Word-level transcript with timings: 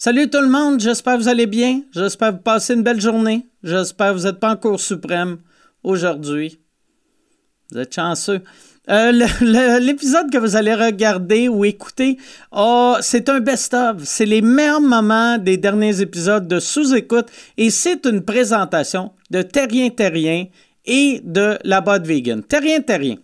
Salut 0.00 0.30
tout 0.30 0.40
le 0.40 0.48
monde, 0.48 0.78
j'espère 0.78 1.16
que 1.16 1.22
vous 1.22 1.28
allez 1.28 1.46
bien. 1.46 1.82
J'espère 1.92 2.28
que 2.28 2.36
vous 2.36 2.42
passez 2.42 2.74
une 2.74 2.84
belle 2.84 3.00
journée. 3.00 3.48
J'espère 3.64 4.12
que 4.12 4.18
vous 4.18 4.26
n'êtes 4.26 4.38
pas 4.38 4.52
en 4.52 4.56
cours 4.56 4.78
suprême 4.78 5.38
aujourd'hui. 5.82 6.60
Vous 7.72 7.78
êtes 7.78 7.92
chanceux. 7.92 8.40
Euh, 8.88 9.10
L'épisode 9.80 10.30
que 10.30 10.38
vous 10.38 10.54
allez 10.54 10.72
regarder 10.72 11.48
ou 11.48 11.64
écouter, 11.64 12.16
oh, 12.52 12.94
c'est 13.00 13.28
un 13.28 13.40
best-of. 13.40 14.04
C'est 14.04 14.24
les 14.24 14.40
meilleurs 14.40 14.80
moments 14.80 15.36
des 15.36 15.56
derniers 15.56 16.00
épisodes 16.00 16.46
de 16.46 16.60
sous-écoute 16.60 17.26
et 17.56 17.70
c'est 17.70 18.06
une 18.06 18.22
présentation 18.22 19.10
de 19.32 19.42
Terrien 19.42 19.90
Terrien 19.90 20.46
et 20.86 21.20
de 21.24 21.58
la 21.64 21.80
boîte 21.80 22.06
vegan. 22.06 22.44
Terrien 22.44 22.82
Terrien. 22.82 23.16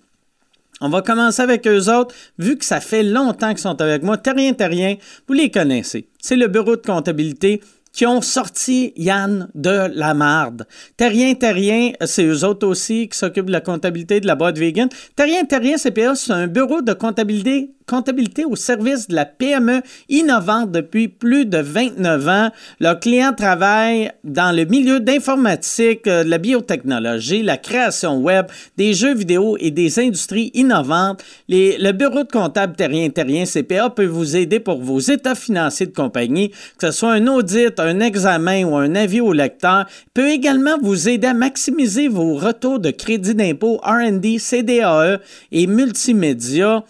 On 0.87 0.91
va 0.91 1.01
commencer 1.01 1.41
avec 1.41 1.67
eux 1.67 1.91
autres, 1.91 2.15
vu 2.39 2.59
que 2.59 2.65
ça 2.67 2.79
fait 2.79 3.03
longtemps 3.03 3.49
qu'ils 3.49 3.59
sont 3.61 3.81
avec 3.81 4.03
moi. 4.03 4.19
Terrien 4.19 4.53
Terrien, 4.53 4.97
vous 5.27 5.33
les 5.33 5.51
connaissez. 5.51 6.11
C'est 6.21 6.37
le 6.37 6.47
bureau 6.47 6.77
de 6.77 6.83
comptabilité 6.83 7.63
qui 7.91 8.05
ont 8.05 8.21
sorti 8.21 8.93
Yann 8.97 9.49
de 9.55 9.89
la 9.95 10.13
marde. 10.13 10.67
Terrien 10.99 11.33
Terrien, 11.33 11.93
c'est 12.05 12.27
eux 12.27 12.45
autres 12.45 12.67
aussi 12.67 13.09
qui 13.09 13.17
s'occupent 13.17 13.47
de 13.47 13.53
la 13.53 13.63
comptabilité 13.63 14.21
de 14.21 14.27
la 14.27 14.35
boîte 14.35 14.59
vegan. 14.59 14.91
Terrien 15.17 15.45
Terrien 15.47 15.77
CPA, 15.79 16.17
c'est 16.17 16.33
un 16.33 16.49
bureau 16.49 16.83
de 16.83 16.93
comptabilité 16.93 17.71
comptabilité 17.87 18.45
au 18.45 18.57
service 18.57 19.09
de 19.09 19.15
la 19.15 19.25
PME 19.25 19.83
innovante 20.09 20.71
depuis 20.71 21.09
plus 21.09 21.47
de 21.47 21.59
29 21.59 22.29
ans. 22.29 22.51
Leurs 22.81 23.01
clients 23.01 23.33
travaillent 23.33 24.11
dans 24.25 24.55
le 24.55 24.65
milieu 24.65 25.01
d'informatique, 25.01 26.07
euh, 26.07 26.25
de 26.25 26.31
la 26.31 26.39
biotechnologie, 26.39 27.43
la 27.43 27.57
création 27.57 28.19
web, 28.19 28.47
des 28.77 28.95
jeux 28.95 29.15
vidéo 29.15 29.57
et 29.61 29.71
des 29.71 29.99
industries 29.99 30.51
innovantes. 30.55 31.23
le 31.49 31.93
bureau 31.93 32.25
de 32.25 32.31
comptable 32.31 32.75
Terrien 32.77 33.11
Terrien 33.11 33.45
CPA 33.45 33.91
peut 33.91 34.07
vous 34.07 34.37
aider 34.37 34.61
pour 34.61 34.81
vos 34.81 35.01
états 35.01 35.35
financiers 35.35 35.87
de 35.87 35.93
compagnie, 35.93 36.51
que 36.79 36.87
ce 36.87 36.93
soit 36.93 37.13
un 37.13 37.27
audit, 37.27 37.79
un 37.79 38.01
examen 38.01 38.65
ou 38.65 38.77
un 38.77 38.95
avis 38.95 39.21
au 39.21 39.33
lecteur. 39.33 39.87
Peut 40.15 40.29
également 40.29 40.79
vous 40.81 41.09
aider 41.09 41.27
à 41.27 41.35
maximiser 41.35 42.09
vos 42.09 42.35
retours 42.35 42.79
de 42.79 42.91
crédit 42.91 43.35
d'impôt 43.35 43.81
R&D, 43.83 44.39
CDAE 44.39 45.21
et 45.53 45.67
multimédia. 45.67 46.85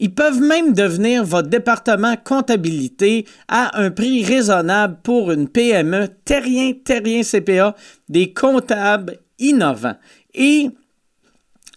Ils 0.00 0.14
peuvent 0.14 0.40
même 0.40 0.72
devenir 0.72 1.24
votre 1.24 1.48
département 1.48 2.16
comptabilité 2.16 3.26
à 3.48 3.78
un 3.78 3.90
prix 3.90 4.24
raisonnable 4.24 4.96
pour 5.02 5.30
une 5.30 5.46
PME. 5.46 6.08
Terrien, 6.24 6.72
Terrien 6.72 7.22
CPA, 7.22 7.76
des 8.08 8.32
comptables 8.32 9.18
innovants. 9.38 9.96
Et 10.34 10.70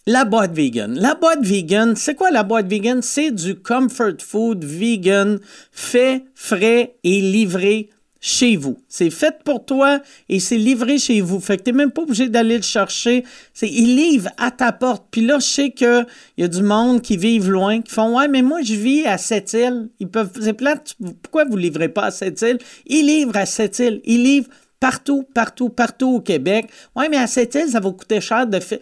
la 0.08 0.24
boîte 0.24 0.54
vegan. 0.54 0.98
La 1.00 1.16
boîte 1.16 1.46
vegan, 1.46 1.96
c'est 1.98 2.16
quoi 2.16 2.32
la 2.32 2.44
boîte 2.44 2.68
vegan? 2.68 3.02
C'est 3.02 3.32
du 3.32 3.56
comfort 3.56 4.20
food 4.20 4.64
vegan 4.64 5.40
fait, 5.72 6.24
frais 6.34 6.96
et 7.04 7.22
livré 7.22 7.90
chez 8.26 8.56
vous. 8.56 8.78
C'est 8.88 9.10
fait 9.10 9.44
pour 9.44 9.66
toi 9.66 10.00
et 10.30 10.40
c'est 10.40 10.58
livré 10.58 10.98
chez 10.98 11.20
vous. 11.20 11.42
Fait 11.42 11.58
que 11.58 11.64
t'es 11.64 11.74
même 11.74 11.92
pas 11.92 12.04
obligé 12.04 12.30
d'aller 12.30 12.56
le 12.56 12.64
chercher. 12.64 13.26
C'est, 13.54 13.68
il 13.68 13.98
livre 13.98 14.30
à 14.38 14.50
ta 14.50 14.72
porte. 14.72 15.06
Puis 15.12 15.20
là, 15.20 15.40
je 15.40 15.46
sais 15.46 15.72
qu'il 15.72 16.06
y 16.38 16.44
a 16.44 16.48
du 16.48 16.64
monde 16.64 17.02
qui 17.02 17.18
vivent 17.18 17.50
loin, 17.50 17.82
qui 17.82 17.92
font, 17.92 18.18
ouais, 18.18 18.30
mais 18.30 18.42
moi, 18.42 18.62
je 18.62 18.76
vis 18.76 19.06
à 19.06 19.18
cette 19.18 19.52
île. 19.52 19.90
Ils 20.00 20.08
peuvent, 20.08 20.32
c'est 20.40 20.54
plate. 20.54 20.96
Pourquoi 21.22 21.44
vous 21.44 21.58
livrez 21.58 21.90
pas 21.90 22.06
à 22.06 22.12
cette 22.12 22.42
île? 22.42 22.60
Ils 22.88 23.06
livrent 23.06 23.36
à 23.36 23.46
cette 23.46 23.78
île. 23.80 24.00
Ils 24.06 24.24
livrent 24.24 24.50
partout, 24.80 25.26
partout, 25.34 25.68
partout 25.68 26.16
au 26.16 26.22
Québec. 26.22 26.70
Ouais, 26.96 27.10
mais 27.10 27.18
à 27.18 27.28
cette 27.28 27.54
île, 27.56 27.68
ça 27.68 27.82
va 27.82 27.92
coûter 27.92 28.22
cher 28.22 28.48
de 28.48 28.62
faire. 28.62 28.80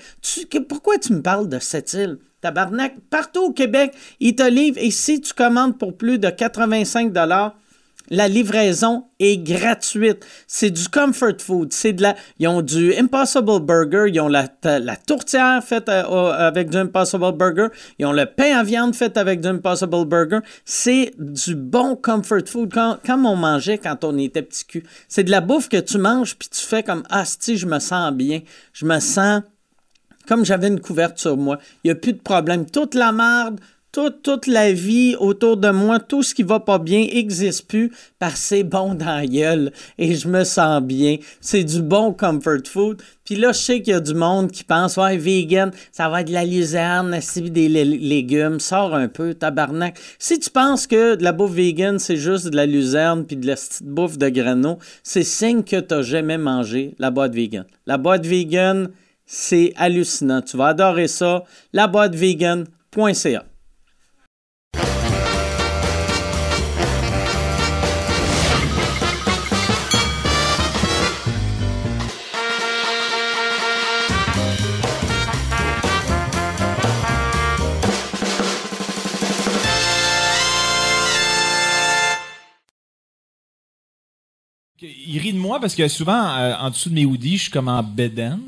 pourquoi 0.69 0.99
tu 0.99 1.13
me 1.13 1.21
parles 1.23 1.49
de 1.49 1.57
cette 1.57 1.93
île? 1.93 2.19
Tabarnak, 2.41 2.93
partout 3.09 3.45
au 3.45 3.51
Québec, 3.53 3.91
ils 4.19 4.35
te 4.35 4.47
livrent. 4.47 4.77
Et 4.79 4.91
si 4.91 5.19
tu 5.19 5.33
commandes 5.33 5.79
pour 5.79 5.97
plus 5.97 6.19
de 6.19 6.29
85 6.29 7.11
la 8.11 8.27
livraison 8.27 9.05
est 9.19 9.37
gratuite. 9.37 10.25
C'est 10.45 10.69
du 10.69 10.89
comfort 10.89 11.39
food. 11.39 11.71
C'est 11.71 11.93
de 11.93 12.01
la, 12.01 12.15
ils 12.39 12.47
ont 12.47 12.61
du 12.61 12.93
Impossible 12.93 13.61
Burger. 13.61 14.03
Ils 14.07 14.19
ont 14.19 14.27
la, 14.27 14.47
la 14.63 14.95
tourtière 14.97 15.63
faite 15.63 15.87
euh, 15.87 16.31
avec 16.33 16.69
du 16.69 16.77
Impossible 16.77 17.31
Burger. 17.31 17.67
Ils 17.97 18.05
ont 18.05 18.11
le 18.11 18.25
pain 18.25 18.57
à 18.57 18.63
viande 18.63 18.93
fait 18.93 19.15
avec 19.17 19.39
du 19.39 19.47
Impossible 19.47 20.05
Burger. 20.05 20.39
C'est 20.65 21.13
du 21.17 21.55
bon 21.55 21.95
comfort 21.95 22.45
food. 22.45 22.73
Comme 23.05 23.25
on 23.25 23.37
mangeait 23.37 23.77
quand 23.77 24.03
on 24.03 24.17
était 24.17 24.41
petit 24.41 24.65
cul. 24.65 24.83
C'est 25.07 25.23
de 25.23 25.31
la 25.31 25.39
bouffe 25.39 25.69
que 25.69 25.77
tu 25.77 25.97
manges 25.97 26.35
puis 26.35 26.49
tu 26.49 26.61
fais 26.61 26.83
comme, 26.83 27.03
ah, 27.09 27.23
si, 27.25 27.55
je 27.55 27.65
me 27.65 27.79
sens 27.79 28.11
bien. 28.11 28.41
Je 28.73 28.85
me 28.85 28.99
sens 28.99 29.41
comme 30.27 30.43
j'avais 30.43 30.67
une 30.67 30.81
couverture 30.81 31.19
sur 31.19 31.37
moi. 31.37 31.59
Il 31.83 31.87
n'y 31.87 31.91
a 31.91 31.95
plus 31.95 32.13
de 32.13 32.19
problème. 32.19 32.65
Toute 32.69 32.93
la 32.93 33.13
merde, 33.13 33.59
toute, 33.91 34.47
la 34.47 34.71
vie 34.71 35.15
autour 35.19 35.57
de 35.57 35.69
moi, 35.69 35.99
tout 35.99 36.23
ce 36.23 36.33
qui 36.33 36.43
va 36.43 36.59
pas 36.59 36.79
bien 36.79 37.01
n'existe 37.01 37.67
plus 37.67 37.91
parce 38.19 38.33
que 38.33 38.39
c'est 38.39 38.63
bon 38.63 38.95
dans 38.95 39.25
gueule 39.25 39.71
et 39.97 40.15
je 40.15 40.27
me 40.27 40.43
sens 40.43 40.81
bien. 40.81 41.17
C'est 41.41 41.63
du 41.63 41.81
bon 41.81 42.13
comfort 42.13 42.65
food. 42.65 43.01
Puis 43.25 43.35
là, 43.35 43.51
je 43.51 43.59
sais 43.59 43.81
qu'il 43.81 43.93
y 43.93 43.95
a 43.95 43.99
du 43.99 44.13
monde 44.13 44.51
qui 44.51 44.63
pense, 44.63 44.97
ouais, 44.97 45.17
vegan, 45.17 45.71
ça 45.91 46.09
va 46.09 46.21
être 46.21 46.27
de 46.27 46.33
la 46.33 46.45
luzerne, 46.45 47.17
des 47.35 47.67
légumes, 47.67 48.59
sors 48.59 48.95
un 48.95 49.07
peu, 49.07 49.33
tabarnak. 49.33 49.99
Si 50.19 50.39
tu 50.39 50.49
penses 50.49 50.87
que 50.87 51.15
de 51.15 51.23
la 51.23 51.31
bouffe 51.31 51.51
vegan, 51.51 51.99
c'est 51.99 52.17
juste 52.17 52.47
de 52.47 52.55
la 52.55 52.65
luzerne 52.65 53.25
puis 53.25 53.35
de 53.35 53.47
la 53.47 53.55
petite 53.55 53.83
bouffe 53.83 54.17
de 54.17 54.29
grano, 54.29 54.79
c'est 55.03 55.23
signe 55.23 55.63
que 55.63 55.79
tu 55.79 55.93
n'as 55.93 56.01
jamais 56.01 56.37
mangé 56.37 56.95
la 56.97 57.11
boîte 57.11 57.35
vegan. 57.35 57.65
La 57.85 57.97
boîte 57.97 58.25
vegan, 58.25 58.89
c'est 59.25 59.73
hallucinant. 59.75 60.41
Tu 60.41 60.57
vas 60.57 60.67
adorer 60.67 61.07
ça. 61.07 61.43
La 61.73 61.87
boîte 61.87 62.15
vegan.ca. 62.15 63.45
Il 85.11 85.19
rit 85.19 85.33
de 85.33 85.37
moi 85.37 85.59
parce 85.59 85.75
que 85.75 85.87
souvent, 85.87 86.35
euh, 86.37 86.53
en 86.59 86.69
dessous 86.69 86.89
de 86.89 86.95
mes 86.95 87.05
hoodies, 87.05 87.37
je 87.37 87.41
suis 87.43 87.51
comme 87.51 87.67
en 87.67 87.83
bedaine. 87.83 88.39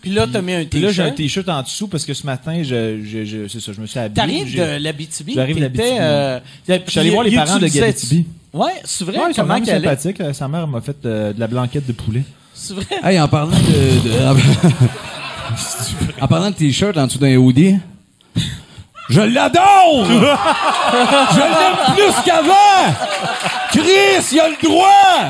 Puis 0.00 0.12
là, 0.12 0.26
t'as 0.30 0.42
mis 0.42 0.52
un 0.52 0.64
t-shirt. 0.64 0.84
là, 0.84 0.92
j'ai 0.92 1.02
un 1.02 1.10
t-shirt 1.10 1.48
en 1.48 1.62
dessous 1.62 1.88
parce 1.88 2.04
que 2.04 2.14
ce 2.14 2.24
matin, 2.24 2.62
je, 2.62 3.00
je, 3.02 3.24
je 3.24 3.48
c'est 3.48 3.60
ça, 3.60 3.72
je 3.72 3.80
me 3.80 3.86
suis 3.86 3.98
habillé. 3.98 4.14
T'arrives 4.14 4.56
de 4.56 4.76
l'Abitibi? 4.82 5.34
J'arrive 5.34 5.56
de 5.56 5.62
l'Abitibi. 5.62 5.96
Euh, 5.98 6.38
je 6.68 6.90
suis 6.90 7.00
allé 7.00 7.10
voir 7.10 7.24
les 7.24 7.34
parents 7.34 7.58
de 7.58 7.66
Gabitibi. 7.66 8.26
Ouais, 8.52 8.72
c'est 8.84 9.04
vrai. 9.04 9.18
Ouais, 9.18 9.32
comment 9.34 9.60
qu'elle 9.60 9.82
sympathique. 9.82 10.22
Sa 10.32 10.48
mère 10.48 10.66
m'a 10.68 10.80
fait 10.80 10.96
euh, 11.04 11.32
de 11.32 11.40
la 11.40 11.46
blanquette 11.46 11.86
de 11.86 11.92
poulet. 11.92 12.22
C'est 12.54 12.74
vrai? 12.74 12.86
Hey, 13.02 13.20
en 13.20 13.28
parlant 13.28 13.56
de, 13.56 14.08
de 14.08 14.12
en 16.20 16.28
parlant 16.28 16.50
de 16.50 16.56
t-shirt 16.56 16.96
en 16.96 17.06
dessous 17.06 17.18
d'un 17.18 17.36
hoodie, 17.36 17.76
je 19.08 19.20
l'adore! 19.20 20.04
je 20.06 21.38
l'aime 21.38 21.94
plus 21.94 22.14
qu'avant! 22.24 22.94
Chris, 23.70 24.26
il 24.32 24.40
a 24.40 24.48
le 24.48 24.56
droit! 24.68 25.28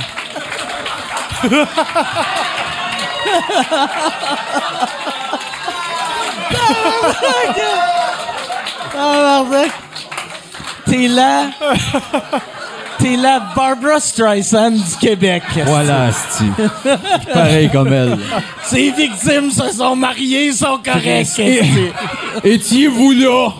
Ah, 8.96 9.44
T'es 10.86 11.08
là. 11.08 11.50
T'es 12.98 13.16
la 13.16 13.40
Barbara 13.54 14.00
Streisand 14.00 14.72
du 14.72 14.96
Québec. 15.00 15.42
Voilà, 15.66 16.10
Sti. 16.10 16.44
Pareil 17.32 17.70
comme 17.70 17.92
elle. 17.92 18.18
Ces 18.64 18.90
victimes 18.90 19.50
se 19.50 19.70
sont 19.70 19.94
mariées, 19.94 20.52
sont 20.52 20.78
correctes. 20.84 21.40
Étiez-vous 22.42 23.12
là? 23.12 23.50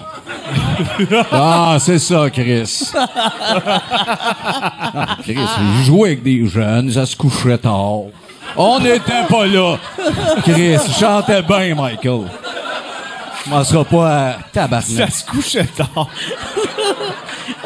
Ah, 1.33 1.77
c'est 1.81 1.99
ça, 1.99 2.31
Chris. 2.31 2.91
Chris, 5.23 5.37
je 5.79 5.85
jouais 5.85 6.11
avec 6.11 6.23
des 6.23 6.47
jeunes, 6.47 6.91
ça 6.93 7.07
se 7.07 7.17
coucherait 7.17 7.59
tard. 7.59 8.03
On 8.57 8.81
n'était 8.81 9.25
pas 9.29 9.47
là. 9.47 9.77
Chris, 10.43 10.79
chantait 10.99 11.43
bien, 11.43 11.75
Michael. 11.75 12.23
Je 13.45 13.51
m'en 13.51 13.65
serai 13.65 13.85
pas 13.85 14.29
à 14.29 14.33
tabarnak. 14.53 14.85
Ça 14.85 15.11
se 15.11 15.25
couchait 15.25 15.65
tard. 15.65 16.09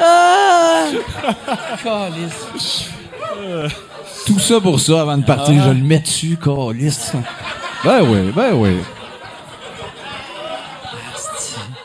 ah! 0.01 0.85
Tout 4.27 4.39
ça 4.39 4.61
pour 4.61 4.79
ça, 4.79 5.01
avant 5.01 5.19
de 5.19 5.25
partir, 5.25 5.63
je 5.65 5.71
le 5.71 5.83
mets 5.83 5.99
dessus, 5.99 6.39
calice. 6.43 7.13
Ben 7.85 8.03
oui, 8.03 8.33
ben 8.35 8.53
oui. 8.55 8.77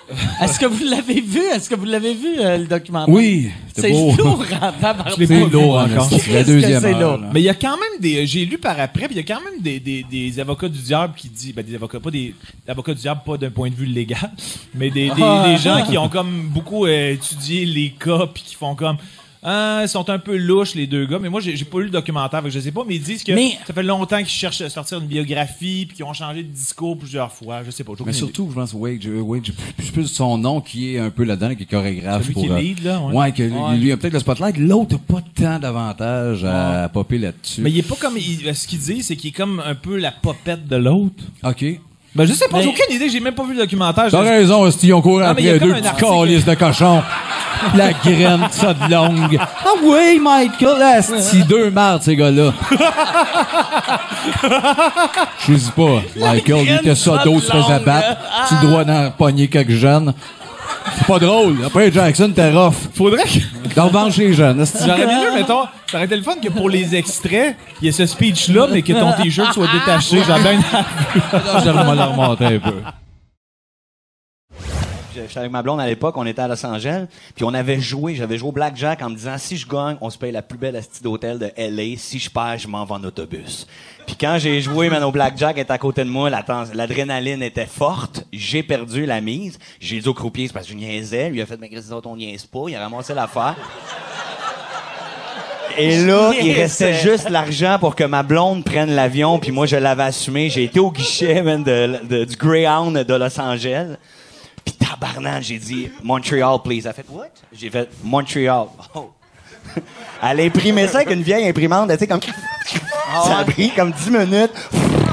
Est-ce 0.41 0.59
que 0.59 0.65
vous 0.65 0.85
l'avez 0.85 1.19
vu? 1.19 1.41
Est-ce 1.53 1.69
que 1.69 1.75
vous 1.75 1.85
l'avez 1.85 2.13
vu, 2.13 2.39
euh, 2.39 2.57
le 2.57 2.65
documentaire? 2.65 3.13
Oui. 3.13 3.49
C'est 3.75 3.89
lourd 3.89 4.15
en 4.61 5.15
C'est 5.17 5.49
lourd 5.49 5.77
encore. 5.77 6.09
C'est 6.09 6.33
la 6.33 6.43
deuxième 6.43 6.85
heure, 6.85 7.19
Mais 7.33 7.41
il 7.41 7.43
y 7.43 7.49
a 7.49 7.53
quand 7.53 7.77
même 7.77 7.99
des... 7.99 8.25
J'ai 8.25 8.45
lu 8.45 8.57
par 8.57 8.79
après, 8.79 9.07
puis 9.07 9.15
il 9.15 9.27
y 9.27 9.31
a 9.31 9.35
quand 9.35 9.43
même 9.43 9.61
des, 9.61 9.79
des, 9.79 10.03
des, 10.03 10.39
avocats 10.39 10.69
du 10.69 10.79
diable 10.79 11.13
qui 11.15 11.27
disent... 11.27 11.53
Ben, 11.53 11.65
des 11.65 11.75
avocats, 11.75 11.99
pas 11.99 12.11
des, 12.11 12.33
avocats 12.67 12.93
du 12.93 13.01
diable, 13.01 13.21
pas 13.25 13.37
d'un 13.37 13.49
point 13.49 13.69
de 13.69 13.75
vue 13.75 13.85
légal, 13.85 14.31
mais 14.75 14.89
des, 14.89 15.09
des, 15.09 15.21
ah. 15.21 15.55
gens 15.57 15.85
qui 15.85 15.97
ont 15.97 16.09
comme 16.09 16.47
beaucoup 16.49 16.85
euh, 16.85 17.13
étudié 17.13 17.65
les 17.65 17.89
cas, 17.89 18.27
puis 18.33 18.43
qui 18.43 18.55
font 18.55 18.75
comme... 18.75 18.97
Ah, 19.43 19.81
ils 19.83 19.87
sont 19.89 20.09
un 20.09 20.19
peu 20.19 20.35
louches, 20.35 20.73
les 20.75 20.87
deux 20.87 21.05
gars, 21.05 21.19
mais 21.19 21.29
moi, 21.29 21.41
j'ai 21.41 21.55
j'ai 21.55 21.65
pas 21.65 21.77
lu 21.79 21.85
le 21.85 21.89
documentaire, 21.91 22.41
que 22.41 22.49
je 22.49 22.59
sais 22.59 22.71
pas, 22.71 22.83
mais 22.87 22.95
ils 22.95 23.01
disent 23.01 23.23
que 23.23 23.31
Mais- 23.33 23.57
ça 23.67 23.73
fait 23.73 23.83
longtemps 23.83 24.17
qu'ils 24.17 24.27
cherchent 24.27 24.61
à 24.61 24.69
sortir 24.69 24.99
une 24.99 25.05
biographie, 25.07 25.85
puis 25.87 25.95
qu'ils 25.97 26.05
ont 26.05 26.13
changé 26.13 26.43
de 26.43 26.49
discours 26.49 26.97
plusieurs 26.97 27.31
fois. 27.31 27.63
Je 27.63 27.71
sais 27.71 27.83
pas. 27.83 27.93
Mais 28.05 28.13
surtout, 28.13 28.47
je 28.49 28.55
pense, 28.55 28.73
Wade, 28.73 29.01
je- 29.01 29.11
Wade, 29.11 29.45
je 29.45 29.51
plus, 29.51 29.91
plus 29.91 30.07
son 30.07 30.37
nom 30.37 30.59
qui 30.61 30.95
est 30.95 30.99
un 30.99 31.09
peu 31.09 31.23
là-dedans, 31.23 31.53
qui 31.55 31.63
est 31.63 31.67
chorégraphe. 31.67 32.23
Celui 32.23 32.33
pour, 32.33 32.43
qui 32.43 32.49
euh, 32.49 32.59
lead, 32.59 32.83
là, 32.83 32.99
ouais. 33.01 33.31
que 33.31 33.43
lui, 33.43 33.53
Ouais. 33.53 33.77
lui 33.77 33.91
a 33.91 33.97
peut-être 33.97 34.13
le 34.13 34.19
spotlight. 34.19 34.57
L'autre 34.57 34.95
a 34.95 35.13
pas 35.13 35.21
tant 35.35 35.59
d'avantages 35.59 36.43
à, 36.43 36.89
popper 36.89 37.17
là-dessus. 37.17 37.61
Mais 37.61 37.69
il 37.71 37.77
est 37.77 37.87
pas 37.87 37.95
comme. 37.95 38.17
il- 38.17 38.55
ce 38.55 38.67
qu'il 38.67 38.79
dit, 38.79 39.03
c'est 39.03 39.15
qu'il 39.15 39.29
est 39.29 39.33
comme 39.33 39.61
un 39.65 39.75
peu 39.75 39.97
la 39.97 40.11
popette 40.11 40.67
de 40.67 40.75
l'autre. 40.75 41.23
OK. 41.43 41.63
Ben, 42.17 42.25
je 42.25 42.33
sais 42.33 42.47
pas, 42.47 42.61
j'ai 42.61 42.69
aucune 42.69 42.95
idée, 42.95 43.09
j'ai 43.09 43.19
même 43.19 43.35
pas 43.35 43.43
vu 43.43 43.53
le 43.53 43.59
documentaire. 43.59 44.07
T'as 44.09 44.21
raison, 44.21 44.65
Esti, 44.65 44.91
on 44.91 45.03
court 45.03 45.21
après 45.21 45.59
deux 45.59 45.71
petits 45.75 45.95
calices 45.99 46.45
de 46.45 46.55
cochon. 46.55 47.03
La 47.75 47.93
graine, 47.93 48.47
ça 48.51 48.73
de 48.73 48.91
longue. 48.91 49.37
Ah 49.39 49.69
oui, 49.83 50.19
Michael, 50.19 50.81
Esti, 50.97 51.43
deux 51.43 51.69
mardes, 51.69 52.01
ces 52.01 52.15
gars-là. 52.15 52.53
Je 55.47 55.53
dis 55.53 55.71
pas, 55.75 56.01
Michael, 56.15 56.65
il 56.65 56.73
était 56.73 56.95
ça 56.95 57.17
d'autres 57.23 57.45
se 57.45 57.51
faisait 57.51 57.79
battre. 57.85 58.17
Tu 58.47 58.55
le 58.55 58.67
droit 58.67 58.83
d'en 58.83 59.11
pogner 59.11 59.47
quelques 59.47 59.71
jeunes. 59.75 60.11
C'est 60.97 61.05
pas 61.05 61.19
drôle. 61.19 61.57
Après, 61.65 61.91
Jackson, 61.91 62.31
t'es 62.35 62.51
rough. 62.51 62.73
Faudrait 62.93 63.23
que. 63.23 63.73
T'en 63.73 63.87
revanche 63.87 64.17
les 64.17 64.33
jeunes. 64.33 64.65
J'aurais 64.85 65.05
bien 65.05 65.21
mieux, 65.23 65.33
mettons, 65.35 65.63
ça 65.89 65.97
aurait 65.97 66.05
été 66.05 66.15
le 66.15 66.23
fun 66.23 66.35
que 66.41 66.49
pour 66.49 66.69
les 66.69 66.95
extraits, 66.95 67.55
il 67.81 67.85
y 67.85 67.87
ait 67.89 67.91
ce 67.91 68.05
speech-là, 68.05 68.67
mais 68.71 68.81
que 68.81 68.93
ton 68.93 69.13
t-shirt 69.13 69.53
soit 69.53 69.67
détaché. 69.71 70.21
J'aurais 70.25 70.41
bien. 70.41 70.59
J'aimerais 71.63 71.95
le 71.95 72.03
remonter 72.03 72.45
un 72.45 72.59
peu. 72.59 72.73
J'étais 75.27 75.39
avec 75.39 75.51
ma 75.51 75.61
blonde 75.61 75.79
à 75.79 75.85
l'époque, 75.85 76.15
on 76.17 76.25
était 76.25 76.41
à 76.41 76.47
Los 76.47 76.65
Angeles, 76.65 77.05
puis 77.35 77.43
on 77.45 77.53
avait 77.53 77.79
joué, 77.79 78.15
j'avais 78.15 78.37
joué 78.37 78.49
au 78.49 78.51
Blackjack 78.51 79.01
en 79.01 79.09
me 79.09 79.15
disant 79.15 79.37
si 79.37 79.57
je 79.57 79.67
gagne, 79.67 79.97
on 80.01 80.09
se 80.09 80.17
paye 80.17 80.31
la 80.31 80.41
plus 80.41 80.57
belle 80.57 80.75
asti 80.75 81.01
d'hôtel 81.03 81.39
de 81.39 81.51
LA, 81.57 81.97
si 81.97 82.19
je 82.19 82.29
perds, 82.29 82.57
je 82.59 82.67
m'en 82.67 82.83
vais 82.85 82.93
en 82.93 83.03
autobus. 83.03 83.67
Puis 84.05 84.15
quand 84.19 84.37
j'ai 84.39 84.61
joué, 84.61 84.89
man, 84.89 85.03
au 85.03 85.11
Blackjack 85.11 85.57
était 85.57 85.71
à 85.73 85.77
côté 85.77 86.03
de 86.05 86.09
moi, 86.09 86.29
l'adrénaline 86.29 87.43
était 87.43 87.65
forte, 87.65 88.23
j'ai 88.31 88.63
perdu 88.63 89.05
la 89.05 89.19
mise, 89.21 89.59
j'ai 89.81 89.99
dit 89.99 90.07
au 90.07 90.13
croupier, 90.13 90.47
c'est 90.47 90.53
parce 90.53 90.65
que 90.67 90.71
je 90.71 90.77
niaisais, 90.77 91.29
lui 91.29 91.41
a 91.41 91.45
fait, 91.45 91.57
mais 91.59 91.69
Chris, 91.69 91.83
on 92.05 92.15
niaise 92.15 92.45
pas, 92.45 92.65
il 92.69 92.75
a 92.75 92.79
ramassé 92.83 93.13
l'affaire. 93.13 93.55
Et 95.79 95.99
là, 96.05 96.31
il 96.41 96.53
restait 96.53 96.95
juste 96.95 97.29
l'argent 97.29 97.77
pour 97.79 97.95
que 97.95 98.03
ma 98.03 98.23
blonde 98.23 98.63
prenne 98.63 98.89
l'avion, 98.95 99.37
puis 99.37 99.51
moi, 99.51 99.67
je 99.67 99.75
l'avais 99.75 100.03
assumé. 100.03 100.49
J'ai 100.49 100.63
été 100.63 100.79
au 100.79 100.89
guichet, 100.91 101.43
man, 101.43 101.63
de, 101.63 101.99
de- 102.03 102.25
du 102.25 102.35
Greyhound 102.35 102.97
de 102.97 103.13
Los 103.13 103.39
Angeles. 103.39 103.95
Puis 104.67 104.75
tabarnak, 104.75 105.43
j'ai 105.43 105.57
dit 105.57 105.89
Montreal, 106.03 106.59
please. 106.61 106.81
Elle 106.81 106.89
a 106.89 106.93
fait 106.93 107.05
what? 107.09 107.27
J'ai 107.53 107.69
fait 107.69 107.89
Montreal. 108.03 108.65
Oh. 108.93 109.11
Elle 110.21 110.41
a 110.41 110.43
imprimé 110.43 110.87
ça 110.87 110.97
avec 110.97 111.11
une 111.11 111.21
vieille 111.21 111.47
imprimante, 111.47 111.89
tu 111.89 111.97
sais, 111.97 112.07
comme. 112.07 112.19
ça 112.21 113.37
a 113.37 113.45
pris 113.45 113.71
comme 113.73 113.91
10 113.91 114.11
minutes. 114.11 114.51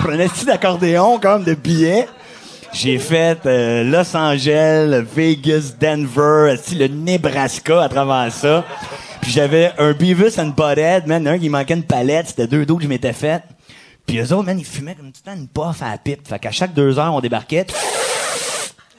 Un 0.09 0.29
petit 0.29 0.45
d'accordéon, 0.45 1.21
comme 1.21 1.45
de 1.45 1.55
billets. 1.55 2.09
J'ai 2.73 2.99
fait 2.99 3.39
euh, 3.47 3.85
Los 3.85 4.17
Angeles, 4.17 5.05
Vegas, 5.15 5.75
Denver, 5.81 6.53
esti, 6.53 6.75
le 6.75 6.89
Nebraska 6.89 7.85
à 7.85 7.89
travers 7.89 8.33
ça. 8.33 8.65
Puis 9.21 9.31
j'avais 9.31 9.73
un 9.79 9.93
Beavis 9.93 10.37
and 10.41 10.49
Butthead, 10.56 11.06
man, 11.06 11.29
un 11.29 11.39
qui 11.39 11.49
manquait 11.49 11.75
une 11.75 11.85
palette, 11.85 12.29
c'était 12.29 12.49
deux 12.49 12.67
dos 12.67 12.77
que 12.77 12.83
je 12.83 12.89
m'étais 12.89 13.12
fait. 13.12 13.45
Puis 14.05 14.19
eux 14.19 14.33
autres, 14.33 14.47
man, 14.47 14.59
ils 14.59 14.67
fumaient 14.67 14.97
comme 14.97 15.12
tout 15.12 15.21
le 15.25 15.31
temps 15.31 15.39
une 15.39 15.47
puff 15.47 15.81
à 15.81 15.93
la 15.93 15.99
pipe. 15.99 16.27
Fait 16.27 16.41
qu'à 16.41 16.51
chaque 16.51 16.75
deux 16.75 16.99
heures, 16.99 17.15
on 17.15 17.21
débarquait. 17.21 17.67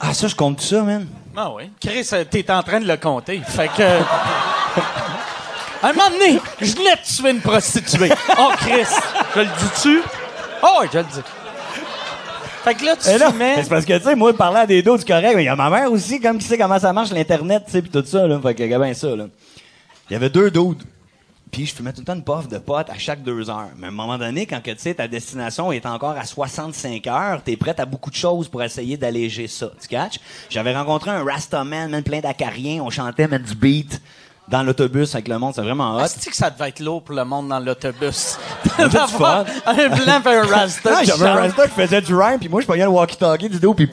Ah, 0.00 0.12
ça, 0.12 0.28
je 0.28 0.34
compte 0.34 0.60
ça, 0.60 0.82
man. 0.82 1.06
Ah 1.36 1.52
oui. 1.54 1.70
Chris, 1.80 2.08
euh, 2.12 2.24
t'es 2.24 2.50
en 2.50 2.62
train 2.62 2.80
de 2.80 2.86
le 2.86 2.96
compter. 2.96 3.40
Fait 3.46 3.68
que. 3.68 3.82
À 3.82 4.00
un 5.88 5.92
moment 5.92 6.10
donné, 6.10 6.40
je 6.60 6.74
venais 6.74 6.96
de 6.96 7.16
tuer 7.16 7.30
une 7.30 7.40
prostituée. 7.40 8.10
Oh, 8.38 8.50
Chris, 8.58 8.86
je 9.34 9.40
le 9.40 9.46
dis-tu? 9.46 10.02
Oh, 10.62 10.78
oui, 10.80 10.86
je 10.92 10.98
le 10.98 11.04
dis. 11.04 11.20
Fait 12.64 12.74
que 12.74 12.84
là, 12.84 12.96
tu 12.96 13.08
fumais. 13.08 13.32
mais 13.32 13.62
c'est 13.62 13.68
parce 13.68 13.84
que, 13.84 13.96
tu 13.96 14.04
sais, 14.04 14.14
moi, 14.16 14.36
parler 14.36 14.58
à 14.58 14.66
des 14.66 14.82
dos, 14.82 14.98
c'est 14.98 15.06
correct, 15.06 15.34
mais 15.36 15.44
il 15.44 15.46
y 15.46 15.48
a 15.48 15.54
ma 15.56 15.70
mère 15.70 15.92
aussi, 15.92 16.20
comme 16.20 16.38
qui 16.38 16.46
sait 16.46 16.58
comment 16.58 16.78
ça 16.80 16.92
marche, 16.92 17.10
l'Internet, 17.12 17.62
tu 17.66 17.72
sais, 17.72 17.82
pis 17.82 17.90
tout 17.90 18.04
ça, 18.04 18.26
là. 18.26 18.40
Fait 18.42 18.54
que, 18.54 18.64
bien 18.64 18.94
ça, 18.94 19.14
là. 19.14 19.26
Il 20.10 20.12
y 20.12 20.16
avait 20.16 20.30
deux 20.30 20.50
dudes. 20.50 20.82
Puis 21.56 21.64
je 21.64 21.74
fumais 21.74 21.90
tout 21.90 22.00
le 22.00 22.04
temps 22.04 22.14
une 22.14 22.22
puff 22.22 22.48
de 22.48 22.58
potes 22.58 22.90
à 22.90 22.98
chaque 22.98 23.22
deux 23.22 23.48
heures. 23.48 23.70
Mais 23.78 23.86
à 23.86 23.88
un 23.88 23.90
moment 23.90 24.18
donné, 24.18 24.44
quand 24.44 24.62
que, 24.62 24.72
tu 24.72 24.78
sais, 24.78 24.92
ta 24.92 25.08
destination 25.08 25.72
est 25.72 25.86
encore 25.86 26.10
à 26.10 26.26
65 26.26 27.06
heures, 27.06 27.40
t'es 27.42 27.56
prête 27.56 27.80
à 27.80 27.86
beaucoup 27.86 28.10
de 28.10 28.14
choses 28.14 28.46
pour 28.46 28.62
essayer 28.62 28.98
d'alléger 28.98 29.48
ça. 29.48 29.70
Tu 29.80 29.88
catches? 29.88 30.20
J'avais 30.50 30.76
rencontré 30.76 31.12
un 31.12 31.24
Rastaman, 31.24 31.88
man, 31.90 32.02
plein 32.02 32.20
d'acariens. 32.20 32.82
On 32.82 32.90
chantait, 32.90 33.26
man, 33.26 33.40
du 33.40 33.54
beat 33.54 34.02
dans 34.48 34.62
l'autobus 34.62 35.14
avec 35.14 35.28
le 35.28 35.38
monde. 35.38 35.54
C'est 35.54 35.62
vraiment 35.62 35.96
hot. 35.96 36.08
cest 36.08 36.28
que 36.28 36.36
ça 36.36 36.50
devait 36.50 36.68
être 36.68 36.80
lourd 36.80 37.02
pour 37.02 37.14
le 37.14 37.24
monde 37.24 37.48
dans 37.48 37.58
l'autobus? 37.58 38.38
D'avoir 38.78 39.46
un 39.64 39.88
blanc 39.88 40.20
un 40.26 40.46
rasta. 40.46 41.04
J'avais 41.04 41.26
un. 41.26 41.34
Rasta 41.36 41.68
qui 41.68 41.74
faisait 41.74 42.02
du 42.02 42.14
rhyme, 42.14 42.38
puis 42.38 42.50
moi, 42.50 42.60
je 42.60 42.66
prenais 42.66 42.84
le 42.84 42.90
walkie-talkie 42.90 43.48
du 43.48 43.60
dos, 43.60 43.72
puis 43.72 43.88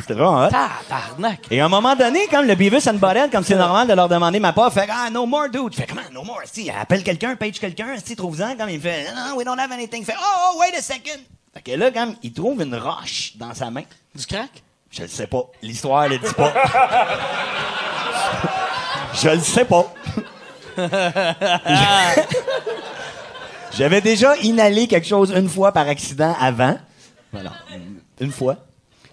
c'était 0.00 0.14
vraiment 0.14 0.46
hot. 0.46 0.50
Tabarnak. 0.50 1.40
Et 1.50 1.60
à 1.60 1.66
un 1.66 1.68
moment 1.68 1.94
donné, 1.94 2.26
comme 2.28 2.46
le 2.46 2.54
Beavis 2.54 2.88
and 2.88 2.94
Butthead, 2.94 3.30
comme 3.30 3.44
c'est 3.44 3.56
normal 3.56 3.86
de 3.86 3.92
leur 3.92 4.08
demander 4.08 4.40
ma 4.40 4.52
part, 4.52 4.72
fait 4.72 4.88
ah 4.90 5.10
no 5.10 5.26
more 5.26 5.48
dude. 5.48 5.72
Je 5.72 5.78
fais 5.78 5.86
comment 5.86 6.02
no 6.12 6.22
more? 6.24 6.42
Si 6.50 6.70
appelle 6.70 7.02
quelqu'un, 7.02 7.36
page 7.36 7.60
quelqu'un, 7.60 7.96
si 8.02 8.16
trouve-en, 8.16 8.56
comme 8.56 8.70
il 8.70 8.80
fait 8.80 9.04
non, 9.14 9.36
we 9.36 9.44
don't 9.44 9.58
have 9.58 9.72
anything. 9.72 10.04
Fait 10.04 10.14
oh, 10.18 10.52
oh 10.54 10.60
wait 10.60 10.76
a 10.76 10.82
second. 10.82 11.20
Fait 11.54 11.62
que 11.62 11.72
là, 11.72 11.90
comme 11.90 12.14
il 12.22 12.32
trouve 12.32 12.62
une 12.62 12.74
roche 12.74 13.32
dans 13.36 13.54
sa 13.54 13.70
main. 13.70 13.82
Du 14.14 14.24
crack? 14.26 14.50
Je 14.90 15.02
le 15.02 15.08
sais 15.08 15.26
pas. 15.26 15.44
L'histoire 15.62 16.08
le 16.08 16.18
dit 16.18 16.34
pas. 16.34 16.52
Je 19.14 19.28
le 19.28 19.40
sais 19.40 19.64
pas. 19.64 19.92
J'avais 23.74 24.00
déjà 24.00 24.36
inhalé 24.38 24.86
quelque 24.86 25.06
chose 25.06 25.32
une 25.34 25.48
fois 25.48 25.72
par 25.72 25.88
accident 25.88 26.34
avant. 26.38 26.78
Voilà. 27.32 27.52
Une 28.20 28.32
fois. 28.32 28.56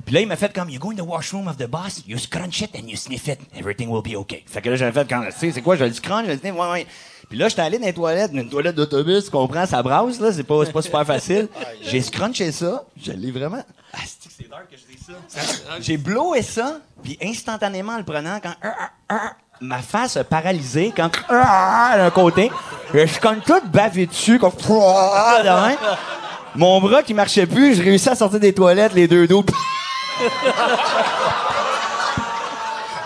Puis 0.09 0.15
là, 0.15 0.21
il 0.21 0.27
m'a 0.27 0.37
fait 0.37 0.51
comme, 0.51 0.71
you 0.71 0.79
go 0.79 0.89
in 0.89 0.95
the 0.95 1.01
washroom 1.01 1.47
of 1.47 1.57
the 1.57 1.67
boss, 1.67 2.01
you 2.07 2.17
scrunch 2.17 2.63
it 2.63 2.71
and 2.75 2.87
you 2.87 2.97
sniff 2.97 3.27
it, 3.27 3.37
everything 3.55 3.89
will 3.89 4.01
be 4.01 4.15
okay. 4.17 4.43
Fait 4.47 4.59
que 4.59 4.71
là, 4.71 4.75
j'avais 4.75 4.91
fait 4.91 5.07
quand, 5.07 5.21
tu 5.25 5.31
sais, 5.37 5.51
c'est 5.51 5.61
quoi, 5.61 5.75
je 5.75 5.83
le 5.83 5.93
scrunch, 5.93 6.25
je 6.25 6.31
le 6.31 6.37
sniff, 6.39 6.55
ouais, 6.55 6.71
ouais. 6.71 6.87
Puis 7.29 7.37
là, 7.37 7.47
j'étais 7.47 7.61
allé 7.61 7.77
dans 7.77 7.85
les 7.85 7.93
toilettes, 7.93 8.31
une 8.33 8.49
toilette 8.49 8.73
d'autobus, 8.73 9.25
tu 9.25 9.29
comprends, 9.29 9.67
ça 9.67 9.83
brasse, 9.83 10.19
là, 10.19 10.33
c'est 10.33 10.41
pas, 10.41 10.65
c'est 10.65 10.71
pas 10.71 10.81
super 10.81 11.05
facile. 11.05 11.47
J'ai 11.83 12.01
scrunché 12.01 12.51
ça, 12.51 12.85
je 12.99 13.11
l'ai 13.11 13.29
vraiment. 13.29 13.61
Ah, 13.93 13.99
c'est 14.35 14.49
dark 14.49 14.71
que 14.71 14.77
je 14.77 14.97
dis 14.97 14.99
ça? 14.99 15.43
J'ai 15.79 15.97
blowé 15.97 16.41
ça, 16.41 16.79
puis 17.03 17.15
instantanément, 17.21 17.93
en 17.93 17.97
le 17.99 18.03
prenant, 18.03 18.39
quand, 18.41 18.55
ah, 18.63 18.89
ah, 19.09 19.33
ma 19.61 19.83
face 19.83 20.17
a 20.17 20.23
paralysé, 20.23 20.91
quand, 20.97 21.11
d'un 21.29 22.09
côté, 22.09 22.49
je 22.95 23.05
suis 23.05 23.19
comme 23.19 23.41
tout 23.41 23.61
bavé 23.71 24.07
dessus, 24.07 24.39
comme, 24.39 24.53
de 24.59 25.67
même. 25.67 25.77
Mon 26.55 26.81
bras 26.81 27.03
qui 27.03 27.13
marchait 27.13 27.45
plus, 27.45 27.75
j'ai 27.75 27.83
réussi 27.83 28.09
à 28.09 28.15
sortir 28.15 28.39
des 28.39 28.55
toilettes, 28.55 28.95
les 28.95 29.07
deux 29.07 29.27
dos. 29.27 29.45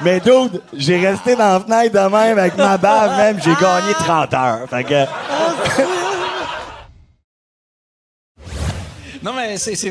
Mais 0.01 0.20
dude, 0.20 0.62
j'ai 0.74 0.98
resté 1.08 1.36
dans 1.36 1.53
la 1.53 1.60
fenêtre 1.60 1.93
de 1.93 2.00
même 2.10 2.38
avec 2.38 2.58
ma 2.58 2.77
bave 2.77 3.15
même, 3.17 3.39
j'ai 3.41 3.53
gagné 3.53 3.93
30 3.93 4.34
heures. 4.34 4.60
Fait 4.70 4.84
que, 4.84 5.05
Non, 9.24 9.34
mais 9.34 9.58
c'est, 9.58 9.75
c'est, 9.75 9.89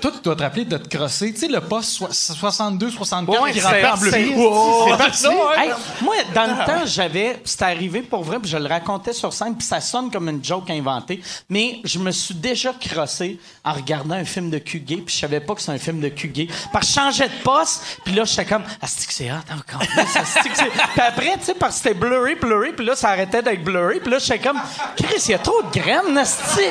toi, 0.00 0.10
tu 0.12 0.20
dois 0.22 0.34
te 0.34 0.42
rappeler 0.42 0.64
de 0.64 0.76
te 0.76 0.88
crosser. 0.96 1.32
Tu 1.32 1.40
sais, 1.40 1.48
le 1.48 1.60
poste 1.60 1.90
soi- 1.90 2.08
62, 2.12 2.90
64 2.90 3.40
Ouais, 3.42 3.52
qui 3.52 3.60
c'est- 3.60 3.64
rappelle 3.66 3.86
en 3.86 3.96
bleu. 3.96 4.10
c'est- 4.10 4.34
Wow, 4.34 4.88
c'est 4.90 4.96
parti. 4.98 5.26
Hey, 5.56 5.70
moi, 6.02 6.14
dans 6.34 6.46
le 6.46 6.66
temps, 6.66 6.84
j'avais. 6.86 7.40
C'était 7.44 7.64
arrivé 7.66 8.02
pour 8.02 8.24
vrai, 8.24 8.38
puis 8.40 8.50
je 8.50 8.56
le 8.56 8.66
racontais 8.66 9.12
sur 9.12 9.32
scène, 9.32 9.54
puis 9.56 9.66
ça 9.66 9.80
sonne 9.80 10.10
comme 10.10 10.28
une 10.28 10.44
joke 10.44 10.68
inventée. 10.70 11.22
Mais 11.48 11.80
je 11.84 11.98
me 12.00 12.10
suis 12.10 12.34
déjà 12.34 12.72
crossé 12.72 13.38
en 13.64 13.72
regardant 13.72 14.16
un 14.16 14.24
film 14.24 14.50
de 14.50 14.58
cul 14.58 14.80
gay, 14.80 14.96
puis 14.96 15.14
je 15.14 15.20
savais 15.20 15.40
pas 15.40 15.54
que 15.54 15.62
c'est 15.62 15.70
un 15.72 15.78
film 15.78 16.00
de 16.00 16.08
cul 16.08 16.28
gay. 16.28 16.48
Parce 16.72 16.86
que 16.88 16.92
je 16.92 16.98
changeais 17.00 17.28
de 17.28 17.42
poste, 17.44 17.82
puis 18.04 18.14
là, 18.14 18.24
j'étais 18.24 18.46
comme, 18.46 18.64
ah, 18.80 18.86
c'est 18.88 19.06
que 19.06 19.12
c'est 19.14 19.30
hot 19.30 19.36
encore. 19.54 19.82
c'est- 20.16 20.42
Puis 20.42 21.00
après, 21.00 21.36
tu 21.38 21.44
sais, 21.44 21.54
parce 21.54 21.76
que 21.76 21.82
c'était 21.82 21.94
blurry, 21.94 22.34
blurry, 22.34 22.72
puis 22.72 22.84
là, 22.84 22.96
ça 22.96 23.10
arrêtait 23.10 23.42
d'être 23.42 23.62
blurry, 23.62 24.00
puis 24.00 24.10
là, 24.10 24.18
j'étais 24.18 24.40
comme, 24.40 24.58
Chris, 24.96 25.22
il 25.26 25.30
y 25.30 25.34
a 25.34 25.38
trop 25.38 25.62
de 25.62 25.70
graines, 25.78 26.18
asti. 26.18 26.62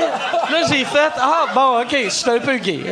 Là, 0.00 0.62
j'ai 0.68 0.84
fait, 0.84 1.12
ah, 1.18 1.46
bon, 1.54 1.80
OK, 1.80 1.96
je 2.04 2.08
suis 2.08 2.30
un 2.30 2.38
peu 2.38 2.56
gay. 2.56 2.84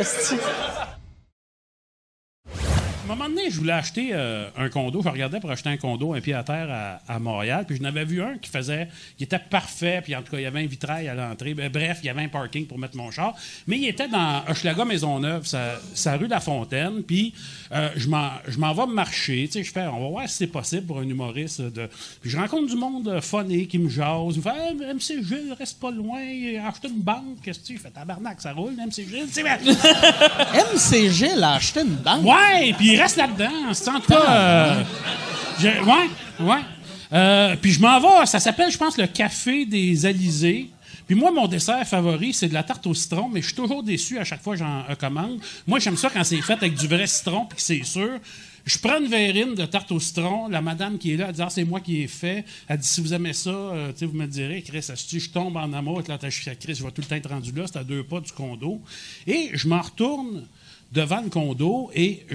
Un 3.11 3.15
moment 3.15 3.29
donné, 3.29 3.49
je 3.49 3.57
voulais 3.57 3.73
acheter 3.73 4.09
euh, 4.13 4.47
un 4.57 4.69
condo. 4.69 5.01
Je 5.03 5.09
regardais 5.09 5.39
pour 5.39 5.51
acheter 5.51 5.69
un 5.69 5.77
condo, 5.77 6.13
un 6.13 6.21
pied 6.21 6.33
à 6.33 6.43
terre 6.43 6.67
à, 6.69 7.13
à 7.13 7.19
Montréal. 7.19 7.65
Puis 7.67 7.77
je 7.77 7.81
n'avais 7.81 8.05
vu 8.05 8.21
un 8.21 8.37
qui 8.37 8.49
faisait, 8.49 8.87
qui 9.17 9.23
était 9.23 9.39
parfait. 9.39 10.01
Puis 10.03 10.15
en 10.15 10.21
tout 10.21 10.31
cas, 10.31 10.37
il 10.37 10.43
y 10.43 10.45
avait 10.45 10.61
un 10.61 10.67
vitrail 10.67 11.07
à 11.07 11.13
l'entrée. 11.13 11.53
Ben, 11.53 11.69
bref, 11.69 11.99
il 12.03 12.07
y 12.07 12.09
avait 12.09 12.23
un 12.23 12.29
parking 12.29 12.65
pour 12.65 12.77
mettre 12.79 12.95
mon 12.95 13.11
char. 13.11 13.35
Mais 13.67 13.77
il 13.77 13.87
était 13.87 14.07
dans 14.07 14.43
Hochelaga 14.47 14.85
Maisonneuve, 14.85 15.45
sa, 15.45 15.79
sa 15.93 16.17
rue 16.17 16.27
La 16.27 16.39
Fontaine. 16.39 17.03
Puis 17.03 17.33
euh, 17.71 17.89
je 17.95 18.07
m'en 18.07 18.73
vais 18.73 18.87
marcher. 18.87 19.47
Tu 19.47 19.53
sais, 19.53 19.63
je 19.63 19.71
fais, 19.71 19.87
on 19.87 20.01
va 20.01 20.09
voir 20.09 20.29
si 20.29 20.37
c'est 20.37 20.47
possible 20.47 20.87
pour 20.87 20.99
un 20.99 21.07
humoriste. 21.07 21.61
De... 21.61 21.89
Puis 22.21 22.29
je 22.29 22.37
rencontre 22.37 22.67
du 22.67 22.75
monde 22.75 23.07
euh, 23.07 23.21
funny 23.21 23.67
qui 23.67 23.77
me 23.77 23.89
jase. 23.89 24.35
Il 24.35 24.37
me 24.37 24.41
fait, 24.41 24.51
Hey, 24.51 24.75
MC 24.75 25.23
Gilles, 25.25 25.55
reste 25.57 25.79
pas 25.79 25.91
loin. 25.91 26.19
Acheter 26.67 26.87
une 26.87 27.01
banque. 27.01 27.41
Qu'est-ce 27.43 27.59
que 27.59 27.65
tu 27.65 27.77
fais? 27.77 27.89
tabarnak, 27.89 28.41
ça 28.41 28.53
roule, 28.53 28.73
MC 28.73 29.07
Gilles. 29.07 29.27
Ben, 29.43 29.57
MC 30.73 31.09
Gilles 31.09 31.43
a 31.43 31.55
acheté 31.55 31.81
une 31.81 31.95
banque. 31.95 32.25
Ouais, 32.25 32.73
puis 32.77 32.93
il 32.93 33.00
reste 33.01 33.17
là-dedans. 33.17 33.73
C'est 33.73 33.89
en 33.89 33.99
tout 33.99 34.11
cas. 34.11 34.31
euh, 34.31 34.83
ouais, 35.63 36.09
ouais. 36.39 36.61
Euh, 37.13 37.55
puis 37.61 37.71
je 37.71 37.81
m'en 37.81 37.99
vais, 37.99 38.25
ça 38.25 38.39
s'appelle, 38.39 38.71
je 38.71 38.77
pense, 38.77 38.97
le 38.97 39.07
Café 39.07 39.65
des 39.65 40.05
Alizés. 40.05 40.69
Puis 41.07 41.15
moi, 41.15 41.31
mon 41.31 41.47
dessert 41.47 41.85
favori, 41.85 42.33
c'est 42.33 42.47
de 42.47 42.53
la 42.53 42.63
tarte 42.63 42.87
au 42.87 42.93
citron, 42.93 43.27
mais 43.27 43.41
je 43.41 43.47
suis 43.47 43.55
toujours 43.55 43.83
déçu 43.83 44.17
à 44.17 44.23
chaque 44.23 44.41
fois 44.41 44.53
que 44.53 44.59
j'en 44.59 44.83
commande. 44.97 45.39
Moi, 45.67 45.79
j'aime 45.79 45.97
ça 45.97 46.09
quand 46.09 46.23
c'est 46.23 46.41
fait 46.41 46.53
avec 46.53 46.75
du 46.75 46.87
vrai 46.87 47.05
citron, 47.07 47.45
puis 47.45 47.57
que 47.57 47.61
c'est 47.61 47.83
sûr. 47.83 48.11
Je 48.63 48.77
prends 48.77 48.99
une 48.99 49.07
verrine 49.07 49.55
de 49.55 49.65
tarte 49.65 49.91
au 49.91 49.99
citron. 49.99 50.47
La 50.47 50.61
madame 50.61 50.97
qui 50.97 51.13
est 51.13 51.17
là, 51.17 51.25
elle 51.29 51.33
dit 51.33 51.41
Ah, 51.41 51.49
c'est 51.49 51.65
moi 51.65 51.81
qui 51.81 52.01
ai 52.01 52.07
fait. 52.07 52.45
Elle 52.67 52.77
dit 52.77 52.87
Si 52.87 53.01
vous 53.01 53.13
aimez 53.13 53.33
ça, 53.33 53.49
euh, 53.49 53.91
vous 54.01 54.13
me 54.17 54.27
direz, 54.27 54.61
Chris, 54.61 54.85
si 54.95 55.19
je 55.19 55.29
tombe 55.31 55.57
en 55.57 55.73
amour 55.73 55.95
avec 55.95 56.07
l'attaché 56.07 56.49
à 56.51 56.55
Chris, 56.55 56.75
je 56.75 56.83
vais 56.83 56.91
tout 56.91 57.01
le 57.01 57.07
temps 57.07 57.15
être 57.15 57.29
rendu 57.29 57.51
là. 57.51 57.63
C'est 57.65 57.79
à 57.79 57.83
deux 57.83 58.03
pas 58.03 58.21
du 58.21 58.31
condo. 58.31 58.79
Et 59.25 59.49
je 59.53 59.67
m'en 59.67 59.81
retourne 59.81 60.45
devant 60.91 61.21
le 61.21 61.29
condo 61.29 61.89
et 61.95 62.25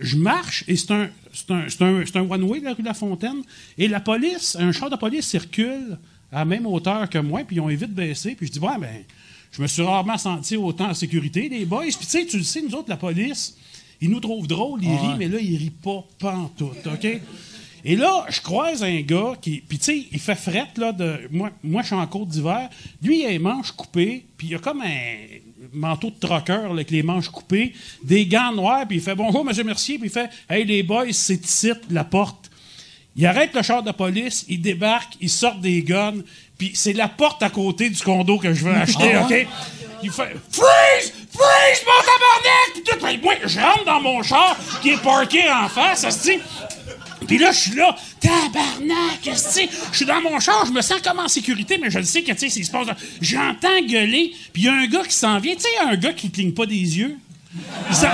je, 0.00 0.16
marche 0.16 0.64
et 0.68 0.76
c'est 0.76 0.92
un, 0.92 1.08
c'est 1.32 1.50
un, 1.50 1.66
c'est 1.68 1.82
un, 2.16 2.22
un 2.22 2.30
one-way, 2.30 2.60
la 2.60 2.74
rue 2.74 2.82
de 2.82 2.88
la 2.88 2.94
Fontaine. 2.94 3.42
Et 3.78 3.88
la 3.88 4.00
police, 4.00 4.56
un 4.58 4.72
char 4.72 4.90
de 4.90 4.96
police 4.96 5.26
circule 5.26 5.98
à 6.32 6.40
la 6.40 6.44
même 6.44 6.66
hauteur 6.66 7.08
que 7.08 7.18
moi, 7.18 7.42
puis 7.44 7.56
ils 7.56 7.60
ont 7.60 7.66
vite 7.66 7.94
baissé. 7.94 8.34
Puis 8.34 8.46
je 8.46 8.52
dis 8.52 8.58
Ouais, 8.58 8.78
ben, 8.78 9.04
je 9.52 9.62
me 9.62 9.66
suis 9.66 9.82
rarement 9.82 10.18
senti 10.18 10.56
autant 10.56 10.90
en 10.90 10.94
sécurité, 10.94 11.48
les 11.48 11.64
boys. 11.64 11.84
Puis 11.84 12.06
tu 12.06 12.06
sais, 12.06 12.26
tu 12.26 12.38
le 12.38 12.44
sais, 12.44 12.62
nous 12.62 12.74
autres, 12.74 12.88
la 12.88 12.96
police, 12.96 13.56
ils 14.00 14.10
nous 14.10 14.20
trouvent 14.20 14.46
drôles, 14.46 14.82
ils 14.82 14.96
rient, 14.96 15.16
mais 15.18 15.28
là, 15.28 15.38
ils 15.40 15.56
rient 15.56 15.70
pas 15.70 16.04
pantoute, 16.18 16.86
OK? 16.86 17.20
Et 17.84 17.96
là, 17.96 18.26
je 18.28 18.40
croise 18.40 18.82
un 18.82 19.00
gars 19.00 19.34
qui. 19.40 19.62
Puis, 19.66 19.78
tu 19.78 19.84
sais, 19.84 20.06
il 20.12 20.18
fait 20.18 20.34
fret, 20.34 20.68
là, 20.76 20.92
de. 20.92 21.28
Moi, 21.30 21.50
moi 21.62 21.82
je 21.82 21.88
suis 21.88 21.96
en 21.96 22.06
côte 22.06 22.28
d'hiver. 22.28 22.68
Lui, 23.02 23.20
il 23.20 23.26
a 23.26 23.30
les 23.30 23.38
manches 23.38 23.72
coupées, 23.72 24.26
puis 24.36 24.48
il 24.48 24.54
a 24.54 24.58
comme 24.58 24.82
un 24.82 25.16
manteau 25.72 26.10
de 26.10 26.18
troqueur, 26.18 26.70
avec 26.70 26.90
les 26.90 27.02
manches 27.02 27.28
coupées, 27.28 27.74
des 28.02 28.26
gants 28.26 28.52
noirs, 28.52 28.86
puis 28.86 28.98
il 28.98 29.02
fait 29.02 29.14
bonjour, 29.14 29.44
monsieur 29.44 29.64
Mercier, 29.64 29.98
puis 29.98 30.08
il 30.08 30.12
fait 30.12 30.30
Hey, 30.48 30.64
les 30.64 30.82
boys, 30.82 31.12
c'est 31.12 31.44
ici, 31.44 31.72
la 31.90 32.04
porte. 32.04 32.50
Il 33.16 33.26
arrête 33.26 33.54
le 33.54 33.62
char 33.62 33.82
de 33.82 33.90
police, 33.90 34.44
il 34.48 34.62
débarque, 34.62 35.14
il 35.20 35.28
sort 35.28 35.56
des 35.56 35.82
guns, 35.82 36.22
puis 36.56 36.72
c'est 36.74 36.92
la 36.92 37.08
porte 37.08 37.42
à 37.42 37.50
côté 37.50 37.90
du 37.90 38.00
condo 38.02 38.38
que 38.38 38.54
je 38.54 38.64
veux 38.64 38.74
acheter, 38.74 39.16
OK? 39.18 39.46
Il 40.02 40.10
fait 40.10 40.34
Freeze! 40.50 41.12
Freeze, 41.30 41.84
mon 41.86 42.00
tabarnak! 42.00 42.72
Puis 42.74 42.82
tout, 42.84 43.22
moi, 43.22 43.34
je 43.44 43.60
rentre 43.60 43.84
dans 43.84 44.00
mon 44.00 44.22
char 44.22 44.56
qui 44.80 44.90
est 44.90 45.02
parké 45.02 45.42
en 45.50 45.68
face, 45.68 46.04
asti. 46.04 46.38
Puis 47.30 47.38
là, 47.38 47.52
je 47.52 47.58
suis 47.60 47.76
là, 47.76 47.96
tabarnak, 48.18 49.24
esti. 49.24 49.68
Je 49.92 49.96
suis 49.98 50.04
dans 50.04 50.20
mon 50.20 50.40
char, 50.40 50.66
je 50.66 50.72
me 50.72 50.82
sens 50.82 51.00
comme 51.00 51.20
en 51.20 51.28
sécurité, 51.28 51.78
mais 51.80 51.88
je 51.88 52.00
le 52.00 52.04
sais 52.04 52.24
que, 52.24 52.32
tu 52.32 52.38
sais, 52.38 52.48
s'il 52.48 52.66
se 52.66 52.72
passe. 52.72 52.88
J'entends 53.20 53.80
gueuler, 53.88 54.32
puis 54.52 54.62
il 54.62 54.64
y 54.64 54.68
a 54.68 54.72
un 54.72 54.88
gars 54.88 55.04
qui 55.04 55.14
s'en 55.14 55.38
vient. 55.38 55.54
Tu 55.54 55.60
sais, 55.60 55.68
un 55.80 55.94
gars 55.94 56.12
qui 56.12 56.28
cligne 56.32 56.52
pas 56.52 56.66
des 56.66 56.74
yeux? 56.74 57.16
Il 57.88 57.94
s'en... 57.94 58.08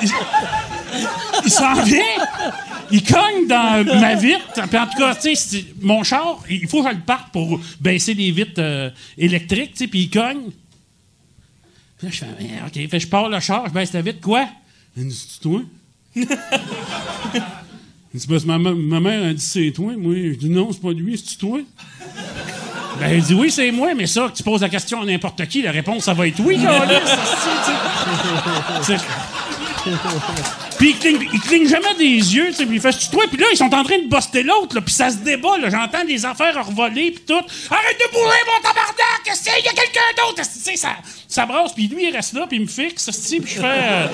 il... 1.44 1.50
s'en 1.50 1.82
vient, 1.82 2.02
il 2.92 3.02
cogne 3.02 3.48
dans 3.48 3.84
ma 4.00 4.14
vitre. 4.14 4.68
Puis 4.68 4.78
en 4.78 4.86
tout 4.86 4.98
cas, 4.98 5.16
tu 5.16 5.34
sais, 5.34 5.64
mon 5.80 6.04
char, 6.04 6.38
il 6.48 6.68
faut 6.68 6.84
que 6.84 6.90
je 6.90 6.94
le 6.94 7.00
parte 7.00 7.32
pour 7.32 7.60
baisser 7.80 8.14
les 8.14 8.30
vitres 8.30 8.52
euh, 8.58 8.90
électriques, 9.16 9.72
tu 9.72 9.78
sais, 9.78 9.86
puis 9.88 10.02
il 10.02 10.10
cogne. 10.10 10.50
Puis 11.98 12.06
là, 12.06 12.12
je 12.12 12.18
fais, 12.18 12.26
Ah, 12.62 12.66
OK. 12.68 12.74
Fait, 12.74 12.86
que 12.86 12.98
je 13.00 13.08
pars 13.08 13.28
le 13.28 13.40
char, 13.40 13.66
je 13.66 13.72
baisse 13.72 13.92
la 13.92 14.02
vitre, 14.02 14.20
quoi? 14.20 14.48
Il 14.96 15.08
dit? 15.08 15.16
Il 18.14 18.20
dit, 18.20 18.26
parce 18.26 18.42
que 18.44 18.48
ma, 18.48 19.00
mère 19.00 19.28
a 19.28 19.32
dit 19.34 19.44
c'est 19.44 19.70
toi. 19.70 19.92
Moi, 19.96 20.14
je 20.14 20.38
dis 20.38 20.48
non, 20.48 20.70
c'est 20.72 20.80
pas 20.80 20.92
lui, 20.92 21.22
c'est 21.22 21.36
toi. 21.36 21.60
Ben, 22.98 23.12
il 23.14 23.22
dit 23.22 23.34
oui, 23.34 23.50
c'est 23.50 23.70
moi, 23.70 23.94
mais 23.94 24.06
ça, 24.06 24.32
tu 24.34 24.42
poses 24.42 24.62
la 24.62 24.68
question 24.68 25.02
à 25.02 25.04
n'importe 25.04 25.46
qui, 25.46 25.62
la 25.62 25.70
réponse, 25.70 26.04
ça 26.04 26.14
va 26.14 26.26
être 26.26 26.40
oui, 26.40 26.58
tu 26.58 26.66
Puis 30.78 30.90
il 30.90 30.98
cligne, 30.98 31.28
il 31.32 31.40
cligne 31.40 31.68
jamais 31.68 31.94
des 31.94 32.04
yeux, 32.04 32.52
tu 32.56 32.66
puis 32.66 32.76
il 32.76 32.80
fait 32.80 32.92
c'est 32.92 33.10
toi, 33.10 33.24
puis 33.28 33.38
là, 33.38 33.46
ils 33.52 33.56
sont 33.56 33.72
en 33.72 33.84
train 33.84 33.98
de 33.98 34.08
buster 34.08 34.42
l'autre, 34.42 34.74
là, 34.74 34.80
puis 34.80 34.94
ça 34.94 35.10
se 35.10 35.18
débat, 35.18 35.58
là, 35.58 35.70
j'entends 35.70 36.04
des 36.04 36.24
affaires 36.24 36.66
revoler, 36.66 37.12
puis 37.12 37.22
tout. 37.26 37.34
Arrête 37.34 37.98
de 38.00 38.10
bouger, 38.10 38.42
mon 38.46 38.62
tabarnak, 38.62 39.28
esti, 39.30 39.50
il 39.60 39.64
y 39.64 39.68
a 39.68 39.72
quelqu'un 39.72 40.00
d'autre, 40.16 40.42
tu 40.42 40.58
sais, 40.58 40.76
ça, 40.76 40.96
ça 41.28 41.46
brasse, 41.46 41.72
puis 41.74 41.86
lui, 41.86 42.08
il 42.08 42.16
reste 42.16 42.32
là, 42.32 42.46
puis 42.48 42.56
il 42.56 42.62
me 42.62 42.66
fixe, 42.66 43.08
puis 43.28 43.42
je 43.46 43.60
fais... 43.60 43.64
euh, 43.64 44.06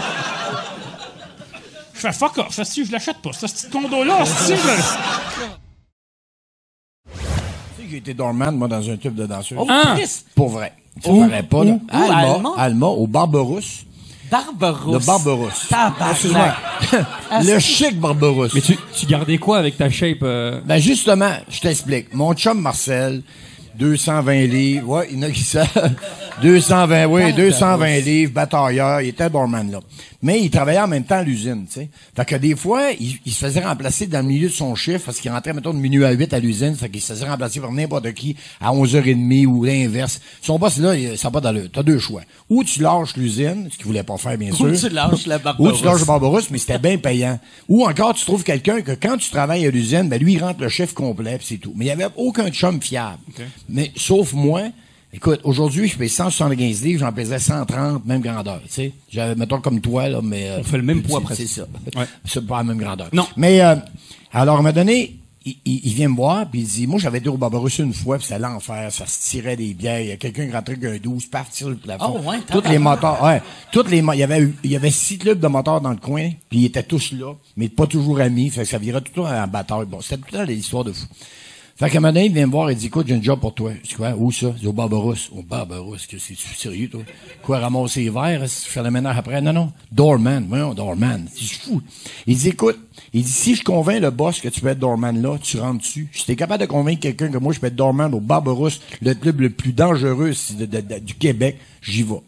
fais 2.06 2.12
fuck 2.12 2.38
off, 2.38 2.58
esti, 2.58 2.84
je 2.84 2.92
l'achète 2.92 3.18
pas, 3.18 3.32
ce 3.32 3.46
petit 3.46 3.68
condo-là, 3.70 4.23
esti, 4.23 4.54
je- 4.56 5.54
Tu 7.76 7.82
sais, 7.82 7.88
j'ai 7.90 7.96
été 7.99 8.14
dormant, 8.14 8.52
moi, 8.52 8.68
dans 8.68 8.88
un 8.90 8.96
tube 8.96 9.14
de 9.14 9.26
danseuse. 9.26 9.58
Ah. 9.68 9.96
Pour 10.34 10.49
vrai. 10.50 10.73
Où? 11.06 11.20
paraît 11.26 11.42
pas, 11.42 11.64
là. 11.64 11.73
Où? 11.73 11.80
Où? 11.96 12.02
Alma, 12.12 12.32
Alma? 12.34 12.50
Alma, 12.56 12.87
au 12.87 13.06
Barberousse. 13.06 13.84
Barberousse. 14.30 14.92
Le 15.00 15.06
Barberousse. 15.06 15.66
Tabarnak. 15.68 16.12
Excuse-moi. 16.12 16.54
le 17.42 17.58
chic 17.58 18.00
Barberousse. 18.00 18.54
Mais 18.54 18.61
tu, 18.61 18.76
tu 18.96 19.06
gardais 19.06 19.38
quoi 19.38 19.58
avec 19.58 19.76
ta 19.76 19.90
shape? 19.90 20.18
euh? 20.23 20.61
Ben, 20.64 20.78
justement, 20.78 21.32
je 21.49 21.61
t'explique. 21.61 22.14
Mon 22.14 22.32
chum 22.34 22.61
Marcel, 22.61 23.23
220 23.76 24.46
livres, 24.46 24.88
ouais, 24.88 25.08
il 25.11 25.16
y 25.16 25.25
en 25.25 25.28
a 25.28 25.30
qui 25.30 25.42
savent. 25.44 25.68
220, 26.42 27.06
oui, 27.06 27.32
220 27.32 27.99
livres, 28.00 28.32
batailleur, 28.32 29.00
il 29.02 29.08
était 29.08 29.30
doorman, 29.30 29.70
là. 29.70 29.80
Mais 30.24 30.40
il 30.40 30.50
travaillait 30.50 30.80
en 30.80 30.88
même 30.88 31.04
temps 31.04 31.18
à 31.18 31.22
l'usine, 31.22 31.66
tu 31.66 31.74
sais. 31.74 31.90
Fait 32.16 32.24
que 32.24 32.34
des 32.36 32.56
fois, 32.56 32.90
il, 32.98 33.18
il 33.26 33.32
se 33.32 33.44
faisait 33.44 33.62
remplacer 33.62 34.06
dans 34.06 34.20
le 34.20 34.26
milieu 34.26 34.48
de 34.48 34.52
son 34.54 34.74
chiffre 34.74 35.04
parce 35.04 35.20
qu'il 35.20 35.30
rentrait, 35.30 35.52
mettons, 35.52 35.74
de 35.74 35.78
minuit 35.78 36.02
à 36.04 36.12
8 36.12 36.32
à 36.32 36.38
l'usine, 36.40 36.74
fait 36.74 36.88
qu'il 36.88 37.02
se 37.02 37.12
faisait 37.12 37.26
remplacer 37.28 37.60
par 37.60 37.70
n'importe 37.70 38.10
qui 38.14 38.34
à 38.60 38.72
11h30 38.72 39.46
ou 39.46 39.64
l'inverse. 39.64 40.20
Son 40.40 40.58
boss, 40.58 40.78
là, 40.78 40.96
il- 40.96 41.18
ça 41.18 41.28
va 41.28 41.40
dans 41.40 41.52
le, 41.52 41.68
t'as 41.68 41.82
deux 41.82 41.98
choix. 41.98 42.22
Ou 42.48 42.64
tu 42.64 42.80
lâches 42.80 43.16
l'usine, 43.16 43.68
ce 43.70 43.76
qu'il 43.76 43.86
voulait 43.86 44.02
pas 44.02 44.16
faire, 44.16 44.38
bien 44.38 44.50
sûr. 44.50 44.66
tu 44.88 44.88
lâches 44.88 45.26
la 45.26 45.36
Ou 45.36 45.40
Barberousse. 45.40 45.78
tu 45.80 45.84
lâches 45.84 46.00
le 46.00 46.06
Barbarousse, 46.06 46.50
mais 46.50 46.58
c'était 46.58 46.78
bien 46.78 46.96
payant. 46.96 47.38
Ou 47.68 47.84
encore, 47.86 48.14
tu 48.14 48.24
trouves 48.24 48.44
quelqu'un 48.44 48.80
que 48.80 48.92
quand 48.92 49.18
tu 49.18 49.28
travailles 49.30 49.66
à 49.66 49.70
l'usine, 49.70 50.08
ben 50.08 50.18
lui, 50.18 50.32
il 50.32 50.42
rentre 50.42 50.60
le 50.62 50.68
chef 50.70 50.94
complet, 50.94 51.38
c'est 51.42 51.58
tout. 51.58 51.74
Mais 51.76 51.84
il 51.84 51.88
y 51.88 51.90
avait 51.90 52.08
aucun 52.16 52.48
chum 52.50 52.80
fiable. 52.80 53.18
Mais 53.68 53.92
sauf 53.94 54.32
moi, 54.32 54.62
écoute, 55.14 55.40
aujourd'hui, 55.44 55.88
je 55.88 55.97
paye 55.97 56.09
175 56.09 56.83
livres, 56.83 57.00
j'en 57.00 57.12
pesais 57.12 57.38
130, 57.38 58.04
même 58.04 58.21
grandeur, 58.21 58.61
tu 58.66 58.71
sais. 58.71 58.92
J'avais, 59.11 59.35
mettons, 59.35 59.61
comme 59.61 59.80
toi, 59.80 60.09
là, 60.09 60.21
mais... 60.23 60.49
euh, 60.50 60.59
On 60.61 60.64
fait 60.64 60.76
le 60.76 60.83
même 60.83 61.02
c'est- 61.02 61.09
poids, 61.09 61.21
C'est 61.21 61.25
presque. 61.25 61.49
ça. 61.49 61.66
Ouais. 61.99 62.06
C'est 62.25 62.47
pas 62.47 62.59
la 62.59 62.64
même 62.64 62.78
grandeur. 62.78 63.09
Non. 63.12 63.26
Mais, 63.37 63.61
euh, 63.61 63.76
alors, 64.33 64.56
à 64.56 64.59
un 64.59 64.62
moment 64.62 64.75
donné, 64.75 65.16
il, 65.47 65.56
il- 65.66 65.80
il 65.85 65.92
vient 65.94 66.09
me 66.09 66.16
voir, 66.16 66.49
puis 66.50 66.61
il 66.61 66.66
dit, 66.66 66.87
moi, 66.87 66.99
j'avais 66.99 67.18
été 67.18 67.28
au 67.28 67.37
Barbarousse 67.37 67.78
une 67.78 67.92
fois, 67.92 68.16
puis 68.18 68.26
c'était 68.26 68.38
l'enfer, 68.40 68.90
ça 68.90 69.06
se 69.06 69.28
tirait 69.30 69.56
des 69.56 69.75
bières, 69.75 70.00
il 70.00 70.06
y 70.09 70.12
a 70.12 70.16
quelqu'un 70.16 70.47
qui 70.47 70.52
rentrait 70.52 70.75
avec 70.75 70.90
un 70.90 70.97
12, 70.99 71.26
partir 71.26 71.68
le 71.68 71.76
plafond. 71.76 72.18
Oh, 72.25 72.28
ouais, 72.30 72.38
Toutes 72.50 72.68
les 72.68 72.78
moteurs, 72.78 73.23
ouais, 73.23 73.42
toutes 73.71 73.90
les, 73.90 73.99
il 73.99 74.14
y 74.18 74.23
avait, 74.23 74.40
eu- 74.40 74.54
il 74.64 74.71
y 74.71 74.76
avait 74.76 74.90
six 74.90 75.18
clubs 75.18 75.38
de 75.38 75.47
moteurs 75.47 75.80
dans 75.83 75.90
le 75.90 75.97
coin, 75.97 76.30
puis 76.49 76.61
ils 76.61 76.64
étaient 76.64 76.83
tous 76.83 77.12
là, 77.12 77.35
mais 77.56 77.68
pas 77.68 77.87
toujours 77.87 78.21
amis, 78.21 78.49
fait 78.50 78.62
que 78.62 78.68
ça 78.68 78.78
virait 78.78 79.00
tout 79.02 79.12
le 79.16 79.23
temps 79.23 79.30
en 79.30 79.47
bataille. 79.47 79.85
Bon, 79.87 80.00
c'était 80.00 80.16
tout 80.16 80.28
le 80.33 80.38
temps 80.38 80.47
des 80.47 80.56
histoires 80.56 80.85
de 80.85 80.92
fous. 80.92 81.06
Fait 81.76 81.90
qu'à 81.90 81.98
un 81.98 82.14
il 82.14 82.32
vient 82.32 82.46
me 82.46 82.52
voir 82.52 82.70
et 82.70 82.76
dit, 82.76 82.86
écoute, 82.86 83.08
j'ai 83.08 83.16
un 83.16 83.22
job 83.22 83.40
pour 83.40 83.52
toi. 83.52 83.72
Je 83.82 83.96
quoi? 83.96 84.14
Où 84.16 84.30
ça? 84.30 84.52
Je 84.54 84.60
dis, 84.60 84.66
au 84.68 84.72
Barbarousse. 84.72 85.28
Au 85.36 85.42
Barbarousse, 85.42 86.06
que 86.06 86.18
c'est 86.18 86.36
sérieux, 86.36 86.88
toi? 86.88 87.00
Quoi, 87.42 87.58
ramasser 87.58 88.04
les 88.04 88.10
verres? 88.10 88.48
Faire 88.48 88.84
le 88.84 88.92
ménage 88.92 89.18
après? 89.18 89.40
Non, 89.40 89.52
non. 89.52 89.72
Doorman. 89.90 90.46
Voyons, 90.48 90.72
doorman. 90.72 91.26
Je 91.36 91.44
suis 91.44 91.56
fou. 91.56 91.82
Il 92.28 92.36
dit, 92.36 92.50
écoute, 92.50 92.78
il 93.12 93.24
dit, 93.24 93.28
si 93.28 93.56
je 93.56 93.64
convainc 93.64 94.00
le 94.00 94.10
boss 94.10 94.40
que 94.40 94.48
tu 94.48 94.60
peux 94.60 94.68
être 94.68 94.78
doorman 94.78 95.20
là, 95.20 95.36
tu 95.42 95.58
rentres 95.58 95.80
dessus. 95.80 96.08
Si 96.12 96.26
t'es 96.26 96.36
capable 96.36 96.60
de 96.60 96.68
convaincre 96.68 97.00
quelqu'un 97.00 97.28
que 97.28 97.38
moi, 97.38 97.52
je 97.52 97.58
peux 97.58 97.66
être 97.66 97.74
doorman 97.74 98.14
au 98.14 98.20
Barbarousse, 98.20 98.80
le 99.02 99.14
club 99.14 99.40
le 99.40 99.50
plus 99.50 99.72
dangereux 99.72 100.30
du 101.00 101.14
Québec, 101.14 101.58
j'y 101.82 102.04
vais. 102.04 102.20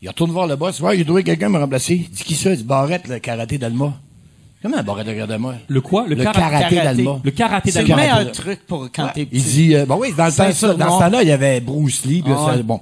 Il 0.00 0.08
retourne 0.08 0.30
voir 0.30 0.46
le 0.46 0.56
boss. 0.56 0.80
Ouais, 0.80 0.96
j'ai 0.96 1.04
trouvé 1.04 1.22
quelqu'un 1.22 1.50
me 1.50 1.58
remplacer. 1.58 1.96
Il 1.96 2.08
dit, 2.08 2.24
qui 2.24 2.34
ça? 2.34 2.50
Il 2.52 2.56
dit, 2.56 2.64
Barrette, 2.64 3.08
le 3.08 3.18
karaté 3.18 3.58
d'Alma. 3.58 4.00
Comment 4.70 4.82
Barrette, 4.82 5.06
le 5.06 5.12
karaté 5.14 5.28
d'Alma? 5.28 5.54
Le 5.68 5.80
quoi? 5.80 6.04
Le 6.08 6.16
kara- 6.16 6.32
karaté 6.32 6.74
d'Alma. 6.76 7.20
Le 7.22 7.30
karaté 7.30 7.70
C'est 7.70 7.82
le 7.82 7.94
meilleur 7.94 8.16
Karaté. 8.18 8.32
truc 8.32 8.60
pour 8.66 8.88
quand 8.94 9.08
t'es 9.14 9.20
Il 9.32 9.40
petit. 9.40 9.42
dit, 9.52 9.74
euh, 9.76 9.86
ben 9.86 9.96
oui, 9.98 10.08
dans 10.16 10.26
le 10.26 10.32
temps, 10.32 10.50
ça, 10.52 10.74
dans 10.74 10.94
ce 10.98 11.04
temps-là, 11.04 11.22
il 11.22 11.28
y 11.28 11.32
avait 11.32 11.60
Bruce 11.60 12.04
Lee, 12.04 12.22
puis 12.22 12.32
là, 12.32 12.38
Ah 12.40 12.46
ça, 12.50 12.56
ouais. 12.56 12.62
bon. 12.64 12.80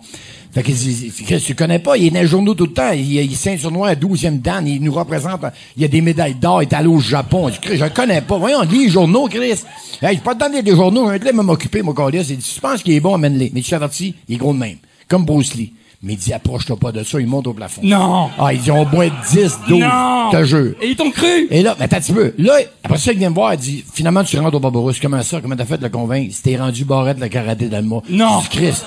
Fait 0.52 0.62
qu'il 0.62 0.74
dit, 0.76 1.12
Chris, 1.26 1.42
tu 1.44 1.54
connais 1.54 1.80
pas, 1.80 1.96
il 1.96 2.06
est 2.06 2.10
dans 2.10 2.20
les 2.20 2.26
journaux 2.26 2.54
tout 2.54 2.64
le 2.66 2.72
temps, 2.72 2.92
il, 2.92 3.12
il 3.12 3.18
est 3.32 3.34
ceinture 3.34 3.70
noire, 3.70 3.92
12e 3.96 4.40
dan, 4.40 4.66
il 4.66 4.80
nous 4.82 4.92
représente, 4.92 5.40
il 5.76 5.82
y 5.82 5.84
a 5.84 5.88
des 5.88 6.00
médailles 6.00 6.36
d'or, 6.36 6.62
il 6.62 6.68
est 6.68 6.72
allé 6.74 6.86
au 6.88 7.00
Japon. 7.00 7.50
Je 7.50 7.76
je 7.76 7.82
le 7.84 7.90
connais 7.90 8.20
pas. 8.22 8.38
Voyons, 8.38 8.62
lis 8.62 8.84
les 8.84 8.88
journaux, 8.88 9.26
Chris. 9.28 9.62
Hey, 10.00 10.14
j'ai 10.14 10.16
pas 10.18 10.32
le 10.32 10.38
temps 10.38 10.48
de 10.48 10.54
lire 10.54 10.62
des 10.62 10.74
journaux, 10.76 11.10
je 11.12 11.18
vais 11.18 11.32
m'occuper, 11.32 11.82
mon 11.82 11.92
colis. 11.92 12.18
Il 12.30 12.36
dit, 12.38 12.54
tu 12.54 12.60
penses 12.60 12.82
qu'il 12.82 12.94
est 12.94 13.00
bon, 13.00 13.14
amène-les. 13.14 13.50
Mais 13.52 13.60
tu 13.60 13.66
suis 13.66 13.74
averti, 13.74 14.14
il 14.28 14.36
est 14.36 14.38
gros 14.38 14.52
de 14.54 14.58
même. 14.58 14.76
Comme 15.08 15.24
Bruce 15.24 15.54
Lee. 15.54 15.72
Mais 16.04 16.12
il 16.12 16.18
dit, 16.18 16.34
approche-toi 16.34 16.76
pas 16.76 16.92
de 16.92 17.02
ça, 17.02 17.18
il 17.18 17.26
monte 17.26 17.46
au 17.46 17.54
plafond. 17.54 17.80
Non! 17.82 18.28
Ah, 18.38 18.52
il 18.52 18.60
dit, 18.60 18.70
on 18.70 18.84
boit 18.84 19.06
10, 19.32 19.58
12, 19.68 19.80
Non! 19.80 20.30
te 20.30 20.44
jure. 20.44 20.74
Et 20.82 20.90
ils 20.90 20.96
t'ont 20.96 21.10
cru! 21.10 21.46
Et 21.50 21.62
là, 21.62 21.74
mais 21.78 21.86
attends 21.86 21.96
un 21.96 22.00
petit 22.00 22.12
peu. 22.12 22.34
Là, 22.36 22.58
après 22.82 22.98
ça, 22.98 23.12
il 23.12 23.18
vient 23.18 23.30
me 23.30 23.34
voir, 23.34 23.54
il 23.54 23.60
dit, 23.60 23.84
finalement, 23.90 24.22
tu 24.22 24.38
rentres 24.38 24.54
au 24.54 24.60
Barbarousse. 24.60 25.00
Comment 25.00 25.22
ça? 25.22 25.40
Comment 25.40 25.56
t'as 25.56 25.64
fait 25.64 25.78
de 25.78 25.82
le 25.82 25.88
convaincre? 25.88 26.34
C'était 26.34 26.58
rendu 26.58 26.84
barrette 26.84 27.18
le 27.18 27.28
karaté 27.28 27.70
d'Alma. 27.70 27.96
Non. 28.10 28.40
Je 28.40 28.50
dis, 28.50 28.56
Chris. 28.58 28.82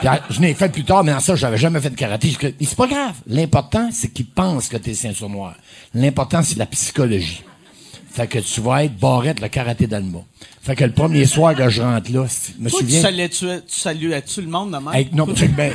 Puis, 0.00 0.08
ah, 0.08 0.20
je 0.28 0.40
l'ai 0.40 0.54
fait 0.54 0.68
plus 0.68 0.84
tard, 0.84 1.04
mais 1.04 1.12
dans 1.12 1.20
ça, 1.20 1.36
j'avais 1.36 1.56
jamais 1.56 1.80
fait 1.80 1.90
de 1.90 1.94
karaté. 1.96 2.36
C'est 2.60 2.74
pas 2.76 2.88
grave. 2.88 3.14
L'important, 3.28 3.88
c'est 3.92 4.12
qu'il 4.12 4.26
pense 4.26 4.68
que 4.68 4.76
t'es 4.76 4.92
ceinture 4.94 5.28
noire. 5.30 5.54
L'important, 5.94 6.42
c'est 6.42 6.58
la 6.58 6.66
psychologie. 6.66 7.44
Fait 8.12 8.26
que 8.26 8.38
tu 8.38 8.60
vas 8.60 8.82
être 8.84 8.98
barrette 8.98 9.40
le 9.40 9.48
karaté 9.48 9.86
d'Alma. 9.86 10.18
Fait 10.62 10.74
que 10.74 10.84
le 10.84 10.90
premier 10.92 11.26
soir 11.26 11.54
que 11.54 11.68
je 11.68 11.80
rentre 11.82 12.10
là, 12.12 12.24
je 12.26 12.60
me 12.62 12.70
Toi, 12.70 12.80
tu 12.80 12.86
souviens. 12.86 13.02
saluais-tu 13.02 13.46
tu 13.46 13.80
saluais-tu 13.80 14.40
le 14.42 14.48
monde 14.48 14.72
de 14.72 14.78
même? 14.78 14.92
Hey, 14.94 15.08
non, 15.12 15.26
c'est 15.36 15.48
ben, 15.54 15.72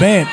ben, 0.00 0.26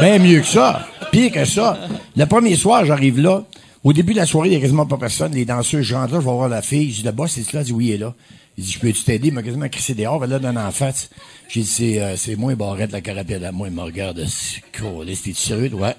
ben 0.00 0.22
mieux 0.22 0.40
que 0.40 0.46
ça. 0.46 0.86
Pire 1.10 1.32
que 1.32 1.44
ça. 1.44 1.78
Le 2.16 2.24
premier 2.26 2.56
soir, 2.56 2.84
j'arrive 2.84 3.20
là. 3.20 3.44
Au 3.84 3.92
début 3.92 4.12
de 4.12 4.18
la 4.18 4.26
soirée, 4.26 4.48
il 4.48 4.50
n'y 4.52 4.56
a 4.56 4.60
quasiment 4.60 4.86
pas 4.86 4.98
personne. 4.98 5.32
Les 5.32 5.44
danseurs, 5.44 5.82
je 5.82 5.94
rentre 5.94 6.12
là, 6.12 6.20
je 6.20 6.24
vais 6.26 6.32
voir 6.32 6.48
la 6.48 6.62
fille. 6.62 6.90
Je 6.90 6.96
dis, 6.96 7.02
le 7.02 7.12
boss, 7.12 7.32
c'est 7.32 7.52
là? 7.52 7.60
Il 7.60 7.66
dit, 7.66 7.72
oui, 7.72 7.86
il 7.86 7.92
est 7.92 7.98
là. 7.98 8.14
Il 8.56 8.64
dit, 8.64 8.72
je 8.72 8.78
peux-tu 8.78 9.04
t'aider? 9.04 9.28
Il 9.28 9.34
m'a 9.34 9.42
quasiment 9.42 9.68
crissé 9.68 9.94
dehors. 9.94 10.22
Elle 10.24 10.30
là, 10.30 10.38
donne 10.38 10.58
en 10.58 10.70
face. 10.70 11.10
J'ai 11.48 11.60
dit, 11.60 11.66
c'est, 11.66 12.00
euh, 12.00 12.16
c'est 12.16 12.36
moi, 12.36 12.54
Barrette, 12.54 12.92
la 12.92 13.00
carapelle 13.00 13.44
à 13.44 13.52
moi. 13.52 13.68
Il 13.68 13.74
me 13.74 13.82
regarde, 13.82 14.24
c'est 14.26 14.62
cool. 14.78 15.06
T'es-tu 15.06 15.34
sérieux? 15.34 15.72
Ouais. 15.74 15.94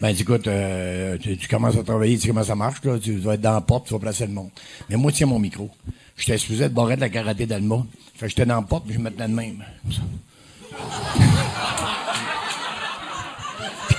Ben, 0.00 0.12
dit, 0.12 0.22
écoute, 0.22 0.46
euh, 0.46 1.18
tu, 1.18 1.48
commences 1.48 1.76
à 1.76 1.82
travailler, 1.82 2.16
tu 2.16 2.22
sais 2.22 2.28
comment 2.28 2.44
ça 2.44 2.54
marche, 2.54 2.84
là. 2.84 2.98
Tu 2.98 3.16
dois 3.16 3.34
être 3.34 3.40
dans 3.40 3.52
la 3.52 3.60
porte, 3.60 3.86
tu 3.86 3.94
vas 3.94 4.00
placer 4.00 4.26
le 4.26 4.32
monde. 4.32 4.50
Mais 4.88 4.96
moi, 4.96 5.12
tiens 5.12 5.26
mon 5.26 5.38
micro. 5.38 5.70
J'étais 6.16 6.38
supposé 6.38 6.64
être 6.64 6.74
Barrette, 6.74 7.00
la 7.00 7.08
karaté 7.08 7.46
d'Alma. 7.46 7.84
Fait 8.14 8.28
j'étais 8.28 8.46
dans 8.46 8.56
la 8.56 8.62
porte, 8.62 8.84
puis 8.84 8.94
je 8.94 9.00
me 9.00 9.10
tenais 9.10 9.28
de 9.28 9.34
même. 9.34 9.64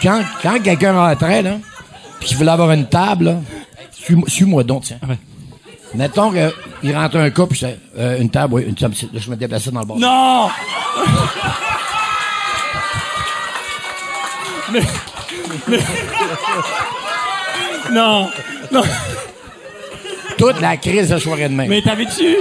Quand, 0.05 0.21
quand 0.43 0.59
quelqu'un 0.61 0.93
rentrait, 0.93 1.41
là, 1.41 1.57
puis 2.19 2.29
qu'il 2.29 2.37
voulait 2.37 2.51
avoir 2.51 2.71
une 2.71 2.85
table, 2.85 3.25
là, 3.25 3.35
suis- 3.91 4.15
suis-moi 4.27 4.63
donc, 4.63 4.83
tiens. 4.83 4.99
Mettons 5.95 6.31
qu'il 6.31 6.95
rentre 6.95 7.17
un 7.17 7.31
couple, 7.31 7.55
euh, 7.97 8.19
une 8.21 8.29
table, 8.29 8.53
oui, 8.53 8.65
une 8.67 8.75
table, 8.75 8.93
là, 9.11 9.19
je 9.19 9.29
me 9.31 9.35
déplaçais 9.35 9.71
dans 9.71 9.79
le 9.79 9.85
bord. 9.87 9.97
Non! 9.97 10.49
Non! 17.91 18.29
Non! 18.71 18.81
Toute 20.37 20.59
la 20.59 20.77
crise 20.77 21.09
de 21.09 21.17
soirée 21.17 21.47
de 21.49 21.53
même. 21.53 21.69
Mais 21.69 21.81
t'avais-tu? 21.81 22.37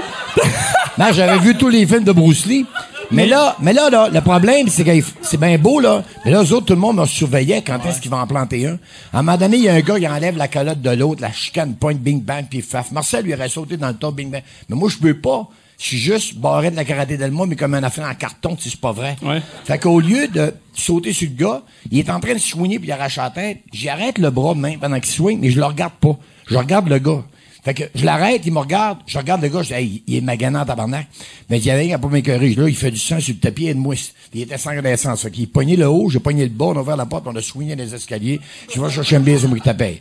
Non, 0.98 1.06
j'avais 1.12 1.38
vu 1.38 1.56
tous 1.56 1.68
les 1.68 1.86
films 1.86 2.04
de 2.04 2.12
Bruce 2.12 2.46
Lee. 2.46 2.66
Mais 3.14 3.26
là, 3.26 3.56
mais 3.60 3.72
là, 3.72 3.90
là, 3.90 4.08
le 4.12 4.20
problème, 4.20 4.68
c'est 4.68 4.84
que 4.84 4.90
c'est 5.22 5.38
bien 5.38 5.58
beau, 5.58 5.80
là. 5.80 6.02
Mais 6.24 6.30
là, 6.30 6.42
eux 6.42 6.52
autres, 6.52 6.66
tout 6.66 6.74
le 6.74 6.80
monde 6.80 6.96
me 6.98 7.06
surveillait 7.06 7.62
quand 7.62 7.78
est-ce 7.86 8.00
qu'ils 8.00 8.10
vont 8.10 8.18
en 8.18 8.26
planter 8.26 8.66
un. 8.66 8.78
À 9.12 9.18
un 9.18 9.22
moment 9.22 9.38
donné, 9.38 9.56
il 9.56 9.62
y 9.64 9.68
a 9.68 9.74
un 9.74 9.80
gars, 9.80 9.98
il 9.98 10.06
enlève 10.06 10.36
la 10.36 10.48
calotte 10.48 10.80
de 10.80 10.90
l'autre, 10.90 11.22
la 11.22 11.32
chicane, 11.32 11.74
point, 11.74 11.94
bing, 11.94 12.22
bang, 12.22 12.46
puis 12.48 12.60
faf. 12.60 12.90
Marcel 12.92 13.24
lui 13.24 13.34
aurait 13.34 13.48
sauté 13.48 13.76
dans 13.76 13.88
le 13.88 13.94
tas, 13.94 14.10
bing, 14.10 14.30
bang. 14.30 14.42
Mais 14.68 14.76
moi, 14.76 14.88
je 14.88 14.98
peux 14.98 15.14
pas. 15.14 15.48
Je 15.78 15.86
suis 15.86 15.98
juste 15.98 16.36
barré 16.36 16.70
de 16.70 16.76
la 16.76 16.84
karaté 16.84 17.16
d'Elma, 17.16 17.46
mais 17.46 17.56
comme 17.56 17.74
un 17.74 17.82
affaire 17.82 18.08
en 18.08 18.14
carton, 18.14 18.56
si 18.58 18.70
c'est 18.70 18.80
pas 18.80 18.92
vrai. 18.92 19.16
Ouais. 19.22 19.42
Fait 19.64 19.78
qu'au 19.78 19.98
lieu 19.98 20.28
de 20.28 20.54
sauter 20.72 21.12
sur 21.12 21.28
le 21.28 21.34
gars, 21.34 21.62
il 21.90 21.98
est 21.98 22.10
en 22.10 22.20
train 22.20 22.34
de 22.34 22.38
swinger 22.38 22.78
puis 22.78 22.88
il 22.88 22.92
arrache 22.92 23.16
la 23.16 23.30
tête. 23.30 23.58
J'arrête 23.72 24.18
le 24.18 24.30
bras 24.30 24.54
main 24.54 24.76
pendant 24.80 25.00
qu'il 25.00 25.12
swing, 25.12 25.40
mais 25.40 25.50
je 25.50 25.58
le 25.58 25.66
regarde 25.66 25.94
pas. 26.00 26.16
Je 26.46 26.56
regarde 26.56 26.88
le 26.88 26.98
gars. 26.98 27.24
Fait 27.64 27.72
que 27.72 27.84
je 27.94 28.04
l'arrête, 28.04 28.42
il 28.44 28.52
me 28.52 28.58
regarde, 28.58 28.98
je 29.06 29.16
regarde 29.16 29.40
le 29.40 29.48
gars, 29.48 29.62
je 29.62 29.68
dis, 29.68 29.74
hey, 29.74 30.02
il 30.06 30.16
est 30.16 30.20
magané 30.20 30.58
en 30.58 30.66
tabarnak. 30.66 31.06
Mais 31.48 31.58
il 31.58 31.64
y 31.64 31.70
avait 31.70 31.90
un 31.94 31.98
pour 31.98 32.10
m'écœurer. 32.10 32.54
Là, 32.54 32.68
il 32.68 32.76
fait 32.76 32.90
du 32.90 32.98
sang 32.98 33.18
sur 33.20 33.32
le 33.32 33.40
tapis 33.40 33.68
et 33.68 33.74
de 33.74 33.78
mousse. 33.78 34.12
Il 34.34 34.42
était 34.42 34.58
sans 34.58 34.76
renaissance. 34.76 35.22
Fait 35.22 35.30
qu'il 35.30 35.48
pognait 35.48 35.76
le 35.76 35.88
haut, 35.88 36.10
j'ai 36.10 36.20
pogné 36.20 36.42
le 36.42 36.50
bas, 36.50 36.66
on 36.66 36.76
a 36.76 36.80
ouvert 36.80 36.96
la 36.96 37.06
porte, 37.06 37.24
on 37.26 37.34
a 37.34 37.40
swingé 37.40 37.74
les 37.74 37.94
escaliers. 37.94 38.38
Je 38.72 38.78
vais 38.78 38.90
chercher 38.90 39.16
un 39.16 39.20
billet, 39.20 39.38
c'est 39.38 39.48
moi 39.48 39.56
qui 39.56 39.64
t'appelle. 39.64 39.96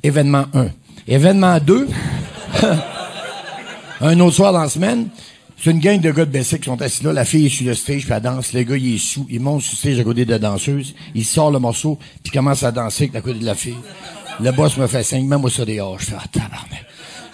Événement 0.00 0.46
1. 0.54 0.68
Événement 1.08 1.58
2. 1.58 1.88
un 4.00 4.20
autre 4.20 4.36
soir 4.36 4.52
dans 4.52 4.62
la 4.62 4.68
semaine, 4.68 5.08
c'est 5.60 5.72
une 5.72 5.80
gang 5.80 6.00
de 6.00 6.12
gars 6.12 6.24
de 6.24 6.30
Bessic 6.30 6.60
qui 6.60 6.66
sont 6.66 6.80
assis 6.80 7.02
là. 7.02 7.12
La 7.12 7.24
fille 7.24 7.46
est 7.46 7.48
sur 7.48 7.66
le 7.66 7.74
stage, 7.74 8.04
puis 8.04 8.12
elle 8.14 8.22
danse. 8.22 8.52
Le 8.52 8.62
gars, 8.62 8.76
il 8.76 8.94
est 8.94 8.98
sous. 8.98 9.26
Il 9.28 9.40
monte 9.40 9.62
sur 9.62 9.72
le 9.72 9.76
stage 9.76 10.00
à 10.00 10.04
côté 10.04 10.24
de 10.24 10.30
la 10.30 10.38
danseuse. 10.38 10.94
Il 11.16 11.24
sort 11.24 11.50
le 11.50 11.58
morceau, 11.58 11.98
puis 12.22 12.30
commence 12.30 12.62
à 12.62 12.70
danser 12.70 13.10
à 13.12 13.20
côté 13.20 13.40
de 13.40 13.44
la 13.44 13.56
fille. 13.56 13.74
Le 14.40 14.52
boss 14.52 14.76
me 14.76 14.86
fait 14.86 15.02
signe, 15.02 15.26
même 15.26 15.40
moi 15.40 15.50
ça 15.50 15.64
dehors. 15.64 15.98
Je 15.98 16.06
fais, 16.06 16.14
ah, 16.16 16.28
tabarnak. 16.30 16.87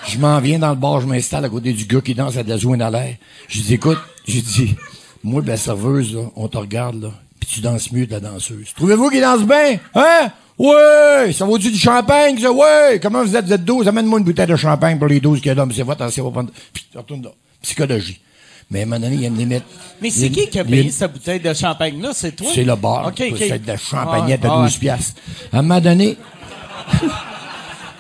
Je 0.07 0.19
m'en 0.19 0.39
viens 0.41 0.59
dans 0.59 0.71
le 0.71 0.77
bar, 0.77 1.01
je 1.01 1.07
m'installe 1.07 1.45
à 1.45 1.49
côté 1.49 1.73
du 1.73 1.85
gars 1.87 2.01
qui 2.01 2.15
danse 2.15 2.37
à 2.37 2.43
de 2.43 2.49
la 2.49 2.59
zouine 2.59 2.83
à 2.83 2.91
l'air. 2.91 3.17
Je 3.49 3.61
dis, 3.61 3.75
écoute, 3.75 3.99
j'ai 4.27 4.43
dit, 4.43 4.75
moi, 5.23 5.41
de 5.41 5.49
la 5.49 5.57
serveuse, 5.57 6.15
là, 6.15 6.23
on 6.37 6.49
te 6.49 6.59
regarde, 6.59 7.03
là, 7.03 7.11
puis 7.41 7.49
tu 7.49 7.61
danses 7.61 7.91
mieux 7.91 8.07
de 8.07 8.13
la 8.13 8.21
danseuse. 8.21 8.73
Trouvez-vous 8.77 9.09
qu'il 9.09 9.21
danse 9.21 9.43
bien? 9.43 9.79
Hein? 9.95 10.31
Ouais! 10.59 11.33
Ça 11.33 11.45
vaut-tu 11.45 11.71
du 11.71 11.79
champagne, 11.79 12.39
ça? 12.39 12.53
Ouais! 12.53 13.01
Comment 13.03 13.25
vous 13.25 13.35
êtes? 13.35 13.47
Vous 13.47 13.53
êtes 13.53 13.65
12? 13.65 13.89
Amène-moi 13.89 14.21
une 14.21 14.25
bouteille 14.25 14.47
de 14.47 14.57
champagne 14.57 14.99
pour 14.99 15.09
les 15.09 15.21
12 15.21 15.39
qu'il 15.41 15.49
y 15.49 15.51
a 15.51 15.55
là. 15.55 15.67
Mais 15.67 15.75
c'est 15.75 15.83
votre, 15.83 16.09
c'est 16.13 16.21
votre. 16.21 16.45
Puis, 16.73 16.87
tu 16.91 16.97
retournes 16.97 17.25
là. 17.25 17.31
Psychologie. 17.63 18.21
Mais 18.71 18.81
à 18.81 18.83
un 18.83 18.87
moment 18.87 19.01
donné, 19.01 19.17
il 19.17 19.23
y 19.23 19.25
a 19.25 19.29
une 19.29 19.37
limite. 19.37 19.65
Mais 20.01 20.11
c'est 20.11 20.31
qui 20.31 20.49
qui 20.49 20.59
a 20.59 20.65
payé 20.65 20.91
cette 20.91 21.13
bouteille 21.13 21.41
de 21.41 21.53
champagne-là? 21.53 22.11
C'est 22.15 22.33
toi? 22.33 22.47
c'est 22.55 22.65
le 22.65 22.77
bar. 22.77 23.09
OK. 23.09 23.23
C'est 23.37 23.63
de 23.63 23.67
la 23.67 23.77
champagnette 23.77 24.41
Ah, 24.45 24.49
à 24.49 24.61
ah, 24.61 24.63
12 24.65 24.77
piastres. 24.79 25.21
À 25.53 25.59
un 25.59 25.63
moment 25.63 25.81
donné, 25.81 26.17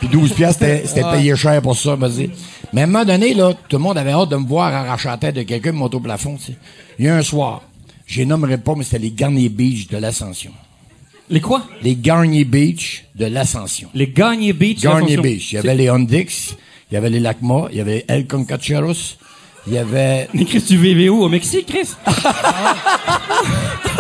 puis 0.08 0.18
12 0.18 0.32
piastres, 0.32 0.64
c'était 0.84 1.02
payé 1.02 1.34
cher 1.36 1.62
pour 1.62 1.76
ça, 1.76 1.94
vas-y. 1.94 2.30
Mais 2.72 2.82
à 2.82 2.84
un 2.84 2.86
moment 2.86 3.04
donné, 3.04 3.34
là, 3.34 3.52
tout 3.68 3.76
le 3.76 3.82
monde 3.82 3.98
avait 3.98 4.12
hâte 4.12 4.28
de 4.28 4.36
me 4.36 4.46
voir 4.46 4.72
arracher 4.72 5.08
la 5.08 5.16
tête 5.16 5.36
de 5.36 5.42
quelqu'un 5.42 5.72
monter 5.72 5.96
au 5.96 6.00
plafond, 6.00 6.36
tu 6.36 6.52
sais. 6.52 6.58
Il 6.98 7.06
y 7.06 7.08
a 7.08 7.16
un 7.16 7.22
soir, 7.22 7.62
je 8.06 8.18
les 8.20 8.26
nommerai 8.26 8.58
pas, 8.58 8.74
mais 8.76 8.84
c'était 8.84 8.98
les 8.98 9.10
Garnier 9.10 9.48
Beach 9.48 9.88
de 9.88 9.96
l'Ascension. 9.96 10.52
Les 11.30 11.40
quoi? 11.40 11.62
Les 11.82 11.96
Garnier 11.96 12.44
Beach 12.44 13.04
de 13.14 13.26
l'Ascension. 13.26 13.88
Les 13.94 14.08
Garnier 14.08 14.52
Beach. 14.52 14.82
Garnier 14.82 15.14
attention. 15.14 15.22
Beach. 15.22 15.52
Il 15.52 15.54
y 15.54 15.58
avait 15.58 15.74
les 15.74 15.90
Ondix, 15.90 16.56
il 16.90 16.94
y 16.94 16.96
avait 16.96 17.10
les 17.10 17.20
Lacma, 17.20 17.68
il 17.70 17.78
y 17.78 17.80
avait 17.80 18.04
El 18.08 18.26
Concacheros, 18.26 19.16
il 19.66 19.72
y 19.72 19.78
avait 19.78 20.28
Mais 20.34 20.44
Chris, 20.44 20.62
tu 20.62 20.76
vivais 20.76 21.08
où? 21.08 21.22
Au 21.22 21.28
Mexique, 21.28 21.66
Chris? 21.66 21.94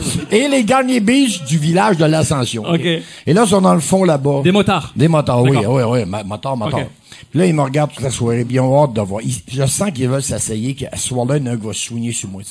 et 0.30 0.48
les 0.48 0.64
garniers 0.64 1.00
biches 1.00 1.44
du 1.44 1.58
village 1.58 1.96
de 1.96 2.04
l'Ascension. 2.04 2.74
Et 2.74 3.02
là, 3.26 3.42
ils 3.44 3.48
sont 3.48 3.60
dans 3.60 3.74
le 3.74 3.80
fond 3.80 4.04
là-bas. 4.04 4.42
Des 4.42 4.52
motards. 4.52 4.92
Des 4.96 5.08
motards, 5.08 5.42
oui, 5.42 5.58
oui, 5.66 5.82
oui, 5.86 6.04
motards, 6.24 6.56
motards. 6.56 6.86
Puis 7.30 7.38
là, 7.38 7.46
ils 7.46 7.54
me 7.54 7.62
regardent 7.62 7.92
toute 7.92 8.02
la 8.02 8.10
soirée, 8.10 8.44
bien 8.44 8.62
hâte 8.62 8.92
de 8.92 9.00
voir. 9.00 9.22
Je 9.48 9.66
sens 9.66 9.90
qu'ils 9.92 10.08
veulent 10.08 10.22
s'asseyer, 10.22 10.74
qu'à 10.74 10.96
ce 10.96 11.08
soir-là, 11.08 11.36
il 11.36 11.46
y 11.46 11.48
en 11.48 11.52
a 11.52 11.56
qui 11.56 11.66
va 11.66 11.72
se 11.72 11.80
soigner 11.80 12.12
sur 12.12 12.28
moi. 12.28 12.42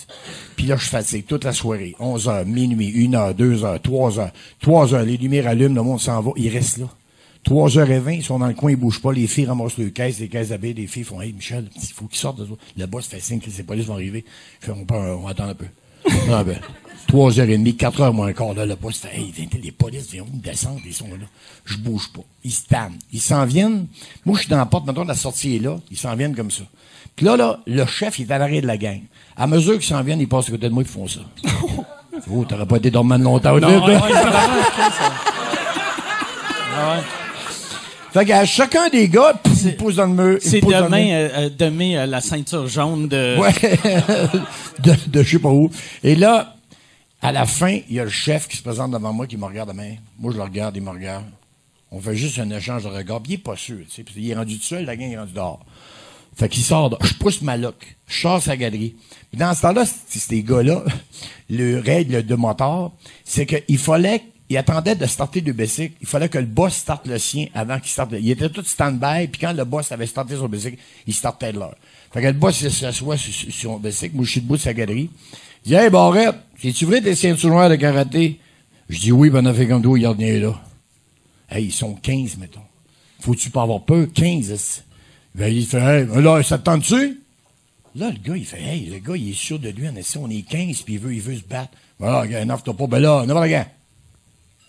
Puis 0.56 0.68
là, 0.68 0.78
je 0.78 0.86
fatigue 0.86 1.26
toute 1.26 1.44
la 1.44 1.54
soirée. 1.54 1.96
11h, 2.00 2.46
minuit, 2.46 3.08
1h, 3.08 3.36
2h, 3.36 3.80
3h, 3.82 4.30
3h, 4.64 5.04
les 5.04 5.18
lumières 5.18 5.48
allument, 5.48 5.76
le 5.76 5.82
monde 5.82 6.00
s'en 6.00 6.22
va, 6.22 6.32
ils 6.38 6.50
restent 6.50 6.78
là. 6.78 6.88
3h20, 7.48 8.18
ils 8.18 8.24
sont 8.24 8.40
dans 8.40 8.48
le 8.48 8.54
coin, 8.54 8.72
ils 8.72 8.78
bougent 8.78 9.02
pas. 9.02 9.12
Les 9.12 9.28
filles 9.28 9.46
ramassent 9.46 9.78
le 9.78 9.90
caisse, 9.90 10.20
les 10.20 10.28
caisses 10.28 10.50
d'abeilles, 10.50 10.74
les 10.74 10.88
filles 10.88 11.04
font 11.04 11.22
Hey 11.22 11.34
Michel, 11.34 11.66
il 11.76 11.88
faut 11.88 12.06
qu'ils 12.06 12.20
sortent 12.20 12.40
de 12.40 12.44
là. 12.44 12.56
Le 12.78 12.86
boss 12.86 13.08
fait 13.08 13.20
signe 13.20 13.40
que 13.40 13.50
les 13.50 13.64
polices 13.64 13.86
vont 13.86 13.94
arriver. 13.94 14.26
On, 14.68 14.86
peut, 14.86 14.96
on 14.96 15.02
un. 15.02 15.16
On 15.24 15.28
attend 15.28 15.46
un 15.46 15.56
peu. 15.56 15.66
3h30, 17.10 17.76
4h 17.76 18.14
moins 18.14 18.32
quart, 18.34 18.54
là, 18.54 18.66
le 18.66 18.76
boss 18.76 19.00
fait 19.00 19.18
hey, 19.18 19.34
les 19.64 19.72
polices 19.72 20.12
viennent 20.12 20.26
descendre, 20.34 20.80
ils 20.86 20.94
sont 20.94 21.08
là. 21.08 21.26
Je 21.66 21.78
bouge 21.78 22.10
pas. 22.14 22.22
Ils 22.44 22.52
se 22.52 22.68
tannent. 22.68 23.00
Ils 23.12 23.22
s'en 23.22 23.46
viennent. 23.46 23.88
Moi, 24.26 24.36
je 24.36 24.42
suis 24.42 24.50
dans 24.50 24.58
la 24.58 24.68
porte, 24.68 24.86
maintenant 24.86 25.06
la 25.06 25.16
sortie 25.16 25.56
est 25.56 25.60
là. 25.60 25.78
Ils 25.90 25.98
s'en 25.98 26.16
viennent 26.16 26.36
comme 26.36 26.52
ça. 26.52 26.64
Puis 27.16 27.26
là, 27.26 27.36
là, 27.36 27.60
le 27.66 27.86
chef, 27.88 28.20
il 28.20 28.30
est 28.30 28.32
à 28.32 28.38
l'arrêt 28.38 28.62
de 28.62 28.68
la 28.68 28.78
gang. 28.78 29.02
À 29.36 29.48
mesure 29.48 29.74
qu'ils 29.74 29.88
s'en 29.88 30.04
viennent, 30.04 30.20
ils 30.20 30.28
passent 30.28 30.50
à 30.50 30.52
côté 30.52 30.70
de 30.70 30.74
moi, 30.74 30.84
ils 30.84 30.90
font 30.90 31.08
ça. 31.08 31.22
oh, 32.32 32.46
t'aurais 32.46 32.68
pas 32.68 32.78
été 32.78 32.92
dormant 32.92 33.18
longtemps. 33.18 33.60
Non, 33.60 33.80
non, 33.80 33.88
non, 33.88 34.00
ça. 34.00 35.14
Fait 38.12 38.26
qu'à 38.26 38.46
chacun 38.46 38.90
des 38.90 39.08
gars, 39.08 39.40
il 39.64 39.76
pousse 39.76 39.96
dans 39.96 40.06
le 40.06 40.14
mur. 40.14 40.38
C'est 40.42 40.64
euh, 40.64 40.68
euh, 40.74 40.84
demain, 40.84 41.08
euh, 41.12 41.50
demain 41.56 42.06
la 42.06 42.22
ceinture 42.22 42.68
jaune 42.68 43.08
de. 43.08 43.38
Ouais. 43.38 43.54
de, 44.84 44.94
de 45.08 45.24
je 45.24 45.30
sais 45.30 45.40
pas 45.40 45.50
où. 45.50 45.70
Et 46.04 46.16
là, 46.16 46.56
à 47.22 47.32
la 47.32 47.46
fin, 47.46 47.80
il 47.90 47.96
y 47.96 48.00
a 48.00 48.06
le 48.06 48.10
chef 48.10 48.48
qui 48.48 48.58
se 48.58 48.64
présente 48.64 48.92
devant 48.92 49.12
moi, 49.12 49.28
qui 49.28 49.38
me 49.38 49.46
regarde 49.46 49.70
à 49.70 49.74
main. 49.74 49.96
Moi, 50.18 50.32
je 50.32 50.38
le 50.38 50.44
regarde, 50.44 50.76
il 50.78 50.84
me 50.84 50.90
regarde. 50.90 51.26
On 51.92 52.00
fait 52.00 52.16
juste 52.16 52.40
un 52.40 52.50
échange 52.50 52.84
de 52.84 52.90
regards. 52.90 53.22
Il 53.26 53.34
est 53.34 53.38
pas 53.38 53.56
sûr. 53.56 53.80
Puis 53.90 54.06
il 54.16 54.30
est 54.30 54.36
rendu 54.36 54.58
tout 54.58 54.64
seul, 54.64 54.86
la 54.86 54.96
gang 54.96 55.12
est 55.12 55.18
rendu 55.18 55.34
dehors. 55.34 55.66
Fait 56.36 56.48
qu'il 56.48 56.64
sort, 56.64 56.98
je 57.04 57.14
pousse 57.16 57.42
ma 57.42 57.58
loque, 57.58 57.98
je 58.08 58.22
sors 58.22 58.42
sa 58.42 58.56
galerie. 58.56 58.96
Puis 59.30 59.38
dans 59.38 59.54
ce 59.54 59.62
temps-là, 59.64 59.84
ces 59.86 60.44
gars-là, 60.44 60.86
le 61.50 61.80
règle 61.80 62.26
de 62.26 62.36
moteur, 62.36 62.94
c'est 63.26 63.46
qu'il 63.46 63.78
fallait, 63.78 64.24
il 64.48 64.56
attendait 64.56 64.96
de 64.96 65.06
starter 65.06 65.42
le 65.42 65.52
bicycle, 65.52 65.96
il 66.00 66.08
fallait 66.08 66.30
que 66.30 66.38
le 66.38 66.46
boss 66.46 66.74
starte 66.74 67.08
le 67.08 67.18
sien 67.18 67.48
avant 67.54 67.78
qu'il 67.80 67.92
starte. 67.92 68.12
Il 68.14 68.30
était 68.30 68.50
tout 68.50 68.64
stand-by, 68.64 69.28
puis 69.28 69.42
quand 69.42 69.52
le 69.52 69.66
boss 69.66 69.92
avait 69.92 70.06
starté 70.06 70.38
son 70.38 70.48
bicycle, 70.48 70.78
il 71.08 71.14
startait 71.14 71.52
de 71.52 71.60
l'heure. 71.60 71.76
Fait 72.12 72.22
que 72.22 72.28
le 72.28 72.34
boss 72.34 72.68
s'assoit 72.68 73.18
sur, 73.18 73.34
sur, 73.34 73.54
son 73.54 73.78
bicycle, 73.78 74.16
moi 74.16 74.26
je 74.26 74.32
suis 74.32 74.42
debout 74.42 74.58
de 74.58 74.62
sa 74.62 74.74
galerie. 74.74 75.10
Il 75.66 75.70
dit 75.70 75.76
Hey 75.76 75.90
Barrette, 75.90 76.36
c'est-tu 76.62 76.86
vrai 76.86 77.02
tes 77.02 77.16
ceintures 77.16 77.50
noires 77.50 77.70
de 77.70 77.76
karaté? 77.76 78.40
Je 78.90 79.00
dis 79.00 79.12
oui, 79.12 79.30
ben 79.30 79.46
on 79.46 79.50
a 79.50 79.54
fait 79.54 79.68
comme 79.68 79.84
toi, 79.84 80.00
il 80.00 80.06
a 80.06 80.14
là. 80.14 80.60
Hey, 81.50 81.66
ils 81.66 81.72
sont 81.72 81.94
15, 81.94 82.38
mettons. 82.38 82.62
Faut-tu 83.20 83.50
pas 83.50 83.64
avoir 83.64 83.82
peur? 83.82 84.08
15. 84.14 84.52
est-ce? 84.52 84.82
Ben, 85.36 85.54
il 85.54 85.66
fait, 85.66 85.80
hey, 85.80 86.06
ben 86.06 86.22
là, 86.22 86.42
ça 86.44 86.58
te 86.58 86.64
tente-tu? 86.64 87.22
Là, 87.96 88.12
le 88.12 88.18
gars, 88.18 88.38
il 88.38 88.46
fait, 88.46 88.62
hey, 88.62 88.86
le 88.86 89.00
gars, 89.00 89.16
il 89.16 89.32
est 89.32 89.34
sûr 89.34 89.60
de 89.60 89.70
lui, 89.70 89.88
en 89.88 89.96
essaie, 89.96 90.20
on 90.20 90.30
est 90.30 90.42
15, 90.42 90.82
puis 90.82 90.96
il 90.96 91.00
veut, 91.00 91.14
il 91.14 91.22
veut 91.22 91.36
se 91.36 91.44
battre. 91.44 91.72
Voilà, 91.98 92.28
gars, 92.28 92.46
n'offre 92.46 92.72
pas. 92.74 92.88
Ben 92.88 93.00
là, 93.00 93.26
n'offre 93.26 93.48
gars. 93.48 93.68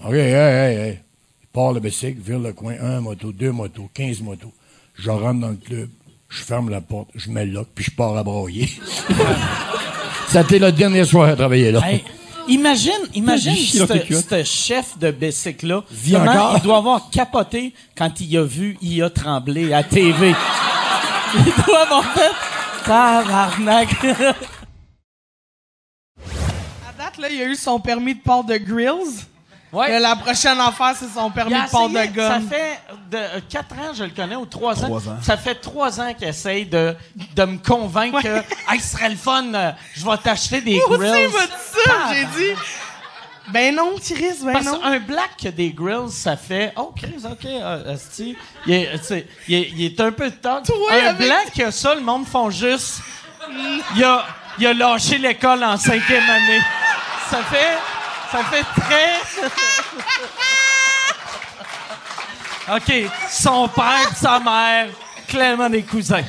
OK, 0.05 0.15
hey, 0.15 0.33
hey, 0.33 0.77
hey. 0.77 0.99
Il 1.43 1.49
part 1.53 1.73
le 1.73 1.81
bicycle, 1.81 2.21
vire 2.21 2.39
le 2.39 2.53
coin, 2.53 2.77
un 2.81 3.01
moto, 3.01 3.33
deux 3.33 3.53
motos, 3.53 3.91
15 3.95 4.21
motos. 4.21 4.53
Je 4.95 5.11
rentre 5.11 5.41
dans 5.41 5.49
le 5.51 5.57
club, 5.57 5.89
je 6.31 6.43
ferme 6.45 6.71
la 6.71 6.81
porte, 6.81 7.09
je 7.17 7.29
mets 7.29 7.45
le 7.45 7.53
lock, 7.53 7.69
puis 7.75 7.85
je 7.85 7.91
pars 7.91 8.17
à 8.17 8.23
broyer. 8.23 8.71
ça 10.29 10.39
a 10.39 10.43
été 10.43 10.59
le 10.61 10.71
dernier 10.71 11.05
soir 11.05 11.29
à 11.29 11.35
travailler 11.35 11.73
là. 11.73 11.81
Hey, 11.85 12.05
imagine, 12.49 12.93
imagine 13.15 13.57
ce 13.57 14.45
chef 14.45 14.97
de 14.97 15.11
bicycle-là. 15.11 15.83
Comment 16.13 16.57
il 16.57 16.63
doit 16.63 16.79
avoir 16.79 17.11
capoté 17.11 17.75
quand 17.97 18.21
il 18.21 18.39
a 18.39 18.45
vu 18.45 18.79
IA 18.81 19.11
trembler 19.11 19.73
à 19.73 19.83
TV. 19.83 20.33
il 21.35 21.65
doit 21.67 21.83
avoir 21.83 22.05
fait 22.15 22.31
tabarnak. 22.85 23.89
À 24.05 24.35
date, 26.97 27.19
là, 27.19 27.29
il 27.29 27.43
a 27.43 27.47
eu 27.47 27.57
son 27.57 27.81
permis 27.81 28.15
de 28.15 28.21
port 28.21 28.45
de 28.45 28.57
grills. 28.57 29.27
Ouais. 29.73 29.87
Que 29.87 30.03
la 30.03 30.17
prochaine 30.17 30.59
affaire, 30.61 30.95
c'est 30.99 31.09
son 31.09 31.31
permis 31.31 31.55
de 31.55 31.71
port 31.71 31.89
de 31.89 31.95
essayé- 31.97 32.15
Ça 32.17 32.39
gomme. 32.39 32.49
fait 32.49 32.81
de, 33.11 33.41
4 33.49 33.73
ans, 33.75 33.93
je 33.97 34.03
le 34.05 34.11
connais, 34.11 34.35
ou 34.37 34.45
3 34.47 34.79
ans. 34.83 34.87
Trois 34.87 35.09
ans. 35.09 35.17
Ça 35.23 35.37
fait 35.37 35.55
3 35.55 36.01
ans 36.01 36.13
qu'il 36.15 36.27
essaye 36.29 36.67
de, 36.67 36.97
de 37.37 37.45
me 37.45 37.59
convaincre 37.59 38.21
que 38.21 38.39
hey, 38.73 38.81
ce 38.81 38.97
serait 38.97 39.11
le 39.11 39.17
fun, 39.17 39.45
euh, 39.55 39.71
je 39.95 40.05
vais 40.05 40.17
t'acheter 40.17 40.61
des 40.61 40.77
Moi 40.77 40.99
aussi, 40.99 40.99
grills. 40.99 41.29
il 41.29 41.33
m'a 41.33 41.47
dit 41.47 41.53
ça. 41.85 41.93
J'ai 42.13 42.25
dit, 42.25 42.61
ben 43.49 43.75
non, 43.75 43.93
Chris, 43.99 44.39
ben 44.45 44.53
Parce 44.55 44.65
non. 44.67 44.79
qu'un 44.81 44.99
black 45.01 45.31
qui 45.37 45.49
a 45.49 45.51
des 45.53 45.71
grills, 45.71 46.11
ça 46.11 46.37
fait 46.37 46.73
Oh, 46.77 46.93
Chris, 46.97 47.15
OK, 47.25 47.45
euh, 47.45 47.97
il, 48.67 48.73
est, 48.73 48.99
tu 48.99 49.05
sais, 49.05 49.27
il, 49.49 49.55
est, 49.55 49.71
il 49.77 49.85
est 49.87 50.01
un 50.01 50.11
peu 50.13 50.31
tard. 50.33 50.63
Toi, 50.65 50.75
un 50.93 51.07
avec- 51.11 51.27
black 51.27 51.53
qui 51.53 51.63
a 51.63 51.71
ça, 51.71 51.95
le 51.95 52.01
monde 52.01 52.27
font 52.27 52.51
juste. 52.51 53.01
Il 53.97 54.05
a, 54.05 54.25
il 54.59 54.67
a 54.67 54.75
lâché 54.75 55.19
l'école 55.19 55.63
en 55.65 55.77
cinquième 55.77 56.29
année. 56.29 56.61
Ça 57.31 57.39
fait. 57.45 57.79
Ça 58.31 58.45
fait 58.45 58.65
très. 58.81 59.17
OK, 62.77 63.11
son 63.29 63.69
père 63.69 64.09
et 64.11 64.15
sa 64.15 64.39
mère, 64.39 64.89
clairement 65.27 65.69
des 65.69 65.83
cousins. 65.83 66.23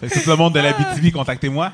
Que 0.00 0.06
tout 0.22 0.30
le 0.30 0.36
monde 0.36 0.54
de 0.54 0.60
la 0.60 0.72
BTV, 0.72 1.12
contactez-moi. 1.12 1.70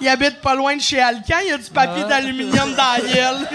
Il 0.00 0.08
habite 0.08 0.40
pas 0.40 0.54
loin 0.54 0.76
de 0.76 0.82
chez 0.82 1.00
Alcan, 1.00 1.38
il 1.42 1.50
y 1.50 1.52
a 1.52 1.58
du 1.58 1.70
papier 1.70 2.04
d'aluminium 2.04 2.74
dans 2.74 2.92
la 2.92 3.00
gueule. 3.00 3.48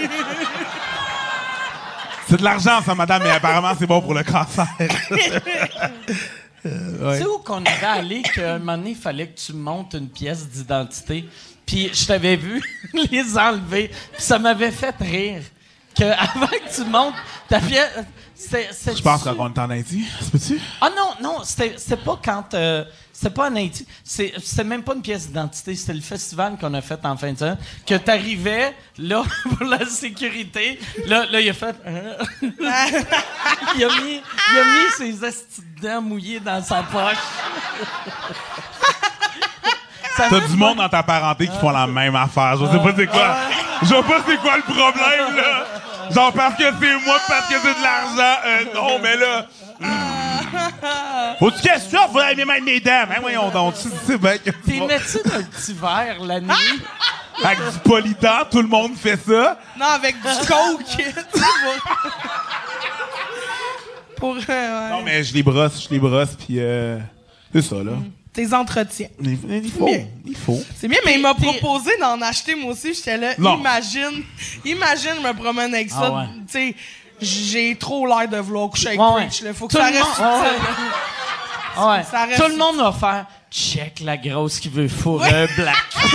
C'est 2.28 2.38
de 2.38 2.44
l'argent, 2.44 2.80
ça, 2.84 2.94
madame, 2.94 3.22
mais 3.22 3.30
apparemment, 3.30 3.72
c'est 3.78 3.86
bon 3.86 4.00
pour 4.00 4.14
le 4.14 4.24
cancer. 4.24 4.66
Tu 6.68 7.18
sais 7.18 7.26
où 7.26 7.38
qu'on 7.38 7.64
avait 7.64 7.86
allé 7.86 8.22
qu'à 8.22 8.54
un 8.54 8.58
moment 8.58 8.78
donné, 8.78 8.90
il 8.90 8.96
fallait 8.96 9.28
que 9.28 9.38
tu 9.38 9.52
montes 9.52 9.94
une 9.94 10.08
pièce 10.08 10.48
d'identité? 10.48 11.28
Puis 11.66 11.90
je 11.92 12.06
t'avais 12.06 12.36
vu 12.36 12.62
les 13.10 13.36
enlever. 13.38 13.88
Puis 14.12 14.22
ça 14.22 14.38
m'avait 14.38 14.70
fait 14.70 14.94
rire. 15.00 15.42
Que 15.96 16.04
avant 16.34 16.46
que 16.48 16.74
tu 16.74 16.84
montes 16.84 17.14
ta 17.48 17.60
pièce. 17.60 17.90
c'est- 18.34 18.70
c'est- 18.72 18.96
Je 18.96 19.02
pense 19.02 19.22
qu'on 19.22 19.52
est 19.52 19.58
en 19.58 19.70
Haïti? 19.70 20.04
Se 20.20 20.30
peut-tu? 20.30 20.60
Ah 20.80 20.90
non, 20.96 21.10
non, 21.22 21.38
c'était 21.44 21.74
c'était 21.76 22.02
pas 22.02 22.18
quand. 22.24 22.54
euh, 22.54 22.84
c'était 23.24 23.34
pas 23.34 23.48
en 23.48 23.56
Haïti. 23.56 23.86
C'est- 24.04 24.34
C'était 24.42 24.64
même 24.64 24.82
pas 24.82 24.92
une 24.94 25.00
pièce 25.00 25.28
d'identité. 25.28 25.74
C'était 25.74 25.94
le 25.94 26.02
festival 26.02 26.58
qu'on 26.60 26.74
a 26.74 26.82
fait 26.82 27.00
en 27.04 27.16
fin 27.16 27.32
de 27.32 27.38
semaine. 27.38 27.56
Que 27.86 27.94
t'arrivais, 27.94 28.74
là, 28.98 29.22
pour 29.56 29.66
la 29.66 29.86
sécurité. 29.86 30.78
Là, 31.06 31.24
là 31.30 31.40
il 31.40 31.48
a 31.48 31.54
fait. 31.54 31.74
euh, 31.86 32.18
il, 33.76 33.84
a 33.84 33.88
mis, 34.02 34.20
il 34.52 34.58
a 34.58 34.64
mis 34.64 34.90
ses 34.98 35.14
dents 35.80 36.02
mouillées 36.02 36.40
dans 36.40 36.62
sa 36.62 36.82
poche. 36.82 37.16
T'as 40.16 40.40
du 40.40 40.56
monde 40.56 40.76
dans 40.76 40.88
ta 40.88 41.02
parenté 41.02 41.48
qui 41.48 41.58
font 41.58 41.70
la 41.70 41.86
même 41.86 42.14
affaire. 42.14 42.56
Je 42.58 42.66
sais 42.66 42.78
pas 42.78 42.92
c'est 42.96 43.06
quoi. 43.06 43.36
Je 43.82 43.86
sais 43.88 44.02
pas 44.02 44.20
c'est 44.28 44.36
quoi 44.36 44.56
le 44.58 44.62
problème, 44.62 45.36
là. 45.36 45.64
Genre 46.10 46.32
parce 46.32 46.54
que 46.56 46.64
c'est 46.64 47.06
moi, 47.06 47.16
parce 47.26 47.48
que 47.48 47.54
c'est 47.54 47.74
de 47.74 47.82
l'argent. 47.82 48.38
Euh, 48.46 48.64
non, 48.74 48.98
mais 49.02 49.16
là. 49.16 49.46
Faut-tu 51.38 51.62
que 51.62 51.80
ça? 51.80 52.08
Faut 52.12 52.18
aller 52.18 52.44
mettre 52.44 52.64
mes 52.64 52.80
dents. 52.80 53.04
Hein, 53.10 53.18
voyons 53.20 53.50
donc. 53.50 53.74
T'es 54.06 54.80
métier 54.80 55.20
d'un 55.24 55.42
petit 55.42 55.72
verre 55.72 56.16
la 56.22 56.40
nuit? 56.40 56.82
Avec 57.42 57.58
du 57.58 57.78
polydent, 57.80 58.44
tout 58.50 58.62
le 58.62 58.68
monde 58.68 58.96
fait 58.96 59.16
ça. 59.16 59.58
non, 59.78 59.86
avec 59.86 60.14
du 60.16 60.46
coke. 60.46 61.14
pour... 64.16 64.34
pour, 64.34 64.36
euh, 64.36 64.38
ouais. 64.48 64.90
Non, 64.90 65.02
mais 65.04 65.22
je 65.24 65.34
les 65.34 65.42
brosse, 65.42 65.84
je 65.84 65.88
les 65.92 65.98
brosse, 65.98 66.36
puis 66.36 66.56
euh, 66.60 66.98
c'est 67.52 67.62
ça, 67.62 67.76
là. 67.76 67.92
Tes 68.32 68.52
entretiens. 68.52 69.08
Il, 69.22 69.38
il 69.48 69.70
faut. 69.70 69.86
bien. 69.86 70.06
Il 70.26 70.36
faut. 70.36 70.60
C'est 70.76 70.88
bien, 70.88 70.98
mais 71.04 71.14
il 71.14 71.22
m'a 71.22 71.34
proposé 71.34 71.90
d'en 72.00 72.20
acheter 72.22 72.54
moi 72.56 72.72
aussi. 72.72 72.92
J'étais 72.94 73.16
là, 73.16 73.34
Non. 73.38 73.58
imagine, 73.58 74.24
imagine, 74.64 75.12
je 75.22 75.28
me 75.28 75.32
promène 75.34 75.72
avec 75.74 75.90
ça. 75.90 76.00
Ah 76.02 76.10
ouais. 76.12 76.24
Tu 76.46 76.52
sais, 76.52 76.74
j'ai 77.20 77.76
trop 77.76 78.06
l'air 78.06 78.28
de 78.28 78.36
vouloir 78.38 78.68
coucher 78.70 78.88
avec 78.88 79.00
Ouais. 79.00 79.26
Preach. 79.26 79.42
là. 79.42 79.54
Faut 79.54 79.66
que 79.68 79.72
Tout 79.76 79.78
ça 79.82 79.90
le 79.90 79.96
reste 79.98 80.18
ouais. 81.78 82.02
Ça 82.10 82.24
reste- 82.26 82.42
Tout 82.42 82.48
le 82.48 82.56
monde 82.56 82.76
va 82.76 82.92
faire 82.92 83.26
check 83.50 84.00
la 84.00 84.16
grosse 84.16 84.58
qui 84.60 84.68
veut 84.68 84.88
fourrer 84.88 85.44
un 85.44 85.46
black. 85.56 85.76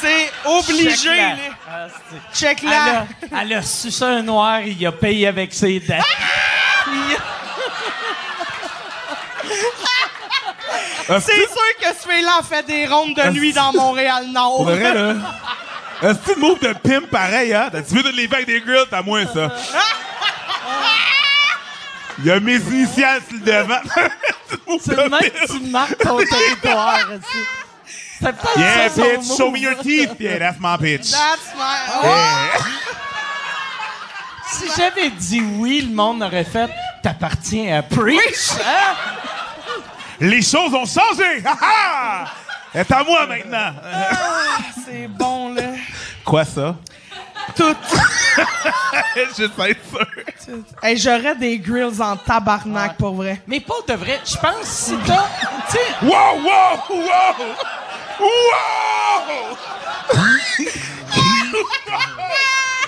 C'est 0.00 0.32
obligé. 0.44 0.96
Check-la. 0.96 1.16
là. 1.16 1.36
Ah, 1.70 1.86
Check 2.34 2.58
Elle 2.64 2.70
là. 2.70 3.06
a, 3.32 3.42
elle 3.42 3.52
a 3.54 3.62
sucé 3.62 4.02
un 4.04 4.22
noir, 4.22 4.60
il 4.62 4.84
a 4.86 4.90
payé 4.92 5.28
avec 5.28 5.54
ses 5.54 5.78
dents. 5.80 5.94
Ah, 11.08 11.20
C'est 11.20 11.32
sûr 11.32 11.46
que 11.80 11.86
ce 12.00 12.08
fille-là 12.08 12.38
a 12.40 12.42
fait 12.42 12.62
des 12.66 12.86
rondes 12.86 13.14
de 13.14 13.30
nuit 13.30 13.52
dans 13.52 13.72
Montréal-Nord. 13.72 14.70
Un 16.02 16.14
petit 16.14 16.38
move 16.38 16.58
de 16.60 16.72
pimp 16.72 17.08
pareil, 17.10 17.54
hein? 17.54 17.70
Tu 17.72 17.94
veux 17.94 18.02
de 18.02 18.10
les 18.10 18.24
avec 18.26 18.46
des 18.46 18.60
grilles, 18.60 18.84
t'as 18.90 19.02
moins 19.02 19.24
ça. 19.26 19.52
Il 22.18 22.26
y 22.26 22.30
a 22.30 22.40
mes 22.40 22.56
initiales 22.56 23.20
sur 23.28 23.38
le 23.38 23.44
devant. 23.44 23.80
C'est 24.80 24.96
le 24.96 25.08
même 25.08 25.20
que 25.20 25.46
tu 25.46 25.60
marques 25.70 25.98
ton 25.98 26.18
territoire. 26.24 26.98
C'est 28.20 28.32
peut-être 28.32 28.58
Yeah, 28.58 28.88
ça 28.88 29.02
bitch, 29.02 29.36
show 29.36 29.50
me 29.50 29.58
your 29.58 29.76
teeth. 29.76 30.10
Yeah, 30.20 30.38
that's 30.38 30.58
my 30.60 30.76
bitch. 30.76 31.10
That's 31.10 31.54
my... 31.56 32.04
Yeah. 32.04 32.48
Si 34.52 34.68
j'avais 34.76 35.08
dit 35.08 35.40
oui, 35.58 35.80
le 35.80 35.94
monde 35.94 36.22
aurait 36.22 36.44
fait 36.44 36.68
T'appartiens 37.02 37.78
à 37.78 37.82
Preach. 37.82 38.50
Hein? 38.60 38.94
Les 40.20 40.42
choses 40.42 40.74
ont 40.74 40.84
changé. 40.84 41.42
Ha 41.44 41.58
ha! 41.60 42.26
C'est 42.72 42.90
à 42.92 43.04
moi 43.04 43.26
maintenant. 43.26 43.72
C'est 44.86 45.06
bon, 45.08 45.54
là. 45.54 45.72
Quoi 46.24 46.44
ça? 46.44 46.76
Tout. 47.56 47.76
Je 49.16 49.32
sais 49.34 49.48
sûr. 50.44 50.54
Hey, 50.82 50.96
J'aurais 50.96 51.34
des 51.34 51.58
grills 51.58 52.00
en 52.00 52.16
tabarnak, 52.16 52.96
pour 52.96 53.14
vrai. 53.14 53.42
Mais 53.46 53.60
pas 53.60 53.74
de 53.88 53.94
vrai. 53.94 54.20
Je 54.24 54.36
pense 54.36 54.64
si 54.64 54.96
t'as. 55.06 55.26
Tu 55.70 55.72
sais, 55.72 55.78
Wow, 56.02 56.40
wow, 56.42 56.78
wow! 56.88 57.34
Wow! 58.20 59.56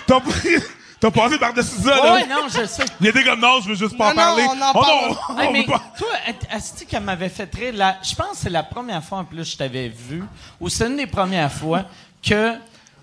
T'as 0.07 0.21
pris- 0.21 0.63
T'as 1.05 1.11
passé 1.11 1.39
par-dessus 1.39 1.83
ça, 1.83 1.97
là? 1.97 2.15
ouais, 2.15 2.27
non, 2.27 2.47
je 2.49 2.65
sais. 2.67 2.85
Il 2.99 3.07
était 3.09 3.23
comme 3.25 3.41
non, 3.41 3.61
je 3.63 3.69
veux 3.69 3.75
juste 3.75 3.97
pas 3.99 4.07
en 4.13 4.15
Non, 4.15 4.15
non, 4.15 4.25
parler. 4.25 4.43
on 4.49 4.63
en 4.63 4.71
oh 4.75 4.81
parle. 4.81 5.11
non! 5.37 5.39
Hey, 5.43 5.49
on 5.49 5.53
mais 5.53 5.61
veut 5.61 5.67
pas. 5.67 5.83
toi, 5.99 6.09
Asti 6.51 6.87
qu'elle 6.87 7.03
m'avait 7.03 7.29
fait 7.29 7.55
rire, 7.55 7.75
la- 7.77 7.99
je 8.03 8.15
pense 8.15 8.31
que 8.31 8.37
c'est 8.39 8.51
la 8.51 8.63
première 8.63 9.05
fois 9.05 9.19
en 9.19 9.25
plus 9.25 9.37
que 9.39 9.45
je 9.45 9.57
t'avais 9.59 9.89
vu, 9.89 10.23
ou 10.61 10.71
c'est 10.71 10.87
une 10.87 10.97
des 10.97 11.07
premières 11.07 11.53
fois 11.53 11.85
que 12.27 12.55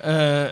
euh, 0.04 0.52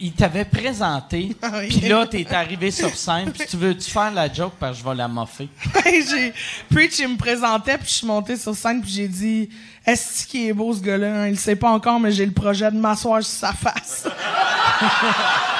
il 0.00 0.12
t'avait 0.14 0.46
présenté, 0.46 1.36
Ah 1.42 1.50
oui. 1.58 1.68
puis 1.68 1.86
là, 1.86 2.06
t'es 2.06 2.26
arrivé 2.34 2.70
sur 2.70 2.88
scène, 2.96 3.30
puis 3.30 3.46
tu 3.46 3.58
veux-tu 3.58 3.90
faire 3.90 4.10
la 4.12 4.32
joke 4.32 4.54
parce 4.58 4.78
que 4.78 4.82
je 4.82 4.88
vais 4.88 4.96
la 4.96 5.06
moffer? 5.08 5.50
j'ai 5.84 6.32
Preach, 6.72 6.98
il 6.98 7.08
me 7.08 7.16
présentait, 7.18 7.76
puis 7.76 7.88
je 7.88 7.92
suis 7.92 8.06
monté 8.06 8.38
sur 8.38 8.54
scène, 8.54 8.80
puis 8.80 8.90
j'ai 8.90 9.06
dit 9.08 9.50
Est-ce 9.84 10.26
qu'il 10.26 10.46
est 10.46 10.54
beau, 10.54 10.72
ce 10.72 10.80
gars-là? 10.80 11.08
Hein? 11.24 11.26
Il 11.26 11.32
le 11.32 11.36
sait 11.36 11.56
pas 11.56 11.68
encore, 11.68 12.00
mais 12.00 12.10
j'ai 12.10 12.24
le 12.24 12.32
projet 12.32 12.70
de 12.70 12.78
m'asseoir 12.78 13.22
sur 13.22 13.34
sa 13.38 13.52
face. 13.52 14.06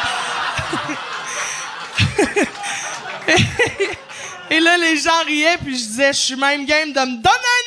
Et 4.51 4.61
là, 4.61 4.77
les 4.79 4.97
gens 4.97 5.25
riaient, 5.27 5.59
puis 5.59 5.77
je 5.79 5.85
disais 5.85 6.13
Je 6.13 6.19
suis 6.19 6.37
même 6.37 6.65
game 6.67 6.93
de 6.93 7.01
me 7.01 7.23
donner 7.23 7.51
un 7.59 7.65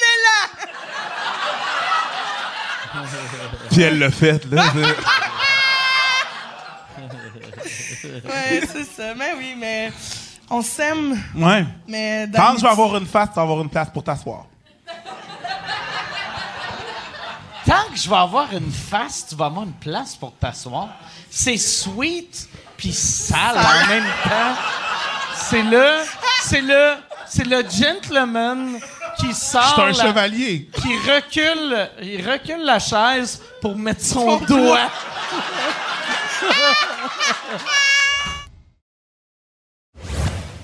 élan 3.00 3.08
Puis 3.72 3.82
elle 3.82 4.00
l'a 4.00 4.12
fait, 4.12 4.44
là. 4.52 4.66
Ouais, 8.04 8.62
c'est 8.72 8.84
ça. 8.84 9.14
Mais 9.16 9.34
oui, 9.38 9.56
mais 9.58 9.92
on 10.50 10.62
s'aime, 10.62 11.20
ouais. 11.36 11.66
mais 11.88 12.28
Quand 12.36 12.56
je 12.58 12.62
vais 12.62 12.70
avoir 12.70 12.96
une 12.98 13.06
face, 13.06 13.30
tu 13.30 13.36
vas 13.36 13.44
avoir 13.44 13.62
une 13.62 13.70
place 13.70 13.90
pour 13.92 14.04
t'asseoir. 14.04 14.46
Tant 17.66 17.90
que 17.92 17.98
je 17.98 18.10
vais 18.10 18.16
avoir 18.16 18.52
une 18.54 18.72
face, 18.72 19.26
tu 19.30 19.36
vas 19.36 19.46
avoir 19.46 19.64
une 19.64 19.74
place 19.74 20.16
pour 20.16 20.34
t'asseoir. 20.34 20.90
C'est 21.30 21.58
sweet 21.58 22.50
puis 22.76 22.92
sale 22.92 23.58
en 23.58 23.88
même 23.88 24.04
temps. 24.24 24.56
C'est 25.50 25.62
le, 25.64 25.86
c'est 26.44 26.62
le, 26.62 26.94
c'est 27.28 27.46
le 27.46 27.64
gentleman 27.70 28.80
qui 29.20 29.28
Je 29.30 29.34
sort, 29.34 29.64
suis 29.74 29.82
un 29.82 29.88
la- 29.88 29.94
chevalier. 29.94 30.70
qui 30.82 30.96
recule, 31.10 31.90
il 32.02 32.28
recule 32.30 32.64
la 32.64 32.80
chaise 32.80 33.42
pour 33.62 33.76
mettre 33.76 34.02
son 34.04 34.38
doigt. 34.38 34.90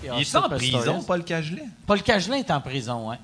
Il 0.03 0.21
est 0.21 0.35
en 0.35 0.49
prison, 0.49 1.03
Paul 1.03 1.23
Cagelet? 1.23 1.63
Paul 1.85 2.01
Cagelin 2.01 2.37
est 2.37 2.51
en 2.51 2.61
prison, 2.61 3.09
ouais. 3.09 3.17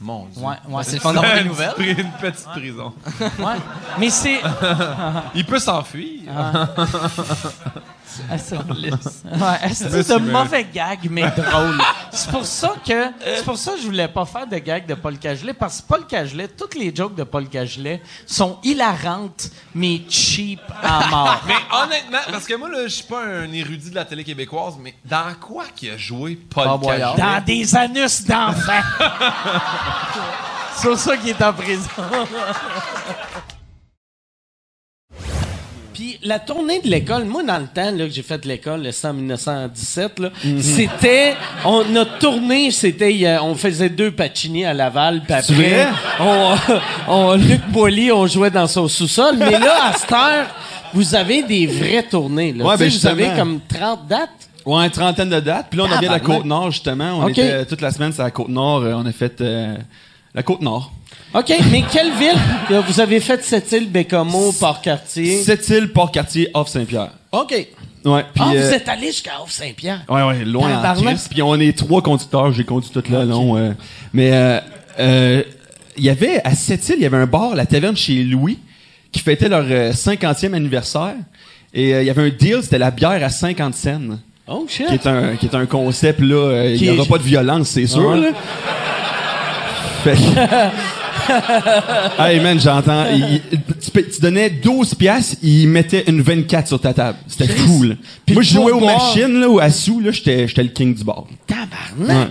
Mon 0.00 0.26
Dieu. 0.26 0.42
Ouais, 0.42 0.54
ouais, 0.68 0.84
c'est 0.84 1.02
une 1.04 1.48
nouvelles. 1.48 1.74
petite 1.74 1.98
Une 1.98 2.12
petite 2.12 2.46
prison. 2.50 2.94
Ouais. 3.20 3.56
Mais 3.98 4.10
c'est. 4.10 4.40
Il 5.34 5.44
peut 5.44 5.58
s'enfuir. 5.58 6.20
Ah. 6.30 6.68
Ouais, 9.24 9.68
de 9.68 10.18
Murray. 10.18 10.32
mauvais 10.32 10.66
gag, 10.72 11.08
mais 11.10 11.30
drôle. 11.30 11.80
C'est 12.10 12.30
pour 12.30 12.44
ça 12.44 12.74
que 12.86 13.10
c'est 13.24 13.44
pour 13.44 13.56
ça 13.56 13.72
que 13.72 13.80
je 13.80 13.86
voulais 13.86 14.08
pas 14.08 14.24
faire 14.24 14.46
de 14.46 14.58
gag 14.58 14.86
de 14.86 14.94
Paul 14.94 15.18
Cagelet 15.18 15.54
parce 15.54 15.80
que 15.80 15.86
Paul 15.86 16.06
Cagelet, 16.06 16.48
toutes 16.48 16.74
les 16.74 16.94
jokes 16.94 17.14
de 17.14 17.24
Paul 17.24 17.48
Cagelet 17.48 18.02
sont 18.26 18.58
hilarantes 18.62 19.50
mais 19.74 20.02
cheap 20.08 20.60
à 20.82 21.06
mort. 21.08 21.42
Mais 21.46 21.54
honnêtement, 21.72 22.18
parce 22.30 22.46
que 22.46 22.54
moi, 22.54 22.68
là, 22.68 22.84
je 22.84 22.94
suis 22.94 23.04
pas 23.04 23.24
un 23.24 23.52
érudit 23.52 23.90
de 23.90 23.94
la 23.94 24.04
télé 24.04 24.24
québécoise, 24.24 24.74
mais 24.80 24.94
dans 25.04 25.34
quoi 25.40 25.64
qu'il 25.74 25.90
a 25.90 25.96
joué 25.96 26.36
Paul. 26.36 26.80
Cagelet? 26.80 27.16
Dans 27.16 27.44
des 27.44 27.76
anus 27.76 28.24
d'enfants. 28.24 28.82
C'est 30.76 30.88
pour 30.88 30.98
ça 30.98 31.16
qu'il 31.16 31.30
est 31.30 31.42
en 31.42 31.52
prison. 31.52 31.88
Puis 35.98 36.16
la 36.22 36.38
tournée 36.38 36.78
de 36.80 36.86
l'école, 36.88 37.24
moi 37.24 37.42
dans 37.42 37.58
le 37.58 37.66
temps 37.66 37.90
là, 37.90 38.04
que 38.06 38.10
j'ai 38.10 38.22
fait 38.22 38.38
de 38.38 38.46
l'école, 38.46 38.86
c'était 38.92 39.08
en 39.08 39.14
1917, 39.14 40.20
là, 40.20 40.30
Mhm. 40.44 40.62
c'était 40.62 41.34
on, 41.64 41.82
notre 41.86 42.18
tournée, 42.18 42.70
c'était 42.70 43.26
a- 43.26 43.42
on 43.42 43.56
faisait 43.56 43.88
deux 43.88 44.12
Pacini 44.12 44.64
à 44.64 44.72
Laval, 44.74 45.22
puis 45.26 45.34
C'est 45.42 45.52
après 45.54 45.86
on, 46.20 46.54
on 47.08 47.34
Luc 47.34 47.62
Boilly, 47.70 48.12
on 48.12 48.28
jouait 48.28 48.50
dans 48.52 48.68
son 48.68 48.86
sous-sol, 48.86 49.34
mais 49.38 49.50
là 49.58 49.86
à 49.88 49.92
cette 49.94 50.12
heure, 50.12 50.46
vous 50.94 51.16
avez 51.16 51.42
des 51.42 51.66
vraies 51.66 52.04
tournées 52.08 52.52
là. 52.52 52.64
Ouais, 52.64 52.76
ben, 52.76 52.88
vous 52.88 53.06
avez 53.08 53.30
comme 53.36 53.58
30 53.68 54.06
dates? 54.06 54.30
Ouais, 54.64 54.84
une 54.84 54.90
trentaine 54.90 55.30
de 55.30 55.40
dates. 55.40 55.66
Puis 55.70 55.78
là, 55.78 55.84
on 55.86 55.88
vient 55.88 56.00
de 56.00 56.06
la. 56.06 56.20
Côte-Nord, 56.20 56.70
justement. 56.70 57.20
On 57.20 57.28
était 57.28 57.64
toute 57.64 57.80
la 57.80 57.90
semaine 57.90 58.12
sur 58.12 58.22
la 58.22 58.30
Côte-Nord. 58.30 58.82
Euh, 58.82 58.92
On 58.94 59.06
a 59.06 59.12
fait 59.12 59.40
euh, 59.40 59.74
la 60.34 60.42
Côte-Nord. 60.42 60.92
OK, 61.34 61.52
mais 61.70 61.84
quelle 61.92 62.10
ville 62.12 62.82
vous 62.86 63.00
avez 63.00 63.20
fait 63.20 63.44
cette 63.44 63.70
île 63.72 63.88
Bécomo, 63.90 64.50
Port-Cartier? 64.58 65.42
Sept-Îles, 65.42 65.92
Port-Cartier, 65.92 66.48
Off-Saint-Pierre. 66.54 67.10
OK. 67.32 67.52
Ouais, 68.04 68.22
puis... 68.32 68.42
ah, 68.42 68.44
vous 68.46 68.56
euh, 68.56 68.72
êtes 68.72 68.88
allé 68.88 69.08
jusqu'à 69.08 69.32
Haute-Saint-Pierre. 69.42 70.04
Ouais, 70.08 70.22
ouais, 70.22 70.44
loin 70.44 70.70
en. 70.82 70.94
Puis 71.30 71.42
on 71.42 71.54
est 71.56 71.76
trois 71.76 72.00
conducteurs. 72.00 72.52
J'ai 72.52 72.64
conduit 72.64 72.88
tout 72.90 73.02
le 73.10 73.24
long. 73.24 73.56
euh, 73.58 73.72
mais 74.14 74.30
euh, 74.32 74.60
euh, 75.00 75.42
il 75.98 76.04
y 76.04 76.08
avait, 76.08 76.40
à 76.44 76.54
Sept-Îles, 76.54 76.96
il 76.98 77.02
y 77.02 77.06
avait 77.06 77.16
un 77.18 77.26
bar, 77.26 77.54
la 77.54 77.66
taverne 77.66 77.96
chez 77.96 78.22
Louis, 78.24 78.58
qui 79.12 79.20
fêtait 79.20 79.48
leur 79.50 79.66
euh, 79.68 79.92
50e 79.92 80.54
anniversaire. 80.54 81.14
Et 81.74 81.92
euh, 81.94 82.02
il 82.02 82.06
y 82.06 82.10
avait 82.10 82.22
un 82.22 82.30
deal, 82.30 82.60
c'était 82.62 82.78
la 82.78 82.90
bière 82.90 83.22
à 83.22 83.28
50 83.28 83.74
cents. 83.74 84.00
Oh, 84.46 84.64
shit. 84.66 84.86
Qui 84.86 84.94
est 84.94 85.06
un, 85.06 85.36
qui 85.36 85.44
est 85.46 85.54
un 85.54 85.66
concept, 85.66 86.20
là. 86.20 86.34
euh, 86.36 86.70
il 86.72 86.78
Qui 86.78 86.84
n'y 86.84 86.90
aura 86.90 87.02
est- 87.02 87.08
pas 87.08 87.18
de 87.18 87.22
violence, 87.24 87.68
c'est 87.68 87.86
sûr, 87.86 88.08
Ouais? 88.08 88.20
là. 88.20 88.28
Fait 90.04 90.14
hey 92.18 92.40
man, 92.40 92.58
j'entends. 92.60 93.04
il- 93.14 93.40
Tu, 93.80 94.20
donnais 94.20 94.50
12 94.50 94.94
piastres, 94.94 95.36
il 95.42 95.68
mettait 95.68 96.04
une 96.08 96.20
24 96.20 96.68
sur 96.68 96.80
ta 96.80 96.92
table. 96.92 97.18
C'était. 97.26 97.46
Puis 98.26 98.34
Moi, 98.34 98.42
je 98.42 98.52
jouais 98.54 98.72
aux 98.72 98.78
pourboire- 98.78 98.98
machines, 99.14 99.40
là, 99.40 99.48
ou 99.48 99.58
à 99.58 99.70
sous, 99.70 100.00
là, 100.00 100.10
j'étais 100.10 100.46
j'étais 100.48 100.62
le 100.62 100.68
king 100.70 100.94
du 100.94 101.04
bar. 101.04 101.24
Tabarnak. 101.46 102.30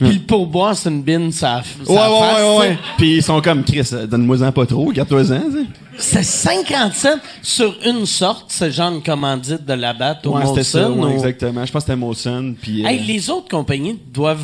Puis 0.00 0.12
le 0.14 0.18
pourboire, 0.20 0.74
c'est 0.76 0.88
une 0.90 1.02
bine, 1.02 1.30
ça, 1.30 1.62
Ouais, 1.86 1.94
ouais, 1.94 1.98
ouais, 1.98 2.58
ouais. 2.58 2.78
Puis 2.98 3.16
ils 3.16 3.22
sont 3.22 3.40
comme, 3.40 3.62
Chris, 3.64 3.88
euh, 3.92 4.06
donne-moi-en 4.06 4.50
pas 4.50 4.66
trop, 4.66 4.90
garde-toi-en, 4.92 5.22
tu 5.40 5.52
sais. 5.52 5.66
C'est 5.96 6.22
50 6.24 6.92
cents 6.94 7.18
sur 7.40 7.76
une 7.86 8.04
sorte, 8.04 8.50
ce 8.50 8.68
genre 8.70 8.90
de 8.90 8.98
commandite 8.98 9.64
de 9.64 9.72
la 9.72 9.92
batte 9.94 10.26
au 10.26 10.36
Ouais, 10.36 10.44
c'était 10.46 10.64
ça, 10.64 10.88
Molson, 10.88 11.00
ouais, 11.04 11.10
ou- 11.12 11.14
exactement. 11.14 11.64
Je 11.64 11.70
pense 11.72 11.84
que 11.84 11.86
c'était 11.92 11.96
Molson, 11.96 12.54
puis... 12.60 12.84
euh, 12.84 12.88
Hey, 12.88 13.04
les 13.06 13.30
autres 13.30 13.48
compagnies 13.48 13.96
doivent 14.12 14.42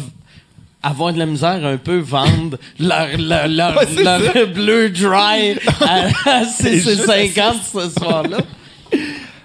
avoir 0.83 1.13
de 1.13 1.19
la 1.19 1.27
misère 1.27 1.65
un 1.65 1.77
peu 1.77 1.99
vendre 1.99 2.57
leur, 2.79 3.09
leur, 3.19 3.49
leur, 3.49 3.77
Ouais, 3.77 4.03
leur 4.03 4.47
bleu 4.49 4.91
dry 4.91 5.59
à, 5.81 6.07
à 6.25 6.45
C'est 6.45 6.79
juste 6.81 7.07
6,50 7.07 7.55
ce 7.73 8.01
soir-là. 8.01 8.39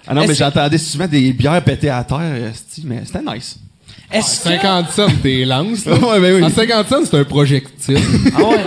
Ah 0.06 0.14
non, 0.14 0.26
mais 0.26 0.34
j'entendais 0.34 0.78
souvent 0.78 1.06
des 1.08 1.32
bières 1.32 1.62
pétées 1.62 1.90
à 1.90 2.02
terre, 2.04 2.52
mais 2.84 3.02
c'était 3.04 3.22
nice. 3.34 3.58
Est-ce 4.10 4.38
que... 4.44 4.50
50 4.50 4.90
cents 4.90 5.08
des 5.22 5.44
lances. 5.44 5.84
là. 5.84 5.94
Ouais, 5.98 6.20
ben 6.20 6.36
oui. 6.36 6.44
En 6.44 6.50
50 6.50 6.88
cents, 6.88 7.04
c'est 7.04 7.18
un 7.18 7.24
projectile. 7.24 7.98
Ah 8.36 8.42
ouais. 8.44 8.64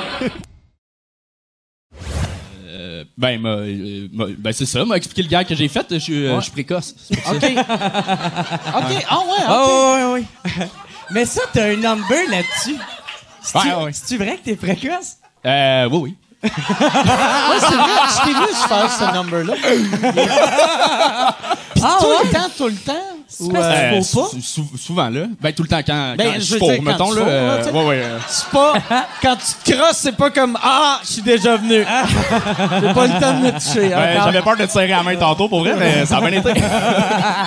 Euh, 2.67 3.03
ben, 3.17 3.39
m'a- 3.39 3.49
euh, 3.49 4.07
m'a- 4.13 4.25
ben 4.37 4.51
c'est 4.51 4.65
ça, 4.65 4.83
m'a 4.85 4.97
expliqué 4.97 5.23
le 5.23 5.29
gars 5.29 5.43
que 5.43 5.55
j'ai 5.55 5.67
fait. 5.67 5.85
Je 5.91 5.97
suis 5.97 6.25
euh, 6.25 6.31
Ouais. 6.33 6.39
je 6.39 6.43
suis 6.43 6.51
précoce. 6.51 6.93
OK. 7.11 7.17
OK. 7.35 7.43
Ah 7.55 8.79
ouais, 8.81 8.97
OK. 8.97 9.05
Ah 9.09 9.63
ouais, 9.65 10.03
ouais, 10.03 10.13
ouais. 10.13 10.67
Mais 11.11 11.25
ça, 11.25 11.41
t'as 11.53 11.65
un 11.65 11.75
number 11.75 12.17
là-dessus. 12.29 12.77
C'est-tu 13.41 14.17
Ouais, 14.17 14.25
vrai 14.25 14.37
que 14.37 14.45
t'es 14.45 14.55
précoce? 14.55 15.17
Euh, 15.45 15.87
oui, 15.91 15.99
oui. 16.03 16.15
Ouais, 16.41 16.49
c'est 17.59 17.75
vrai, 17.75 17.91
je 18.09 18.23
t'ai 18.23 18.33
vu 18.33 18.53
faire 18.67 18.91
ce 18.91 19.13
number-là. 19.13 19.53
Puis 21.75 21.83
Ah 21.83 21.97
tout 21.99 22.07
ouais? 22.07 22.13
le 22.23 22.29
temps, 22.31 22.49
tout 22.57 22.67
le 22.67 22.75
temps. 22.75 22.93
Ou, 23.41 23.55
euh, 23.55 23.91
pas? 23.97 24.01
sou- 24.01 24.41
sou- 24.41 24.77
souvent, 24.77 25.09
là. 25.09 25.21
Ben, 25.39 25.53
tout 25.53 25.63
le 25.63 25.69
temps, 25.69 25.81
quand, 25.85 26.15
Ben, 26.17 26.33
quand 26.33 26.39
je 26.39 26.55
je 26.55 26.57
dire, 26.57 26.81
mettons, 26.81 27.11
tu 27.13 27.19
là. 27.19 27.25
euh, 27.25 27.71
ouais, 27.71 27.85
ouais. 27.85 28.01
euh, 28.03 28.19
C'est 28.27 28.47
pas. 28.49 28.73
Quand 29.21 29.35
tu 29.35 29.71
te 29.71 29.77
crosses, 29.77 29.97
c'est 29.97 30.15
pas 30.15 30.29
comme 30.31 30.57
Ah, 30.61 30.99
je 31.03 31.07
suis 31.13 31.21
déjà 31.21 31.55
venu. 31.57 31.75
J'ai 32.81 32.93
pas 32.93 33.07
le 33.07 33.19
temps 33.19 33.33
de 33.39 33.45
me 33.45 33.51
toucher. 33.51 33.89
ben. 33.89 34.21
J'avais 34.23 34.41
peur 34.41 34.57
de 34.57 34.65
te 34.65 34.71
serrer 34.71 34.87
la 34.87 35.03
main 35.03 35.15
tantôt, 35.15 35.47
pour 35.47 35.59
vrai, 35.61 35.75
mais 35.77 36.05
ça 36.05 36.17
a 36.17 36.21
bien 36.21 36.39
été. 36.39 36.53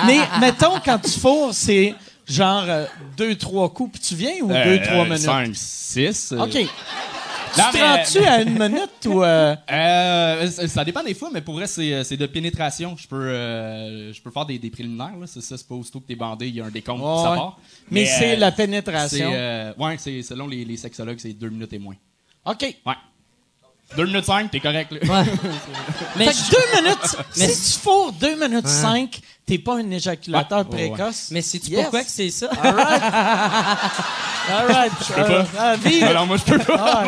Mais 0.07 0.19
mettons, 0.39 0.79
quand 0.83 0.99
tu 0.99 1.19
fourres, 1.19 1.49
c'est 1.53 1.93
genre 2.27 2.63
euh, 2.67 2.85
deux, 3.17 3.35
trois 3.35 3.69
coups, 3.73 3.93
puis 3.93 4.01
tu 4.01 4.15
viens 4.15 4.33
ou 4.41 4.47
deux, 4.47 4.81
trois 4.81 5.03
minutes? 5.05 5.17
5, 5.19 5.51
6. 5.55 6.33
OK. 6.39 6.49
Tu 6.51 7.61
Non, 7.61 7.65
te 7.71 7.77
mais- 7.77 7.83
rends-tu 7.83 8.17
à 8.25 8.41
une 8.41 8.53
minute 8.57 9.05
ou. 9.05 9.23
euh, 9.23 9.55
Euh, 9.71 10.47
ça 10.49 10.83
dépend 10.83 11.03
des 11.03 11.13
fois, 11.13 11.29
mais 11.31 11.41
pour 11.41 11.53
vrai, 11.53 11.67
c'est 11.67 12.03
c'est 12.03 12.17
de 12.17 12.25
pénétration. 12.25 12.95
Je 12.97 13.07
peux, 13.07 13.15
euh, 13.27 14.11
je 14.11 14.19
peux 14.23 14.31
faire 14.31 14.47
des, 14.47 14.57
des 14.57 14.71
préliminaires. 14.71 15.15
là. 15.19 15.27
C'est 15.27 15.41
ça, 15.41 15.55
c'est 15.55 15.67
pas 15.67 15.75
aussitôt 15.75 15.99
que 15.99 16.07
t'es 16.07 16.15
bandé, 16.15 16.47
il 16.47 16.55
y 16.55 16.61
a 16.61 16.65
un 16.65 16.71
décompte, 16.71 17.01
puis 17.03 17.23
ça 17.23 17.31
Ouais. 17.31 17.37
part. 17.37 17.59
Mais 17.91 18.05
c'est 18.07 18.33
euh, 18.33 18.39
la 18.39 18.51
pénétration. 18.51 19.29
Euh, 19.31 19.71
ouais, 19.77 19.97
c'est 19.99 20.23
selon 20.23 20.47
les, 20.47 20.65
les 20.65 20.77
sexologues, 20.77 21.19
c'est 21.19 21.33
deux 21.33 21.49
minutes 21.49 21.73
et 21.73 21.79
moins. 21.79 21.95
OK. 22.45 22.75
Ouais. 22.87 22.93
Deux 23.95 24.07
minutes 24.07 24.25
cinq, 24.25 24.49
t'es 24.49 24.59
correct. 24.59 24.91
Là. 24.91 24.99
Mais 26.15 26.25
fait 26.25 26.31
que 26.31 26.51
deux 26.51 26.81
minutes. 26.81 27.17
Mais 27.37 27.47
si 27.49 27.73
tu 27.73 27.79
fourres 27.79 28.13
deux 28.13 28.35
minutes 28.35 28.67
cinq, 28.67 29.19
t'es 29.45 29.57
pas 29.57 29.75
un 29.77 29.91
éjaculateur 29.91 30.59
Ouais, 30.69 30.75
ouais, 30.75 30.81
ouais. 30.83 30.95
précoce? 30.97 31.27
Mais 31.31 31.41
sais-tu 31.41 31.71
Yes. 31.71 31.81
pourquoi 31.81 32.03
que 32.03 32.09
c'est 32.09 32.29
ça? 32.29 32.47
All 32.63 32.75
right. 32.75 33.01
All 34.51 34.67
right. 34.67 34.91
Je 35.07 35.13
peux 35.13 35.23
pas. 35.23 35.45
Ah, 35.59 35.75
vive. 35.75 36.03
Alors 36.03 36.27
moi, 36.27 36.37
je 36.37 36.43
peux 36.51 36.59
pas. 36.59 37.03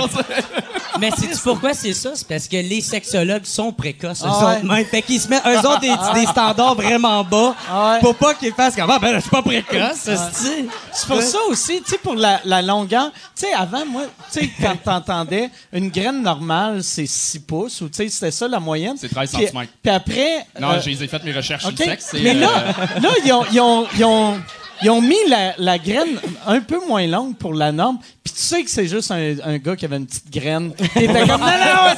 Mais 0.99 1.11
sais-tu 1.11 1.37
pourquoi 1.43 1.73
c'est 1.73 1.93
ça? 1.93 2.11
C'est 2.15 2.25
parce 2.27 2.47
que 2.47 2.55
les 2.55 2.79
sexologues 2.79 3.43
sont 3.43 3.73
précoces, 3.73 4.21
eux 4.21 4.27
Ah 4.29 4.45
ouais. 4.47 4.55
autres 4.59 4.65
même. 4.65 4.85
Fait 4.85 5.01
qu'ils 5.01 5.19
se 5.19 5.27
mettent, 5.27 5.45
eux 5.45 5.57
autres, 5.59 5.81
des, 5.81 5.93
des 6.21 6.25
standards 6.25 6.75
vraiment 6.75 7.21
bas 7.25 7.53
Ah 7.69 7.93
ouais. 7.95 7.99
pour 7.99 8.15
pas 8.15 8.33
qu'ils 8.33 8.53
fassent 8.53 8.75
comme, 8.77 8.89
ah, 8.89 8.97
ben, 8.99 9.15
je 9.15 9.19
suis 9.19 9.29
pas 9.29 9.41
précoce. 9.41 9.97
C'est 10.05 11.07
pour 11.07 11.21
ça 11.21 11.37
aussi, 11.49 11.81
tu 11.81 11.91
sais, 11.91 11.97
pour 11.97 12.15
la, 12.15 12.39
la 12.45 12.61
longueur. 12.61 13.11
Tu 13.35 13.45
sais, 13.45 13.53
avant, 13.53 13.85
moi, 13.85 14.03
tu 14.31 14.39
sais, 14.39 14.49
quand 14.61 14.77
t'entendais, 14.81 15.49
une 15.73 15.89
graine 15.89 16.21
normale, 16.21 16.81
c'est 16.81 17.05
6 17.07 17.39
pouces, 17.39 17.81
ou 17.81 17.89
tu 17.89 17.95
sais, 17.97 18.07
c'était 18.07 18.31
ça 18.31 18.47
la 18.47 18.61
moyenne. 18.61 18.95
C'est 18.97 19.09
13 19.09 19.31
Puis- 19.33 19.45
centimètres. 19.47 19.73
Puis 19.83 19.91
après. 19.91 20.45
Non, 20.61 20.69
euh, 20.71 20.79
j'ai 20.81 20.95
fait 21.07 21.23
mes 21.25 21.33
recherches 21.33 21.65
OK. 21.65 21.75
sur 21.75 21.85
le 21.85 21.91
sexe. 21.91 22.13
Mais 22.25 22.33
là, 22.33 22.73
là 23.01 23.09
ils, 23.25 23.31
ont, 23.33 23.45
ils, 23.51 23.59
ont, 23.61 23.87
ils, 23.97 24.03
ont, 24.03 24.41
ils 24.83 24.89
ont 24.89 25.01
mis 25.01 25.15
la, 25.29 25.55
la 25.57 25.77
graine 25.79 26.19
un 26.45 26.59
peu 26.61 26.79
moins 26.87 27.07
longue 27.07 27.35
pour 27.37 27.53
la 27.53 27.71
norme. 27.71 27.99
Puis 28.23 28.33
tu 28.33 28.41
sais 28.41 28.63
que 28.63 28.69
c'est 28.69 28.87
juste 28.87 29.11
un, 29.11 29.35
un 29.43 29.57
gars 29.57 29.75
qui 29.75 29.85
avait 29.85 29.97
une 29.97 30.05
petite 30.07 30.29
graine. 30.31 30.73
Qui 30.75 31.03
était 31.05 31.19
comme, 31.27 31.39
non, 31.41 31.47
non, 31.47 31.93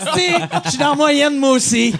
je 0.65 0.69
suis 0.69 0.77
dans 0.77 0.89
la 0.89 0.95
moyenne, 0.95 1.37
moi 1.39 1.51
aussi. 1.51 1.93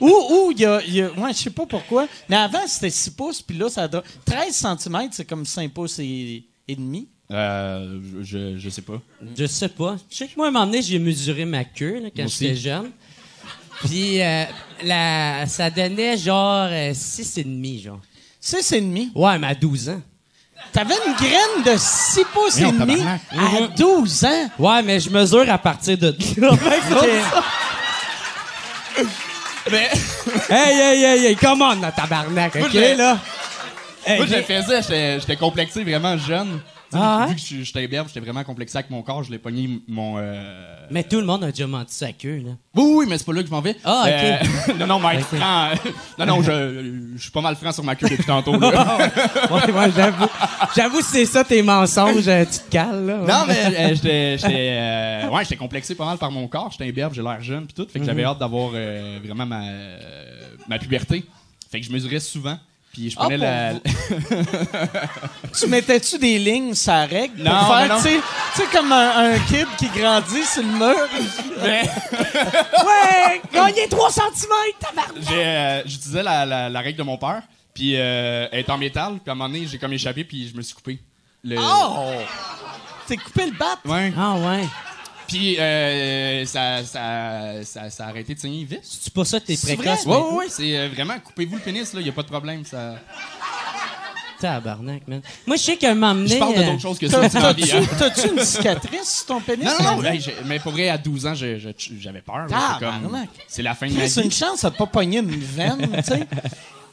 ou, 0.00 0.06
ou, 0.30 0.52
il 0.52 0.60
y 0.60 0.64
a, 0.66 0.82
y 0.84 1.00
a- 1.02 1.10
ouais, 1.12 1.32
je 1.32 1.38
sais 1.38 1.50
pas 1.50 1.66
pourquoi. 1.66 2.06
Mais 2.28 2.36
avant, 2.36 2.66
c'était 2.66 2.90
6 2.90 3.10
pouces, 3.10 3.42
puis 3.42 3.56
là, 3.56 3.68
ça 3.68 3.84
a 3.84 3.88
13 3.88 4.02
cm, 4.50 5.08
c'est 5.12 5.24
comme 5.24 5.44
5 5.46 5.70
pouces 5.72 5.98
et, 5.98 6.44
et 6.68 6.76
demi. 6.76 7.08
euh, 7.30 8.00
je, 8.22 8.58
je, 8.58 8.68
sais 8.68 8.82
pas. 8.82 9.00
Je 9.36 9.46
sais 9.46 9.68
pas. 9.68 9.96
Je 10.10 10.16
sais 10.16 10.26
que 10.26 10.32
moi, 10.36 10.46
à 10.46 10.48
un 10.48 10.52
moment 10.52 10.66
donné, 10.66 10.82
j'ai 10.82 10.98
mesuré 10.98 11.44
ma 11.44 11.64
queue 11.64 12.00
là, 12.02 12.08
quand 12.14 12.26
j'étais 12.28 12.54
jeune. 12.56 12.90
Puis 13.84 14.20
euh, 14.22 14.44
la, 14.82 15.46
ça 15.46 15.70
donnait 15.70 16.16
genre 16.16 16.68
6 16.92 17.38
et 17.38 17.44
demi, 17.44 17.80
genre. 17.80 18.00
6 18.40 18.72
et 18.72 18.80
demi? 18.80 19.10
Ouais, 19.14 19.38
mais 19.38 19.48
à 19.48 19.54
12 19.54 19.88
ans. 19.90 20.00
T'avais 20.72 20.94
une 21.06 21.14
graine 21.14 21.62
de 21.64 21.78
6 21.78 22.24
pouces 22.32 22.58
et 22.58 22.72
demi 22.72 23.00
à 23.02 23.66
12 23.76 24.24
ans? 24.24 24.50
Ouais, 24.58 24.82
mais 24.82 25.00
je 25.00 25.10
mesure 25.10 25.48
à 25.50 25.58
partir 25.58 25.96
de 25.98 26.14
là. 26.38 26.50
Mais... 29.70 29.90
hey, 30.48 30.78
hey, 30.78 31.02
hey, 31.02 31.26
hey, 31.26 31.36
come 31.36 31.60
on, 31.60 31.80
la 31.80 31.90
tabarnak, 31.90 32.54
OK, 32.56 32.72
là? 32.72 33.18
Hey, 34.04 34.18
Moi, 34.18 34.26
je 34.26 34.42
faisais, 34.42 35.18
j'étais 35.18 35.36
complexé 35.36 35.82
vraiment 35.82 36.16
jeune. 36.16 36.60
Ah 36.92 37.26
vu 37.28 37.34
que 37.34 37.40
je- 37.40 37.62
j'étais 37.62 37.88
j'étais 37.88 38.20
vraiment 38.20 38.44
complexé 38.44 38.78
avec 38.78 38.90
mon 38.90 39.02
corps, 39.02 39.22
je 39.24 39.30
l'ai 39.30 39.38
pogné 39.38 39.80
mon. 39.88 40.14
euh, 40.18 40.86
Mais 40.90 41.02
tout 41.02 41.18
le 41.20 41.26
monde 41.26 41.42
a 41.44 41.50
déjà 41.50 41.66
menti 41.66 41.94
sa 41.94 42.12
queue, 42.12 42.36
là. 42.44 42.52
Oui, 42.74 42.84
oui, 42.98 43.06
mais 43.08 43.18
c'est 43.18 43.24
pas 43.24 43.32
là 43.32 43.40
que 43.42 43.46
je 43.48 43.52
m'en 43.52 43.60
vais. 43.60 43.76
Ah, 43.84 44.04
ok. 44.06 44.12
Euh, 44.12 44.74
non, 44.78 44.86
non, 44.86 45.00
mais 45.00 45.16
être 45.16 45.26
Ok. 45.32 45.38
franc. 45.38 45.68
euh, 45.70 45.74
non, 46.18 46.26
non, 46.26 46.42
je, 46.42 47.12
je 47.16 47.22
suis 47.22 47.30
pas 47.32 47.40
mal 47.40 47.56
franc 47.56 47.72
sur 47.72 47.82
ma 47.84 47.96
queue 47.96 48.08
depuis 48.08 48.24
tantôt. 48.24 48.58
là. 48.58 48.98
ouais, 49.50 49.72
ouais, 49.72 49.90
j'avoue. 49.96 50.26
J'avoue, 50.76 51.00
si 51.00 51.10
c'est 51.10 51.26
ça 51.26 51.44
tes 51.44 51.62
mensonges, 51.62 52.24
tu 52.24 52.58
te 52.60 52.70
cales, 52.70 53.04
là. 53.06 53.16
ouais. 53.20 53.26
Non, 53.26 53.44
mais 53.48 53.94
j'étais, 53.96 54.38
j'étais, 54.38 55.28
ouais, 55.30 55.42
j'étais 55.42 55.56
complexé 55.56 55.94
pas 55.94 56.04
mal 56.06 56.18
par 56.18 56.30
mon 56.30 56.46
corps. 56.46 56.70
J'étais 56.72 56.84
imberbe, 56.88 57.14
j'ai 57.14 57.22
l'air 57.22 57.40
jeune, 57.42 57.66
puis 57.66 57.74
tout. 57.74 57.86
Fait 57.90 57.98
que 57.98 58.04
j'avais 58.04 58.22
Mhm. 58.22 58.28
hâte 58.28 58.38
d'avoir 58.38 58.70
vraiment 58.70 59.46
ma, 59.46 59.62
ma 60.68 60.78
puberté. 60.78 61.24
Fait 61.70 61.80
que 61.80 61.86
je 61.86 61.92
mesurais 61.92 62.20
souvent. 62.20 62.58
Puis 62.96 63.10
je 63.10 63.16
Ah, 63.18 63.24
prenais 63.24 63.36
la. 63.36 63.72
Tu 65.58 65.66
mettais-tu 65.66 66.18
des 66.18 66.38
lignes 66.38 66.74
sur 66.74 66.92
la 66.92 67.04
règle 67.04 67.42
Non, 67.42 67.50
pour 67.50 67.74
mais 67.76 67.86
faire, 67.86 67.96
non. 67.96 68.02
tu 68.02 68.08
sais- 68.62 68.66
comme 68.72 68.90
un, 68.90 69.34
un 69.34 69.38
kid 69.40 69.66
qui 69.78 69.88
grandit 69.88 70.44
sur 70.44 70.62
le 70.62 70.68
mur? 70.68 71.08
ouais, 71.62 73.40
gagner 73.52 73.86
3 73.88 74.10
cm, 74.10 74.50
tabarnak! 74.80 75.22
Euh, 75.30 75.82
j'utilisais 75.84 76.22
la, 76.22 76.46
la, 76.46 76.68
la 76.70 76.80
règle 76.80 76.98
de 76.98 77.02
mon 77.02 77.18
père. 77.18 77.42
Puis 77.74 77.92
euh, 77.96 78.48
elle 78.50 78.60
est 78.60 78.70
en 78.70 78.78
métal. 78.78 79.12
Puis 79.22 79.28
à 79.28 79.32
un 79.32 79.34
moment 79.34 79.48
donné, 79.50 79.66
j'ai 79.66 79.76
comme 79.78 79.92
échappé, 79.92 80.24
puis 80.24 80.48
je 80.48 80.56
me 80.56 80.62
suis 80.62 80.74
coupé. 80.74 80.98
Le... 81.44 81.56
Oh! 81.60 82.12
T'es 83.06 83.18
coupé 83.18 83.44
le 83.46 83.52
bat? 83.52 83.76
Ouais. 83.84 84.10
Ah 84.18 84.34
ouais. 84.36 84.64
Puis 85.28 85.56
euh, 85.58 86.44
ça, 86.46 86.84
ça, 86.84 87.64
ça, 87.64 87.90
ça 87.90 88.04
a 88.06 88.08
arrêté 88.08 88.34
de 88.34 88.40
saigner 88.40 88.64
vite. 88.64 88.80
C'est 88.82 89.12
pas 89.12 89.24
ça 89.24 89.40
que 89.40 89.46
t'es 89.46 89.56
C'est 89.56 89.76
précoce? 89.76 90.04
Ouais, 90.06 90.12
maintenant? 90.12 90.30
ouais, 90.32 90.36
ouais, 90.38 90.46
c'est 90.48 90.76
euh, 90.78 90.88
vraiment, 90.92 91.14
coupez-vous 91.22 91.56
le 91.56 91.62
pénis, 91.62 91.92
là, 91.92 92.00
y 92.00 92.08
a 92.08 92.12
pas 92.12 92.22
de 92.22 92.28
problème. 92.28 92.64
Ça... 92.64 92.96
Tabarnak, 94.38 95.08
man. 95.08 95.22
Moi, 95.46 95.56
je 95.56 95.62
sais 95.62 95.76
qu'un 95.76 95.94
moment 95.94 96.14
donné... 96.14 96.28
Je 96.28 96.38
parle 96.38 96.54
de 96.54 96.60
euh, 96.60 96.66
d'autres 96.66 96.82
choses 96.82 96.98
que 96.98 97.08
ça. 97.08 97.22
La 97.22 97.52
vie, 97.54 97.72
hein. 97.72 97.80
T'as-tu 97.98 98.28
une 98.28 98.44
cicatrice 98.44 99.16
sur 99.18 99.26
ton 99.26 99.40
pénis? 99.40 99.64
Non, 99.64 99.96
non, 99.96 100.02
non, 100.02 100.10
mais 100.44 100.58
pour 100.60 100.72
vrai, 100.72 100.90
à 100.90 100.98
12 100.98 101.26
ans, 101.26 101.34
j'avais 101.34 102.20
peur. 102.20 102.46
c'est 102.48 102.54
Tabarnak. 102.54 103.28
C'est 103.48 103.62
la 103.62 103.74
fin 103.74 103.88
de 103.88 103.94
ma 103.94 104.08
C'est 104.08 104.20
vie. 104.20 104.26
une 104.26 104.32
chance 104.32 104.62
de 104.64 104.68
pas 104.70 104.86
pogner 104.86 105.18
une 105.20 105.30
veine, 105.30 105.88
tu 105.96 106.02
sais. 106.02 106.26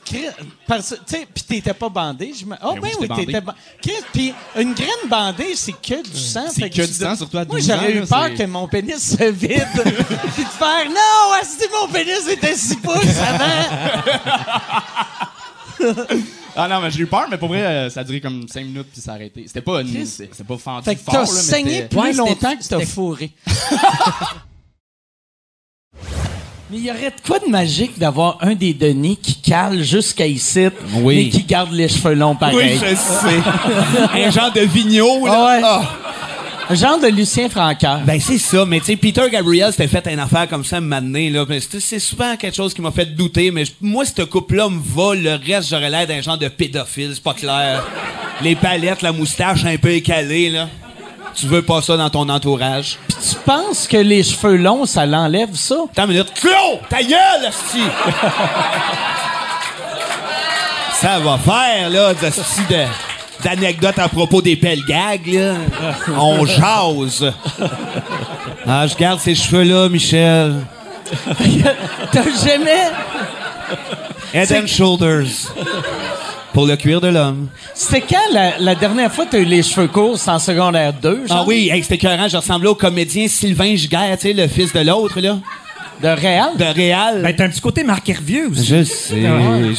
Chris, 0.06 0.26
Parce 0.68 0.90
que, 0.92 0.96
tu 0.96 1.02
sais, 1.08 1.28
pis 1.34 1.44
t'étais 1.44 1.74
pas 1.74 1.90
bandé. 1.90 2.34
Je 2.40 2.46
me... 2.46 2.56
Oh, 2.64 2.74
Ben 2.74 2.82
ben 2.82 2.90
oui, 3.00 3.08
t'étais 3.26 3.42
bandé. 3.42 3.58
Chris, 3.82 3.94
pis 4.12 4.34
une 4.58 4.74
graine 4.74 5.10
bandée, 5.10 5.56
c'est 5.56 5.72
que 5.74 6.04
du 6.04 6.18
sang. 6.20 6.46
C'est 6.52 6.62
fait 6.62 6.70
que 6.70 6.76
tu 6.82 6.88
du 6.88 6.94
sang, 6.94 7.16
surtout 7.16 7.38
à 7.38 7.46
Moi, 7.46 7.58
12 7.60 7.68
j'aurais 7.68 8.00
ans, 8.00 8.04
eu 8.04 8.06
peur 8.08 8.34
que 8.36 8.44
mon 8.46 8.68
pénis 8.68 8.98
se 9.18 9.24
vide. 9.24 9.68
Puis 10.36 10.44
de 10.44 10.50
faire, 10.50 10.90
non, 10.90 11.34
si 11.44 11.66
mon 11.72 11.88
pénis 11.92 12.28
était 12.30 12.56
6 12.56 12.76
pouces 12.78 13.18
avant. 13.28 13.64
Ah 16.56 16.68
non, 16.68 16.82
mais 16.82 16.92
j'ai 16.92 17.00
eu 17.00 17.08
peur, 17.08 17.26
mais 17.32 17.38
pour 17.40 17.48
vrai, 17.48 17.64
euh, 17.66 17.90
ça 17.90 18.02
a 18.02 18.04
duré 18.04 18.22
comme 18.22 18.48
5 18.48 18.64
minutes 18.64 18.88
puis 18.94 19.02
ça 19.02 19.14
a 19.14 19.16
arrêté. 19.16 19.44
C'était 19.48 19.62
pas, 19.62 19.82
une- 19.82 20.06
pas 20.48 20.58
fendu 20.58 20.86
Fait 20.86 20.96
que 20.96 21.02
fort, 21.02 21.14
t'as 21.16 21.22
là, 21.22 21.28
mais 21.34 21.42
saigné 21.42 21.72
c'était- 21.74 21.88
plus 21.88 22.00
Ouais, 22.00 22.14
longtemps 22.14 22.56
que 22.56 22.64
t'as 22.68 22.86
fourré. 22.86 23.32
Mais 26.74 26.80
il 26.80 26.86
y 26.86 26.90
aurait 26.90 27.12
de 27.12 27.28
quoi 27.28 27.38
de 27.38 27.46
magique 27.52 28.00
d'avoir 28.00 28.40
un 28.42 28.56
des 28.56 28.74
Denis 28.74 29.16
qui 29.22 29.36
cale 29.36 29.84
jusqu'à 29.84 30.26
ici, 30.26 30.70
Oui. 31.04 31.26
mais 31.26 31.30
qui 31.30 31.44
garde 31.44 31.72
les 31.72 31.88
cheveux 31.88 32.16
longs 32.16 32.34
pareil. 32.36 32.80
Oui, 32.82 32.90
je 32.90 32.96
sais. 32.96 34.26
Un 34.26 34.32
genre 34.32 34.52
de 34.52 34.62
vigneault, 34.62 35.28
là. 35.28 35.60
Ah 35.62 35.80
ouais. 36.72 36.76
Genre 36.76 37.00
de 37.00 37.10
Lucien 37.10 37.48
Francaire. 37.48 38.02
Ben 38.04 38.20
c'est 38.20 38.40
ça, 38.40 38.66
mais 38.66 38.80
tu 38.80 38.88
sais, 38.88 38.96
Peter 38.96 39.22
Gabriel 39.32 39.70
s'était 39.72 39.88
fait 39.88 40.12
une 40.12 40.18
affaire 40.18 40.48
comme 40.50 40.66
ça 40.66 40.82
donné, 40.82 41.30
là. 41.30 41.46
C'est 41.80 42.00
souvent 42.00 42.36
quelque 42.38 42.56
chose 42.56 42.74
qui 42.74 42.82
m'a 42.82 42.90
fait 42.92 43.06
douter, 43.06 43.52
mais 43.52 43.66
moi, 43.80 44.04
cette 44.04 44.26
couple-là 44.26 44.68
me 44.68 44.82
va, 44.84 45.14
le 45.14 45.36
reste, 45.46 45.70
j'aurais 45.70 45.92
l'air 45.92 46.08
d'un 46.08 46.22
genre 46.22 46.40
de 46.40 46.48
pédophile, 46.48 47.12
c'est 47.14 47.22
pas 47.22 47.36
clair. 47.36 47.86
Les 48.42 48.56
palettes, 48.56 49.04
la 49.04 49.12
moustache 49.12 49.64
un 49.64 49.78
peu 49.78 49.92
écalée, 49.92 50.50
là. 50.50 50.70
Tu 51.36 51.48
veux 51.48 51.62
pas 51.62 51.82
ça 51.82 51.98
dans 51.98 52.10
ton 52.10 52.30
entourage. 52.30 52.98
Puis 53.08 53.18
tu 53.30 53.36
penses 53.46 53.88
que 53.88 53.98
les 53.98 54.24
cheveux 54.24 54.58
longs, 54.58 54.86
ça 54.86 55.06
l'enlève, 55.06 55.56
ça? 55.56 55.76
Attends 55.92 56.04
une 56.04 56.10
minute. 56.10 56.34
Claude, 56.36 56.80
ta 56.90 57.02
gueule, 57.02 57.46
esti! 57.48 57.82
ça 60.94 61.20
va 61.20 61.38
faire, 61.38 61.90
là, 61.90 62.14
de, 62.14 62.86
d'anecdotes 63.44 64.00
à 64.00 64.08
propos 64.08 64.42
des 64.42 64.56
pelles 64.56 64.86
gags, 64.88 65.28
là. 65.28 65.56
On 66.18 66.46
jase. 66.46 67.34
Ah, 68.66 68.88
je 68.88 68.96
garde 68.96 69.20
ces 69.20 69.36
cheveux-là, 69.36 69.90
Michel. 69.90 70.56
T'as 72.12 72.24
jamais... 72.46 72.92
Head 74.34 74.52
and 74.52 74.68
shoulders. 74.68 75.52
Pour 76.54 76.68
le 76.68 76.76
cuir 76.76 77.02
de 77.02 77.08
l'homme. 77.08 77.48
C'était 77.74 78.02
quand 78.02 78.32
la, 78.32 78.60
la 78.60 78.76
dernière 78.76 79.12
fois 79.12 79.26
que 79.26 79.32
t'as 79.32 79.40
eu 79.40 79.46
les 79.46 79.64
cheveux 79.64 79.88
courts? 79.88 80.20
C'est 80.20 80.30
en 80.30 80.38
secondaire 80.38 80.94
2, 80.94 81.26
genre? 81.28 81.38
Ah 81.40 81.44
oui, 81.48 81.70
hey, 81.72 81.82
c'était 81.82 81.96
écœurant. 81.96 82.28
Je 82.28 82.38
ressemblais 82.38 82.70
au 82.70 82.76
comédien 82.76 83.28
Sylvain 83.28 83.76
Giguère, 83.76 84.16
tu 84.18 84.28
sais, 84.28 84.34
le 84.34 84.48
fils 84.48 84.72
de 84.72 84.82
l'autre, 84.82 85.20
là. 85.20 85.40
De 86.02 86.08
Réal? 86.10 86.56
De 86.58 86.66
Réal. 86.66 87.22
Ben, 87.24 87.36
t'as 87.36 87.46
un 87.46 87.50
petit 87.50 87.62
côté 87.62 87.84
Marc 87.84 88.08
Hervieux 88.08 88.50
aussi. 88.52 88.66
Je 88.66 88.76
le 88.76 88.84
sais, 88.86 89.24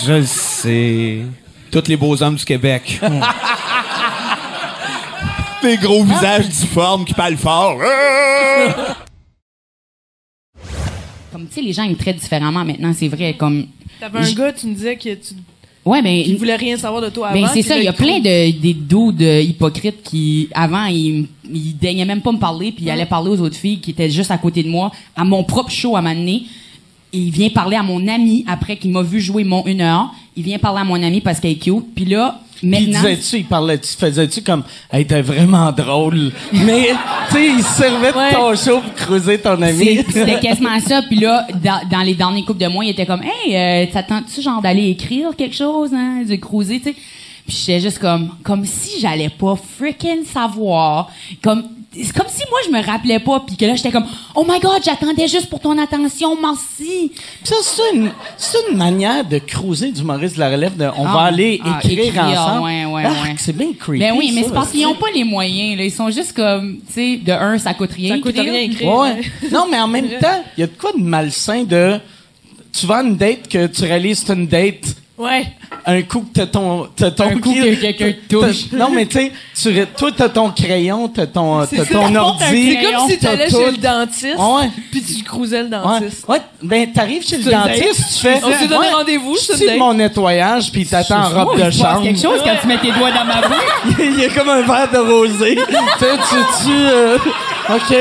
je 0.07 0.13
le 0.13 0.25
sais. 0.27 1.19
Tous 1.71 1.85
les 1.87 1.97
beaux 1.97 2.21
hommes 2.23 2.37
du 2.37 2.45
Québec. 2.45 3.01
les 5.63 5.77
gros 5.77 6.03
visages 6.05 6.49
difformes 6.49 7.05
qui 7.05 7.15
parlent 7.15 7.37
fort. 7.37 7.79
Comme, 11.33 11.47
tu 11.49 11.55
sais, 11.55 11.61
les 11.63 11.73
gens, 11.73 11.83
ils 11.85 11.93
me 11.93 11.97
traitent 11.97 12.19
différemment 12.19 12.65
maintenant, 12.65 12.93
c'est 12.97 13.09
vrai. 13.09 13.35
Comme. 13.35 13.67
T'avais 14.01 14.19
un 14.21 14.23
J- 14.23 14.35
gars, 14.35 14.53
tu 14.53 14.67
me 14.67 14.75
disais 14.75 14.97
que 14.97 15.15
tu 15.15 15.35
Ouais, 15.85 16.01
ben. 16.01 16.23
qu'il 16.23 16.37
voulait 16.37 16.57
rien 16.57 16.77
savoir 16.79 17.03
de 17.03 17.11
toi 17.11 17.29
avant. 17.29 17.41
Ben, 17.41 17.49
c'est 17.53 17.63
ça, 17.63 17.77
il 17.77 17.85
y 17.85 17.89
a 17.89 17.93
plein 17.93 18.19
de, 18.19 18.59
des 18.59 18.75
dudes 18.75 19.21
euh, 19.21 19.41
hypocrites 19.41 20.03
qui, 20.03 20.49
avant, 20.55 20.87
ils, 20.87 21.27
ils 21.53 21.77
daignaient 21.77 22.07
même 22.07 22.23
pas 22.23 22.33
me 22.33 22.39
parler, 22.39 22.73
puis 22.73 22.87
ils 22.87 22.91
allaient 22.91 23.05
parler 23.05 23.31
aux 23.31 23.41
autres 23.41 23.57
filles 23.57 23.81
qui 23.81 23.91
étaient 23.91 24.09
juste 24.09 24.31
à 24.31 24.39
côté 24.39 24.63
de 24.63 24.69
moi, 24.69 24.91
à 25.15 25.25
mon 25.25 25.45
propre 25.45 25.71
show 25.71 25.97
à 25.97 26.03
m'amener. 26.03 26.45
Il 27.13 27.31
vient 27.31 27.51
parler 27.51 27.77
à 27.77 27.83
mon 27.83 28.09
ami 28.09 28.45
après 28.49 28.77
qu'il 28.77 28.91
m'a 28.91 29.03
vu 29.03 29.21
jouer 29.21 29.45
mon 29.45 29.65
une 29.67 29.83
heure. 29.83 30.11
Il 30.37 30.43
vient 30.43 30.59
parler 30.59 30.81
à 30.81 30.85
mon 30.85 31.01
ami 31.01 31.21
parce 31.21 31.39
qu'elle 31.39 31.53
est 31.53 31.63
cute. 31.63 31.95
Puis 31.95 32.07
là, 32.07 32.41
Maintenant. 32.65 33.01
disais-tu, 33.01 33.37
il 33.37 33.45
parlait-tu, 33.45 33.89
faisais-tu 33.97 34.43
comme, 34.43 34.65
hey, 34.93 35.07
t'es 35.07 35.23
vraiment 35.23 35.71
drôle. 35.73 36.33
Mais, 36.53 36.91
tu 37.29 37.37
sais, 37.37 37.47
il 37.47 37.63
se 37.63 37.75
servait 37.75 38.13
de 38.13 38.35
ton 38.35 38.57
show 38.57 38.81
pour 38.81 38.95
creuser 38.95 39.39
ton 39.39 39.61
ami. 39.61 40.01
C'était 40.09 40.41
quasiment 40.41 40.81
ça. 40.81 41.03
Puis 41.03 41.21
là, 41.21 41.47
dans, 41.63 41.89
dans 41.91 42.03
les 42.03 42.15
derniers 42.15 42.45
couples 42.45 42.61
de 42.61 42.69
mois, 42.69 42.85
il 42.85 42.91
était 42.91 43.07
comme, 43.07 43.23
hey, 43.23 43.57
euh, 43.57 43.93
t'attends-tu 43.93 44.43
genre 44.43 44.63
d'aller 44.63 44.89
écrire 44.91 45.31
quelque 45.37 45.57
chose, 45.57 45.91
hein, 45.93 46.23
de 46.29 46.37
cruiser, 46.37 46.79
tu 46.79 46.91
sais? 46.91 46.97
Puis 47.47 47.57
j'étais 47.67 47.81
juste 47.81 47.99
comme, 47.99 48.31
comme 48.43 48.65
si 48.65 49.01
j'allais 49.01 49.29
pas 49.29 49.55
freaking 49.57 50.25
savoir. 50.25 51.11
Comme, 51.43 51.65
c'est 52.03 52.13
comme 52.13 52.27
si 52.29 52.43
moi 52.51 52.59
je 52.67 52.71
me 52.73 52.85
rappelais 52.85 53.19
pas 53.21 53.41
puis 53.41 53.57
que 53.57 53.65
là 53.65 53.75
j'étais 53.75 53.91
comme 53.93 54.07
oh 54.35 54.45
my 54.49 54.59
god 54.61 54.83
j'attendais 54.85 55.29
juste 55.29 55.49
pour 55.49 55.61
ton 55.61 55.77
attention 55.79 56.37
merci 56.41 57.13
ça 57.45 57.55
c'est 57.63 57.95
une 57.97 58.11
c'est 58.37 58.59
une 58.71 58.77
manière 58.77 59.25
de 59.25 59.39
cruiser 59.39 59.93
du 59.93 60.03
Maurice 60.03 60.35
de 60.35 60.41
la 60.41 60.51
relève 60.51 60.77
de 60.77 60.87
on 60.97 61.07
Ah, 61.07 61.13
va 61.15 61.21
aller 61.23 61.61
ah, 61.65 61.79
écrire, 61.83 62.05
écrire, 62.07 62.23
ensemble 62.25 62.65
ouais, 62.65 62.85
ouais, 62.87 63.03
Ah, 63.07 63.23
ouais. 63.23 63.35
c'est 63.39 63.57
bien 63.57 63.73
creepy 63.79 64.01
ben 64.01 64.15
oui 64.17 64.33
mais 64.35 64.43
c'est 64.45 64.53
parce 64.53 64.71
qu'ils 64.71 64.87
ont 64.87 64.95
pas 64.95 65.11
les 65.15 65.25
moyens 65.25 65.79
là 65.79 65.85
ils 65.85 65.93
sont 65.93 66.11
juste 66.11 66.33
comme 66.35 66.79
tu 66.87 66.93
sais 66.93 67.17
de 67.19 67.33
un 67.33 67.59
ça 67.59 67.75
coûte 67.75 67.93
rien 67.93 68.17
Ça 68.17 68.21
coûte 68.21 68.37
rien 68.39 68.55
écrire. 68.55 68.93
Ouais. 68.93 69.21
non 69.53 69.67
mais 69.71 69.79
en 69.79 69.89
même 69.89 70.09
temps 70.21 70.43
il 70.57 70.61
y 70.61 70.65
a 70.65 70.67
de 70.67 70.73
quoi 70.79 70.93
de 70.93 71.03
malsain 71.03 71.65
de 71.65 71.99
tu 72.73 72.87
vas 72.87 72.97
à 72.97 73.03
une 73.03 73.17
date 73.17 73.47
que 73.49 73.67
tu 73.69 73.83
réalises 73.85 74.25
c'est 74.27 74.33
une 74.35 74.47
date 74.49 74.97
Ouais. 75.17 75.47
un 75.87 76.03
coup 76.03 76.23
que 76.23 76.41
t'as 76.41 76.47
ton 76.47 76.89
t'as 76.97 77.13
ton 77.13 77.29
Un 77.29 77.39
coup 77.39 77.55
que 77.55 77.75
quelqu'un 77.81 78.13
te 78.29 78.35
touche. 78.35 78.73
non 78.73 78.89
mais 78.91 79.07
tu 79.07 79.31
sais 79.55 79.87
toi 79.97 80.11
t'as 80.17 80.29
ton 80.29 80.51
crayon 80.51 81.07
t'as 81.07 81.29
ton 81.29 81.65
t'as 81.67 81.85
ton 81.85 82.13
ordi 82.17 82.75
C'est 82.81 82.83
comme 82.93 83.09
si 83.09 83.19
t'allais 83.19 83.49
chez 83.49 83.71
le 83.71 83.77
dentiste, 83.77 84.37
Ouais. 84.37 84.71
puis 84.91 85.01
tu 85.03 85.23
cruisais 85.23 85.59
le 85.63 85.67
Ouais, 85.67 85.71
dentiste. 85.71 86.29
ouais, 86.29 86.41
ben 86.63 86.93
t'arrives 86.93 87.25
chez 87.25 87.37
le 87.39 87.45
dentiste, 87.49 88.15
tu 88.17 88.21
fais. 88.27 88.41
On 88.43 88.51
s'est 88.59 88.67
donné 88.67 88.89
Ouais, 88.89 88.93
rendez-vous, 88.93 89.37
tu 89.37 89.65
date. 89.67 89.79
mon 89.79 89.95
nettoyage, 89.95 90.73
puis 90.73 90.85
t'attends 90.85 91.27
en 91.33 91.45
robe 91.45 91.61
de 91.65 91.71
se 91.71 91.79
chambre. 91.79 92.03
quelque 92.03 92.21
chose 92.21 92.41
quand 92.43 92.57
tu 92.61 92.67
mets 92.67 92.79
tes 92.79 92.91
doigts 92.91 93.13
dans 93.13 93.25
ma 93.25 93.41
bouche 93.47 93.97
Il 94.01 94.19
y 94.21 94.25
a 94.25 94.29
comme 94.31 94.49
un 94.49 94.63
verre 94.63 94.91
de 94.93 94.99
rosé. 94.99 95.55
tu 95.99 96.05
tu, 96.05 96.65
tu, 96.65 96.73
euh, 96.73 97.19
ok. 97.71 97.95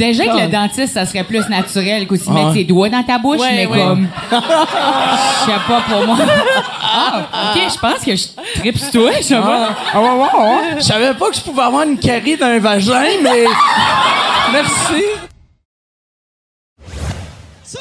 Déjà 0.00 0.24
que 0.24 0.30
Ah. 0.30 0.44
le 0.46 0.48
dentiste, 0.48 0.94
ça 0.94 1.04
serait 1.04 1.24
plus 1.24 1.46
naturel 1.50 2.06
qu'aussi 2.06 2.24
Ah. 2.28 2.32
mettre 2.32 2.52
ses 2.54 2.64
doigts 2.64 2.88
dans 2.88 3.02
ta 3.02 3.18
bouche, 3.18 3.38
Ouais, 3.40 3.52
mais 3.54 3.66
ouais. 3.66 3.78
comme. 3.78 4.08
Je 4.30 4.36
sais 4.36 5.58
pas 5.68 5.80
pour 5.88 6.06
moi. 6.06 6.16
Ah, 6.82 7.52
ok, 7.54 7.60
je 7.72 7.78
pense 7.78 8.04
que 8.04 8.16
je 8.16 8.60
tripe 8.60 8.78
sur 8.78 8.90
toi, 8.90 9.10
je 9.18 9.22
sais 9.22 9.34
pas. 9.36 9.68
Ah, 9.92 10.00
ouais, 10.00 10.08
ouais, 10.08 10.16
ouais. 10.16 10.60
Je 10.78 10.82
savais 10.82 11.12
pas 11.14 11.28
que 11.28 11.36
je 11.36 11.40
pouvais 11.42 11.62
avoir 11.62 11.82
une 11.82 11.98
carie 11.98 12.36
dans 12.38 12.46
un 12.46 12.58
vagin, 12.58 13.02
mais 13.22 13.44
merci. 14.52 15.04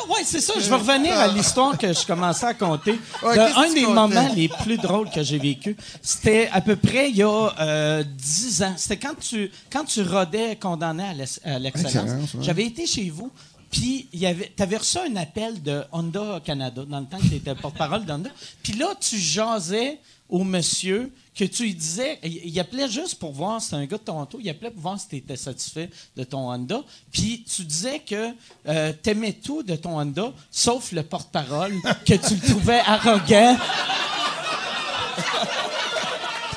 Ouais, 0.09 0.23
c'est 0.25 0.41
ça. 0.41 0.53
Je 0.59 0.69
vais 0.69 0.75
revenir 0.75 1.13
à 1.17 1.27
l'histoire 1.27 1.77
que 1.77 1.93
je 1.93 2.05
commençais 2.05 2.45
à. 2.47 2.53
Ouais, 3.23 3.35
De 3.37 3.53
que 3.53 3.59
un 3.59 3.67
tu 3.67 3.73
des 3.75 3.81
comptais? 3.83 3.93
moments 3.93 4.33
les 4.35 4.49
plus 4.49 4.77
drôles 4.77 5.09
que 5.09 5.21
j'ai 5.23 5.37
vécu, 5.37 5.77
c'était 6.01 6.49
à 6.51 6.61
peu 6.61 6.75
près 6.75 7.09
il 7.09 7.17
y 7.17 7.23
a 7.23 7.53
euh, 7.59 8.03
10 8.03 8.63
ans. 8.63 8.73
C'était 8.77 8.97
quand 8.97 9.17
tu, 9.19 9.51
quand 9.71 9.83
tu 9.85 10.01
rodais 10.01 10.55
condamné 10.55 11.03
à 11.03 11.13
l'ex- 11.13 11.39
à 11.43 11.59
l'excellence. 11.59 12.33
Ouais. 12.33 12.41
J'avais 12.43 12.65
été 12.65 12.85
chez 12.87 13.09
vous, 13.09 13.31
Puis, 13.71 14.07
avait, 14.25 14.51
t'avais 14.55 14.77
reçu 14.77 14.97
un 14.97 15.15
appel 15.15 15.61
de 15.61 15.83
Honda 15.91 16.41
Canada, 16.43 16.83
dans 16.87 16.99
le 17.01 17.05
temps 17.05 17.19
que 17.19 17.27
tu 17.27 17.35
étais 17.35 17.53
porte-parole 17.55 18.03
d'Honda. 18.03 18.31
Puis 18.63 18.73
là, 18.73 18.87
tu 18.99 19.17
jasais 19.19 19.99
au 20.27 20.43
monsieur 20.43 21.11
que 21.39 21.45
tu 21.45 21.63
lui 21.63 21.73
disais, 21.73 22.19
il, 22.21 22.49
il 22.49 22.59
appelait 22.59 22.89
juste 22.89 23.15
pour 23.15 23.31
voir, 23.31 23.61
c'était 23.61 23.77
un 23.77 23.85
gars 23.85 23.97
de 23.97 24.03
Toronto, 24.03 24.39
il 24.41 24.49
appelait 24.49 24.71
pour 24.71 24.81
voir 24.81 24.99
si 24.99 25.07
tu 25.07 25.15
étais 25.15 25.37
satisfait 25.37 25.89
de 26.17 26.25
ton 26.25 26.51
Honda. 26.51 26.81
Puis 27.13 27.45
tu 27.49 27.63
disais 27.63 27.99
que 27.99 28.33
euh, 28.67 28.91
t'aimais 29.01 29.31
tout 29.31 29.63
de 29.63 29.77
ton 29.77 29.97
Honda, 29.97 30.33
sauf 30.51 30.91
le 30.91 31.01
porte-parole, 31.01 31.73
que 32.05 32.15
tu 32.15 32.35
le 32.35 32.41
trouvais 32.49 32.79
arrogant. 32.85 33.57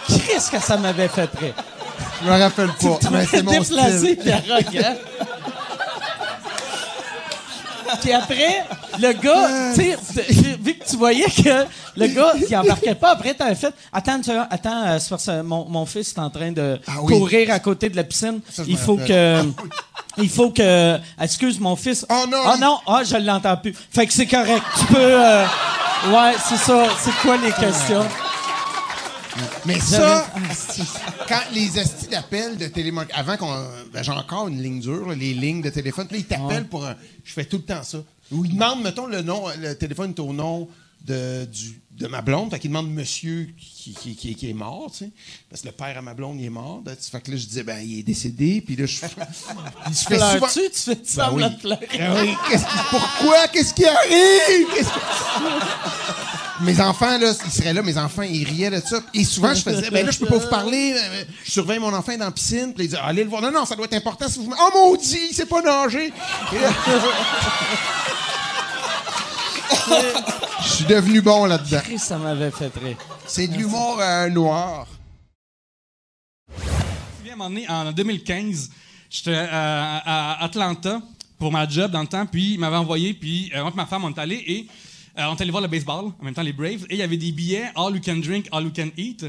Qu'est-ce 0.08 0.50
que 0.50 0.60
ça 0.60 0.76
m'avait 0.76 1.08
fait 1.08 1.30
rire? 1.38 1.54
Je 2.20 2.26
me 2.26 2.32
rappelle 2.36 2.72
pas, 2.72 3.10
mais 3.10 3.26
c'est 3.26 3.42
mon 3.42 3.62
style. 3.62 4.32
arrogant. 4.32 4.96
Puis 8.00 8.12
après, 8.12 8.64
le 8.98 9.12
gars, 9.12 9.72
tu 9.74 9.82
sais, 9.82 10.56
vu 10.60 10.74
que 10.74 10.84
tu 10.84 10.96
voyais 10.96 11.26
que 11.26 11.66
le 11.96 12.06
gars, 12.08 12.32
il 12.48 12.56
embarquait 12.56 12.94
pas, 12.94 13.12
après, 13.12 13.34
t'avais 13.34 13.54
fait, 13.54 13.74
attends, 13.92 14.22
seconde, 14.22 14.46
attends, 14.50 14.86
euh, 14.86 14.98
c'est 14.98 15.08
parce 15.10 15.26
que 15.26 15.42
mon, 15.42 15.68
mon 15.68 15.86
fils 15.86 16.12
est 16.12 16.18
en 16.18 16.30
train 16.30 16.52
de 16.52 16.78
oui. 17.02 17.12
courir 17.18 17.52
à 17.52 17.58
côté 17.58 17.88
de 17.88 17.96
la 17.96 18.04
piscine. 18.04 18.40
Ça, 18.50 18.64
je 18.64 18.70
Il 18.70 18.78
faut 18.78 18.96
que, 18.96 19.42
il 20.18 20.28
faut 20.28 20.50
que, 20.50 20.98
excuse 21.20 21.60
mon 21.60 21.76
fils. 21.76 22.06
Oh 22.10 22.24
non! 22.30 22.38
Ah 22.44 22.56
non, 22.60 22.78
ah, 22.86 23.02
je 23.04 23.16
l'entends 23.16 23.56
plus. 23.56 23.74
Fait 23.90 24.06
que 24.06 24.12
c'est 24.12 24.26
correct. 24.26 24.62
Tu 24.78 24.86
peux, 24.86 24.96
euh, 24.98 25.44
ouais, 26.08 26.34
c'est 26.48 26.58
ça. 26.58 26.84
C'est 27.00 27.14
quoi 27.22 27.36
les 27.36 27.52
questions? 27.52 28.06
Mais 29.64 29.78
ça, 29.80 30.26
quand 31.28 31.40
les 31.52 31.78
estis 31.78 32.08
d'appel 32.08 32.56
de 32.56 32.66
télémarketing, 32.66 33.18
avant 33.20 33.36
qu'on. 33.36 33.66
ben, 33.92 34.02
j'ai 34.02 34.10
encore 34.12 34.48
une 34.48 34.62
ligne 34.62 34.80
dure, 34.80 35.08
là, 35.08 35.14
les 35.14 35.34
lignes 35.34 35.62
de 35.62 35.70
téléphone. 35.70 36.06
Puis 36.06 36.18
là, 36.18 36.24
ils 36.24 36.26
t'appellent 36.26 36.68
pour. 36.68 36.84
un- 36.86 36.96
je 37.24 37.32
fais 37.32 37.44
tout 37.44 37.56
le 37.58 37.62
temps 37.64 37.82
ça. 37.82 37.98
Ou 38.30 38.44
ils 38.44 38.52
demandent, 38.54 38.82
mettons, 38.82 39.06
le 39.06 39.22
nom, 39.22 39.44
le 39.58 39.74
téléphone 39.74 40.10
est 40.10 40.20
au 40.20 40.32
nom 40.32 40.68
de, 41.06 41.44
du, 41.46 41.80
de 41.98 42.06
ma 42.06 42.22
blonde. 42.22 42.50
Fait 42.50 42.58
qu'ils 42.58 42.70
demandent 42.70 42.90
monsieur 42.92 43.48
qui, 43.58 43.92
qui, 43.94 44.14
qui, 44.16 44.34
qui 44.34 44.50
est 44.50 44.54
mort, 44.54 44.90
tu 44.92 44.98
sais. 44.98 45.10
Parce 45.50 45.62
que 45.62 45.66
le 45.68 45.72
père 45.72 45.96
à 45.98 46.02
ma 46.02 46.14
blonde, 46.14 46.38
il 46.40 46.46
est 46.46 46.50
mort. 46.50 46.82
là, 46.86 46.94
tu- 46.96 47.10
Fait 47.10 47.20
que 47.20 47.30
là, 47.30 47.36
je 47.36 47.46
disais, 47.46 47.62
ben, 47.62 47.78
il 47.80 47.98
est 47.98 48.02
décédé. 48.02 48.60
Puis 48.64 48.76
là, 48.76 48.86
je. 48.86 48.92
je 49.00 49.06
fais 49.06 49.08
souvent. 50.18 50.38
Pleures-tu? 50.38 50.60
Tu 50.70 50.78
fais 50.78 50.98
semblant 51.04 51.50
de 51.50 51.56
pleurer? 51.56 51.88
Ben 51.98 52.14
oui. 52.22 52.34
Qu'est-ce 52.48 52.64
qui- 52.64 52.84
pourquoi? 52.90 53.48
Qu'est-ce 53.48 53.74
qui 53.74 53.84
arrive? 53.84 54.66
Qu'est-ce 54.74 54.88
que- 54.88 54.92
Mes 56.60 56.80
enfants, 56.80 57.18
là, 57.18 57.32
ils 57.46 57.50
seraient 57.50 57.72
là, 57.72 57.82
mes 57.82 57.96
enfants, 57.98 58.22
ils 58.22 58.44
riaient 58.44 58.70
de 58.70 58.80
ça. 58.80 59.00
Et 59.14 59.24
souvent, 59.24 59.54
je 59.54 59.62
faisais, 59.62 59.90
ben 59.90 60.04
là, 60.06 60.12
je 60.12 60.18
peux 60.18 60.26
pas 60.26 60.36
vous 60.38 60.48
parler. 60.48 60.94
euh, 60.96 61.24
Je 61.44 61.50
surveille 61.50 61.78
mon 61.78 61.92
enfant 61.94 62.16
dans 62.16 62.26
la 62.26 62.30
piscine. 62.30 62.72
Puis 62.74 62.84
ils 62.84 62.88
disaient, 62.88 63.00
allez 63.02 63.24
le 63.24 63.30
voir. 63.30 63.42
Non, 63.42 63.50
non, 63.50 63.64
ça 63.64 63.74
doit 63.74 63.86
être 63.86 63.94
important 63.94 64.28
si 64.28 64.38
vous. 64.38 64.52
Oh 64.56 64.70
maudit, 64.74 65.28
il 65.30 65.34
sait 65.34 65.46
pas 65.46 65.62
nager. 65.62 66.12
Je 70.62 70.68
suis 70.68 70.84
devenu 70.84 71.20
bon 71.20 71.46
là-dedans. 71.46 71.80
Ça 71.98 72.18
m'avait 72.18 72.50
fait 72.50 72.72
rire. 72.82 72.96
C'est 73.26 73.46
de 73.48 73.56
l'humour 73.56 73.98
euh, 74.00 74.28
noir. 74.28 74.86
Je 76.56 76.62
me 76.62 76.68
souviens, 77.18 77.32
à 77.32 77.34
un 77.34 77.36
moment 77.36 77.50
donné, 77.50 77.68
en 77.68 77.92
2015, 77.92 78.70
j'étais 79.10 79.30
euh, 79.34 79.46
à 79.50 80.44
Atlanta 80.44 81.00
pour 81.38 81.50
ma 81.50 81.68
job 81.68 81.90
dans 81.90 82.02
le 82.02 82.06
temps, 82.06 82.26
puis 82.26 82.54
il 82.54 82.60
m'avait 82.60 82.76
envoyé, 82.76 83.14
puis 83.14 83.50
euh, 83.54 83.62
moi 83.62 83.70
et 83.72 83.76
ma 83.76 83.86
femme, 83.86 84.04
on 84.04 84.10
est 84.10 84.18
allés 84.18 84.44
et 84.46 84.66
euh, 85.18 85.22
on 85.28 85.34
est 85.36 85.40
allé 85.42 85.50
voir 85.50 85.62
le 85.62 85.68
baseball, 85.68 86.06
en 86.20 86.24
même 86.24 86.34
temps 86.34 86.42
les 86.42 86.52
Braves, 86.52 86.84
et 86.88 86.94
il 86.94 86.98
y 86.98 87.02
avait 87.02 87.16
des 87.16 87.32
billets 87.32 87.70
All 87.76 87.94
You 87.94 88.00
Can 88.04 88.16
Drink, 88.16 88.48
All 88.52 88.64
You 88.64 88.72
Can 88.74 88.88
Eat. 88.96 89.26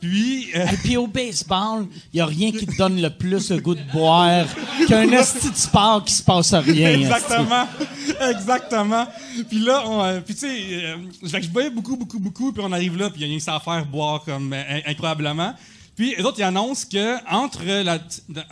Puis, 0.00 0.46
euh, 0.54 0.64
Et 0.72 0.76
puis 0.76 0.96
au 0.96 1.08
baseball, 1.08 1.86
il 2.12 2.16
n'y 2.16 2.20
a 2.20 2.26
rien 2.26 2.52
qui 2.52 2.64
te 2.66 2.76
donne 2.76 3.02
le 3.02 3.10
plus 3.10 3.50
le 3.50 3.58
goût 3.60 3.74
de 3.74 3.82
boire 3.92 4.46
qu'un 4.86 5.10
esti 5.10 5.50
de 5.50 5.56
sport 5.56 6.04
qui 6.04 6.12
se 6.12 6.22
passe 6.22 6.52
à 6.52 6.60
rien. 6.60 6.90
Exactement. 7.00 7.66
Exactement. 8.30 9.06
Puis 9.48 9.58
là, 9.58 9.82
on, 9.86 10.04
euh, 10.04 10.20
puis 10.20 10.34
tu 10.34 10.40
sais, 10.40 10.84
euh, 10.84 10.96
je 11.24 11.48
boyais 11.48 11.70
beaucoup, 11.70 11.96
beaucoup, 11.96 12.20
beaucoup, 12.20 12.52
puis 12.52 12.62
on 12.64 12.70
arrive 12.70 12.96
là, 12.96 13.10
puis 13.10 13.20
il 13.20 13.22
y 13.22 13.24
a 13.24 13.28
rien 13.28 13.38
que 13.38 13.42
ça 13.44 13.56
à 13.56 13.60
faire 13.60 13.84
boire 13.86 14.22
comme 14.24 14.52
in- 14.52 14.82
incroyablement. 14.86 15.52
Puis 15.96 16.14
les 16.16 16.22
autres, 16.22 16.38
ils 16.38 16.44
annoncent 16.44 16.86
que 16.90 17.16
entre 17.28 17.64
la, 17.64 17.98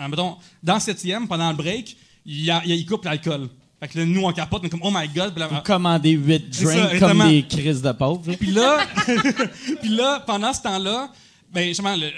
mettons, 0.09 0.37
dans 0.64 0.74
le 0.74 0.81
septième, 0.81 1.29
pendant 1.29 1.51
le 1.51 1.57
break, 1.57 1.97
ils 2.27 2.87
coupent 2.89 3.05
l'alcool. 3.05 3.49
Fait 3.87 3.93
que 3.93 3.99
là, 3.99 4.05
nous, 4.07 4.22
on 4.22 4.32
capote, 4.32 4.62
on 4.62 4.66
est 4.66 4.70
comme, 4.70 4.80
oh 4.82 4.91
my 4.93 5.07
god. 5.09 5.32
Puis 5.32 5.41
là, 5.41 5.49
Vous 5.49 5.61
commandez 5.64 6.11
8 6.11 6.47
C'est 6.51 6.64
ça, 6.64 6.72
drinks 6.72 6.80
comme 7.01 7.22
exactement. 7.22 7.28
des 7.28 7.43
crises 7.47 7.82
de 7.82 7.93
pauvres. 7.93 8.34
puis 8.34 8.51
là, 8.51 8.78
puis 9.80 9.89
là, 9.91 10.20
pendant 10.26 10.53
ce 10.53 10.62
temps-là, 10.62 11.11
ben 11.53 11.68
justement, 11.68 11.95
euh, 11.97 12.11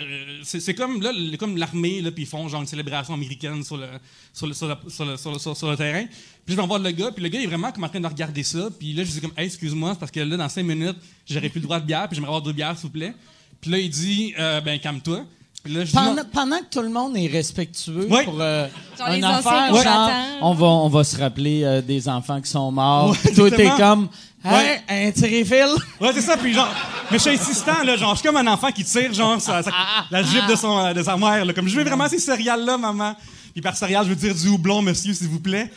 c'est 0.42 0.74
comme 0.74 1.02
là, 1.02 1.12
le- 1.12 1.36
comme 1.36 1.56
l'armée 1.56 2.00
là, 2.00 2.10
puis 2.10 2.22
ils 2.24 2.26
font 2.26 2.48
genre 2.48 2.62
une 2.62 2.66
célébration 2.66 3.12
américaine 3.14 3.62
sur 3.62 3.76
le 3.76 3.86
sur 4.32 4.46
le, 4.46 4.54
sur 4.54 4.66
le, 4.68 4.76
sur 4.88 5.04
le, 5.04 5.16
sur 5.16 5.32
le- 5.32 5.38
sur- 5.38 5.56
sur 5.56 5.70
le 5.70 5.76
terrain. 5.76 6.06
Puis 6.46 6.54
je 6.54 6.60
vais 6.60 6.66
voir 6.66 6.78
le 6.80 6.90
gars, 6.90 7.10
puis 7.12 7.22
le 7.22 7.28
gars 7.28 7.38
il 7.38 7.44
est 7.44 7.48
vraiment 7.48 7.70
comme 7.70 7.84
en 7.84 7.88
train 7.88 8.00
de 8.00 8.06
regarder 8.06 8.42
ça. 8.42 8.68
Puis 8.78 8.94
là, 8.94 9.04
je 9.04 9.10
dis 9.10 9.20
comme, 9.20 9.32
hey, 9.36 9.46
excuse-moi, 9.46 9.94
parce 10.00 10.10
que 10.10 10.20
là, 10.20 10.36
dans 10.36 10.48
cinq 10.48 10.62
minutes, 10.64 10.96
j'aurais 11.28 11.50
plus 11.50 11.60
le 11.60 11.64
droit 11.64 11.78
de 11.78 11.84
bière, 11.84 12.08
puis 12.08 12.16
j'aimerais 12.16 12.30
avoir 12.30 12.42
deux 12.42 12.52
bières, 12.54 12.74
s'il 12.76 12.86
vous 12.86 12.92
plaît. 12.92 13.12
Puis 13.60 13.70
là, 13.70 13.78
il 13.78 13.90
dit, 13.90 14.34
euh, 14.38 14.60
ben 14.62 14.78
calme-toi. 14.78 15.24
Puis 15.68 15.76
là, 15.76 15.80
je 15.84 15.90
dis, 15.90 15.92
Pendant, 15.92 16.14
non. 16.14 16.22
pendant 16.32 16.58
que 16.60 16.64
tout 16.70 16.80
le 16.80 16.88
monde 16.88 17.14
est 17.18 17.26
respectueux 17.26 18.06
Oui. 18.10 18.24
pour 18.24 18.38
euh, 18.40 18.66
un 19.00 19.20
genre, 19.20 20.10
on 20.40 20.54
va, 20.54 20.66
on 20.66 20.88
va 20.88 21.04
se 21.04 21.14
rappeler 21.20 21.62
euh, 21.62 21.82
des 21.82 22.08
enfants 22.08 22.40
qui 22.40 22.50
sont 22.50 22.72
morts. 22.72 23.10
Ouais, 23.10 23.32
Toi, 23.34 23.50
t'es 23.50 23.64
exactement. 23.66 23.76
comme, 23.76 24.08
hey, 24.46 24.80
Ouais. 24.88 25.06
un 25.08 25.10
tiré-fil. 25.10 25.66
Ouais, 26.00 26.08
c'est 26.14 26.22
ça, 26.22 26.38
puis 26.38 26.54
genre, 26.54 26.68
mais 27.10 27.18
je 27.18 27.22
suis 27.22 27.32
insistant, 27.32 27.82
là, 27.84 27.96
genre, 27.98 28.14
je 28.14 28.20
suis 28.20 28.26
comme 28.26 28.38
un 28.38 28.50
enfant 28.50 28.70
qui 28.72 28.82
tire, 28.82 29.12
genre, 29.12 29.38
sa- 29.42 29.62
sa- 29.62 29.70
la 30.10 30.22
jupe 30.22 30.46
de, 30.48 30.56
son, 30.56 30.94
de 30.94 31.02
sa 31.02 31.18
mère, 31.18 31.44
là, 31.44 31.52
comme 31.52 31.68
je 31.68 31.76
veux 31.76 31.84
vraiment 31.84 32.08
ces 32.08 32.18
céréales-là, 32.18 32.78
maman. 32.78 33.14
Puis 33.52 33.60
par 33.60 33.76
céréales, 33.76 34.04
je 34.04 34.08
veux 34.08 34.16
dire 34.16 34.34
du 34.34 34.48
houblon, 34.48 34.80
monsieur, 34.80 35.12
s'il 35.12 35.28
vous 35.28 35.40
plaît. 35.40 35.70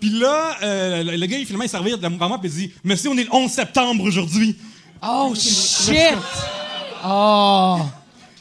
Puis 0.00 0.08
là, 0.08 0.56
euh, 0.62 1.02
le, 1.02 1.16
le 1.18 1.26
gars, 1.26 1.36
il 1.36 1.44
finalement, 1.44 1.64
il 1.64 1.68
servir 1.68 1.98
de 1.98 2.08
moi, 2.08 2.38
puis 2.40 2.48
il 2.48 2.54
dit, 2.56 2.72
monsieur, 2.82 3.10
on 3.10 3.18
est 3.18 3.24
le 3.24 3.34
11 3.34 3.50
septembre 3.50 4.04
aujourd'hui. 4.04 4.56
Oh, 5.06 5.34
shit! 5.34 6.16
Oh! 7.04 7.80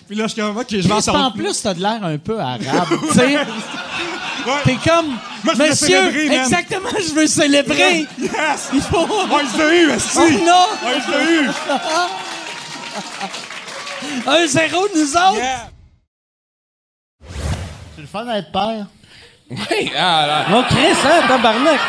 Puis 0.08 0.16
là, 0.16 0.24
je 0.28 0.34
suis 0.34 0.42
comme, 0.42 0.58
ok, 0.58 0.68
je 0.70 0.88
vais 0.88 0.94
en 0.94 1.02
Chris, 1.02 1.10
En 1.10 1.32
plus, 1.32 1.62
t'as 1.62 1.74
de 1.74 1.82
l'air 1.82 2.00
un 2.02 2.18
peu 2.18 2.40
arabe, 2.40 2.88
tu 3.12 3.20
sais. 3.20 3.38
T'es 4.64 4.78
comme, 4.78 5.08
Moi, 5.44 5.54
je 5.54 5.58
veux 5.58 5.70
monsieur, 5.70 5.88
célébrer, 5.88 6.30
man. 6.30 6.38
exactement, 6.38 6.90
je 6.98 7.14
veux 7.14 7.28
célébrer. 7.28 8.06
Yes! 8.18 8.70
Il 8.74 8.82
faut... 8.82 9.06
Ouais, 9.06 9.44
je 9.54 9.58
l'ai 9.62 9.82
eu, 9.82 9.90
esti! 9.92 10.18
Oh 10.18 10.30
non! 10.46 10.68
Ouais, 10.86 11.02
je 11.06 11.12
l'ai 11.12 11.26
eu! 11.42 11.50
Un 14.28 14.48
zéro, 14.48 14.88
nous 14.96 15.18
autres! 15.18 15.42
C'est 17.96 18.02
le 18.02 18.08
fun 18.08 18.24
d'être 18.24 18.52
père. 18.54 18.86
Oui, 19.50 19.92
ah, 19.98 20.26
là. 20.28 20.46
Oh, 20.54 20.64
Chris, 20.70 20.96
hein, 21.04 21.28
tabarnak! 21.28 21.80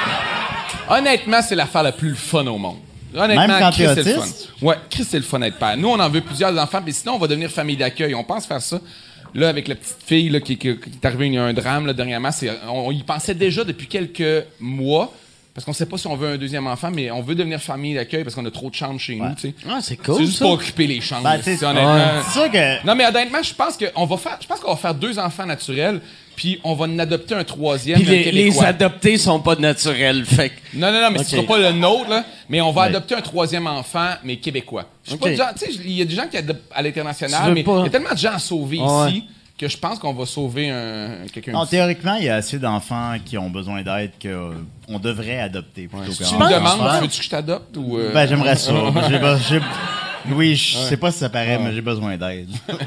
Honnêtement, 0.91 1.43
c'est 1.43 1.55
l'affaire 1.55 1.85
la 1.85 1.93
plus 1.93 2.16
fun 2.16 2.47
au 2.47 2.59
monde. 2.59 2.79
Honnêtement, 3.15 3.47
Même 3.47 3.59
quand 3.61 3.71
Chris, 3.73 3.85
c'est 3.95 4.03
le 4.05 4.15
fun. 4.21 4.67
Ouais, 4.67 4.77
Chris, 4.91 5.05
c'est 5.09 5.17
le 5.19 5.23
fun 5.25 5.39
d'être 5.39 5.59
père. 5.59 5.77
Nous, 5.77 5.89
on 5.89 5.99
en 5.99 6.09
veut 6.09 6.21
plusieurs 6.21 6.57
enfants, 6.59 6.81
mais 6.85 6.93
sinon, 6.93 7.15
on 7.15 7.19
va 7.19 7.27
devenir 7.27 7.51
famille 7.51 7.77
d'accueil. 7.77 8.15
On 8.15 8.25
pense 8.25 8.47
faire 8.47 8.61
ça. 8.63 8.81
Là, 9.35 9.49
avec 9.51 9.69
la 9.69 9.75
petite 9.75 9.97
fille 10.07 10.29
là, 10.31 10.41
qui, 10.41 10.57
qui- 10.57 10.77
qui 10.79 10.91
est 10.91 11.05
arrivée, 11.07 11.27
il 11.27 11.35
y 11.35 11.39
a 11.39 11.45
un 11.45 11.53
drame 11.53 11.87
là, 11.87 11.93
dernièrement. 11.93 12.31
On, 12.69 12.89
on 12.89 12.91
y 12.93 13.03
pensait 13.03 13.35
déjà 13.35 13.63
depuis 13.65 13.87
quelques 13.87 14.45
mois. 14.61 15.13
Parce 15.59 15.65
qu'on 15.65 15.73
sait 15.73 15.87
pas 15.87 15.99
si 15.99 16.07
on 16.07 16.15
veut 16.15 16.29
un 16.29 16.37
deuxième 16.37 16.69
enfant, 16.69 16.89
mais 16.95 17.11
on 17.11 17.21
veut 17.21 17.35
devenir 17.35 17.61
famille 17.61 17.93
d'accueil 17.93 18.23
parce 18.23 18.37
qu'on 18.37 18.47
a 18.47 18.51
trop 18.53 18.71
de 18.71 18.77
chambres 18.77 19.01
chez 19.01 19.17
nous, 19.17 19.35
tu 19.35 19.41
sais. 19.49 19.55
Ah, 19.69 19.79
c'est 19.83 19.97
cool, 19.97 20.15
C'est 20.19 20.25
juste 20.27 20.39
ça. 20.39 20.45
pour 20.45 20.53
occuper 20.55 20.87
les 20.87 21.01
chambres. 21.01 21.25
Ben, 21.25 21.41
c'est- 21.43 21.61
honnêtement. 21.65 21.99
Sûr 22.33 22.49
que- 22.49 22.87
Non, 22.87 22.95
mais 22.95 23.05
honnêtement, 23.05 23.43
je 23.43 23.53
pense 23.55 23.77
qu'on 23.77 24.07
va 24.07 24.17
faire, 24.19 24.39
je 24.41 24.47
pense 24.47 24.61
qu'on 24.61 24.71
va 24.71 24.77
faire 24.77 24.95
deux 24.95 25.19
enfants 25.19 25.47
naturels, 25.47 26.01
puis 26.37 26.61
on 26.63 26.75
va 26.75 26.85
en 26.85 26.97
adopter 27.01 27.35
un 27.35 27.43
troisième. 27.43 27.99
Puis 28.01 28.09
les, 28.09 28.31
les 28.31 28.63
adoptés 28.63 29.19
sont 29.19 29.41
pas 29.41 29.57
naturels, 29.57 30.25
fait 30.27 30.53
Non, 30.75 30.93
non, 30.93 31.01
non, 31.01 31.11
mais 31.11 31.19
Ok. 31.19 31.25
ce 31.25 31.31
sera 31.33 31.43
pas 31.43 31.59
le 31.59 31.73
nôtre, 31.73 32.09
là. 32.09 32.25
Mais 32.49 32.61
on 32.61 32.71
va 32.71 32.83
Ouais. 32.83 32.87
adopter 32.91 33.17
un 33.17 33.21
troisième 33.21 33.67
enfant, 33.67 34.11
mais 34.23 34.37
québécois. 34.37 34.85
Je 35.03 35.11
suis 35.11 35.19
Ok. 35.21 35.37
pas 35.39 35.53
sais, 35.57 35.71
il 35.73 35.91
y 35.91 36.03
a 36.03 36.05
des 36.05 36.15
gens 36.15 36.29
qui 36.31 36.37
adoptent 36.37 36.71
à 36.73 36.83
l'international, 36.83 37.53
mais 37.53 37.63
il 37.67 37.83
y 37.83 37.87
a 37.87 37.91
tellement 37.91 38.13
de 38.13 38.17
gens 38.19 38.35
à 38.35 38.39
sauver 38.39 38.77
ici 38.77 39.25
que 39.59 39.69
je 39.69 39.77
pense 39.77 39.99
qu'on 39.99 40.15
va 40.15 40.25
sauver 40.25 40.71
un, 40.71 41.27
quelqu'un 41.33 41.53
Non, 41.53 41.67
théoriquement, 41.67 42.15
il 42.15 42.25
y 42.25 42.29
a 42.29 42.37
assez 42.37 42.59
d'enfants 42.59 43.17
qui 43.25 43.37
ont 43.37 43.51
besoin 43.51 43.83
d'aide 43.83 44.13
qu'on 44.23 44.99
devrait 44.99 45.41
adopter 45.41 45.89
plutôt 45.89 46.13
Si 46.13 46.23
tu 46.25 46.35
me 46.37 46.49
demandes, 46.49 47.01
veux-tu 47.03 47.19
que 47.19 47.25
je 47.25 47.31
t'adopte 47.31 47.77
ou. 47.77 47.99
euh? 47.99 48.13
Ben, 48.15 48.27
j'aimerais 48.29 48.57
ça. 48.57 48.73
J'ai 49.09 49.19
be- 49.19 49.39
j'ai- 49.49 49.61
Oui, 50.31 50.55
je 50.57 50.79
Ouais. 50.79 50.85
sais 50.85 50.97
pas 50.97 51.11
si 51.11 51.19
ça 51.19 51.29
paraît, 51.29 51.57
Ouais. 51.57 51.63
mais 51.65 51.73
j'ai 51.73 51.81
besoin 51.81 52.17
d'aide. 52.17 52.49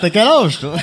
T'as 0.00 0.10
quel 0.10 0.26
âge, 0.26 0.60
toi? 0.60 0.76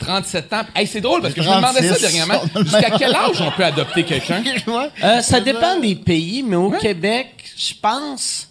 37 0.00 0.52
ans. 0.52 0.62
Hey, 0.74 0.86
c'est 0.86 1.00
drôle 1.00 1.22
parce 1.22 1.32
que 1.32 1.40
je 1.42 1.48
me 1.48 1.54
demandais 1.56 1.80
ça 1.82 1.94
36. 1.96 2.02
dernièrement. 2.02 2.42
Jusqu'à 2.62 2.90
quel 2.90 3.14
âge 3.14 3.40
on 3.40 3.50
peut 3.50 3.64
adopter 3.64 4.04
quelqu'un? 4.04 4.42
Euh, 5.02 5.20
ça 5.22 5.40
dépend 5.40 5.78
des 5.80 5.94
pays, 5.94 6.42
mais 6.46 6.56
au 6.56 6.70
Québec, 6.70 7.28
je 7.56 7.72
pense, 7.80 8.48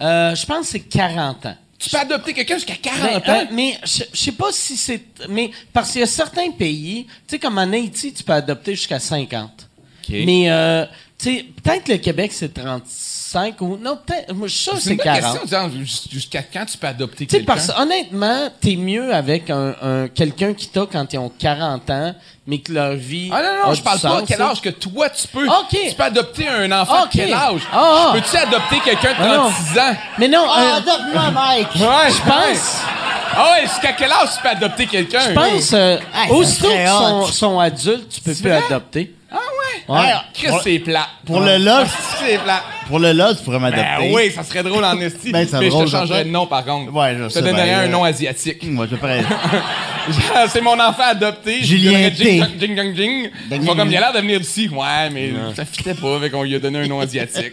euh, 0.00 0.34
je 0.34 0.46
pense 0.46 0.60
que 0.66 0.72
c'est 0.72 0.80
40 0.80 1.46
ans. 1.46 1.56
Tu 1.78 1.90
peux 1.90 1.98
adopter 1.98 2.32
quelqu'un 2.32 2.54
jusqu'à 2.56 2.76
40 2.76 3.00
Mais, 3.02 3.16
ans? 3.16 3.22
euh, 3.40 3.44
mais 3.52 3.78
je 3.84 4.04
je 4.12 4.18
sais 4.18 4.32
pas 4.32 4.52
si 4.52 4.76
c'est. 4.76 5.02
Mais 5.28 5.50
parce 5.72 5.90
qu'il 5.90 6.00
y 6.00 6.04
a 6.04 6.06
certains 6.06 6.50
pays, 6.52 7.06
tu 7.06 7.12
sais, 7.26 7.38
comme 7.40 7.58
en 7.58 7.72
Haïti, 7.72 8.12
tu 8.12 8.22
peux 8.22 8.32
adopter 8.32 8.74
jusqu'à 8.76 9.00
50. 9.00 9.68
Mais, 10.08 10.50
euh, 10.50 10.84
tu 11.18 11.24
sais, 11.36 11.46
peut-être 11.62 11.88
le 11.88 11.96
Québec, 11.96 12.32
c'est 12.32 12.52
35 12.54 13.60
ou. 13.62 13.76
Non, 13.78 13.98
peut-être. 14.04 14.32
Moi, 14.34 14.46
je 14.46 14.52
suis 14.54 14.62
sûr 14.62 14.72
que 14.74 14.78
C'est 14.78 14.84
c'est 14.84 14.90
une 14.92 14.96
bonne 14.98 15.04
40. 15.06 15.40
question, 15.40 15.58
genre, 15.58 15.70
jus- 15.70 16.08
jusqu'à 16.12 16.42
quand 16.42 16.64
tu 16.66 16.78
peux 16.78 16.86
adopter 16.86 17.26
Tu 17.26 17.30
sais, 17.32 17.38
quelqu'un? 17.38 17.54
parce 17.54 17.70
honnêtement, 17.76 18.48
t'es 18.60 18.76
mieux 18.76 19.12
avec 19.14 19.50
un, 19.50 19.74
un- 19.82 20.08
quelqu'un 20.08 20.54
qui 20.54 20.68
t'a 20.68 20.86
quand 20.86 21.12
ils 21.12 21.18
ont 21.18 21.30
40 21.36 21.88
ans, 21.90 22.14
mais 22.46 22.58
que 22.58 22.72
leur 22.72 22.92
vie. 22.94 23.30
Ah 23.32 23.40
non, 23.42 23.64
non, 23.66 23.70
a 23.70 23.74
je 23.74 23.82
parle 23.82 24.00
pas 24.00 24.18
à 24.18 24.22
quel 24.26 24.42
âge 24.42 24.60
que 24.60 24.68
toi 24.70 25.08
tu 25.10 25.28
peux. 25.28 25.46
Tu 25.70 25.94
peux 25.96 26.02
adopter 26.02 26.48
un 26.48 26.70
enfant 26.72 27.04
OK. 27.04 27.12
de 27.12 27.16
quel 27.18 27.32
âge? 27.32 27.60
Ah, 27.72 28.08
ah. 28.08 28.10
Peux-tu 28.12 28.36
adopter 28.36 28.80
quelqu'un 28.84 29.10
de 29.10 29.16
Ah, 29.20 29.26
non. 29.28 29.50
36 29.50 29.78
ans? 29.78 29.96
Mais 30.18 30.28
non, 30.28 30.44
Ah, 30.48 30.60
euh, 30.60 30.76
adopte-moi, 30.78 31.30
Mike. 31.30 31.68
Ouais, 31.76 32.10
Je 32.10 32.22
pense. 32.30 32.78
Ah 33.34 33.52
ouais, 33.52 33.62
jusqu'à 33.66 33.92
quel 33.92 34.12
âge 34.12 34.28
tu 34.36 34.42
peux 34.42 34.48
adopter 34.48 34.86
quelqu'un? 34.86 35.20
Je 35.20 35.32
pense, 35.32 35.70
euh, 35.72 35.96
Hey, 36.14 36.30
aussitôt 36.30 36.68
qu'ils 36.68 36.86
sont, 36.88 37.26
sont 37.28 37.58
adultes, 37.60 38.08
tu 38.10 38.20
peux 38.20 38.34
plus 38.34 38.42
vrai? 38.50 38.62
adopter. 38.68 39.14
Ah 39.32 39.36
ouais? 39.88 40.12
Chris, 40.34 40.48
c'est 40.62 40.78
plat. 40.78 41.06
Pour 41.26 41.40
le 41.40 41.58
lot, 41.58 41.86
c'est 42.20 42.38
plat. 42.38 42.62
pour 42.88 42.98
le 42.98 43.12
lot, 43.12 43.34
tu 43.34 43.44
pourrais 43.44 43.58
m'adopter. 43.58 43.84
Ben 43.98 44.12
oui, 44.12 44.30
ça 44.30 44.42
serait 44.42 44.62
drôle 44.62 44.84
en 44.84 44.98
esti. 45.00 45.32
Ben, 45.32 45.46
mais 45.60 45.68
drôle, 45.68 45.86
je 45.86 45.92
te 45.92 45.96
changerais 45.98 46.24
de 46.24 46.30
nom, 46.30 46.46
par 46.46 46.64
contre. 46.64 46.92
Ouais, 46.92 47.14
je 47.16 47.22
Je 47.24 47.28
te 47.28 47.32
sais 47.32 47.42
donnerais 47.42 47.72
un 47.72 47.84
euh, 47.84 47.88
nom 47.88 48.04
asiatique. 48.04 48.62
Moi, 48.64 48.86
je 48.90 48.96
ferais. 48.96 49.22
Genre, 49.22 50.48
c'est 50.48 50.60
mon 50.60 50.78
enfant 50.78 51.04
adopté. 51.10 51.60
je 51.60 51.66
Julien 51.66 52.10
T. 52.10 52.16
Jing, 52.24 52.44
jing, 52.58 52.76
jing, 52.76 52.96
jing. 52.96 53.30
Ils 53.50 53.66
comme 53.66 53.88
il 53.88 53.96
a 53.96 54.00
l'air 54.00 54.12
de 54.12 54.18
venir 54.18 54.40
d'ici. 54.40 54.68
Ouais, 54.68 55.10
mais 55.10 55.32
ça 55.54 55.64
fitait 55.64 55.94
pas, 55.94 56.16
avec 56.16 56.32
qu'on 56.32 56.42
lui 56.42 56.54
a 56.54 56.58
donné 56.58 56.80
un 56.80 56.86
nom 56.88 57.00
asiatique. 57.00 57.52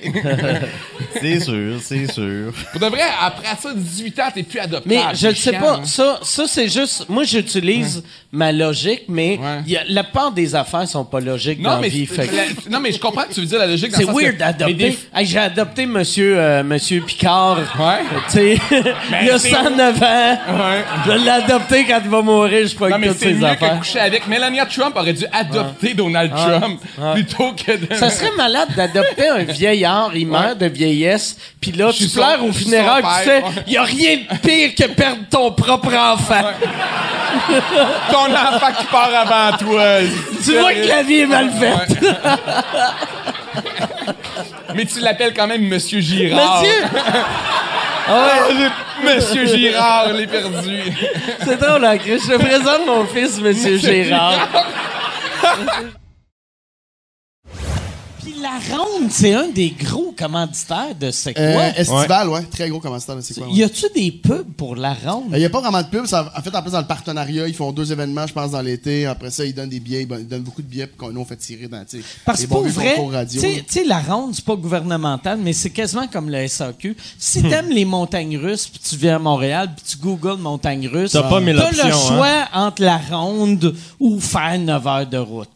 c'est 1.22 1.40
sûr, 1.40 1.80
c'est 1.82 2.12
sûr. 2.12 2.54
Pour 2.72 2.80
de 2.82 2.86
vrai, 2.88 3.02
après 3.22 3.56
ça, 3.62 3.70
18 3.76 4.20
ans, 4.20 4.24
t'es 4.34 4.44
plus 4.44 4.60
adoptable. 4.60 4.94
Mais 4.94 5.02
je 5.14 5.18
C'est 5.18 5.30
ne 5.30 5.34
sais 5.36 5.52
pas, 5.54 5.76
hein. 5.76 5.86
ça, 5.86 6.20
ça 6.22 6.44
c'est 6.48 6.70
juste, 6.70 7.06
moi 7.10 7.24
j'utilise 7.24 8.04
ma 8.32 8.52
logique, 8.52 9.04
mais 9.08 9.40
la 9.88 10.04
part 10.04 10.32
des 10.32 10.56
affaires 10.56 10.88
sont 10.88 11.06
pas 11.06 11.20
logiques 11.20 11.62
dans 11.62 11.70
Non 11.70 11.76
la 11.78 11.82
mais, 11.82 11.90
vie. 11.90 12.09
C'est- 12.10 12.22
fait 12.24 12.28
que- 12.28 12.36
la- 12.36 12.70
non, 12.72 12.80
mais 12.80 12.92
je 12.92 13.00
comprends 13.00 13.24
que 13.24 13.34
tu 13.34 13.40
veux 13.42 13.46
dire 13.46 13.60
la 13.60 13.68
logique 13.68 13.92
dans 13.92 13.98
C'est 13.98 14.06
weird 14.06 14.34
que- 14.34 14.40
d'adopter. 14.40 14.74
mais 14.74 14.90
des- 14.90 14.98
Hey, 15.16 15.26
J'ai 15.26 15.40
adopté 15.40 15.86
Monsieur, 15.86 16.36
euh, 16.38 16.64
Monsieur 16.64 17.02
Picard. 17.02 17.58
Ouais. 17.80 18.00
Tu 18.26 18.32
sais, 18.32 18.58
il 19.24 19.30
a 19.32 19.40
c'est- 19.40 19.50
109 19.50 20.02
ans. 20.02 20.38
Ouais. 20.50 20.84
Je 21.06 21.12
l'ai 21.12 21.30
adopté 21.30 21.86
quand 21.86 22.00
il 22.04 22.10
va 22.10 22.22
mourir. 22.22 22.68
Je 22.68 22.76
Non, 22.78 22.86
avec 22.86 22.98
mais 23.00 23.08
toutes 23.08 23.18
c'est 23.20 23.26
ses 23.26 23.34
mieux 23.34 23.40
que 23.42 23.46
affaires. 23.46 23.78
coucher 23.80 24.00
avec. 24.00 24.28
Melania 24.28 24.66
Trump 24.66 24.96
aurait 24.96 25.14
dû 25.14 25.26
adopter 25.32 25.94
Donald 25.94 26.32
Ouais. 26.34 26.60
Trump 26.60 26.82
Ouais. 26.98 27.14
plutôt 27.14 27.54
que 27.54 27.72
de... 27.78 27.94
Ça 27.96 28.10
serait 28.10 28.32
malade 28.38 28.70
d'adopter 28.76 29.28
un 29.30 29.44
vieillard, 29.44 30.12
il 30.16 30.28
meurt 30.28 30.58
de 30.58 30.66
vieillesse, 30.68 31.38
puis 31.62 31.72
là, 31.72 31.90
tu 31.92 31.98
suis 32.04 32.10
son- 32.10 32.20
pleures 32.22 32.44
au 32.44 32.52
je 32.52 32.58
suis 32.58 32.66
tu 32.66 32.72
fais, 32.72 33.42
père. 33.42 33.44
il 33.68 33.74
y 33.74 33.78
a 33.78 33.84
rien 33.84 34.18
de 34.18 34.38
pire 34.38 34.76
que 34.76 34.86
perdre 34.94 35.22
ton 35.30 35.52
propre 35.52 35.94
enfant. 35.96 36.44
Ton 38.12 38.34
enfant 38.34 38.72
qui 38.80 38.86
part 38.88 39.10
avant 39.16 39.58
toi. 39.58 39.84
Tu 40.44 40.54
vois 40.58 40.74
que 40.74 40.88
la 40.88 41.04
vie 41.04 41.20
est 41.20 41.26
mal 41.28 41.50
faite. 41.52 41.99
Mais 44.76 44.86
tu 44.86 45.00
l'appelles 45.00 45.34
quand 45.34 45.48
même 45.48 45.68
Monsieur 45.68 46.00
Girard. 46.00 46.62
Monsieur! 46.62 46.84
Ah 48.12 48.40
ouais. 48.50 48.70
Monsieur 49.04 49.46
Girard, 49.46 50.14
les 50.14 50.28
perdu. 50.28 50.82
C'est 51.46 51.60
drôle, 51.60 51.86
hein, 51.86 51.98
Chris. 51.98 52.20
Je 52.20 52.28
te 52.34 52.38
présente 52.38 52.86
mon 52.86 53.06
fils, 53.06 53.40
Monsieur 53.40 53.78
Gérard. 53.78 54.48
Puis 55.42 55.50
la 58.42 58.78
ronde, 58.78 59.10
c'est 59.10 59.34
un 59.34 59.48
des 59.48 59.72
gros 59.72 60.14
commanditaires 60.18 60.96
de 61.00 61.12
C'est 61.12 61.34
quoi? 61.34 61.44
Euh, 61.44 61.72
Estival, 61.76 62.30
ouais. 62.30 62.44
Très 62.44 62.70
gros 62.70 62.80
commentateur, 62.80 63.18
c'est 63.22 63.34
quoi? 63.36 63.48
ouais. 63.48 63.54
Y 63.54 63.64
a-tu 63.64 63.86
des 63.94 64.12
pubs 64.12 64.52
pour 64.58 64.76
la 64.76 64.94
ronde? 64.94 65.30
Il 65.34 65.40
n'y 65.40 65.46
a 65.46 65.50
pas 65.50 65.62
vraiment 65.62 65.82
de 65.82 65.88
pub. 65.88 66.06
Ça, 66.06 66.32
en 66.36 66.42
fait, 66.42 66.56
en 66.56 66.62
plus, 66.62 66.72
dans 66.72 66.82
le 66.82 66.88
partenariat, 66.88 67.48
ils 67.48 67.54
font 67.54 67.72
deux 67.72 67.92
événements, 67.92 68.28
je 68.28 68.34
pense, 68.34 68.52
dans 68.52 68.62
l'été. 68.62 69.06
Après 69.06 69.32
ça, 69.32 69.46
ils 69.46 69.54
donnent 69.54 69.70
des 69.70 69.80
billets. 69.80 70.08
Ils 70.10 70.28
donnent 70.28 70.42
beaucoup 70.42 70.62
de 70.62 70.68
billets 70.68 70.88
pour 70.88 71.08
qu'on 71.08 71.14
nous 71.14 71.22
on 71.22 71.26
fait 71.26 71.36
tirer 71.36 71.68
dans, 71.68 71.84
tu 71.84 71.98
sais, 71.98 72.04
Parce 72.26 72.42
que 72.42 72.48
pour 72.48 72.64
vieux 72.64 72.72
vrai, 72.72 73.26
tu 73.28 73.40
sais, 73.40 73.84
la 73.86 74.00
ronde, 74.00 74.34
c'est 74.34 74.46
pas 74.46 74.56
gouvernemental, 74.56 75.40
mais 75.42 75.54
c'est 75.54 75.70
quasiment 75.70 76.08
comme 76.08 76.30
le 76.30 76.48
SAQ. 76.48 76.96
Si 77.18 77.42
t'aimes 77.44 77.70
les 77.70 77.86
montagnes 77.86 78.38
russes, 78.38 78.68
puis 78.68 78.80
tu 78.80 78.96
viens 78.96 79.18
à 79.18 79.20
Montréal, 79.20 79.70
puis 79.76 79.86
tu 79.88 79.98
googles 79.98 80.40
montagnes 80.40 80.88
russes, 80.88 81.12
T'as 81.12 81.24
pas 81.24 81.40
mille 81.40 81.58
t'as 81.58 81.68
options, 81.70 81.88
le 81.88 81.94
hein. 81.94 81.98
choix 82.08 82.48
entre 82.54 82.82
la 82.84 82.98
ronde 82.98 83.76
ou 84.00 84.20
faire 84.20 84.58
9 84.60 84.88
heures 84.88 85.08
de 85.08 85.18
route. 85.18 85.50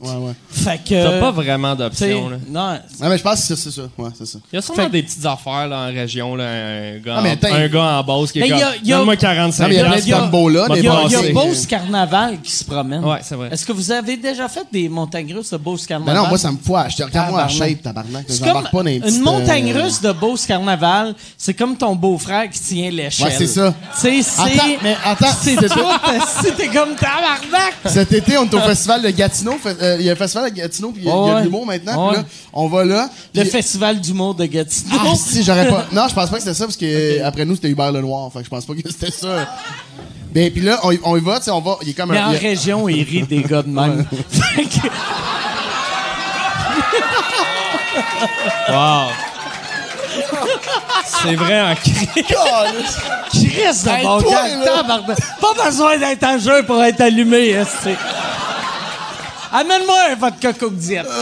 Fait 0.49 0.79
que... 0.83 1.03
T'as 1.03 1.19
pas 1.19 1.31
vraiment 1.31 1.75
d'options, 1.75 2.05
t'sais, 2.05 2.13
là. 2.13 2.37
Non. 2.49 2.72
Ah, 3.01 3.09
mais 3.09 3.17
je 3.17 3.23
pense 3.23 3.47
que 3.47 3.55
c'est 3.55 3.71
ça. 3.71 3.81
Ouais, 3.97 4.09
c'est 4.17 4.25
ça. 4.25 4.39
Il 4.51 4.55
y 4.55 4.59
a 4.59 4.61
sûrement 4.61 4.89
des 4.89 5.03
petites 5.03 5.25
affaires 5.25 5.67
là, 5.67 5.87
en 5.89 5.93
région, 5.93 6.35
là, 6.35 6.45
un, 6.45 6.97
gars 6.99 7.15
Ah, 7.17 7.21
mais 7.21 7.29
en, 7.31 7.33
attends, 7.33 7.53
un 7.53 7.67
gars 7.67 7.83
en 7.99 8.03
Beauce 8.03 8.31
qui 8.31 8.39
est 8.39 8.41
Mais 8.43 8.49
comme 8.49 8.57
il 8.57 8.61
y 8.61 8.63
a- 8.63 8.75
il 8.81 8.87
y 8.89 8.93
a- 8.93 8.97
Donne-moi 8.97 9.15
45 9.17 9.63
Non, 9.63 9.69
mais 9.69 9.75
il 9.75 9.77
y 9.77 9.81
a 9.81 9.85
plein 9.85 9.95
de 9.95 10.01
piastres, 10.01 10.11
va- 10.19 10.25
tambours-là, 10.25 10.67
va 10.67 10.73
des 10.75 10.79
Il 10.81 10.85
y 10.85 10.87
a, 10.87 10.91
te 10.91 11.05
il 11.07 11.11
y 11.11 11.15
a 11.15 11.19
passer. 11.19 11.33
Beauce 11.33 11.65
Carnaval 11.65 12.41
qui 12.41 12.51
se 12.51 12.63
promène. 12.63 13.03
Ouais, 13.05 13.19
c'est 13.23 13.35
vrai. 13.35 13.49
Est-ce 13.51 13.65
que 13.65 13.71
vous 13.71 13.91
avez 13.91 14.17
déjà 14.17 14.47
fait 14.49 14.65
des 14.71 14.89
montagnes 14.89 15.33
russes 15.33 15.49
de 15.51 15.57
Beauce 15.57 15.81
Ben 15.81 15.87
Carnaval? 15.87 16.15
non, 16.23 16.27
moi, 16.29 16.37
ça 16.37 16.51
me 16.51 16.57
fout. 16.57 16.75
Je 16.89 16.95
te 16.97 17.03
regarde, 17.03 17.31
moi, 17.31 17.41
à 17.41 17.47
Tabarnak. 17.47 17.69
shape, 17.69 17.81
tabarnak. 17.81 18.25
C'est 18.27 18.43
comme 18.43 18.63
pas 18.63 18.69
dans 18.71 18.81
les 18.83 18.95
une 18.95 19.01
petites, 19.01 19.23
montagne 19.23 19.73
euh, 19.75 19.83
russe 19.83 20.01
de 20.01 20.11
Beauce 20.11 20.45
Carnaval, 20.45 21.15
c'est 21.37 21.53
comme 21.53 21.75
ton 21.77 21.95
beau-frère 21.95 22.49
qui 22.49 22.59
tient 22.59 22.89
l'échelle. 22.89 23.27
Ouais, 23.27 23.33
c'est 23.37 23.47
ça. 23.47 23.73
Tu 23.95 23.99
sais, 23.99 24.21
c'est... 24.21 24.41
Attends, 24.41 24.63
mais 24.81 24.97
attends, 25.03 25.25
C'est 25.41 25.55
c'est- 25.59 25.69
tout, 25.69 25.79
si 26.43 26.51
t'es 26.53 26.67
comme 26.67 26.95
tabarnak! 26.95 27.73
Cet 27.85 28.11
été, 28.13 28.37
on 28.37 28.45
est 28.45 28.53
au 28.53 28.59
festival 28.59 29.01
de 29.01 29.09
Gatineau. 29.09 29.53
Fait- 29.61 29.77
euh, 29.81 29.97
Il 29.99 30.05
y 30.05 30.09
a 30.09 30.13
un 30.13 30.15
festival 30.15 30.49
de 30.51 30.55
Gatineau, 30.55 30.91
puis 30.91 31.03
il 31.03 31.07
y 31.07 31.11
a, 31.11 31.13
il 31.13 31.15
y 31.15 31.19
a 31.19 31.33
Ouais. 31.35 31.39
de 31.41 31.45
l'humour 31.45 31.65
maintenant. 31.65 32.07
Ouais. 32.09 32.13
puis 32.15 32.21
là, 32.23 32.27
on 32.53 32.62
va 32.69 32.83
là. 32.85 33.09
Le 33.33 33.41
puis- 33.41 33.49
festival 33.51 33.99
d'humour 33.99 34.35
de 34.35 34.45
Gatineau. 34.45 34.95
Ah, 34.99 35.15
si, 35.15 35.43
j'aurais 35.43 35.67
pas. 35.69 35.85
Non, 35.91 36.07
je 36.09 36.13
pense 36.15 36.29
pas 36.29 36.35
que 36.37 36.41
c'était 36.43 36.53
ça, 36.53 36.65
parce 36.65 36.77
que 36.77 37.21
après 37.23 37.45
nous, 37.45 37.55
c'était 37.55 37.69
Hubert 37.69 37.91
Lenoir. 37.91 38.31
Fait 38.31 38.39
que 38.39 38.45
je 38.45 38.49
pense 38.49 38.65
pas 38.65 38.73
que 38.73 38.81
c'était 38.89 39.11
ça. 39.11 39.47
Ben, 40.33 40.51
puis 40.51 40.61
là, 40.61 40.79
on, 40.83 40.91
y- 40.91 40.99
on 41.03 41.15
y 41.17 41.21
va, 41.21 41.37
tu 41.39 41.45
sais, 41.45 41.51
on 41.51 41.61
va. 41.61 41.77
Il 41.83 41.89
est 41.89 41.93
comme 41.93 42.11
Mais 42.11 42.17
un. 42.17 42.27
en 42.29 42.33
a- 42.33 42.37
région, 42.37 42.89
il 42.89 43.03
rit 43.03 43.23
des 43.23 43.41
gars 43.43 43.61
de 43.61 43.69
même. 43.69 44.05
Fait 44.29 44.63
que- 44.63 44.87
Wow. 48.69 49.09
C'est 51.23 51.35
vrai 51.35 51.61
en 51.61 51.75
de 53.83 53.89
Hey, 53.89 54.03
bon 54.05 54.21
toi, 54.21 54.31
gars. 54.65 54.83
Pas 55.41 55.65
besoin 55.65 55.97
d'être 55.97 56.23
en 56.23 56.37
jeu 56.39 56.63
pour 56.65 56.83
être 56.83 57.01
allumé, 57.01 57.49
esti. 57.49 57.95
Amène-moi 59.51 59.95
un 60.11 60.15
vodka 60.15 60.53
Coke 60.53 60.75
Diet. 60.77 61.03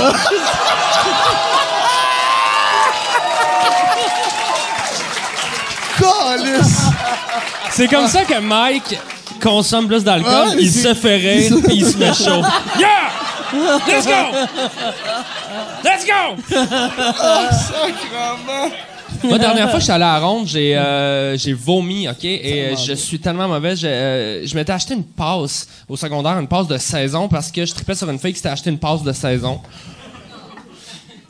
Calisse! 5.98 6.82
C'est 7.72 7.88
comme 7.88 8.08
ça 8.08 8.24
que 8.24 8.40
Mike 8.40 8.98
consomme 9.42 9.88
plus 9.88 10.04
d'alcool, 10.04 10.50
il 10.60 10.72
se 10.72 10.94
fait 10.94 11.16
rire 11.18 11.54
puis 11.66 11.76
il 11.78 11.86
se 11.86 11.98
met 11.98 12.14
chaud. 12.14 12.42
Yeah! 12.80 13.10
Let's 13.88 14.06
go! 14.06 14.38
Let's 15.84 16.06
go! 16.06 16.56
Ah, 17.20 17.50
sacrement! 17.52 18.76
Moi, 19.24 19.38
dernière 19.38 19.66
fois 19.70 19.76
que 19.76 19.82
j'étais 19.82 19.92
allé 19.94 20.04
à 20.06 20.14
la 20.14 20.20
ronde, 20.20 20.48
j'ai 20.48 20.76
euh, 20.78 21.38
j'ai 21.38 21.52
vomi, 21.54 22.08
OK? 22.08 22.24
Et 22.24 22.72
euh, 22.72 22.76
je 22.78 22.94
suis 22.94 23.20
tellement 23.20 23.48
mauvais. 23.48 23.76
Je, 23.76 23.86
euh, 23.88 24.48
je 24.48 24.56
m'étais 24.56 24.72
acheté 24.72 24.94
une 24.94 25.04
passe 25.04 25.68
au 25.90 25.96
secondaire, 25.98 26.40
une 26.40 26.48
passe 26.48 26.68
de 26.68 26.78
saison, 26.78 27.28
parce 27.28 27.52
que 27.52 27.66
je 27.66 27.74
tripais 27.74 27.94
sur 27.94 28.10
une 28.10 28.18
fille 28.20 28.32
qui 28.32 28.38
s'était 28.38 28.50
acheté 28.50 28.70
une 28.70 28.80
passe 28.80 29.04
de 29.04 29.12
saison. 29.12 29.60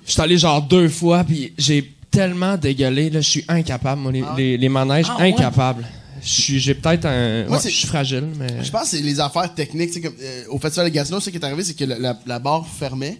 Je 0.06 0.12
suis 0.12 0.22
allé 0.22 0.38
genre 0.38 0.62
deux 0.62 0.90
fois, 0.90 1.24
puis 1.24 1.54
j'ai 1.58 1.92
tellement 2.12 2.56
dégueulé, 2.56 3.10
là, 3.10 3.20
je 3.20 3.30
suis 3.30 3.46
incapable, 3.48 4.00
moi, 4.02 4.12
les, 4.12 4.24
les, 4.38 4.58
les 4.58 4.70
manèges, 4.70 5.08
Ah 5.10 5.24
incapable. 5.24 5.84
Je 5.84 5.88
suis- 5.88 6.01
J'ai 6.24 6.74
peut-être 6.76 7.06
un... 7.06 7.46
Moi, 7.46 7.58
ouais, 7.58 7.64
c'est- 7.64 7.70
je 7.70 7.76
suis 7.78 7.88
fragile, 7.88 8.28
mais... 8.38 8.64
Je 8.64 8.72
pense 8.72 8.84
que 8.84 8.88
c'est 8.98 9.02
les 9.02 9.20
affaires 9.20 9.54
techniques. 9.54 9.90
tu 9.92 9.96
sais, 9.96 10.02
Comme, 10.02 10.16
euh, 10.22 10.44
au 10.50 10.60
Festival 10.60 10.90
de 10.90 10.94
Gatineau, 10.94 11.20
ce 11.20 11.30
qui 11.30 11.38
est 11.38 11.44
arrivé, 11.46 11.64
c'est 11.64 11.74
que 11.74 11.86
la, 11.86 11.98
la, 12.00 12.20
la 12.26 12.40
barre 12.40 12.66
fermait. 12.68 13.20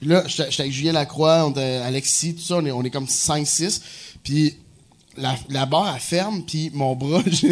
Puis 0.00 0.08
là, 0.08 0.24
j'étais 0.26 0.60
avec 0.60 0.72
Julien 0.72 0.92
Lacroix, 0.92 1.46
on 1.46 1.50
était- 1.52 1.80
Alexis, 1.84 2.34
tout 2.34 2.42
ça, 2.42 2.56
on 2.56 2.66
est, 2.66 2.70
on 2.72 2.82
est 2.82 2.90
comme 2.90 3.06
5-6. 3.06 3.80
Puis 4.22 4.56
la, 5.16 5.36
la 5.48 5.64
barre, 5.64 5.92
elle 5.94 6.00
ferme, 6.00 6.42
puis 6.46 6.70
mon 6.74 6.94
bras, 6.96 7.22
je- 7.30 7.46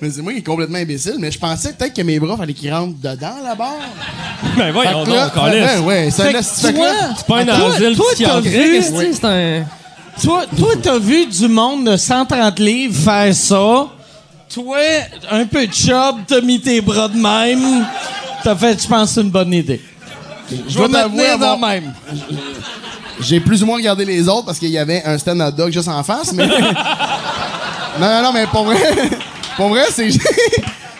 mais 0.00 0.10
c'est 0.10 0.22
moi 0.22 0.32
qui 0.32 0.38
est 0.38 0.42
complètement 0.42 0.78
imbécile, 0.78 1.16
mais 1.18 1.30
je 1.32 1.38
pensais 1.38 1.72
peut-être 1.72 1.94
que 1.94 2.02
mes 2.02 2.20
bras, 2.20 2.36
fallait 2.36 2.54
qu'ils 2.54 2.72
rentrent 2.72 2.98
dedans, 3.00 3.34
la 3.42 3.54
barre. 3.54 3.74
Ben 4.56 4.72
Fait 4.72 4.78
que 4.80 5.10
là- 5.10 5.24
donc, 5.24 5.34
Carlis. 5.34 5.60
ouais, 5.60 5.78
ouais, 6.04 6.10
c'est 6.12 6.34
un 6.36 6.42
C'est 6.42 6.72
pas 7.26 7.38
un 7.40 7.44
Toi- 7.44 7.74
asile 7.74 7.96
psychiatrique, 7.98 8.84
c'est 9.14 9.24
un... 9.24 9.64
Toi, 10.22 10.46
toi, 10.56 10.70
t'as 10.82 10.98
vu 10.98 11.26
du 11.26 11.46
monde 11.48 11.88
de 11.90 11.96
130 11.96 12.58
livres 12.58 12.94
faire 12.96 13.32
ça. 13.34 13.88
Toi, 14.52 14.78
un 15.30 15.44
peu 15.46 15.66
de 15.66 15.72
chub, 15.72 16.16
t'as 16.26 16.40
mis 16.40 16.60
tes 16.60 16.80
bras 16.80 17.08
de 17.08 17.16
même. 17.16 17.84
T'as 18.42 18.56
fait, 18.56 18.80
je 18.82 18.88
pense, 18.88 19.16
une 19.16 19.30
bonne 19.30 19.52
idée. 19.52 19.80
Je 20.68 20.78
vais 20.78 20.88
dans 20.88 20.98
avoir- 21.34 21.58
même. 21.58 21.92
J'ai 23.20 23.40
plus 23.40 23.62
ou 23.62 23.66
moins 23.66 23.76
regardé 23.76 24.04
les 24.04 24.28
autres 24.28 24.46
parce 24.46 24.58
qu'il 24.58 24.70
y 24.70 24.78
avait 24.78 25.02
un 25.04 25.18
stand 25.18 25.40
hot 25.40 25.50
dog 25.50 25.72
juste 25.72 25.88
en 25.88 26.02
face, 26.02 26.32
mais. 26.32 26.46
non, 28.00 28.08
non, 28.08 28.22
non, 28.22 28.32
mais 28.32 28.46
pour 28.46 28.64
vrai. 28.64 28.78
pour 29.56 29.68
vrai, 29.68 29.82
c'est. 29.92 30.08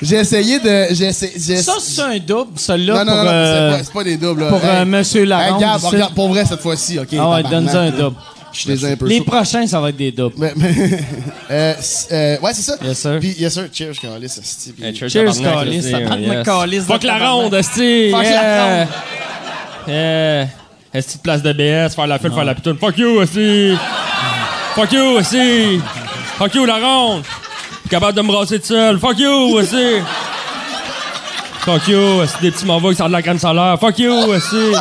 j'ai- 0.03 0.17
essayé 0.17 0.59
de. 0.59 0.87
J'ai 0.91 1.07
essayé. 1.07 1.63
Ça, 1.63 1.75
c'est 1.81 2.03
un 2.03 2.19
double, 2.19 2.59
celui-là, 2.59 3.05
Non, 3.05 3.15
non, 3.15 3.23
non, 3.25 3.31
euh, 3.31 3.79
c'est 3.83 3.93
pas, 3.93 4.05
des 4.05 4.17
doubles. 4.17 4.43
là. 4.43 4.49
pour, 4.51 4.61
euh, 4.65 4.85
Monsieur 4.85 5.23
Hey, 5.23 5.51
regarde, 5.53 5.81
pour 6.15 6.29
vrai, 6.29 6.45
cette 6.45 6.61
fois-ci, 6.61 6.99
OK? 6.99 7.09
Ah 7.19 7.31
ouais, 7.31 7.43
donne-nous 7.45 7.77
un 7.77 7.91
double. 7.91 8.17
Je 8.59 8.63
suis 8.63 8.71
déjà 8.71 8.89
un 8.89 8.97
peu 8.97 9.07
Les 9.07 9.19
chaud. 9.19 9.25
prochains, 9.25 9.67
ça 9.69 9.81
va 9.81 9.91
être 9.91 9.97
des 9.97 10.11
doubles. 10.11 10.35
Mais- 10.37 10.53
mais- 10.57 10.75
euh, 11.51 11.75
c- 11.81 12.07
euh, 12.11 12.39
ouais, 12.41 12.51
c'est 12.55 12.63
ça. 12.63 12.75
Yes, 12.83 12.99
sir. 12.99 13.19
Puis, 13.21 13.37
yes, 13.39 13.55
sir. 13.55 13.69
Cheers, 13.73 13.93
Carlis. 14.03 14.25
asti, 14.27 14.73
puis- 14.73 14.97
cheers. 14.97 15.09
Carlis 16.45 16.79
de 16.79 16.83
Fuck 16.83 17.05
la 17.05 17.19
ronde, 17.31 17.55
esti! 17.55 18.11
Fuck 18.11 18.23
la 18.25 18.31
yeah. 18.31 18.65
ronde. 18.81 18.89
Yeah. 19.87 20.47
Est-ce 20.93 21.17
que 21.19 21.23
place 21.23 21.43
de 21.43 21.53
BS, 21.53 21.95
faire 21.95 22.07
la 22.09 22.19
file, 22.19 22.33
faire 22.33 22.45
la 22.45 22.55
pitoune. 22.57 22.79
Fuck 22.79 22.99
you, 22.99 23.21
aussi! 23.21 23.75
Fuck 24.75 24.91
you, 24.93 25.03
aussi! 25.19 25.81
Fuck 26.37 26.55
you, 26.57 26.65
la 26.67 26.79
ronde! 26.79 27.23
Capable 27.89 28.17
de 28.17 28.23
me 28.23 28.27
brasser 28.29 28.59
tout 28.59 28.67
seul. 28.67 28.99
Fuck 28.99 29.19
you, 29.21 29.31
aussi! 29.55 30.01
Fuck 31.61 31.87
you, 31.89 32.23
c'est 32.27 32.41
des 32.43 32.51
petits 32.51 32.65
mauvais 32.67 32.89
qui 32.91 32.97
sortent 32.97 33.11
de 33.11 33.15
la 33.17 33.23
crème 33.23 33.39
solaire. 33.39 33.77
Fuck 33.79 33.99
you, 33.99 34.13
aussi! 34.13 34.73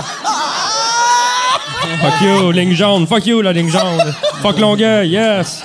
Fuck 2.01 2.21
you, 2.21 2.51
ligne 2.51 2.73
jaune. 2.75 3.07
Fuck 3.07 3.25
you, 3.25 3.41
la 3.41 3.51
ligne 3.53 3.69
jaune. 3.69 4.13
Fuck 4.41 4.59
Longueuil, 4.59 5.07
yes! 5.09 5.63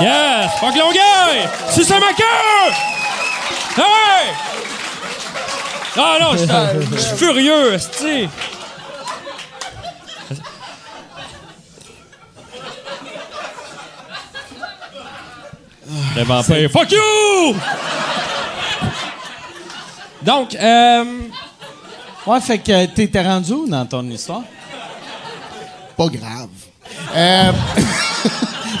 Yes! 0.00 0.50
Fuck 0.60 0.74
Longueuil! 0.76 1.48
Si 1.70 1.84
c'est 1.84 2.00
ma 2.00 2.12
queue! 2.12 2.72
Hey! 3.76 4.34
Ah 5.96 6.18
non, 6.20 6.32
je 6.32 6.98
suis- 6.98 7.16
furieux, 7.16 7.74
esti! 7.74 8.28
Le 16.16 16.22
vampire. 16.24 16.70
Fuck 16.70 16.92
you! 16.92 17.56
Donc, 20.22 20.54
euh... 20.54 21.04
Ouais, 22.30 22.40
fait 22.40 22.58
que 22.58 22.86
t'étais 22.86 23.22
rendu 23.22 23.52
où 23.52 23.68
dans 23.68 23.84
ton 23.86 24.08
histoire? 24.10 24.42
Pas 25.96 26.06
grave. 26.08 26.48
Euh, 27.14 27.52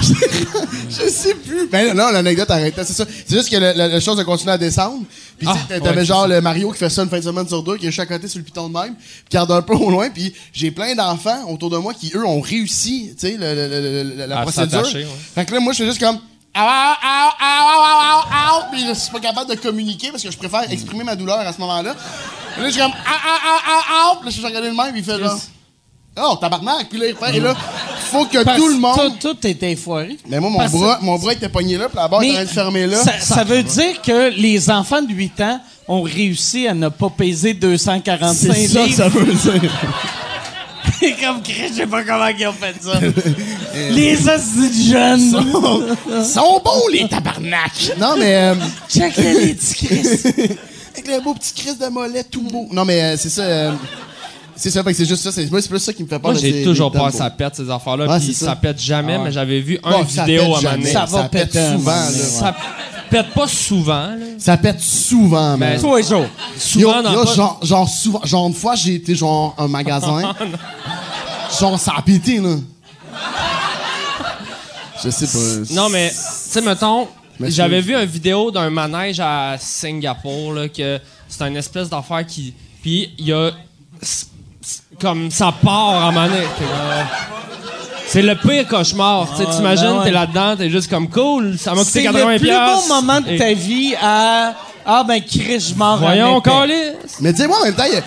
je 0.88 1.08
sais 1.08 1.34
plus. 1.34 1.68
Ben 1.68 1.94
non, 1.96 2.10
l'anecdote 2.10 2.50
arrêtait, 2.50 2.84
c'est 2.84 2.92
ça. 2.92 3.04
C'est 3.26 3.36
juste 3.36 3.50
que 3.50 3.56
le- 3.56 3.72
la, 3.72 3.88
la 3.88 4.00
chose 4.00 4.18
a 4.18 4.24
continué 4.24 4.52
à 4.52 4.58
descendre. 4.58 5.02
Puis 5.38 5.46
tu 5.46 5.52
sais, 5.52 5.58
Ah, 5.70 5.80
t'avais 5.80 5.98
ouais, 6.00 6.04
genre 6.04 6.26
le 6.28 6.40
Mario 6.40 6.70
qui 6.72 6.78
fait 6.78 6.88
ça 6.90 7.02
une 7.02 7.08
fin 7.08 7.18
de 7.18 7.24
semaine 7.24 7.48
sur 7.48 7.62
deux, 7.62 7.76
qui 7.76 7.86
est 7.86 7.90
juste 7.90 8.00
à 8.00 8.06
côté 8.06 8.28
sur 8.28 8.38
le 8.38 8.44
piton 8.44 8.68
de 8.68 8.74
même, 8.74 8.94
puis 8.94 9.04
qui 9.30 9.36
regarde 9.38 9.52
un 9.52 9.62
peu 9.62 9.74
au 9.74 9.90
loin. 9.90 10.10
Puis 10.10 10.32
j'ai 10.52 10.70
plein 10.70 10.94
d'enfants 10.94 11.48
autour 11.48 11.70
de 11.70 11.76
moi 11.78 11.92
qui, 11.94 12.12
eux, 12.14 12.24
ont 12.26 12.40
réussi, 12.40 13.14
tu 13.18 13.26
sais, 13.28 13.36
le- 13.36 13.54
le- 13.54 13.68
le- 13.68 14.14
le- 14.16 14.26
la 14.26 14.38
À 14.38 14.42
procédure. 14.42 14.70
s'attacher, 14.86 14.98
ouais. 15.04 15.10
Fait 15.34 15.44
que 15.44 15.54
là, 15.54 15.60
moi, 15.60 15.72
je 15.72 15.76
suis 15.76 15.86
juste 15.86 16.00
comme... 16.00 16.16
Ow, 16.16 16.60
ow, 16.60 16.94
ow, 17.04 17.30
ow, 17.40 17.80
ow, 17.80 18.22
ow, 18.22 18.58
ow. 18.60 18.64
Puis 18.72 18.84
je 18.88 18.94
suis 18.94 19.10
pas 19.12 19.20
capable 19.20 19.50
de 19.50 19.54
communiquer 19.56 20.10
parce 20.10 20.22
que 20.22 20.30
je 20.30 20.36
préfère 20.36 20.70
exprimer 20.70 21.04
ma 21.04 21.14
douleur 21.14 21.38
à 21.38 21.52
ce 21.52 21.60
moment-là. 21.60 21.94
Là, 22.58 22.66
je 22.66 22.70
suis 22.70 22.80
comme... 22.80 22.92
Ah, 23.06 23.20
ah, 23.24 23.38
ah, 23.44 23.60
ah, 23.66 23.80
ah. 23.90 24.12
Puis 24.16 24.26
là, 24.26 24.30
je 24.30 24.36
suis 24.36 24.44
regardé 24.44 24.68
le 24.68 24.74
même, 24.74 24.96
il 24.96 25.04
fait 25.04 25.18
genre... 25.18 25.38
Oh, 26.22 26.36
tabarnak! 26.40 26.88
Puis 26.90 26.98
là, 26.98 27.06
il 27.06 27.14
fait, 27.14 27.36
et 27.36 27.40
là, 27.40 27.54
faut 28.10 28.24
que 28.26 28.42
Parce 28.42 28.58
tout 28.58 28.68
le 28.68 28.78
monde... 28.78 28.98
Tout, 29.20 29.32
tout 29.34 29.46
était 29.46 29.76
foiré. 29.76 30.18
Mais 30.28 30.40
moi, 30.40 30.50
mon 30.50 30.58
Parce- 30.58 30.72
bras, 30.72 30.98
mon 31.00 31.16
bras 31.18 31.32
était 31.32 31.48
pogné 31.48 31.78
là, 31.78 31.88
puis 31.88 31.96
la 31.96 32.08
barre 32.08 32.22
était 32.22 32.32
en 32.32 32.34
train 32.34 32.44
de 32.44 32.48
fermer 32.48 32.86
là. 32.86 32.96
Ça, 33.02 33.18
ça 33.20 33.44
veut 33.44 33.62
dire 33.62 34.02
que 34.02 34.30
les 34.30 34.70
enfants 34.70 35.02
de 35.02 35.12
8 35.12 35.40
ans 35.40 35.60
ont 35.86 36.02
réussi 36.02 36.66
à 36.66 36.74
ne 36.74 36.88
pas 36.88 37.10
peser 37.10 37.54
245 37.54 38.52
C'est 38.54 38.66
ça, 38.66 38.84
livres. 38.84 38.96
ça 38.96 39.08
veut 39.08 39.32
dire. 39.32 39.72
C'est 40.98 41.12
comme 41.12 41.42
Chris, 41.42 41.68
je 41.70 41.74
sais 41.74 41.86
pas 41.86 42.02
comment 42.02 42.26
ils 42.26 42.46
ont 42.46 42.52
fait 42.52 42.74
ça. 42.82 42.98
les 43.90 44.28
hosties 44.28 44.68
de 44.68 44.92
jeunes. 44.92 45.30
Sont, 45.30 46.24
sont 46.24 46.60
bons, 46.64 46.88
les 46.92 47.08
tabarnak! 47.08 47.92
Non, 47.98 48.16
mais... 48.18 48.34
Euh, 48.34 48.54
Check 48.88 49.16
les, 49.16 49.54
petits. 49.54 50.56
Avec 51.02 51.16
le 51.16 51.22
beau 51.24 51.34
petit 51.34 51.52
Chris 51.54 51.76
de 51.76 51.86
mollet 51.86 52.24
tout 52.24 52.42
beau. 52.42 52.68
Non, 52.72 52.84
mais 52.84 53.00
euh, 53.02 53.16
c'est 53.16 53.30
ça... 53.30 53.42
euh, 53.42 53.72
c'est 54.56 54.70
ça, 54.70 54.82
fait 54.84 54.90
que 54.90 54.96
c'est 54.98 55.06
juste 55.06 55.22
ça. 55.22 55.32
C'est 55.32 55.50
moi, 55.50 55.62
c'est 55.62 55.68
plus 55.70 55.78
ça 55.78 55.92
qui 55.94 56.02
me 56.02 56.08
fait 56.08 56.18
peur. 56.18 56.32
Moi, 56.32 56.34
de 56.34 56.38
j'ai 56.46 56.52
ces- 56.52 56.64
toujours 56.64 56.90
des 56.90 56.98
peur 56.98 57.06
que 57.06 57.12
Dumbo. 57.12 57.24
ça 57.24 57.30
pète, 57.30 57.56
ces 57.56 57.70
affaires-là. 57.70 58.06
Ouais, 58.06 58.18
puis 58.18 58.26
c'est 58.34 58.44
ça. 58.44 58.50
ça. 58.50 58.56
pète 58.56 58.78
jamais, 58.78 59.14
Ah 59.14 59.18
ouais. 59.18 59.24
mais 59.24 59.32
j'avais 59.32 59.60
vu 59.60 59.78
Bon, 59.82 59.88
un 59.88 60.06
ça 60.06 60.24
vidéo 60.24 60.42
pète 60.42 60.42
à 60.42 60.44
un 60.44 60.48
moment 60.48 60.60
jamais. 60.60 60.76
donné. 60.82 60.92
Ça 60.92 61.04
va 61.06 61.22
péter 61.30 61.72
souvent, 61.72 61.90
là. 61.92 62.10
Ça 62.10 62.54
pète 63.08 63.30
pas 63.32 63.48
souvent, 63.48 64.06
là. 64.08 64.16
Ça 64.38 64.56
pète 64.58 64.80
souvent, 64.80 65.56
Mais 65.56 65.78
tous 65.78 65.96
les 65.96 66.02
jours. 66.02 66.26
Souvent 66.58 67.02
dans 67.02 67.12
yo, 67.14 67.24
pas- 67.24 67.34
genre, 67.34 67.58
genre, 67.62 67.88
souvent, 67.88 68.20
genre 68.24 68.46
une 68.48 68.54
fois, 68.54 68.74
j'ai 68.74 68.96
été 68.96 69.14
genre 69.14 69.54
un 69.56 69.68
magasin. 69.68 70.34
genre, 71.60 71.80
ça 71.80 71.94
a 71.96 72.02
pété, 72.02 72.38
là. 72.38 72.56
Je 75.02 75.08
sais 75.08 75.26
pas. 75.26 75.72
Non, 75.74 75.88
mais, 75.88 76.10
tu 76.10 76.16
sais, 76.18 76.60
mettons, 76.60 77.08
j'avais 77.48 77.76
c'est- 77.76 77.86
vu 77.88 77.94
une 77.94 78.04
vidéo 78.04 78.50
d'un 78.50 78.68
manège 78.70 79.20
à 79.20 79.56
Singapour, 79.58 80.52
là, 80.54 80.68
que 80.68 80.98
c'est 81.28 81.42
une 81.46 81.56
espèce 81.56 81.88
d'affaire 81.88 82.26
qui. 82.26 82.52
Puis, 82.82 83.12
il 83.18 83.26
y 83.28 83.32
a. 83.32 83.50
Comme 85.00 85.30
ça 85.30 85.52
part 85.62 86.06
en 86.06 86.12
manège. 86.12 86.44
Là- 86.60 87.06
C'est 88.06 88.22
le 88.22 88.34
pire 88.34 88.66
cauchemar. 88.66 89.28
Tu 89.30 89.36
sais, 89.36 89.44
Ah, 89.48 89.54
T'imagines, 89.54 89.84
ben 89.86 89.98
ouais. 89.98 90.04
t'es 90.04 90.10
là-dedans, 90.10 90.56
t'es 90.56 90.68
juste 90.68 90.90
comme 90.90 91.08
cool, 91.08 91.56
ça 91.58 91.70
m'a 91.70 91.78
coûté 91.78 91.90
C'est 91.92 92.02
80 92.02 92.32
le 92.32 92.38
plus 92.40 92.50
beau 92.50 92.86
moment 92.88 93.20
de 93.20 93.38
ta 93.38 93.52
vie 93.54 93.94
à... 94.02 94.52
Ah 94.84 95.04
ben 95.06 95.20
Chris, 95.22 95.60
je 95.70 95.74
m'en 95.76 95.96
Voyons, 95.96 96.40
calice. 96.40 97.18
Mais 97.20 97.32
tu 97.32 97.42
sais, 97.42 97.46
moi, 97.46 97.58
en 97.60 97.64
même 97.66 97.74
temps, 97.74 97.84
il 97.86 97.94
y 97.94 97.96
a- 97.98 98.02
tu 98.02 98.06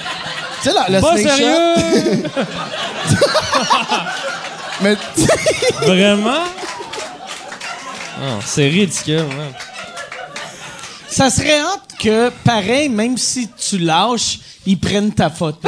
sais, 0.61 0.73
la- 0.73 0.89
le 0.89 1.01
Pas 1.01 1.17
sérieux? 1.17 2.23
Mais 4.81 4.97
Vraiment? 5.87 6.43
Non, 8.23 8.39
c'est 8.45 8.69
ridicule, 8.69 9.25
man. 9.35 9.51
Ça 11.09 11.29
serait 11.29 11.59
hâte 11.59 11.81
que, 11.99 12.29
pareil, 12.45 12.87
même 12.87 13.17
si 13.17 13.49
tu 13.49 13.79
lâches, 13.79 14.39
ils 14.65 14.79
prennent 14.79 15.11
ta 15.11 15.29
photo. 15.29 15.67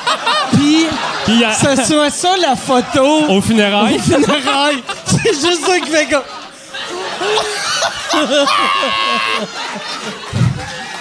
Puis, 0.52 0.86
Puis, 1.24 1.44
euh, 1.44 1.50
ce 1.52 1.82
soit 1.84 2.10
ça 2.10 2.36
la 2.36 2.54
photo. 2.54 3.24
Au 3.28 3.40
funérailles. 3.40 3.96
Au 3.96 3.98
funérailles. 3.98 4.82
C'est 5.04 5.32
juste 5.32 5.66
ça 5.66 5.80
qui 5.80 5.90
fait 5.90 6.06
comme. 6.06 6.22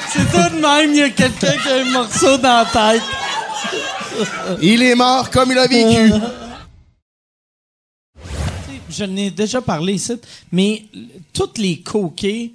C'est 0.09 0.31
tout 0.31 0.55
de 0.55 0.59
même, 0.59 0.89
il 0.91 0.97
y 0.97 1.03
a 1.03 1.09
quelqu'un 1.11 1.51
qui 1.51 1.69
a 1.69 1.75
un 1.75 1.91
morceau 1.91 2.37
dans 2.37 2.65
la 2.73 2.93
tête. 2.93 3.03
il 4.59 4.81
est 4.81 4.95
mort 4.95 5.29
comme 5.29 5.51
il 5.51 5.59
a 5.59 5.67
vécu. 5.67 6.13
Je 8.97 9.03
n'ai 9.03 9.31
déjà 9.31 9.61
parlé 9.61 9.93
ici, 9.93 10.13
mais 10.51 10.83
tous 11.33 11.57
les 11.57 11.79
coquets 11.79 12.51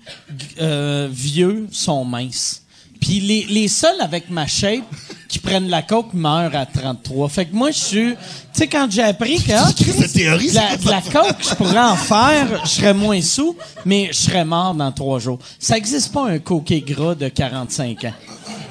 euh, 0.61 1.09
vieux 1.11 1.69
sont 1.71 2.05
minces. 2.05 2.63
Puis 3.01 3.21
les, 3.21 3.45
les 3.45 3.69
seuls 3.69 4.01
avec 4.01 4.29
ma 4.31 4.47
shape 4.47 4.85
qui 5.27 5.39
prennent 5.39 5.69
la 5.69 5.83
coke 5.83 6.13
meurent 6.13 6.55
à 6.55 6.67
33. 6.67 7.29
Fait 7.29 7.47
que 7.47 7.55
moi, 7.55 7.71
je 7.71 7.79
suis... 7.79 8.11
Tu 8.13 8.17
sais, 8.53 8.67
quand 8.67 8.91
j'ai 8.91 9.03
appris 9.03 9.43
que... 9.43 9.53
ah, 9.53 9.71
théorie, 10.13 10.51
la, 10.51 10.77
de 10.77 10.89
la 10.89 11.01
coke, 11.01 11.37
je 11.41 11.55
pourrais 11.55 11.79
en 11.79 11.97
faire, 11.97 12.61
je 12.65 12.71
serais 12.71 12.93
moins 12.93 13.23
sous, 13.23 13.57
mais 13.87 14.09
je 14.09 14.19
serais 14.19 14.45
mort 14.45 14.75
dans 14.75 14.93
trois 14.93 15.19
jours. 15.19 15.39
Ça 15.59 15.75
n'existe 15.75 16.13
pas 16.13 16.29
un 16.29 16.39
coquet 16.41 16.81
gras 16.81 17.15
de 17.15 17.29
45 17.29 18.05
ans. 18.05 18.15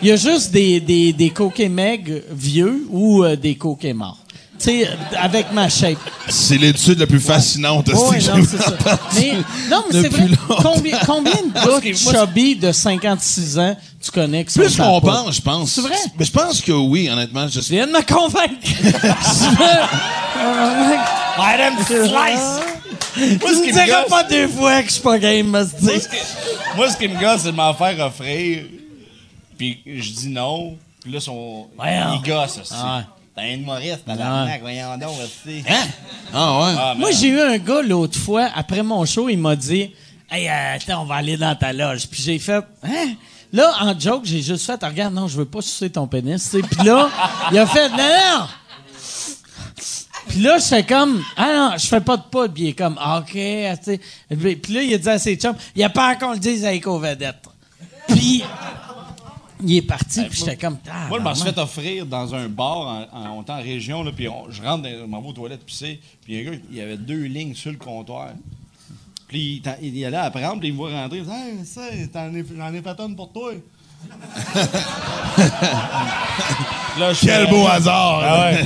Il 0.02 0.10
y 0.10 0.12
a 0.12 0.16
juste 0.16 0.52
des, 0.52 0.80
des, 0.80 1.12
des 1.12 1.30
coquets 1.32 1.70
meg 1.70 2.24
vieux 2.32 2.86
ou 2.90 3.24
euh, 3.24 3.36
des 3.36 3.56
coquets 3.56 3.94
morts. 3.94 4.19
Tu 4.60 4.66
sais, 4.66 4.90
avec 5.18 5.54
ma 5.54 5.70
shape. 5.70 5.98
C'est 6.28 6.58
l'étude 6.58 7.00
la 7.00 7.08
plus 7.08 7.22
fascinante. 7.22 7.88
Ouais, 7.88 7.96
hostie, 7.96 8.30
non, 8.30 8.44
c'est 8.46 8.62
ça. 8.62 8.76
Mais, 9.16 9.34
non, 9.70 9.84
mais 9.88 10.02
c'est 10.02 10.10
depuis 10.10 10.22
vrai. 10.24 10.38
longtemps. 10.50 10.74
Combien, 10.74 11.00
combien 11.06 11.32
de 11.34 11.94
chubby 11.96 12.56
de 12.58 12.72
56 12.74 13.58
ans 13.60 13.78
tu 14.02 14.12
connais 14.12 14.44
qui 14.44 14.54
sont 14.54 14.60
Plus 14.60 14.76
qu'on 14.78 15.02
pense, 15.02 15.36
je 15.36 15.42
pense. 15.42 15.72
C'est 15.72 15.82
vrai? 15.82 15.96
Mais 16.18 16.26
je 16.26 16.32
pense 16.32 16.62
que 16.62 16.72
oui, 16.74 17.10
honnêtement. 17.10 17.48
Je 17.48 17.60
viens 17.62 17.88
de 17.88 17.92
me 17.92 18.02
convaincre. 18.02 18.54
Madame 21.38 21.76
Slice! 21.86 22.60
Moi, 23.42 23.54
ce 23.54 23.62
qui 23.64 23.74
me 23.74 23.86
diras 23.86 24.04
pas 24.04 24.24
deux 24.24 24.48
fois 24.48 24.82
que 24.82 24.88
je 24.88 24.94
suis 24.94 25.02
pas 25.02 25.18
game, 25.18 25.48
me 25.48 25.64
se 25.64 25.76
dire. 25.76 26.02
Moi, 26.76 26.90
ce 26.90 26.98
qui 26.98 27.08
me 27.08 27.20
gosse, 27.20 27.42
c'est 27.42 27.52
de 27.52 27.56
m'en 27.56 27.74
faire 27.74 28.00
offrir. 28.06 28.64
Puis 29.58 29.80
je 29.86 30.12
dis 30.12 30.30
non. 30.30 30.78
Puis 31.02 31.12
là, 31.12 31.20
son... 31.20 31.68
Il 31.82 32.22
gosse 32.26 32.60
aussi. 32.62 32.74
Ah. 33.40 33.46
T'es 33.46 33.52
un 33.54 33.56
humoriste, 33.58 34.06
tabarnak, 34.06 34.62
voyons 34.62 34.98
donc 34.98 35.16
aussi. 35.24 35.64
Hein? 35.68 35.88
Ah 36.34 36.60
ouais? 36.94 37.00
Moi, 37.00 37.12
j'ai 37.12 37.30
eu 37.30 37.40
un 37.42 37.58
gars 37.58 37.82
l'autre 37.82 38.18
fois, 38.20 38.50
après 38.56 38.84
mon 38.84 39.06
show, 39.06 39.30
il 39.30 39.38
m'a 39.38 39.56
dit 39.56 39.92
Hey, 40.30 40.48
euh, 40.48 40.76
attends, 40.76 41.02
on 41.02 41.06
va 41.06 41.16
aller 41.16 41.38
dans 41.38 41.56
ta 41.56 41.74
loge. 41.74 42.08
Puis 42.08 42.22
j'ai 42.22 42.38
fait 42.40 42.64
Hein? 42.84 43.14
Là, 43.52 43.72
en 43.82 44.00
joke, 44.00 44.22
j'ai 44.26 44.42
juste 44.44 44.66
fait 44.66 44.84
Regarde, 44.84 45.14
non, 45.14 45.28
je 45.28 45.38
veux 45.38 45.46
pas 45.46 45.62
sucer 45.62 45.90
ton 45.90 46.06
pénis. 46.06 46.50
Puis 46.52 46.86
là, 46.86 47.10
il 47.52 47.58
a 47.58 47.66
fait 47.66 47.90
Non, 47.90 47.98
non! 47.98 48.46
Puis 50.28 50.42
là, 50.42 50.60
je 50.60 50.66
fais 50.66 50.84
comme 50.84 51.24
Ah 51.36 51.48
non, 51.56 51.72
je 51.78 51.88
fais 51.88 52.02
pas 52.02 52.18
de 52.18 52.22
poudre. 52.30 52.54
Puis 52.54 52.64
il 52.64 52.70
est 52.70 52.74
comme 52.74 52.96
Ah, 53.00 53.20
OK. 53.20 53.36
ah, 53.36 53.78
tu 53.78 53.84
sais. 53.84 54.00
Puis 54.56 54.74
là, 54.74 54.82
il 54.84 54.94
a 54.94 54.98
dit 55.00 55.10
à 55.10 55.18
ses 55.18 55.36
chums 55.36 55.56
Il 55.76 55.84
a 55.84 55.90
pas 55.90 56.16
qu'on 56.16 56.34
le 56.34 56.38
dise 56.40 56.64
avec 56.66 56.86
aux 56.86 57.00
vedettes. 57.00 57.44
Puis 58.08 58.44
il 59.62 59.78
est 59.78 59.82
parti. 59.82 60.24
Puis 60.26 60.40
j'étais 60.40 60.56
comme 60.58 60.78
Ah, 60.90 61.08
Moi, 61.10 61.20
je 61.20 61.24
m'en 61.24 61.36
suis 61.36 61.44
fait 61.50 61.58
offrir 61.60 62.06
dans 62.06 62.34
un 62.36 62.48
bar 62.50 62.78
en, 63.14 63.18
en, 63.18 63.38
on 63.38 63.42
était 63.42 63.52
en 63.52 63.62
région, 63.62 64.04
là, 64.04 64.12
puis 64.16 64.28
on- 64.30 64.50
je 64.50 64.62
rentre, 64.62 64.84
dans, 64.84 64.90
je 64.90 65.04
m'en 65.06 65.22
vais 65.22 65.30
aux 65.30 65.34
toilettes 65.34 65.66
pisser, 65.66 66.00
puis 66.24 66.40
un 66.40 66.52
gars, 66.52 66.58
il 66.72 66.78
y 66.78 66.82
avait 66.82 66.98
deux 66.98 67.24
lignes 67.24 67.54
sur 67.56 67.72
le 67.72 67.78
comptoir. 67.78 68.30
Puis 69.28 69.62
il, 69.82 69.96
il 69.96 70.06
allait 70.06 70.18
à 70.18 70.32
prendre, 70.32 70.60
puis 70.60 70.70
il 70.70 70.74
me 70.74 70.78
voit 70.78 70.92
rentrer, 70.92 71.20
il 71.20 71.24
dit 71.26 71.30
Hey, 71.32 71.66
ça, 71.66 71.82
t'en 72.12 72.34
ai- 72.34 72.44
j'en 72.58 72.74
ai 72.74 72.82
fait 72.82 73.00
une 73.00 73.16
pour 73.16 73.32
toi. 73.32 73.54
Là, 77.00 77.12
Quel 77.20 77.46
fais- 77.46 77.48
beau 77.50 77.68
hasard. 77.68 78.20
Ah 78.24 78.52
ouais. 78.52 78.66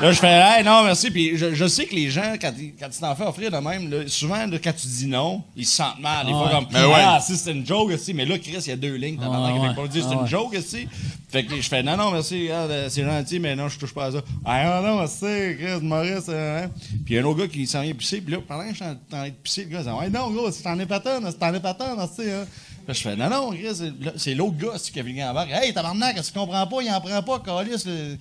là, 0.00 0.12
je 0.12 0.18
fais, 0.18 0.28
hey, 0.28 0.64
non, 0.64 0.84
merci. 0.84 1.10
Puis 1.10 1.36
je, 1.36 1.54
je 1.54 1.66
sais 1.66 1.86
que 1.86 1.94
les 1.94 2.10
gens, 2.10 2.34
quand, 2.40 2.52
ils- 2.58 2.74
quand 2.78 2.88
tu 2.88 2.98
t'en 3.00 3.14
fais 3.14 3.24
offrir 3.24 3.50
de 3.50 3.56
même, 3.56 3.90
là, 3.90 3.98
souvent, 4.06 4.46
là, 4.46 4.58
quand 4.62 4.72
tu 4.72 4.86
dis 4.86 5.06
non, 5.06 5.42
ils 5.56 5.66
se 5.66 5.76
sentent 5.76 6.00
mal. 6.00 6.26
Ils 6.28 6.34
Ah 6.34 6.44
ouais. 6.44 6.50
comme, 6.50 6.66
Ben 6.72 6.86
ouais. 6.86 6.94
ah, 6.96 7.20
si 7.20 7.36
c'est 7.36 7.52
une 7.52 7.66
joke, 7.66 7.90
aussi. 7.92 8.14
Mais 8.14 8.24
là, 8.24 8.38
Chris, 8.38 8.52
il 8.58 8.66
y 8.68 8.72
a 8.72 8.76
deux 8.76 8.94
lignes. 8.94 9.18
T'as 9.18 9.26
Ah 9.32 9.52
ouais. 9.80 9.88
dit, 9.88 10.02
c'est 10.06 10.14
une 10.14 10.26
joke, 10.26 10.54
aussi. 10.56 10.86
Fait 11.30 11.44
que 11.44 11.56
je 11.56 11.68
fais, 11.68 11.82
non, 11.82 11.96
non, 11.96 12.10
merci, 12.10 12.48
euh, 12.50 12.88
c'est 12.90 13.04
gentil, 13.04 13.38
mais 13.40 13.56
non, 13.56 13.66
je 13.68 13.78
touche 13.78 13.94
pas 13.94 14.06
à 14.06 14.12
ça. 14.12 14.18
Ah, 14.44 14.64
non, 14.82 14.88
non, 14.88 14.96
merci, 14.98 15.56
Chris, 15.58 15.80
Maurice. 15.82 16.26
euh, 16.28 16.64
hein. 16.64 16.70
Puis 17.06 17.14
il 17.14 17.16
y 17.16 17.18
a 17.18 17.22
un 17.22 17.24
autre 17.24 17.38
gars 17.40 17.48
qui 17.48 17.66
s'en 17.66 17.80
vient 17.80 17.94
pisser. 17.94 18.20
Puis 18.20 18.34
là, 18.34 18.40
pendant 18.46 18.64
que 18.64 18.70
je 18.70 18.74
suis 18.74 18.84
en 18.84 18.96
train 19.10 19.28
de 19.28 19.32
pisser, 19.42 19.64
le 19.64 19.70
gars, 19.70 19.78
il 19.80 19.84
dit, 19.84 19.90
ouais, 19.98 20.10
non, 20.10 20.30
gros, 20.30 20.50
c'est 20.50 20.66
en 20.68 20.78
épatant, 20.78 21.20
c'est 21.30 21.42
en 21.42 21.54
épatant, 21.54 21.96
sais, 22.14 22.32
hein. 22.32 22.44
Là, 22.88 22.94
je 22.94 23.00
fais, 23.02 23.14
non, 23.16 23.30
non, 23.30 23.50
Chris, 23.52 23.80
c'est- 24.16 24.34
l'autre 24.34 24.56
gars 24.56 24.72
c'est 24.76 24.90
qui 24.92 24.98
a 24.98 25.02
venu 25.02 25.22
en 25.22 25.32
barque. 25.32 25.50
Hey, 25.52 25.72
tabarnak, 25.72 26.16
est-ce 26.16 26.28
que 26.28 26.32
tu 26.34 26.38
comprends 26.40 26.66
pas? 26.66 26.82
Il 26.82 26.90
en 26.90 27.00
prend 27.00 27.22
pas, 27.22 27.38
Calis. 27.38 27.82
le- 27.86 28.18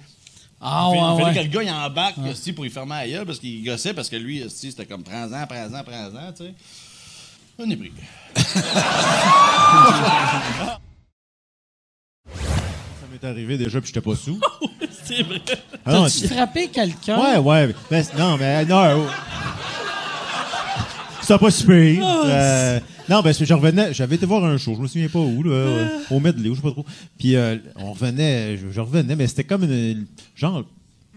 Ah, 0.64 0.90
ouais, 0.92 0.98
il 0.98 1.02
fallait 1.02 1.24
ouais. 1.24 1.34
que 1.34 1.40
le 1.40 1.48
gars, 1.48 1.64
il 1.64 1.72
embarque 1.72 2.18
esti, 2.30 2.54
pour 2.54 2.66
y 2.66 2.70
fermer 2.70 2.96
la 2.96 3.08
gueule 3.08 3.26
parce 3.26 3.40
qu'il 3.40 3.64
gossait, 3.66 3.94
parce 3.96 4.10
que 4.10 4.16
lui, 4.18 4.46
c'était 4.50 4.86
comme 4.86 5.02
30 5.04 5.34
ans, 5.34 5.46
30 5.50 5.74
ans, 5.74 5.84
30 5.84 6.16
ans, 6.16 6.32
tu 6.38 6.44
sais. 6.44 6.54
On 7.58 7.68
est 7.70 7.76
pris. 7.76 7.92
Ça 12.34 13.08
m'est 13.12 13.24
arrivé 13.28 13.58
déjà, 13.58 13.80
puis 13.82 13.88
j'étais 13.88 14.02
pas 14.02 14.16
sous. 14.16 14.40
c'est 15.04 15.24
vrai. 15.24 15.42
Ah 15.86 15.92
T'as-tu 16.06 16.28
frappé 16.28 16.68
quelqu'un? 16.70 17.18
Ouais, 17.20 17.38
ouais. 17.38 17.76
C- 18.04 18.12
non, 18.18 18.38
mais 18.38 18.64
non. 18.66 19.06
oh. 19.08 19.10
C'était 21.22 21.38
pas 21.40 21.52
super. 21.52 22.04
Ah, 22.04 22.24
Euh, 22.26 22.80
non, 23.12 23.22
ben, 23.22 23.34
je 23.34 23.54
revenais, 23.54 23.94
j'avais 23.94 24.16
été 24.16 24.26
voir 24.26 24.44
un 24.46 24.58
show, 24.58 24.74
je 24.76 24.82
me 24.82 24.88
souviens 24.88 25.10
pas 25.10 25.20
où, 25.20 25.44
là, 25.44 25.52
euh, 25.52 25.88
au 26.10 26.20
Medley, 26.20 26.50
ou 26.50 26.56
je 26.56 26.62
sais 26.62 26.64
pas 26.64 26.72
trop. 26.72 26.86
Puis, 27.20 27.36
euh, 27.36 27.58
on 27.76 27.94
revenait, 27.94 28.58
je, 28.58 28.72
je 28.72 28.80
revenais, 28.82 29.16
mais 29.16 29.28
c'était 29.28 29.44
comme 29.44 29.64
une, 29.64 30.06
genre, 30.36 30.64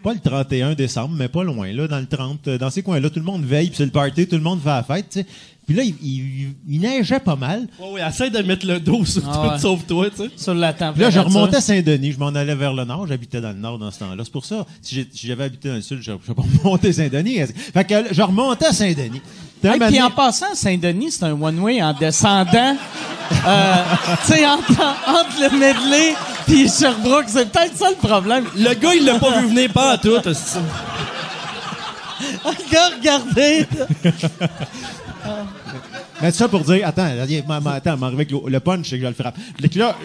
pas 0.03 0.13
le 0.13 0.21
31 0.21 0.75
décembre, 0.75 1.15
mais 1.17 1.29
pas 1.29 1.45
loin, 1.45 1.73
là, 1.73 1.89
dans 1.89 1.99
le 2.01 2.07
30, 2.07 2.49
euh, 2.49 2.59
dans 2.59 2.69
ces 2.71 2.83
coins-là, 2.83 3.09
tout 3.09 3.21
le 3.21 3.25
monde 3.25 3.45
veille, 3.45 3.69
puis 3.69 3.77
c'est 3.79 3.85
le 3.87 3.91
party, 3.91 4.27
tout 4.27 4.37
le 4.37 4.43
monde 4.43 4.61
fait 4.61 4.69
la 4.69 4.83
fête, 4.83 5.07
tu 5.11 5.21
sais. 5.21 5.27
Puis 5.67 5.75
là, 5.75 5.83
il, 5.83 5.95
il- 6.03 6.53
il 6.69 6.79
neigeait 6.81 7.21
pas 7.21 7.37
mal. 7.37 7.67
Ouais, 7.81 8.07
essaie 8.07 8.29
de 8.29 8.41
mettre 8.43 8.67
le 8.67 8.81
dos 8.81 9.03
sur 9.07 9.23
Ah 9.27 9.33
tout, 9.47 9.53
ouais. 9.55 9.59
sauf 9.59 9.87
toi, 9.87 10.11
tu 10.11 10.17
sais. 10.17 10.29
Sur 10.37 10.53
la 10.55 10.75
Puis 10.75 10.83
là, 10.85 10.93
température. 10.93 11.23
je 11.23 11.27
remontais 11.27 11.57
à 11.57 11.61
Saint-Denis, 11.63 12.13
je 12.13 12.19
m'en 12.19 12.27
allais 12.27 12.55
vers 12.55 12.75
le 12.75 12.85
nord, 12.85 13.07
j'habitais 13.07 13.41
dans 13.41 13.49
le 13.53 13.59
nord 13.59 13.79
dans 13.79 13.91
ce 13.91 14.01
temps-là. 14.01 14.23
C'est 14.25 14.31
pour 14.33 14.45
ça, 14.45 14.67
si 14.83 15.07
j'avais 15.15 15.45
habité 15.45 15.71
dans 15.71 15.77
le 15.77 15.81
sud, 15.81 16.01
je 16.03 16.13
pas 16.13 16.43
remonté 16.63 16.93
Saint-Denis. 16.93 17.39
Fait 17.73 17.85
que 17.85 17.95
je 18.13 18.21
remontais 18.21 18.67
à 18.67 18.73
Saint-Denis. 18.75 19.23
Puis 19.65 19.73
Hey, 19.73 19.79
puis 19.89 20.03
en 20.03 20.11
passant, 20.11 20.55
Saint-Denis, 20.55 21.13
c'est 21.13 21.25
un 21.25 21.33
one-way 21.33 21.83
en 21.83 21.95
descendant. 21.95 22.77
Euh, 23.47 23.75
tu 24.27 24.33
sais, 24.35 24.47
entre, 24.47 24.71
entre 25.07 25.41
le 25.41 25.59
medley 25.59 26.15
puis 26.47 26.69
Sherbrooke, 26.69 27.25
c'est 27.29 27.51
peut-être 27.51 27.75
ça 27.75 27.89
le 27.89 27.97
problème. 27.97 28.45
Le 28.57 28.75
gars, 28.75 28.95
il 28.95 29.07
l'a 29.07 29.19
pas 29.19 29.41
vu 29.41 29.49
venir 29.49 29.73
pas 29.73 29.93
à 29.93 29.99
tout. 29.99 30.11
Le 32.45 32.71
gars, 32.71 32.91
regardez. 32.97 33.67
Mais 36.23 36.31
ça 36.31 36.49
pour 36.49 36.61
dire, 36.61 36.87
attends, 36.87 37.09
attends, 37.67 37.97
m'arriver 37.97 38.27
avec 38.31 38.31
le, 38.31 38.61
punch, 38.61 38.89
c'est 38.89 38.97
que 38.97 39.03
je 39.03 39.09
le 39.09 39.15
frappe. 39.15 39.37
Là, 39.75 39.97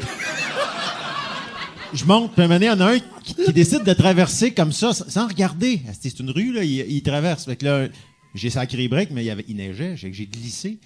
je 1.93 2.05
monte, 2.05 2.33
puis 2.33 2.43
un 2.43 2.47
moment 2.47 2.59
donné, 2.59 2.65
il 2.67 2.69
y 2.69 2.71
en 2.71 2.79
a 2.81 2.91
un 2.93 2.99
qui, 2.99 3.35
qui 3.45 3.53
décide 3.53 3.83
de 3.83 3.93
traverser 3.93 4.51
comme 4.51 4.71
ça, 4.71 4.91
sans 4.93 5.27
regarder. 5.27 5.81
C'est 6.01 6.09
c'est 6.09 6.19
une 6.19 6.31
rue, 6.31 6.51
là, 6.51 6.63
il, 6.63 6.85
il 6.91 7.01
traverse. 7.03 7.45
Fait 7.45 7.55
que 7.55 7.65
là, 7.65 7.87
j'ai 8.35 8.49
sacré 8.49 8.87
break, 8.87 9.09
mais 9.11 9.23
il, 9.23 9.27
y 9.27 9.29
avait, 9.29 9.45
il 9.47 9.55
neigeait, 9.55 9.95
j'ai 9.97 10.13
j'ai 10.13 10.25
glissé. 10.25 10.77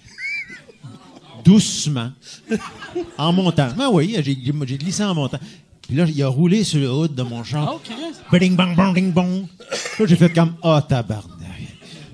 Doucement. 1.44 2.10
En 3.18 3.32
montant. 3.32 3.68
Ah 3.78 3.90
oui, 3.90 4.16
j'ai 4.22 4.36
j'ai 4.66 4.78
glissé 4.78 5.04
en 5.04 5.14
montant. 5.14 5.38
Puis 5.86 5.94
là, 5.94 6.06
il 6.08 6.22
a 6.22 6.28
roulé 6.28 6.64
sur 6.64 6.80
le 6.80 6.90
hood 6.90 7.14
de 7.14 7.22
mon 7.22 7.44
char. 7.44 7.78
Bing, 8.32 8.56
bang, 8.56 8.74
bang, 8.74 8.94
ding, 8.94 9.12
bong. 9.12 9.46
Là, 9.98 10.06
j'ai 10.06 10.16
fait 10.16 10.32
comme, 10.32 10.54
ah, 10.62 10.82
tabarnak. 10.86 11.28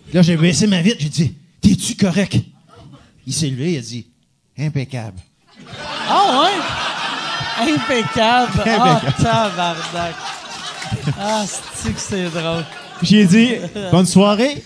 Puis 0.07 0.15
Là, 0.15 0.23
j'ai 0.23 0.37
baissé 0.37 0.67
ma 0.67 0.83
vitre, 0.83 0.97
j'ai 0.99 1.09
dit, 1.09 1.35
t'es-tu 1.61 1.95
correct? 1.95 2.39
Il 3.27 3.33
s'est 3.33 3.49
levé, 3.49 3.75
il 3.75 3.79
a 3.79 3.81
dit, 3.81 4.07
impeccable. 4.59 5.21
Ah 6.09 6.43
ouais? 6.43 7.73
Impeccable. 7.73 8.63
Ah, 8.67 8.97
Impeccable. 8.97 9.23
tabarnak. 9.23 10.15
Ah, 11.17 11.45
c'est 11.75 11.93
que 11.95 12.01
c'est 12.01 12.29
drôle? 12.31 12.65
J'ai 13.03 13.25
dit, 13.25 13.51
bonne 13.93 14.07
soirée. 14.07 14.65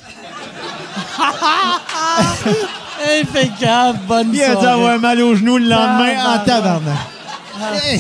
Impeccable, 3.21 3.99
bonne 4.09 4.31
Il 4.33 4.43
a 4.43 4.53
soirée. 4.53 4.61
dû 4.61 4.67
avoir 4.73 4.99
mal 4.99 5.21
au 5.21 5.35
genou 5.35 5.59
le 5.59 5.69
lendemain 5.69 6.35
en 6.35 6.39
Tabarnak. 6.45 6.95
Ah, 7.57 7.73
Hey, 7.77 7.99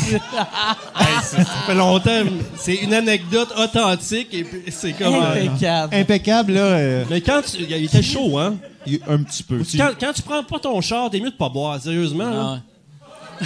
ça, 1.23 1.37
ça 1.39 1.45
fait 1.67 1.75
longtemps. 1.75 2.23
C'est 2.57 2.75
une 2.75 2.93
anecdote 2.93 3.53
authentique 3.57 4.29
et 4.33 4.43
puis 4.45 4.63
c'est 4.71 4.93
comme. 4.93 5.15
euh, 5.15 5.45
Impeccable. 5.47 5.95
Impeccable, 5.95 6.53
là. 6.55 6.61
euh, 6.61 7.05
Mais 7.09 7.21
quand 7.21 7.41
tu. 7.43 7.63
Il 7.63 7.85
était 7.85 8.03
chaud, 8.03 8.39
hein? 8.39 8.57
il- 8.87 9.01
un 9.09 9.23
petit 9.23 9.43
peu. 9.45 9.63
Si- 9.63 9.79
Quand, 9.79 9.91
quand 9.99 10.13
tu 10.13 10.23
prends 10.23 10.43
pas 10.43 10.59
ton 10.59 10.81
char, 10.81 11.09
t'es 11.11 11.21
mieux 11.21 11.31
de 11.31 11.37
pas 11.37 11.49
boire, 11.49 11.81
sérieusement. 11.81 12.31
là. 12.31 12.59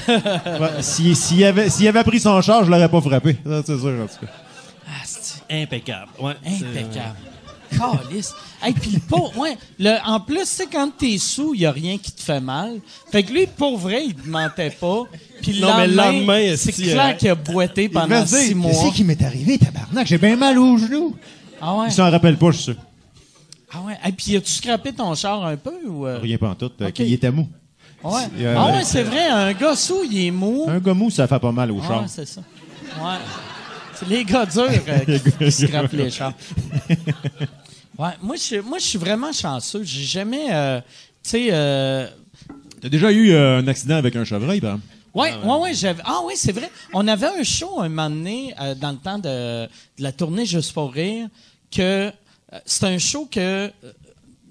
Ouais, 0.09 0.71
si- 0.83 1.15
S'il 1.15 1.45
avait, 1.45 1.69
s'il 1.71 1.89
avait 1.89 2.05
pris 2.05 2.21
son 2.21 2.41
char, 2.41 2.65
je 2.65 2.71
l'aurais 2.71 2.89
pas 2.89 3.01
frappé. 3.01 3.37
Ça, 3.47 3.63
C'est 3.67 3.79
sûr, 3.79 3.89
en 4.03 4.07
tout 4.07 4.27
cas. 4.27 4.33
Impeccable. 5.51 6.09
Ouais, 6.21 6.35
c'est- 6.45 6.65
Impeccable. 6.67 7.17
Calice. 7.77 8.33
Hey, 8.63 8.73
puis 8.73 8.91
le 8.93 9.39
ouais, 9.41 9.57
le, 9.79 9.97
en 10.07 10.21
plus, 10.21 10.45
c'est 10.45 10.67
quand 10.67 10.91
t'es 10.97 11.19
sous, 11.19 11.55
il 11.55 11.61
y 11.61 11.67
a 11.67 11.73
rien 11.73 11.97
qui 11.99 12.13
te 12.13 12.21
fait 12.23 12.41
mal. 12.41 12.81
Fait 13.11 13.23
que 13.23 13.33
lui, 13.33 13.47
pour 13.47 13.79
vrai, 13.79 14.05
il 14.07 14.15
te 14.15 14.29
mentait 14.29 14.71
pas. 14.71 15.05
Puis 15.43 15.53
le 15.55 15.61
Non, 15.61 15.77
mais 15.77 15.87
le 15.87 15.95
lendemain, 15.95 16.13
lendemain, 16.13 16.57
c'est 16.57 16.73
clair 16.73 17.07
euh, 17.11 17.13
qu'il 17.13 17.29
a 17.29 17.35
boité 17.35 17.89
pendant 17.89 18.23
dire, 18.25 18.27
six 18.29 18.55
mois. 18.55 18.71
Qu'est-ce 18.71 18.95
qui 18.95 19.05
m'est 19.05 19.23
arrivé, 19.23 19.59
tabarnak? 19.59 20.07
J'ai 20.07 20.19
bien 20.19 20.37
mal 20.37 20.59
au 20.59 20.77
genou. 20.77 21.15
Ah 21.61 21.77
ouais? 21.77 21.87
Il 21.89 21.93
s'en 21.93 22.11
rappelle 22.11 22.37
pas, 22.37 22.51
je 22.51 22.57
suis 22.57 22.65
sûr. 22.73 22.77
Ah 23.73 23.81
ouais. 23.87 23.99
Et 24.07 24.13
puis, 24.13 24.37
as-tu 24.37 24.51
scrappé 24.51 24.93
ton 24.93 25.15
char 25.15 25.45
un 25.45 25.57
peu 25.57 25.75
ou. 25.87 26.07
euh? 26.07 26.19
Rien 26.21 26.39
pas 26.39 26.49
en 26.51 26.55
tout. 26.55 26.71
euh, 26.81 26.89
Ok. 26.89 26.99
Il 27.01 27.13
était 27.13 27.31
mou. 27.31 27.47
Ouais. 28.03 28.23
Euh, 28.41 28.55
ah 28.57 28.67
ouais, 28.73 28.85
c'est 28.85 29.03
vrai, 29.03 29.27
un 29.27 29.53
gars 29.53 29.75
sous, 29.77 30.05
il 30.11 30.27
est 30.27 30.31
mou. 30.31 30.65
Un 30.69 30.79
gars 30.79 30.95
mou, 30.95 31.11
ça 31.11 31.27
fait 31.27 31.39
pas 31.39 31.53
mal 31.53 31.71
au 31.73 31.81
Ah 31.83 31.87
char. 31.89 32.01
ouais, 32.03 32.09
c'est 32.09 32.27
ça. 32.27 32.41
Ouais. 33.01 33.17
C'est 33.99 34.09
les 34.09 34.25
gars 34.25 34.47
durs 34.47 34.63
euh, 34.65 34.99
Les 35.07 35.19
qui, 35.21 35.25
gars 35.25 35.31
qui 35.31 35.39
durs. 35.45 35.53
scrapent 35.53 35.93
les 35.93 36.11
chars. 36.11 36.33
Ouais, 37.99 38.11
moi, 38.23 38.37
je, 38.37 38.61
moi, 38.61 38.79
je 38.79 38.85
suis 38.85 38.99
vraiment 38.99 39.33
chanceux. 39.33 39.83
J'ai 39.83 40.05
jamais. 40.05 40.47
euh, 40.53 40.81
tu 41.25 41.31
sais. 41.31 41.49
euh, 41.51 42.07
T'as 42.81 42.89
déjà 42.89 43.11
eu 43.11 43.33
euh, 43.33 43.59
un 43.59 43.67
accident 43.67 43.97
avec 43.97 44.15
un 44.15 44.25
chevreuil, 44.25 44.61
par 44.61 44.75
exemple? 44.75 44.87
Ouais, 45.15 45.33
ouais, 45.45 45.57
ouais, 45.59 45.75
j'avais. 45.75 46.03
Ah 46.05 46.21
oui, 46.25 46.35
c'est 46.37 46.53
vrai. 46.53 46.71
On 46.93 47.09
avait 47.09 47.27
un 47.27 47.43
show 47.43 47.81
un 47.81 47.89
moment 47.89 48.09
donné, 48.11 48.55
euh, 48.61 48.75
dans 48.77 48.93
le 48.93 48.99
temps 48.99 49.19
de, 49.19 49.65
de 49.67 50.03
la 50.03 50.13
tournée 50.13 50.47
Juste 50.47 50.73
pour 50.73 50.93
rire, 50.93 51.27
que 51.73 51.83
euh, 51.83 52.11
c'est 52.65 52.85
un 52.85 52.99
show 52.99 53.27
que 53.31 53.41
euh, 53.41 53.71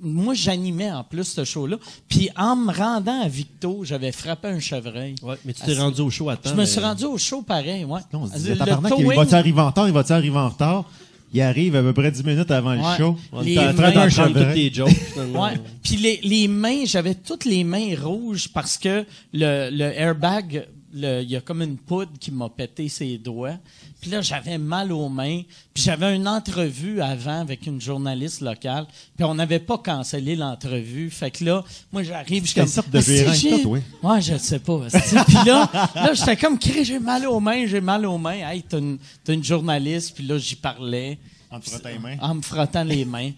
moi 0.01 0.33
j'animais 0.33 0.91
en 0.91 1.03
plus 1.03 1.23
ce 1.25 1.43
show-là. 1.43 1.77
Puis 2.07 2.29
en 2.37 2.55
me 2.55 2.71
rendant 2.73 3.21
à 3.21 3.27
Victo, 3.27 3.81
j'avais 3.83 4.11
frappé 4.11 4.47
un 4.49 4.59
chevreuil. 4.59 5.15
Ouais, 5.23 5.35
mais 5.45 5.53
tu 5.53 5.61
t'es 5.63 5.73
rendu 5.77 6.01
au 6.01 6.09
show 6.09 6.29
à 6.29 6.37
temps, 6.37 6.49
Je 6.51 6.55
me 6.55 6.65
suis 6.65 6.79
rendu 6.79 7.05
au 7.05 7.17
show 7.17 7.41
pareil, 7.41 7.85
ouais. 7.85 8.01
On 8.13 8.27
se 8.27 8.33
Le- 8.33 8.37
disait, 8.37 8.53
il 8.53 9.15
va-tu 9.15 9.33
arriver 9.35 9.59
en 9.61 9.67
retard? 9.67 9.87
Il 9.87 9.93
va-tu 9.93 10.11
arriver 10.13 10.37
en 10.37 10.49
retard? 10.49 10.85
Il 11.33 11.41
arrive 11.41 11.75
à 11.75 11.81
peu 11.81 11.91
près 11.93 12.09
10 12.09 12.23
minutes 12.23 12.51
avant 12.51 12.73
le 12.73 12.81
show. 12.97 13.17
On 13.33 13.41
était 13.43 13.59
en 13.59 13.73
train 13.73 14.07
chevreuil. 14.09 14.33
toutes 14.45 14.53
tes 14.53 14.73
jokes. 14.73 14.89
Ouais. 15.35 15.51
Puis 15.83 15.97
les, 15.97 16.19
les 16.23 16.47
mains, 16.47 16.85
j'avais 16.85 17.15
toutes 17.15 17.43
les 17.43 17.65
mains 17.65 17.95
rouges 18.01 18.47
parce 18.53 18.77
que 18.77 19.05
le, 19.33 19.69
le 19.69 19.91
airbag, 19.99 20.67
le- 20.93 21.21
il 21.23 21.29
y 21.29 21.35
a 21.35 21.41
comme 21.41 21.61
une 21.61 21.75
poudre 21.75 22.11
qui 22.17 22.31
m'a 22.31 22.47
pété 22.47 22.87
ses 22.87 23.17
doigts. 23.17 23.57
Puis 23.99 24.11
là, 24.11 24.21
j'avais 24.21 24.57
mal 24.57 24.91
aux 24.91 25.09
mains. 25.09 25.41
Puis 25.73 25.83
j'avais 25.83 26.15
une 26.15 26.27
entrevue 26.27 27.01
avant 27.01 27.39
avec 27.41 27.65
une 27.65 27.81
journaliste 27.81 28.41
locale. 28.41 28.85
Puis 29.15 29.23
on 29.23 29.35
n'avait 29.35 29.59
pas 29.59 29.77
cancellé 29.77 30.35
l'entrevue. 30.35 31.09
Fait 31.09 31.31
que 31.31 31.43
là, 31.43 31.63
moi, 31.91 32.03
j'arrive, 32.03 32.43
je 32.43 32.51
suis 32.51 32.59
comme... 32.59 32.69
sorte 32.69 32.89
de 32.89 32.99
Ah, 32.99 33.33
t'as, 33.33 33.63
toi? 33.63 33.79
Ouais, 34.03 34.21
je 34.21 34.33
le 34.33 34.39
sais 34.39 34.59
pas. 34.59 34.81
Puis 35.27 35.37
là, 35.45 35.69
là 35.95 36.13
j'étais 36.13 36.37
comme, 36.37 36.59
j'ai 36.61 36.99
mal 36.99 37.25
aux 37.25 37.39
mains, 37.39 37.65
j'ai 37.65 37.81
mal 37.81 38.05
aux 38.05 38.17
mains. 38.17 38.49
Hey, 38.49 38.63
t'as 38.63 38.79
une, 38.79 39.43
journaliste. 39.43 40.15
Puis 40.15 40.25
là, 40.25 40.37
j'y 40.37 40.55
parlais. 40.55 41.17
En 41.49 41.59
te 41.59 41.69
frottant 41.69 41.89
les 41.89 41.99
mains. 41.99 42.17
En 42.21 42.35
me 42.35 42.41
frottant 42.41 42.83
les 42.83 43.05
mains. 43.05 43.31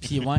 Puis 0.00 0.18
ouais. 0.18 0.38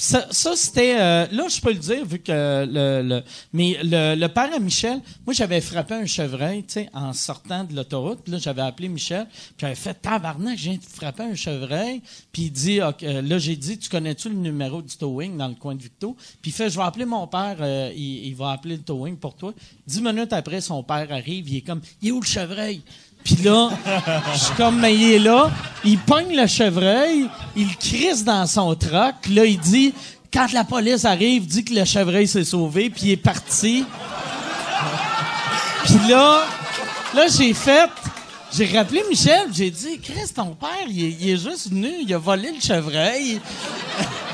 Ça, 0.00 0.56
c'était. 0.56 0.96
euh, 0.98 1.26
là, 1.30 1.46
je 1.48 1.60
peux 1.60 1.72
le 1.72 1.78
dire, 1.78 2.06
vu 2.06 2.20
que 2.20 2.32
le. 2.32 3.02
le 3.06 3.22
mais 3.52 3.76
le, 3.82 4.26
père 4.28 4.48
à 4.54 4.58
Michel, 4.58 5.02
moi, 5.26 5.34
j'avais 5.34 5.60
frappé 5.60 5.92
un 5.92 6.06
chevreuil, 6.06 6.64
tu 6.64 6.72
sais, 6.74 6.90
en 6.94 7.12
sortant 7.12 7.64
de 7.64 7.76
l'autoroute. 7.76 8.26
Là, 8.26 8.38
j'avais 8.38 8.62
appelé 8.62 8.88
Michel. 8.88 9.26
Puis 9.30 9.56
j'avais 9.58 9.74
fait 9.74 9.92
tabarnak, 9.92 10.58
de 10.58 10.78
frapper 10.88 11.24
un 11.24 11.34
chevreuil. 11.34 12.00
Puis 12.32 12.44
il 12.44 12.50
dit, 12.50 12.80
euh, 12.80 13.20
là, 13.20 13.38
j'ai 13.38 13.56
dit, 13.56 13.76
tu 13.76 13.90
connais-tu 13.90 14.30
le 14.30 14.36
numéro 14.36 14.80
du 14.80 14.96
towing 14.96 15.36
dans 15.36 15.48
le 15.48 15.54
coin 15.54 15.74
de 15.74 15.82
Victo? 15.82 16.16
Puis 16.40 16.50
il 16.50 16.54
fait, 16.54 16.70
je 16.70 16.78
vais 16.78 16.84
appeler 16.84 17.04
mon 17.04 17.26
père, 17.26 17.56
euh, 17.60 17.92
il, 17.94 18.28
il 18.28 18.34
va 18.34 18.52
appeler 18.52 18.76
le 18.76 18.82
towing 18.82 19.16
pour 19.16 19.34
toi. 19.34 19.52
Dix 19.86 20.00
minutes 20.00 20.32
après, 20.32 20.62
son 20.62 20.82
père 20.82 21.12
arrive, 21.12 21.46
il 21.46 21.58
est 21.58 21.60
comme, 21.60 21.82
il 22.00 22.08
est 22.08 22.12
où 22.12 22.20
le 22.20 22.26
chevreuil? 22.26 22.80
Puis 23.24 23.36
là, 23.36 23.70
je 24.34 24.38
suis 24.38 24.54
comme, 24.54 24.80
mais 24.80 24.94
il 24.94 25.12
est 25.12 25.18
là. 25.18 25.50
Il 25.84 25.98
pogne 25.98 26.34
le 26.34 26.46
chevreuil, 26.46 27.26
il 27.56 27.76
crisse 27.76 28.24
dans 28.24 28.46
son 28.46 28.74
troc. 28.74 29.14
Là, 29.30 29.44
il 29.44 29.58
dit, 29.58 29.94
quand 30.32 30.50
la 30.52 30.64
police 30.64 31.04
arrive, 31.04 31.46
dit 31.46 31.64
que 31.64 31.74
le 31.74 31.84
chevreuil 31.84 32.26
s'est 32.26 32.44
sauvé, 32.44 32.90
puis 32.90 33.02
il 33.04 33.10
est 33.12 33.16
parti. 33.16 33.84
Puis 35.84 35.98
là, 36.08 36.44
là, 37.14 37.26
j'ai 37.36 37.52
fait, 37.54 37.90
j'ai 38.52 38.66
rappelé 38.76 39.02
Michel, 39.08 39.48
j'ai 39.52 39.70
dit, 39.70 39.98
Chris, 40.02 40.28
ton 40.34 40.54
père, 40.54 40.68
il 40.88 41.04
est, 41.04 41.16
il 41.20 41.30
est 41.30 41.36
juste 41.36 41.70
venu, 41.70 41.90
il 42.02 42.12
a 42.14 42.18
volé 42.18 42.52
le 42.54 42.60
chevreuil. 42.60 43.40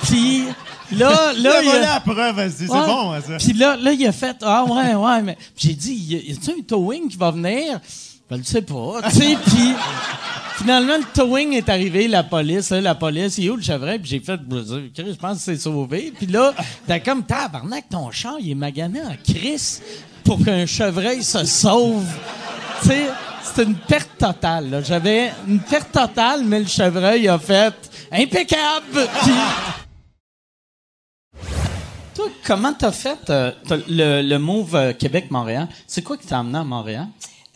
puis 0.05 0.45
là, 0.93 1.33
là, 1.33 1.63
Il 1.63 1.69
a 1.69 1.73
volé 1.73 1.81
la 1.81 2.01
preuve, 2.01 2.35
vas-y, 2.37 2.51
c'est 2.67 2.71
Ouais. 2.71 2.87
bon, 2.87 3.13
ça. 3.21 3.37
Puis 3.39 3.53
là, 3.53 3.77
là, 3.77 3.93
il 3.93 4.07
a 4.07 4.13
fait 4.13 4.37
Ah 4.43 4.65
ouais, 4.65 4.95
ouais, 4.95 5.23
mais 5.23 5.39
j'ai 5.57 5.73
dit 5.75 5.93
y 5.93 6.33
a-tu 6.33 6.51
un 6.51 6.63
towing 6.67 7.09
qui 7.09 7.17
va 7.17 7.31
venir? 7.31 7.81
Je 8.31 8.43
sais 8.43 8.63
pas. 8.63 9.03
Tu 9.09 9.17
sais, 9.17 9.37
puis 9.45 9.73
finalement, 10.57 10.97
le 10.99 11.05
towing 11.15 11.53
est 11.53 11.69
arrivé, 11.69 12.09
la 12.09 12.25
police, 12.25 12.71
là, 12.71 12.81
la 12.81 12.95
police, 12.95 13.39
il 13.39 13.47
est 13.47 13.51
où 13.51 13.57
le 13.57 13.63
chevreuil? 13.63 13.99
Puis 14.01 14.11
j'ai 14.11 14.21
fait 14.21 14.41
Je 14.97 15.13
pense 15.15 15.39
que 15.39 15.43
c'est 15.45 15.57
sauvé. 15.59 16.13
Puis 16.17 16.27
là, 16.27 16.53
t'as 16.87 16.99
comme 16.99 17.25
tabarnak, 17.25 17.89
ton 17.89 18.11
char, 18.11 18.37
il 18.41 18.51
est 18.51 18.55
magané 18.55 19.01
en 19.03 19.15
Chris 19.25 19.79
pour 20.25 20.45
qu'un 20.45 20.67
chevreuil 20.67 21.23
se 21.23 21.45
sauve. 21.45 22.05
Tu 22.83 22.89
sais, 22.89 23.07
c'est 23.55 23.63
une 23.63 23.77
perte 23.77 24.11
totale. 24.19 24.71
là. 24.71 24.83
J'avais 24.83 25.31
une 25.47 25.61
perte 25.61 25.93
totale, 25.93 26.43
mais 26.45 26.59
le 26.61 26.67
chevreuil 26.67 27.29
a 27.29 27.39
fait 27.39 27.75
impeccable. 28.11 29.09
Toi, 32.15 32.27
comment 32.45 32.73
t'as 32.73 32.93
fait 32.93 33.31
euh, 33.31 33.53
le, 33.89 34.23
le 34.23 34.39
move 34.39 34.75
euh, 34.75 34.93
Québec-Montréal? 34.95 35.69
C'est 35.87 36.03
quoi 36.03 36.17
qui 36.17 36.27
t'a 36.27 36.39
amené 36.41 36.59
à 36.59 36.65
Montréal? 36.65 37.07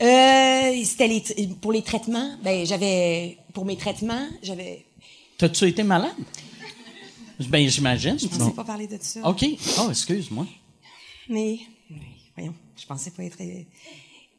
Euh, 0.02 0.82
c'était 0.84 1.08
les 1.08 1.22
pour 1.60 1.72
les 1.72 1.82
traitements. 1.82 2.36
Ben, 2.42 2.64
j'avais 2.66 3.38
pour 3.52 3.64
mes 3.64 3.76
traitements, 3.76 4.26
j'avais. 4.42 4.84
T'as-tu 5.36 5.68
été 5.68 5.82
malade? 5.82 6.14
Ben, 7.48 7.68
j'imagine. 7.68 8.18
Je 8.18 8.26
pensais 8.26 8.50
pas 8.52 8.64
parler 8.64 8.86
de 8.86 8.96
ça. 9.00 9.20
OK. 9.28 9.44
Oh, 9.78 9.88
excuse-moi. 9.90 10.46
Mais 11.28 11.58
voyons, 12.36 12.54
je 12.80 12.86
pensais 12.86 13.10
pas 13.10 13.24
être. 13.24 13.38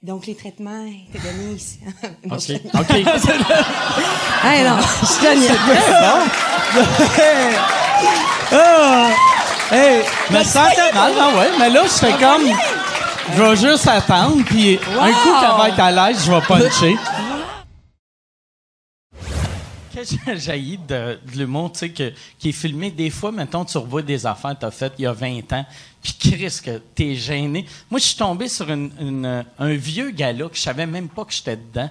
Donc 0.03 0.25
les 0.25 0.33
traitements 0.35 0.83
étaient 0.85 1.19
donnés 1.19 1.53
ici. 1.55 1.77
Non, 2.25 2.35
OK. 2.35 2.41
je- 2.47 2.53
OK. 2.55 2.89
Hey, 4.43 4.63
non, 4.63 4.77
je 5.01 5.05
suis 5.05 5.25
Hey, 5.27 5.39
Ah! 8.51 9.09
Hey, 9.71 10.03
mais 10.31 10.43
ça 10.43 10.65
fait 10.71 10.91
mal, 10.93 11.13
ah 11.17 11.29
ouais, 11.37 11.51
mais 11.59 11.69
là, 11.69 11.83
je 11.83 11.89
fais 11.89 12.11
comme. 12.13 12.49
Je 13.35 13.41
vais 13.41 13.55
juste 13.55 13.87
attendre, 13.87 14.43
puis 14.45 14.75
un 14.77 15.11
coup 15.11 15.29
qu'elle 15.39 15.57
va 15.57 15.69
être 15.69 15.79
à 15.79 15.91
l'aise, 16.09 16.25
je 16.25 16.31
vais 16.31 16.41
puncher. 16.41 16.95
Qu'est-ce 19.93 20.15
que 20.25 20.35
j'ai 20.35 20.77
de, 20.77 21.19
de 21.25 21.37
l'humour, 21.37 21.71
tu 21.71 21.79
sais, 21.79 21.89
qui 21.91 22.49
est 22.49 22.51
filmé 22.51 22.91
des 22.91 23.09
fois, 23.09 23.31
mettons, 23.31 23.63
tu 23.65 23.77
revois 23.77 24.01
des 24.01 24.25
affaires 24.25 24.55
que 24.55 24.61
t'as 24.61 24.71
faites 24.71 24.93
il 24.97 25.03
y 25.03 25.05
a 25.05 25.13
20 25.13 25.51
ans, 25.53 25.65
puis 26.01 26.13
Chris, 26.19 26.59
que 26.63 26.77
t'es 26.95 27.15
gêné. 27.15 27.65
Moi, 27.89 27.99
je 27.99 28.05
suis 28.05 28.17
tombé 28.17 28.47
sur 28.47 28.69
une- 28.69 29.45
un 29.59 29.73
vieux 29.73 30.11
gars-là 30.11 30.49
que 30.49 30.55
je 30.55 30.61
savais 30.61 30.85
même 30.87 31.07
pas 31.09 31.23
que 31.25 31.33
j'étais 31.33 31.57
dedans. 31.57 31.89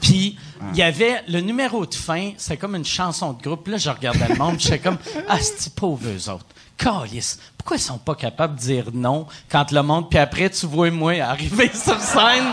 Puis, 0.00 0.36
il 0.72 0.78
y 0.78 0.82
avait 0.82 1.22
le 1.28 1.40
numéro 1.40 1.86
de 1.86 1.94
fin, 1.94 2.32
c'est 2.36 2.56
comme 2.56 2.74
une 2.74 2.84
chanson 2.84 3.32
de 3.34 3.40
groupe. 3.42 3.68
Là, 3.68 3.76
je 3.76 3.88
regardais 3.88 4.26
le 4.28 4.34
monde, 4.34 4.56
j'étais 4.58 4.80
comme, 4.80 4.98
ah, 5.28 5.38
c'est 5.40 5.72
pauvres 5.74 6.08
eux 6.08 6.28
autres? 6.28 6.46
Calice, 6.76 7.38
pourquoi 7.62 7.76
ils 7.76 7.80
sont 7.80 7.98
pas 7.98 8.16
capables 8.16 8.56
de 8.56 8.60
dire 8.60 8.86
non 8.92 9.24
quand 9.48 9.70
le 9.70 9.82
monde, 9.84 10.10
puis 10.10 10.18
après, 10.18 10.50
tu 10.50 10.66
vois 10.66 10.90
moi 10.90 11.12
arriver 11.20 11.68
sur 11.72 11.96
scène, 12.00 12.44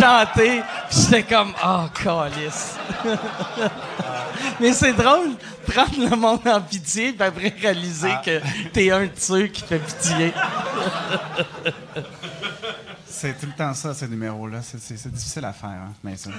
chanter, 0.00 0.62
j'étais 0.90 1.22
comme, 1.22 1.52
ah, 1.62 1.88
calice. 1.94 2.74
Mais 4.60 4.72
c'est 4.72 4.94
drôle, 4.94 5.30
prendre 5.66 6.10
le 6.10 6.16
monde 6.16 6.40
en 6.48 6.60
pitié, 6.60 7.12
puis 7.12 7.22
après 7.22 7.54
réaliser 7.60 8.10
que 8.24 8.40
t'es 8.72 8.90
un 8.90 9.04
de 9.04 9.10
ceux 9.16 9.46
qui 9.46 9.62
fait 9.62 9.78
pitié. 9.78 10.32
C'est 13.06 13.38
tout 13.38 13.46
le 13.46 13.52
temps 13.52 13.72
ça, 13.74 13.94
ces 13.94 14.08
numéros-là. 14.08 14.60
C'est- 14.62 14.80
C'est 14.80 14.96
c'est 14.96 15.12
difficile 15.12 15.44
à 15.44 15.52
faire, 15.52 15.68
hein, 15.70 15.92
mais 16.02 16.16
ça. 16.16 16.30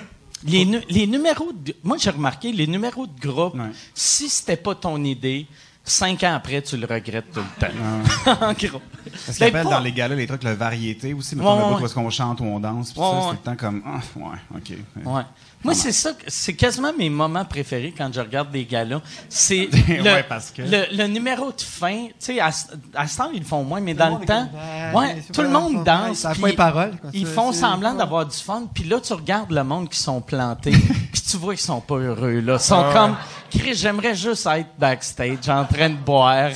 Les, 0.45 0.65
nu- 0.65 0.83
les 0.89 1.07
numéros 1.07 1.51
de, 1.53 1.73
moi 1.83 1.95
j'ai 1.97 2.09
remarqué 2.09 2.51
les 2.51 2.67
numéros 2.67 3.07
de 3.07 3.17
groupe 3.17 3.55
si 3.93 4.27
c'était 4.27 4.57
pas 4.57 4.75
ton 4.75 5.01
idée 5.01 5.47
cinq 5.83 6.23
ans 6.23 6.33
après 6.35 6.61
tu 6.61 6.77
le 6.77 6.85
regrettes 6.85 7.31
tout 7.33 7.41
le 7.41 7.59
temps 7.59 8.41
en 8.47 8.53
gros 8.53 8.81
Parce 9.03 9.37
qu'ils 9.37 9.39
Ben, 9.39 9.47
appellent 9.49 9.63
pas- 9.65 9.69
dans 9.71 9.79
les 9.81 9.91
galas 9.91 10.15
les 10.15 10.27
trucs 10.27 10.43
le 10.43 10.53
variété 10.53 11.13
aussi. 11.13 11.35
Ouais, 11.35 11.41
le 11.43 11.47
ouais, 11.49 11.75
ouais. 11.79 11.83
est-ce 11.85 11.93
qu'on 11.93 12.09
chante 12.09 12.39
ou 12.39 12.45
on 12.45 12.59
danse. 12.59 12.93
Ouais, 12.95 13.03
ça, 13.03 13.11
c'est 13.21 13.27
tout 13.29 13.31
le 13.33 13.37
temps 13.51 13.55
comme. 13.57 13.83
Ah, 13.85 13.99
ouais, 14.15 14.37
OK. 14.55 14.73
Ouais. 15.05 15.23
Moi, 15.63 15.73
c'est 15.73 15.91
ça, 15.91 16.11
c'est 16.27 16.53
quasiment 16.53 16.91
mes 16.97 17.09
moments 17.09 17.45
préférés 17.45 17.93
quand 17.97 18.09
je 18.13 18.19
regarde 18.19 18.51
des 18.51 18.65
galas. 18.65 18.99
C'est 19.29 19.69
le, 19.87 20.03
Ouais, 20.03 20.23
parce 20.27 20.51
que- 20.51 20.61
le, 20.61 20.85
le 20.95 21.07
numéro 21.07 21.51
de 21.51 21.61
fin. 21.61 22.07
Tu 22.07 22.13
sais, 22.19 22.39
à, 22.39 22.51
ce- 22.51 22.65
à 22.95 23.07
ce 23.07 23.17
temps, 23.17 23.29
ils 23.33 23.39
le 23.39 23.45
font 23.45 23.63
moins, 23.63 23.79
mais 23.79 23.93
dans 23.93 24.17
le 24.19 24.25
temps, 24.25 24.47
comme, 24.51 25.01
ouais, 25.01 25.21
tout 25.33 25.41
le 25.41 25.49
monde 25.49 25.77
ouais, 25.77 25.83
danse. 25.83 26.25
puis 26.33 26.41
pas 26.41 26.47
les 26.49 26.53
paroles, 26.53 26.97
quoi. 26.99 27.09
Ils 27.13 27.25
font 27.27 27.51
semblant 27.53 27.91
ouais. 27.93 27.97
d'avoir 27.97 28.25
du 28.25 28.35
fun, 28.37 28.63
puis 28.73 28.83
là, 28.83 28.99
tu 28.99 29.13
regardes 29.13 29.51
le 29.51 29.63
monde 29.63 29.89
qui 29.89 29.99
sont 29.99 30.19
plantés, 30.21 30.71
puis 31.13 31.21
tu 31.21 31.37
vois 31.37 31.53
qu'ils 31.55 31.63
sont 31.63 31.81
pas 31.81 31.95
heureux. 31.95 32.39
Là. 32.41 32.53
Ils 32.55 32.59
sont 32.59 32.83
Ah. 32.89 32.93
comme, 32.93 33.15
Chris, 33.51 33.75
j'aimerais 33.75 34.15
juste 34.15 34.45
être 34.47 34.69
backstage 34.77 35.47
en 35.47 35.63
train 35.65 35.89
de 35.89 35.95
boire. 35.95 36.49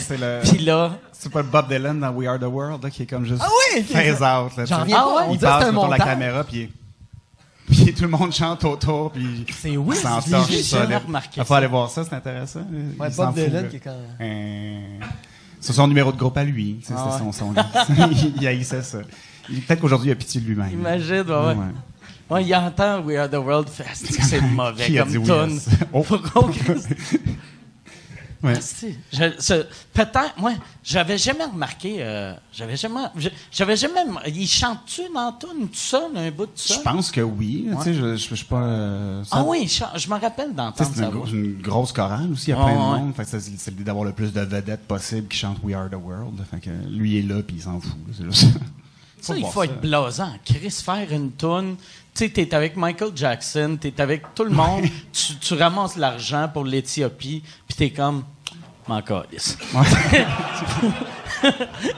Puis 0.43 0.57
là, 0.59 0.91
C'est 1.13 1.31
pas 1.31 1.41
le 1.41 1.47
Bob 1.47 1.67
Dylan 1.69 1.99
dans 1.99 2.09
We 2.11 2.27
Are 2.27 2.37
the 2.39 2.43
World 2.43 2.83
là, 2.83 2.89
qui 2.89 3.03
est 3.03 3.05
comme 3.05 3.25
juste 3.25 3.41
Ah 3.45 3.49
oui! 3.75 3.83
phase 3.83 4.15
out. 4.21 4.57
Là, 4.57 4.65
J'en 4.65 4.79
reviens 4.81 4.97
pas. 4.97 5.25
On 5.27 5.33
Il 5.33 5.39
passe 5.39 5.63
un 5.65 5.69
autour 5.69 5.85
de 5.85 5.91
la 5.91 5.97
caméra 5.99 6.43
puis 6.43 6.69
puis 7.67 7.93
tout 7.93 8.03
le 8.03 8.09
monde 8.09 8.31
chante 8.33 8.63
autour 8.63 9.11
puis 9.11 9.45
c'est 9.51 9.77
oui, 9.77 9.95
j'ai 10.49 10.63
ça. 10.63 10.87
Il 11.35 11.43
faut 11.43 11.53
aller 11.53 11.67
voir 11.67 11.89
ça, 11.89 12.03
c'est 12.03 12.15
intéressant. 12.15 12.61
Ouais, 12.99 13.09
Bob 13.15 13.35
Dylan 13.35 13.69
qui 13.69 13.75
est 13.75 13.79
quand 13.79 13.95
Euh, 14.21 14.79
C'est 15.59 15.73
son 15.73 15.87
numéro 15.87 16.11
de 16.11 16.17
groupe 16.17 16.37
à 16.37 16.43
lui. 16.43 16.79
Ah 16.79 16.83
C'était 16.87 17.23
ouais. 17.23 17.31
son, 17.31 17.31
son 17.31 17.53
il 18.41 18.47
haïssait 18.47 18.83
ça. 18.83 18.99
Peut-être 19.47 19.79
qu'aujourd'hui, 19.79 20.09
il 20.09 20.11
a 20.11 20.15
pitié 20.15 20.41
de 20.41 20.45
lui-même. 20.47 20.71
imagine, 20.71 21.21
ouais. 21.21 21.55
ouais. 21.55 21.55
Ouais, 22.29 22.43
il 22.43 22.53
entend 22.53 22.99
We 23.01 23.17
Are 23.17 23.29
the 23.29 23.35
World 23.35 23.69
Fest. 23.69 24.07
C'est 24.21 24.41
mauvais 24.41 24.85
Qui 24.87 24.99
a 24.99 25.03
comme 25.03 25.11
dit 25.11 25.17
oui 25.17 25.25
tune. 25.25 25.59
Oh. 25.93 26.05
Ouais. 28.43 28.53
Je- 29.13 29.31
ce- 29.39 29.65
Peut-être, 29.93 30.33
moi, 30.37 30.51
j'avais 30.83 31.17
jamais 31.17 31.45
remarqué, 31.45 31.95
euh, 31.99 32.33
j'avais 32.53 32.77
jamais, 32.77 33.01
je- 33.15 33.29
j'avais 33.51 33.75
jamais, 33.75 34.01
il 34.27 34.47
chante-tu 34.47 35.01
dans 35.13 35.31
tune 35.33 35.67
tout 35.67 35.73
seul, 35.73 36.03
un 36.15 36.29
bout 36.29 36.45
de 36.45 36.51
Je 36.55 36.73
ça? 36.73 36.79
pense 36.83 37.09
que 37.11 37.21
oui. 37.21 37.67
Ouais. 37.69 37.75
Tu 37.77 37.83
sais, 37.83 37.93
je, 37.95 38.15
je, 38.15 38.29
je 38.29 38.35
suis 38.35 38.45
pas. 38.45 38.61
euh, 38.61 39.23
ça- 39.23 39.37
Ah 39.39 39.43
oui, 39.43 39.67
je 39.95 40.07
me 40.09 40.19
rappelle 40.19 40.53
d'entendre 40.53 40.89
c'est 40.93 40.99
ça. 40.99 41.05
une, 41.07 41.11
gro- 41.11 41.25
une 41.27 41.61
grosse 41.61 41.91
chorale 41.91 42.31
aussi, 42.31 42.51
il 42.51 42.53
y 42.53 42.53
a 42.53 42.59
Ouais, 42.59 42.65
plein 42.65 42.73
de 42.75 42.91
ouais. 42.93 42.99
monde. 42.99 43.13
C'est 43.25 43.39
c'est 43.39 43.71
l'idée 43.71 43.83
d'avoir 43.85 44.05
le 44.05 44.11
plus 44.13 44.31
de 44.31 44.41
vedettes 44.41 44.87
possible 44.87 45.27
qui 45.27 45.37
chantent 45.37 45.57
We 45.63 45.75
Are 45.75 45.89
the 45.89 45.95
World. 45.95 46.39
Fait 46.51 46.59
que 46.59 46.69
lui 46.89 47.17
est 47.17 47.23
là 47.23 47.41
puis 47.41 47.55
il 47.57 47.61
s'en 47.63 47.79
fout. 47.79 47.91
là, 48.19 48.27
C'est 48.31 48.47
Ça, 49.19 49.35
il 49.35 49.45
faut 49.47 49.63
être 49.63 49.81
blasant. 49.81 50.31
Chris, 50.45 50.69
faire 50.69 51.11
une 51.11 51.31
toune. 51.31 51.75
Tu 52.17 52.25
sais, 52.25 52.29
t'es 52.31 52.53
avec 52.55 52.75
Michael 52.75 53.11
Jackson, 53.15 53.77
t'es 53.79 53.99
avec 54.01 54.33
tout 54.33 54.43
le 54.43 54.49
monde, 54.49 54.85
tu, 55.13 55.35
tu 55.35 55.53
ramasses 55.53 55.95
l'argent 55.97 56.49
pour 56.51 56.63
l'Éthiopie, 56.65 57.43
puis 57.67 57.77
t'es 57.77 57.89
comme, 57.91 58.23
m'en 58.87 59.01
calisse. 59.03 59.55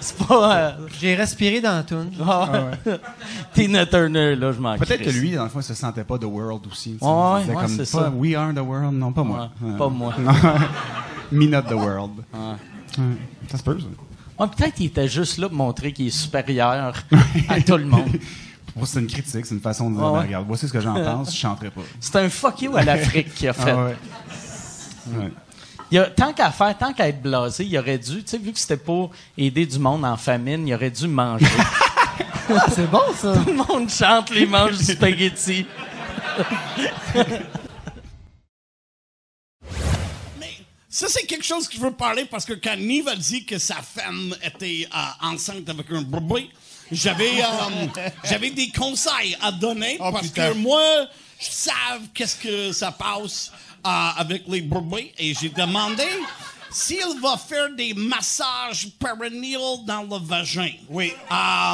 C'est 0.02 0.18
pas. 0.18 0.58
euh, 0.58 0.72
J'ai 1.00 1.16
respiré 1.16 1.62
dans 1.62 1.72
la 1.78 1.84
toune. 1.84 2.12
Ah 2.22 2.50
ouais. 2.86 3.00
Tina 3.54 3.86
Turner, 3.86 4.36
là, 4.36 4.52
je 4.52 4.60
m'en 4.60 4.78
Peut-être 4.78 5.04
que 5.04 5.10
lui, 5.10 5.32
dans 5.32 5.44
le 5.44 5.50
fond, 5.50 5.60
il 5.62 5.64
se 5.64 5.74
sentait 5.74 6.04
pas 6.04 6.18
The 6.18 6.26
World 6.26 6.68
aussi. 6.70 6.98
Ouais, 7.00 7.08
ouais, 7.10 7.54
comme 7.54 7.68
c'est 7.70 7.78
pas 7.78 7.86
ça. 7.86 8.10
We 8.14 8.36
are 8.36 8.54
the 8.54 8.60
world. 8.60 8.94
Non, 8.96 9.14
pas 9.14 9.24
moi. 9.24 9.50
Ouais, 9.62 9.70
Euh, 9.72 9.78
pas 9.78 9.88
moi. 9.90 10.14
non. 10.20 10.34
Me 11.32 11.46
not 11.48 11.62
the 11.70 11.74
world. 11.76 12.12
Ouais. 12.34 12.40
Ouais. 12.98 13.04
Ça 13.50 13.58
se 13.58 13.64
peut, 13.64 13.78
ça. 13.80 13.86
Ouais, 14.44 14.50
peut-être 14.56 14.76
qu'il 14.76 14.88
était 14.88 15.08
juste 15.08 15.38
là 15.38 15.48
pour 15.48 15.58
montrer 15.58 15.94
qu'il 15.94 16.08
est 16.08 16.12
supérieur 16.12 16.94
à 17.50 17.62
tout 17.62 17.78
le 17.78 17.86
monde. 17.86 18.10
C'est 18.86 19.00
une 19.00 19.08
critique, 19.08 19.46
c'est 19.46 19.56
une 19.56 19.62
façon 19.62 19.90
de 19.90 19.96
dire, 19.96 20.04
Ouais, 20.04 20.12
ben, 20.12 20.20
ouais? 20.20 20.26
regarde, 20.26 20.46
voici 20.48 20.68
ce 20.68 20.74
que 20.74 20.80
j'en 20.82 20.94
pense, 21.04 21.34
je 21.34 21.38
chanterai 21.38 21.70
pas. 21.70 21.82
C'est 22.00 22.16
un 22.16 22.30
fuck 22.30 22.62
you 22.62 22.76
à 22.76 22.84
l'Afrique 22.84 23.34
qu'il 23.34 23.48
a 23.50 23.54
fait. 23.54 23.72
Ah 23.72 23.86
ouais. 23.86 23.96
Ouais. 25.18 25.32
Il 25.92 25.98
a, 25.98 26.06
tant 26.06 26.34
qu'à 26.34 26.52
faire, 26.52 26.78
tant 26.78 26.94
qu'à 26.94 27.08
être 27.08 27.22
blasé, 27.22 27.66
il 27.66 27.78
aurait 27.78 27.98
dû, 27.98 28.24
tu 28.24 28.28
sais, 28.28 28.38
vu 28.38 28.52
que 28.52 28.60
c'était 28.60 28.78
pour 28.78 29.10
aider 29.38 29.66
du 29.66 29.80
monde 29.80 30.06
en 30.06 30.18
famine, 30.18 30.68
il 30.68 30.74
aurait 30.74 30.92
dû 30.92 31.08
manger. 31.08 31.46
C'est 32.72 32.90
bon, 32.90 33.02
ça. 33.16 33.34
Tout 33.34 33.50
le 33.52 33.54
monde 33.56 33.90
chante 33.90 34.32
les 34.32 34.46
manches 34.46 34.78
du 34.78 34.84
spaghetti. 34.84 35.66
Ça, 40.92 41.06
c'est 41.08 41.26
quelque 41.28 41.46
chose 41.46 41.68
que 41.68 41.76
je 41.76 41.82
veux 41.82 41.92
parler 41.92 42.26
parce 42.26 42.46
que 42.46 42.54
quand 42.54 42.76
Nive 42.76 43.08
a 43.08 43.16
dit 43.16 43.46
que 43.46 43.60
sa 43.60 43.76
femme 43.76 44.36
était 44.44 44.88
euh, 44.92 45.28
enceinte 45.28 45.70
avec 45.70 45.86
un 45.92 46.02
bébé, 46.02 46.50
j'avais 46.92 47.42
euh, 47.42 48.10
j'avais 48.24 48.50
des 48.52 48.70
conseils 48.72 49.38
à 49.42 49.52
donner 49.52 49.98
parce 49.98 50.28
putain. 50.28 50.50
que 50.50 50.54
moi, 50.56 50.82
je 51.40 51.46
sais 51.50 51.72
qu'est-ce 52.14 52.36
que 52.36 52.72
ça 52.72 52.92
passe 52.92 53.52
euh, 53.86 54.10
avec 54.18 54.44
les 54.48 54.62
bébés 54.62 55.14
et 55.18 55.34
j'ai 55.34 55.50
demandé 55.50 56.08
s'il 56.72 57.20
va 57.22 57.36
faire 57.38 57.70
des 57.76 57.94
massages 57.94 58.90
perineal 59.00 59.86
dans 59.86 60.04
le 60.04 60.24
vagin. 60.24 60.72
Oui. 60.90 61.14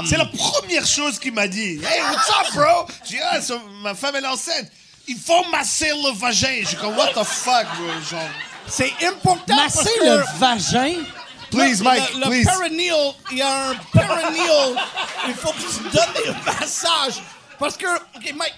C'est 0.05 0.17
la 0.17 0.25
première 0.25 0.85
chose 0.85 1.19
qu'il 1.19 1.33
m'a 1.33 1.47
dit. 1.47 1.79
Hey, 1.83 2.01
what's 2.09 2.29
up, 2.29 2.53
bro? 2.53 2.87
J'ai 3.03 3.17
dit, 3.17 3.23
ah, 3.23 3.39
ma 3.83 3.93
femme 3.93 4.15
est 4.15 4.25
enceinte. 4.25 4.71
Il 5.07 5.17
faut 5.17 5.43
masser 5.51 5.89
le 5.89 6.17
vagin. 6.17 6.63
J'ai 6.67 6.77
comme, 6.77 6.95
what 6.95 7.11
the 7.13 7.23
fuck, 7.25 7.65
bro? 7.77 7.87
Genre. 8.09 8.29
C'est 8.67 8.93
important 9.05 9.55
Masser 9.55 9.83
parce 9.83 9.89
que... 9.89 10.05
le 10.05 10.39
vagin? 10.39 11.03
Please, 11.55 11.79
le, 11.79 11.83
Mike, 11.85 12.13
le, 12.13 12.19
le 12.19 12.25
please. 12.27 12.45
perineal, 12.45 13.13
il 13.31 13.37
y 13.37 13.41
a 13.41 13.69
un 13.69 13.75
perineal. 13.93 14.75
il 15.27 15.33
faut 15.35 15.51
que 15.51 15.59
tu 15.61 15.89
donnes 15.95 16.13
des 16.23 16.31
massages. 16.45 17.21
Parce 17.57 17.77
que, 17.77 17.85
OK, 17.95 18.33
Mike. 18.35 18.53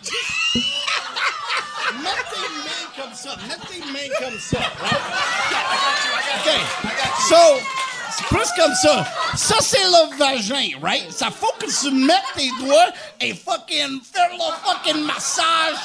mets 2.02 2.10
tes 2.34 2.50
mains 2.64 2.88
comme 3.04 3.14
ça. 3.14 3.36
Mets 3.48 3.68
tes 3.68 3.80
mains 3.92 4.16
comme 4.20 4.40
ça. 4.40 4.58
right? 4.82 5.02
OK. 6.36 6.50
So, 7.30 7.60
c'est 8.18 8.26
plus 8.28 8.50
comme 8.58 8.74
ça. 8.76 9.06
Ça, 9.36 9.56
c'est 9.62 9.84
le 9.84 10.18
vagin, 10.18 10.70
right? 10.82 11.12
Ça 11.12 11.28
faut 11.30 11.54
que 11.60 11.66
tu 11.68 11.92
mettes 11.92 12.24
tes 12.36 12.50
doigts 12.60 12.90
et 13.22 13.34
fucking 13.36 14.02
faire 14.12 14.30
le 14.32 14.68
fucking 14.68 15.04
massage 15.04 15.78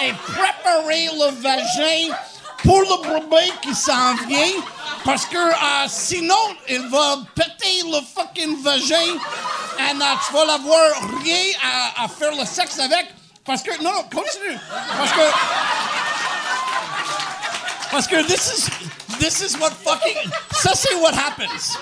et 0.00 0.12
préparer 0.12 1.06
le 1.12 1.30
vagin 1.40 2.14
pour 2.62 2.80
le 2.80 3.20
bébé 3.20 3.52
qui 3.62 3.74
s'en 3.74 4.14
vient. 4.26 4.62
Parce 5.04 5.26
que 5.26 5.36
euh, 5.36 5.86
sinon, 5.88 6.34
il 6.68 6.88
va 6.88 7.18
péter 7.34 7.82
le 7.84 8.00
fucking 8.14 8.62
vagin 8.62 8.96
et 8.96 9.92
euh, 9.92 10.14
tu 10.26 10.32
vas 10.34 10.44
l'avoir 10.44 10.90
rien 11.22 11.52
à, 11.62 12.04
à 12.04 12.08
faire 12.08 12.32
le 12.34 12.44
sexe 12.44 12.78
avec. 12.78 13.06
Parce 13.44 13.62
que, 13.62 13.82
non, 13.82 13.92
non, 13.92 14.02
continue. 14.02 14.58
Parce 14.98 15.12
que, 15.12 15.20
parce 17.90 18.06
que 18.06 18.22
this 18.26 18.52
is, 18.52 18.70
this 19.18 19.40
is 19.40 19.56
what 19.58 19.70
fucking, 19.84 20.30
ça 20.52 20.72
c'est 20.74 20.94
what 20.96 21.14
happens. 21.14 21.78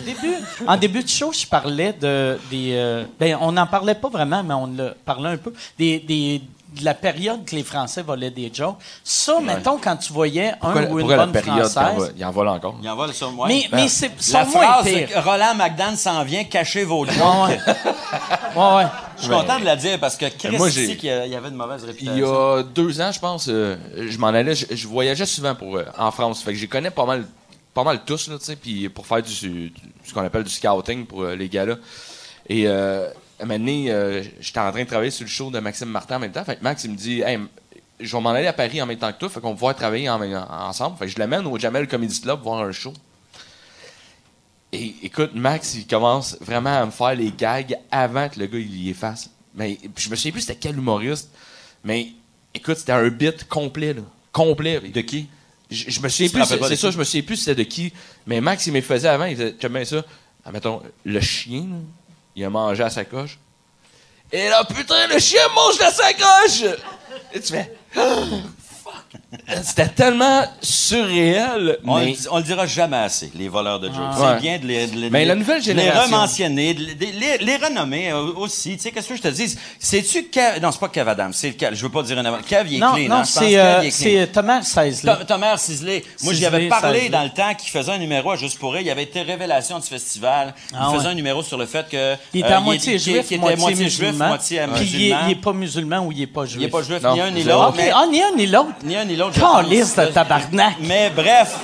En 0.00 0.04
début, 0.04 0.34
en 0.66 0.76
début 0.76 1.02
de 1.02 1.08
show, 1.08 1.32
je 1.32 1.46
parlais 1.46 1.92
de 1.92 2.38
des. 2.50 2.72
euh, 2.74 3.04
ben, 3.18 3.36
on 3.40 3.52
n'en 3.52 3.66
parlait 3.66 3.94
pas 3.94 4.08
vraiment, 4.08 4.42
mais 4.42 4.54
on 4.54 4.66
l'a 4.66 4.94
parlé 5.04 5.30
un 5.30 5.36
peu. 5.36 5.52
Des, 5.78 5.98
des- 6.00 6.42
de 6.78 6.84
la 6.84 6.92
période 6.92 7.46
que 7.46 7.56
les 7.56 7.62
Français 7.64 8.02
volaient 8.02 8.30
des 8.30 8.50
jokes. 8.52 8.76
Ça, 9.02 9.40
mettons, 9.40 9.78
quand 9.82 9.96
tu 9.96 10.12
voyais 10.12 10.52
un 10.60 10.84
ou 10.90 11.00
une 11.00 11.06
bonne 11.06 11.32
il 11.34 11.40
française. 11.42 12.12
il 12.14 12.22
en 12.26 12.30
vole 12.30 12.48
encore? 12.48 12.76
Il 12.82 12.90
en 12.90 12.94
vole 12.94 13.14
ça, 13.14 13.26
ouais. 13.26 13.48
Mais- 13.48 13.68
mais 13.72 13.88
c'est- 13.88 14.12
La 14.32 14.44
phrase 14.44 14.84
de 14.84 15.18
Roland 15.18 15.54
McDan 15.56 15.96
s'en 15.96 16.22
vient, 16.24 16.44
cachez 16.44 16.84
vos 16.84 17.06
jokes. 17.06 17.16
Ouais, 18.56 18.76
ouais. 18.76 18.86
Je 19.16 19.22
suis 19.24 19.30
content 19.30 19.58
de 19.58 19.64
la 19.64 19.76
dire 19.76 19.98
parce 19.98 20.16
que 20.16 20.26
Chris 20.26 20.56
moi, 20.56 20.68
ici, 20.68 20.86
j'ai- 20.88 20.96
qu'il 20.96 21.08
y 21.10 21.28
il 21.28 21.34
avait 21.34 21.48
une 21.48 21.54
mauvaise 21.54 21.82
Il 21.84 21.86
réputation. 21.88 22.16
y 22.16 22.22
a 22.60 22.62
deux 22.62 23.00
ans, 23.00 23.12
je 23.12 23.18
pense, 23.20 23.46
euh, 23.48 23.76
je 23.96 24.18
m'en 24.18 24.28
allais, 24.28 24.54
je, 24.54 24.66
je 24.70 24.86
voyageais 24.88 25.26
souvent 25.26 25.54
pour, 25.54 25.76
euh, 25.76 25.84
en 25.98 26.10
France. 26.10 26.42
Fait 26.42 26.52
que 26.52 26.58
j'y 26.58 26.68
connais 26.68 26.90
pas 26.90 27.04
mal, 27.06 27.24
pas 27.78 27.84
mal 27.84 28.04
tous, 28.04 28.26
là, 28.28 28.38
tu 28.40 28.44
sais, 28.44 28.56
puis 28.56 28.88
pour 28.88 29.06
faire 29.06 29.22
du, 29.22 29.72
ce 30.04 30.12
qu'on 30.12 30.24
appelle 30.24 30.42
du 30.42 30.50
scouting 30.50 31.06
pour 31.06 31.22
euh, 31.22 31.36
les 31.36 31.48
gars-là. 31.48 31.76
Et 32.48 32.66
euh, 32.66 33.08
un 33.38 33.44
moment 33.46 33.56
donné, 33.60 33.92
euh, 33.92 34.20
j'étais 34.40 34.58
en 34.58 34.72
train 34.72 34.82
de 34.82 34.88
travailler 34.88 35.12
sur 35.12 35.24
le 35.24 35.30
show 35.30 35.48
de 35.52 35.60
Maxime 35.60 35.88
Martin 35.88 36.16
en 36.16 36.18
même 36.18 36.32
temps. 36.32 36.44
Fait 36.44 36.56
que 36.56 36.62
Max, 36.64 36.82
il 36.82 36.90
me 36.90 36.96
dit, 36.96 37.20
hey, 37.20 37.38
je 38.00 38.16
vais 38.16 38.20
m'en 38.20 38.30
aller 38.30 38.48
à 38.48 38.52
Paris 38.52 38.82
en 38.82 38.86
même 38.86 38.98
temps 38.98 39.12
que 39.12 39.18
toi, 39.18 39.28
fait 39.28 39.40
qu'on 39.40 39.50
va 39.50 39.54
pouvoir 39.54 39.76
travailler 39.76 40.10
en- 40.10 40.20
en- 40.20 40.68
ensemble. 40.68 40.98
Fait 40.98 41.06
que 41.06 41.12
je 41.12 41.18
l'amène 41.20 41.46
au 41.46 41.56
Jamel 41.56 41.86
Comedy 41.86 42.20
Club 42.20 42.40
voir 42.42 42.60
un 42.64 42.72
show. 42.72 42.92
Et 44.72 44.96
écoute, 45.04 45.30
Max, 45.34 45.76
il 45.76 45.86
commence 45.86 46.36
vraiment 46.40 46.80
à 46.82 46.84
me 46.84 46.90
faire 46.90 47.14
les 47.14 47.30
gags 47.30 47.76
avant 47.92 48.28
que 48.28 48.40
le 48.40 48.46
gars 48.46 48.58
il 48.58 48.74
y 48.86 48.90
efface. 48.90 49.30
Mais 49.54 49.78
je 49.96 50.10
me 50.10 50.16
souviens 50.16 50.32
plus 50.32 50.40
c'était 50.42 50.56
quel 50.56 50.76
humoriste. 50.76 51.30
Mais 51.84 52.08
écoute, 52.52 52.76
c'était 52.76 52.92
un 52.92 53.08
bit 53.08 53.46
complet, 53.48 53.94
là. 53.94 54.02
Complet. 54.32 54.80
De 54.80 55.00
qui? 55.00 55.28
Je, 55.70 55.90
je 55.90 56.00
me 56.00 56.08
souviens 56.08 56.28
plus, 56.30 56.44
c'est 56.66 56.76
ça, 56.76 56.90
je 56.90 56.98
me 56.98 57.04
souviens 57.04 57.22
plus 57.22 57.36
c'était 57.36 57.54
de 57.54 57.62
qui. 57.68 57.92
Mais 58.26 58.40
Max, 58.40 58.66
il 58.66 58.72
me 58.72 58.80
faisait 58.80 59.08
avant, 59.08 59.26
il 59.26 59.36
faisait, 59.36 59.54
tu 59.54 59.68
bien 59.68 59.84
ça? 59.84 60.02
Ah, 60.44 60.52
mettons, 60.52 60.82
le 61.04 61.20
chien, 61.20 61.60
là, 61.60 61.76
il 62.34 62.44
a 62.44 62.50
mangé 62.50 62.82
à 62.82 62.90
sa 62.90 63.04
coche. 63.04 63.38
Et 64.32 64.48
là, 64.48 64.64
putain, 64.64 65.06
le 65.08 65.18
chien 65.18 65.42
mange 65.54 65.78
la 65.78 65.90
sacoche! 65.90 66.76
Et 67.32 67.40
tu 67.40 67.52
fais, 67.52 67.72
C'était 69.62 69.88
tellement 69.88 70.44
surréel. 70.60 71.78
On, 71.86 71.98
mais- 71.98 72.06
le, 72.12 72.16
on 72.30 72.36
le 72.38 72.42
dira 72.42 72.66
jamais 72.66 72.96
assez, 72.96 73.30
les 73.34 73.48
voleurs 73.48 73.80
de 73.80 73.88
jokes. 73.88 73.96
Ah. 73.98 74.14
C'est 74.16 74.22
Ouais. 74.24 74.40
bien 74.40 74.58
de 74.58 74.66
les, 74.66 74.86
de 74.86 74.96
les- 74.96 75.10
Mais 75.10 75.24
la 75.24 75.34
nouvelle 75.34 75.58
les 75.58 75.64
génération- 75.64 76.02
rementionner, 76.16 76.74
de 76.74 76.80
les, 76.80 76.94
de 76.94 77.04
les- 77.18 77.38
les 77.38 77.56
renommer 77.56 78.10
euh, 78.10 78.32
aussi. 78.36 78.76
Tu 78.76 78.82
sais, 78.84 78.90
qu'est-ce 78.90 79.08
que 79.08 79.16
je 79.16 79.22
te 79.22 79.28
dis? 79.28 79.56
C'est-tu 79.78 80.24
Kev... 80.24 80.60
Non, 80.60 80.70
c'est 80.72 80.80
pas 80.80 80.88
Kev 80.88 81.08
Adams, 81.10 81.32
c'est 81.32 81.48
le 81.48 81.54
Kev. 81.54 81.74
Je 81.74 81.82
veux 81.82 81.88
pas 81.88 82.02
dire 82.02 82.18
un 82.18 82.42
Kev, 82.42 82.68
il 82.70 82.76
est 82.76 82.78
Non, 82.80 82.94
clean. 82.94 83.08
non, 83.08 83.14
hein, 83.16 83.18
pense 83.20 83.30
c'est, 83.30 83.58
euh, 83.58 83.82
il 83.84 84.28
Thomas 84.28 84.62
Sisley. 84.62 85.12
Th- 85.12 85.26
Thomas 85.26 85.56
Sisley. 85.56 86.04
Moi, 86.22 86.32
j'y 86.34 86.46
avais 86.46 86.68
parlé 86.68 87.08
dans 87.08 87.22
le 87.24 87.30
temps 87.30 87.54
qu'il 87.54 87.70
faisait 87.70 87.92
un 87.92 87.98
numéro 87.98 88.30
à 88.30 88.36
Juste 88.36 88.58
pour 88.58 88.72
rire. 88.72 88.82
Il 88.84 88.90
avait 88.90 89.02
été 89.04 89.22
révélation 89.22 89.78
du 89.78 89.86
festival. 89.86 90.54
Ah 90.74 90.88
il 90.90 90.94
faisait 90.96 91.06
ouais. 91.06 91.12
un 91.12 91.14
numéro 91.14 91.42
sur 91.42 91.58
le 91.58 91.66
fait 91.66 91.88
que. 91.88 92.14
Il 92.34 92.40
était 92.40 92.52
euh, 92.52 92.56
à 92.56 92.60
moitié 92.60 92.98
juif, 92.98 93.16
était 93.16 93.38
moitié, 93.38 93.56
moitié 93.58 93.88
juif, 93.88 94.00
musulman. 94.00 94.28
moitié 94.28 94.60
Puis 94.74 94.84
il 94.84 94.94
est, 94.94 94.98
musulman. 94.98 95.20
il 95.26 95.30
est 95.32 95.34
pas 95.40 95.52
musulman 95.52 95.98
ou 96.06 96.12
il 96.12 96.22
est 96.22 96.26
pas 96.26 96.44
juif. 96.44 96.58
Il 96.60 96.64
est 96.64 96.68
pas 96.68 96.82
juif, 96.82 97.02
ni 97.12 97.20
un 97.20 97.30
ni 97.30 97.42
l'autre. 97.44 97.74
Ah, 97.94 98.06
ni 98.10 98.22
un 98.22 98.32
ni 98.36 98.46
l'autre. 98.46 98.68
Ni 99.04 99.16
l'autre. 99.16 99.38
de 99.96 100.06
tabarnak. 100.12 100.76
Mais 100.80 101.10
bref. 101.14 101.56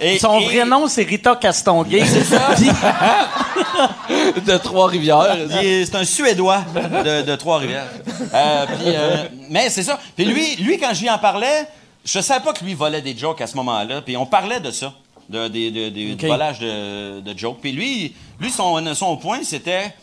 Et- 0.00 0.18
Son 0.18 0.38
et- 0.40 0.44
vrai 0.46 0.64
nom, 0.64 0.88
c'est 0.88 1.02
Rita 1.02 1.36
Castonguay. 1.36 2.04
C'est 2.06 2.24
ça. 2.24 2.54
de 4.46 4.56
Trois-Rivières. 4.56 5.36
C'est 5.50 5.94
un 5.94 6.04
Suédois 6.04 6.64
de, 6.74 7.22
de 7.22 7.36
Trois-Rivières. 7.36 7.86
Euh, 8.34 8.66
euh, 8.86 9.24
mais 9.50 9.68
c'est 9.68 9.82
ça. 9.82 9.98
Puis 10.16 10.24
lui, 10.24 10.56
lui, 10.56 10.78
quand 10.78 10.98
lui 10.98 11.10
en 11.10 11.18
parlais, 11.18 11.66
je 12.04 12.20
savais 12.20 12.42
pas 12.42 12.52
que 12.52 12.64
lui 12.64 12.74
volait 12.74 13.02
des 13.02 13.16
jokes 13.16 13.40
à 13.42 13.46
ce 13.46 13.56
moment-là. 13.56 14.00
Puis 14.00 14.16
on 14.16 14.24
parlait 14.26 14.60
de 14.60 14.70
ça, 14.70 14.92
de, 15.28 15.48
des- 15.48 15.70
de- 15.70 15.88
du 15.90 16.26
volage 16.26 16.58
de, 16.60 17.20
de 17.20 17.38
jokes. 17.38 17.58
Puis 17.60 17.72
lui, 17.72 18.14
lui 18.40 18.50
son, 18.50 18.82
son 18.94 19.16
point, 19.18 19.40
c'était... 19.42 19.94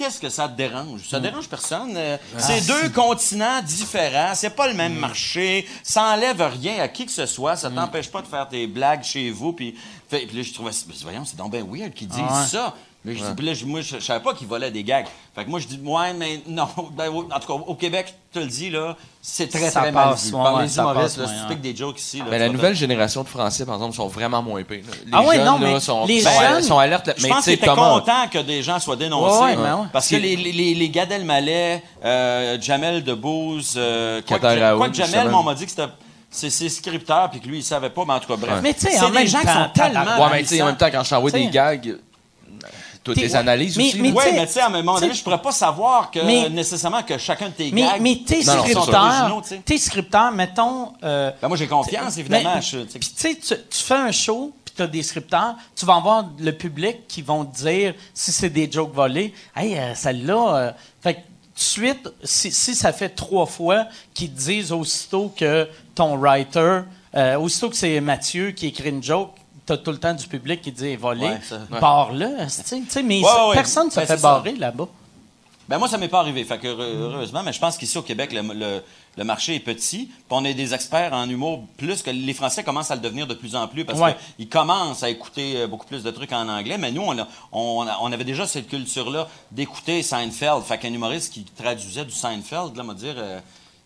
Qu'est-ce 0.00 0.18
que 0.18 0.30
ça 0.30 0.48
te 0.48 0.56
dérange? 0.56 1.02
Ça 1.10 1.20
dérange 1.20 1.46
personne. 1.46 1.92
Euh, 1.94 2.16
c'est 2.38 2.66
deux 2.66 2.88
continents 2.88 3.60
différents. 3.60 4.34
C'est 4.34 4.48
pas 4.56 4.66
le 4.66 4.72
même 4.72 4.94
marché. 4.94 5.68
Ça 5.82 6.14
enlève 6.14 6.40
rien 6.40 6.80
à 6.82 6.88
qui 6.88 7.04
que 7.04 7.12
ce 7.12 7.26
soit. 7.26 7.54
Ça 7.54 7.68
t'empêche 7.70 8.10
pas 8.10 8.22
de 8.22 8.26
faire 8.26 8.48
tes 8.48 8.66
blagues 8.66 9.02
chez 9.02 9.30
vous. 9.30 9.52
Puis, 9.52 9.74
là, 10.10 10.18
je 10.32 10.54
trouvais... 10.54 10.70
Voyons, 11.02 11.26
c'est 11.26 11.36
donc 11.36 11.50
bien 11.52 11.66
weird 11.70 11.92
qu'ils 11.92 12.08
disent 12.08 12.18
Ah 12.26 12.40
ouais. 12.40 12.46
ça. 12.46 12.74
Mais 13.02 13.12
je 13.14 13.18
dis, 13.20 13.24
Ouais. 13.24 13.30
puis 13.34 13.46
là, 13.46 13.54
je- 13.54 13.64
moi, 13.64 13.80
je, 13.80 13.96
je 13.98 14.04
savais 14.04 14.22
pas 14.22 14.34
qu'il 14.34 14.46
volait 14.46 14.70
des 14.70 14.84
gags. 14.84 15.06
Fait 15.34 15.44
que 15.44 15.48
moi, 15.48 15.58
je 15.58 15.66
dis, 15.66 15.80
ouais, 15.82 16.12
mais 16.12 16.42
non. 16.46 16.68
Ben, 16.92 17.08
en 17.10 17.22
tout 17.40 17.46
cas, 17.46 17.64
au 17.66 17.74
Québec, 17.74 18.14
je 18.34 18.38
te 18.40 18.44
le 18.44 18.50
dis, 18.50 18.68
là, 18.68 18.94
c'est 19.22 19.48
très, 19.48 19.70
Ça 19.70 19.80
très 19.80 19.92
passe, 19.92 20.30
mal 20.30 20.30
vu. 20.32 20.36
ouais, 20.36 20.42
Par 20.44 20.54
ouais, 20.56 20.62
les 20.64 20.78
humoristes, 20.78 21.16
là, 21.18 21.26
piques 21.48 21.60
des 21.62 21.74
jokes 21.74 21.98
ici, 21.98 22.18
là, 22.18 22.24
Mais 22.28 22.36
tu 22.36 22.42
la 22.42 22.48
nouvelle 22.50 22.74
génération 22.74 23.22
de 23.22 23.28
Français, 23.28 23.64
par 23.64 23.76
exemple, 23.76 23.96
sont 23.96 24.08
vraiment 24.08 24.42
moins 24.42 24.60
là. 24.60 24.66
Les 24.70 24.82
Ah 25.12 25.22
ouais, 25.22 25.36
jeunes, 25.36 25.46
non, 25.46 25.58
là, 25.58 25.66
mais 25.72 25.80
sont, 25.80 26.04
les 26.06 26.20
sont, 26.20 26.30
jeunes- 26.40 26.62
sont 26.62 26.78
alertes. 26.78 27.06
là. 27.06 27.14
Je 27.16 27.22
mais 27.22 27.28
pense 27.30 27.38
tu 27.38 27.44
sais, 27.44 27.56
qu'il 27.56 27.64
était 27.64 27.74
Thomas- 27.74 28.00
content 28.00 28.28
que 28.30 28.38
des 28.38 28.62
gens 28.62 28.78
soient 28.78 28.96
dénoncés. 28.96 29.44
Ouais, 29.44 29.50
ouais, 29.50 29.56
ben 29.56 29.76
ouais. 29.76 29.86
Parce 29.94 30.06
que 30.08 30.16
les, 30.16 30.36
les, 30.36 30.74
les, 30.74 30.88
Gad 30.90 31.10
Elmaleh, 31.10 31.82
euh, 32.04 32.58
Jamel 32.60 33.02
Debbouze, 33.02 33.74
euh, 33.78 34.20
quoi, 34.28 34.38
que, 34.38 34.76
quoi 34.76 34.92
Jamel, 34.92 35.32
on 35.34 35.42
m'a 35.42 35.54
dit 35.54 35.64
que 35.64 35.70
c'était 35.70 35.86
c'est 36.32 36.50
c'est 36.50 36.68
scripteur 36.68 37.28
puis 37.30 37.40
que 37.40 37.48
lui 37.48 37.58
il 37.58 37.64
savait 37.64 37.90
pas 37.90 38.04
mais 38.06 38.12
en 38.14 38.20
tout 38.20 38.28
cas 38.28 38.36
bref. 38.36 38.60
Mais 38.62 38.72
tu 38.74 38.80
sais, 38.82 38.90
c'est 38.92 39.00
en 39.04 39.08
des 39.08 39.14
même 39.14 39.26
gens 39.26 39.40
qui 39.40 39.46
temps, 39.46 39.64
sont 39.64 39.70
tellement 39.74 40.00
Ouais, 40.02 40.28
mais 40.32 40.42
tu 40.42 40.48
sais, 40.48 40.62
en 40.62 40.66
même 40.66 40.76
temps, 40.76 40.88
quand 40.92 41.02
je 41.02 41.10
t'envoie 41.10 41.30
des 41.32 41.46
gags, 41.48 41.96
tu 43.04 43.14
T'es- 43.14 43.34
analyses 43.34 43.76
mais- 43.76 43.88
aussi. 43.88 44.00
mais 44.00 44.12
t'sais- 44.12 44.32
mais 44.32 44.46
tu 44.46 44.52
sais 44.52 44.60
à 44.60 44.66
un 44.66 44.70
moment 44.70 45.00
donné 45.00 45.14
je 45.14 45.22
pourrais 45.22 45.40
pas 45.40 45.52
savoir 45.52 46.10
que 46.10 46.20
Mais- 46.20 46.48
nécessairement 46.50 47.02
que 47.02 47.16
chacun 47.18 47.48
de 47.48 47.54
tes 47.54 47.70
Mais, 47.72 47.82
gags 47.82 48.00
mais 48.00 48.20
t'es 48.26 48.42
sont 48.42 48.58
scripteur, 48.60 49.02
originaux, 49.04 49.40
tu 49.42 49.48
sais. 49.48 49.62
t'es 49.64 49.78
scripteur, 49.78 50.30
mettons... 50.32 50.92
euh, 51.02 51.30
Ben, 51.40 51.48
moi 51.48 51.56
j'ai 51.56 51.66
confiance 51.66 52.18
évidemment 52.18 52.56
mais- 52.56 52.62
je- 52.62 52.78
tu 52.80 52.90
sais. 52.90 52.98
Puis 52.98 53.08
tu 53.16 53.20
sais, 53.46 53.56
tu 53.68 53.78
fais 53.82 53.94
un 53.94 54.12
show, 54.12 54.52
puis 54.64 54.74
tu 54.76 54.82
as 54.82 54.86
des 54.86 55.02
scripteurs, 55.02 55.54
tu 55.74 55.86
vas 55.86 55.94
avoir 55.96 56.26
le 56.38 56.52
public 56.52 57.08
qui 57.08 57.22
vont 57.22 57.44
te 57.46 57.56
dire 57.56 57.94
si 58.14 58.32
c'est 58.32 58.50
des 58.50 58.70
jokes 58.70 58.94
volés. 58.94 59.32
Hey, 59.56 59.78
euh, 59.78 59.94
celle-là. 59.94 60.56
euh, 60.56 60.70
fait 61.02 61.14
que 61.14 61.18
tout 61.20 61.24
de 61.56 61.60
suite, 61.60 62.08
si, 62.22 62.52
si 62.52 62.74
ça 62.74 62.92
fait 62.92 63.08
trois 63.10 63.46
fois 63.46 63.86
qu'ils 64.14 64.30
te 64.32 64.38
disent 64.38 64.72
aussitôt 64.72 65.32
que 65.36 65.68
ton 65.94 66.16
writer, 66.16 66.80
euh, 67.16 67.36
aussitôt 67.38 67.68
que 67.70 67.76
c'est 67.76 68.00
Mathieu 68.00 68.50
qui 68.52 68.68
écrit 68.68 68.90
une 68.90 69.02
joke, 69.02 69.30
t'as 69.76 69.82
tout 69.82 69.90
le 69.92 69.98
temps 69.98 70.14
du 70.14 70.26
public 70.26 70.60
qui 70.60 70.72
dit. 70.72 70.96
Ouais, 70.96 70.96
ouais. 70.96 71.78
Barre-le, 71.80 72.28
mais 73.04 73.22
Ouais, 73.22 73.54
personne 73.54 73.86
ne 73.86 73.90
se 73.90 73.96
ben, 74.00 74.06
fait 74.06 74.20
barrer 74.20 74.52
là-bas. 74.56 74.88
Ben 75.68 75.78
moi, 75.78 75.86
ça 75.86 75.98
m'est 75.98 76.08
pas 76.08 76.18
arrivé, 76.18 76.42
fait 76.42 76.58
que 76.58 76.66
heureusement, 76.66 77.44
mais 77.44 77.52
je 77.52 77.60
pense 77.60 77.78
qu'ici 77.78 77.96
au 77.96 78.02
Québec, 78.02 78.32
le, 78.32 78.42
le- 78.54 78.82
le 79.16 79.24
marché 79.24 79.54
est 79.54 79.60
petit, 79.60 80.06
puis 80.06 80.16
on 80.30 80.44
est 80.44 80.54
des 80.54 80.74
experts 80.74 81.12
en 81.12 81.28
humour 81.28 81.62
plus 81.76 82.02
que 82.02 82.10
les 82.10 82.32
Français 82.34 82.64
commencent 82.64 82.90
à 82.90 82.96
le 82.96 83.00
devenir 83.00 83.26
de 83.28 83.34
plus 83.34 83.54
en 83.54 83.68
plus 83.68 83.84
parce 83.84 83.98
Ouais. 84.00 84.16
qu'ils 84.36 84.48
commencent 84.48 85.02
à 85.04 85.10
écouter 85.10 85.58
euh, 85.58 85.66
beaucoup 85.68 85.86
plus 85.86 86.02
de 86.02 86.10
trucs 86.10 86.32
en 86.32 86.48
anglais, 86.48 86.76
mais 86.78 86.90
nous, 86.90 87.02
on, 87.02 87.16
a- 87.18 87.28
on, 87.52 87.86
on 88.02 88.10
avait 88.12 88.24
déjà 88.24 88.48
cette 88.48 88.66
culture-là 88.68 89.28
d'écouter 89.52 90.02
Seinfeld, 90.02 90.62
fait 90.64 90.78
qu'un 90.78 90.92
humoriste 90.92 91.32
qui 91.32 91.44
traduisait 91.44 92.04
du 92.04 92.12
Seinfeld, 92.14 92.74
là, 92.76 92.82
on 92.84 92.88
va 92.88 92.94
dire, 92.94 93.14
euh, 93.16 93.38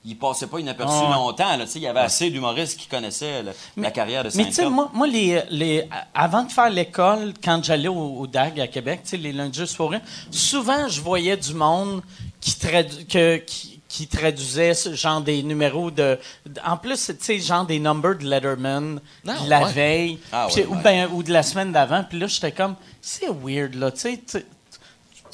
il 0.07 0.19
passait 0.19 0.47
pas 0.47 0.59
inaperçu 0.59 0.95
Ah 0.99 1.09
ouais. 1.09 1.15
longtemps, 1.15 1.57
là, 1.57 1.65
il 1.75 1.81
y 1.81 1.87
avait 1.87 2.01
assez 2.01 2.31
d'humoristes 2.31 2.79
qui 2.79 2.87
connaissaient 2.89 3.43
le- 3.43 3.53
la 3.77 3.91
carrière 3.91 4.23
de 4.23 4.31
Mais 4.35 4.45
tu 4.47 4.53
sais, 4.53 4.69
moi, 4.69 4.91
moi 4.93 5.07
les, 5.07 5.43
les, 5.51 5.89
avant 6.15 6.43
de 6.45 6.53
faire 6.53 6.69
l'école, 6.71 7.33
quand 7.43 7.65
j'allais 7.65 7.89
au, 7.89 8.19
au 8.19 8.27
DAG 8.27 8.61
à 8.61 8.67
Québec, 8.67 9.01
tu 9.05 9.11
sais, 9.11 9.17
les 9.17 9.33
lundis 9.33 9.65
rire, 9.79 10.01
souvent, 10.31 10.89
je 10.89 11.01
voyais 11.01 11.37
du 11.37 11.55
monde 11.55 12.03
qui, 12.41 12.51
tradu- 12.53 13.07
que- 13.07 13.37
qui, 13.39 13.81
qui 13.89 14.07
traduisait 14.09 14.75
ce 14.75 14.93
genre 14.95 15.21
des 15.21 15.43
numéros 15.43 15.91
de... 15.91 16.19
de- 16.47 16.61
en 16.67 16.77
plus, 16.77 17.07
tu 17.07 17.15
sais, 17.21 17.39
genre 17.39 17.65
des 17.65 17.79
numbers 17.79 18.19
de 18.19 18.25
Letterman 18.25 19.01
Non, 19.25 19.45
de 19.45 19.49
la 19.49 19.63
ouais. 19.65 19.73
veille, 19.73 20.19
Ah 20.33 20.49
ouais, 20.49 20.67
ou, 20.67 20.75
ben, 20.75 21.09
ou 21.13 21.23
de 21.23 21.33
la 21.33 21.43
semaine 21.43 21.73
d'avant. 21.73 22.05
Puis 22.07 22.19
là, 22.19 22.27
j'étais 22.27 22.53
comme, 22.53 22.75
c'est 23.01 23.29
weird, 23.43 23.75
là, 23.77 23.91
tu 23.93 24.01
sais... 24.27 24.45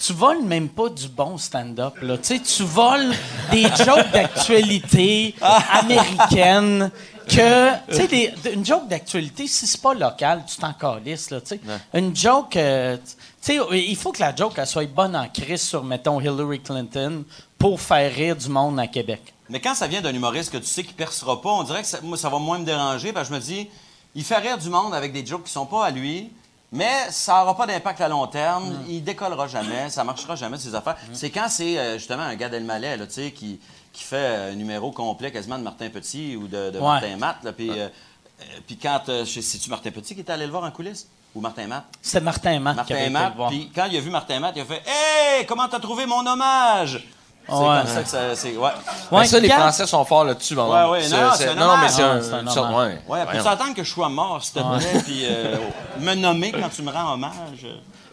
tu- 0.05 0.12
voles 0.12 0.42
même 0.42 0.68
pas 0.68 0.88
du 0.88 1.09
bon 1.09 1.36
stand-up, 1.38 1.94
là. 2.03 2.16
Tu 2.18 2.36
sais, 2.36 2.38
tu 2.40 2.62
voles 2.64 3.12
des 3.51 3.62
jokes 3.84 4.11
d'actualité 4.12 5.34
américaine 5.94 6.90
que, 7.28 7.70
tu 7.88 7.94
sais, 7.96 8.09
des- 8.09 8.32
une 8.53 8.64
joke 8.64 8.88
d'actualité, 8.88 9.46
si 9.46 9.66
c'est 9.66 9.80
pas 9.80 9.94
local, 9.94 10.42
tu 10.48 10.57
t'en 10.57 10.72
calisses, 10.72 11.30
là, 11.30 11.40
tu 11.40 11.48
sais. 11.48 11.61
Une 11.94 12.14
joke, 12.16 12.57
euh, 12.57 12.96
tu 12.96 13.12
sais, 13.40 13.59
il 13.72 13.96
faut 13.96 14.12
que 14.12 14.20
la 14.20 14.34
joke, 14.34 14.55
elle 14.57 14.66
soit 14.66 14.86
bonne 14.92 15.14
en 15.14 15.28
crise 15.28 15.62
sur, 15.62 15.84
mettons, 15.84 16.20
Hillary 16.20 16.61
Clinton 16.61 17.24
pour 17.59 17.80
faire 17.80 18.12
rire 18.12 18.36
du 18.36 18.48
monde 18.48 18.78
à 18.80 18.86
Québec. 18.86 19.34
Mais 19.48 19.61
quand 19.61 19.74
ça 19.74 19.86
vient 19.86 20.01
d'un 20.01 20.14
humoriste 20.14 20.53
que 20.53 20.59
tu 20.59 20.66
sais 20.66 20.82
qu'il 20.84 20.94
percera 20.94 21.40
pas, 21.40 21.51
on 21.51 21.62
dirait 21.62 21.82
que 21.82 21.88
ça, 21.88 21.98
moi, 22.03 22.16
ça 22.16 22.28
va 22.28 22.38
moins 22.38 22.59
me 22.59 22.64
déranger. 22.64 23.12
Parce 23.12 23.28
que 23.28 23.34
je 23.34 23.40
me 23.40 23.44
dis, 23.44 23.68
il 24.14 24.24
fait 24.24 24.36
rire 24.38 24.59
du 24.59 24.68
monde 24.68 24.94
avec 24.94 25.12
des 25.12 25.24
jokes 25.26 25.44
qui 25.44 25.53
sont 25.53 25.66
pas 25.66 25.84
à 25.86 25.90
lui, 25.90 26.30
mais 26.73 27.11
ça 27.11 27.41
n'aura 27.41 27.57
pas 27.57 27.66
d'impact 27.66 28.01
à 28.01 28.09
long 28.09 28.27
terme. 28.27 28.79
Il 28.89 29.03
décollera 29.03 29.47
jamais, 29.49 29.91
ça 29.91 30.05
marchera 30.05 30.37
jamais, 30.37 30.57
ses 30.59 30.75
affaires. 30.75 30.97
C'est 31.12 31.31
quand 31.31 31.49
c'est 31.49 31.79
euh, 31.79 31.99
justement 31.99 32.23
un 32.23 32.35
gars 32.37 32.49
d'Elmalais, 32.49 32.97
là, 32.97 33.07
tu 33.07 33.14
sais, 33.14 33.31
qui, 33.33 33.61
qui 33.93 34.03
fait 34.05 34.16
euh, 34.16 34.53
un 34.53 34.55
numéro 34.55 34.91
complet 34.93 35.33
quasiment 35.33 35.59
de 35.59 35.64
Martin 35.64 35.89
Petit 35.91 36.37
ou 36.37 36.47
de, 36.49 36.71
de 36.71 36.79
Ouais. 36.79 36.85
Martin 36.87 37.16
Matt. 37.16 37.37
Là, 37.43 37.53
puis, 37.53 37.71
euh, 37.71 37.89
euh, 37.89 38.45
puis 38.66 38.77
quand, 38.77 39.01
euh, 39.09 39.25
c'est-tu 39.25 39.68
Martin 39.71 39.91
Petit 39.91 40.14
qui 40.14 40.21
est 40.21 40.31
allé 40.31 40.47
le 40.47 40.53
voir 40.53 40.64
en 40.64 40.71
coulisses? 40.71 41.09
Ou 41.35 41.41
Martin 41.41 41.66
Matt? 41.68 41.85
C'est 42.03 42.21
Martin 42.21 42.59
Matt 42.59 42.85
qui 42.87 42.93
avait 42.93 43.03
Martin 43.03 43.05
été 43.05 43.11
Matt. 43.11 43.31
le 43.31 43.37
voir. 43.37 43.51
Puis 43.51 43.71
quand 43.75 43.87
il 43.91 43.97
a 43.97 44.01
vu 44.01 44.11
Martin 44.11 44.41
Matt, 44.41 44.55
il 44.57 44.62
a 44.62 44.64
fait 44.64 44.83
Hey, 44.87 45.47
comment 45.47 45.68
t'as 45.68 45.79
trouvé 45.79 46.05
mon 46.07 46.27
hommage? 46.27 47.07
C'est 47.51 47.57
Ouais. 47.57 47.78
comme 47.78 47.86
ça 47.88 48.03
que 48.03 48.09
ça. 48.09 48.36
C'est, 48.36 48.57
ouais. 48.57 48.70
Mais 49.11 49.24
ça, 49.26 49.40
les 49.40 49.48
Français 49.48 49.86
sont 49.86 50.05
forts 50.05 50.24
là-dessus, 50.24 50.55
Ouais, 50.55 50.62
ouais, 50.62 51.09
non, 51.09 51.30
c'est- 51.36 51.55
mais 51.55 51.62
hommage. 51.62 51.90
c'est 51.90 52.03
un- 52.03 52.16
ouais. 52.20 52.86
Ouais, 52.86 52.98
Voyons. 53.07 53.26
peux-tu 53.32 53.48
attendre 53.48 53.74
que 53.74 53.82
je 53.82 53.90
sois 53.90 54.09
mort, 54.09 54.42
s'il 54.44 54.55
te 54.55 54.66
Ouais. 54.66 54.78
plaît, 54.78 55.01
puis 55.05 55.22
euh, 55.24 55.57
me 56.01 56.14
nommer 56.14 56.53
quand 56.53 56.68
tu 56.68 56.82
me 56.82 56.92
rends 56.92 57.14
hommage? 57.14 57.66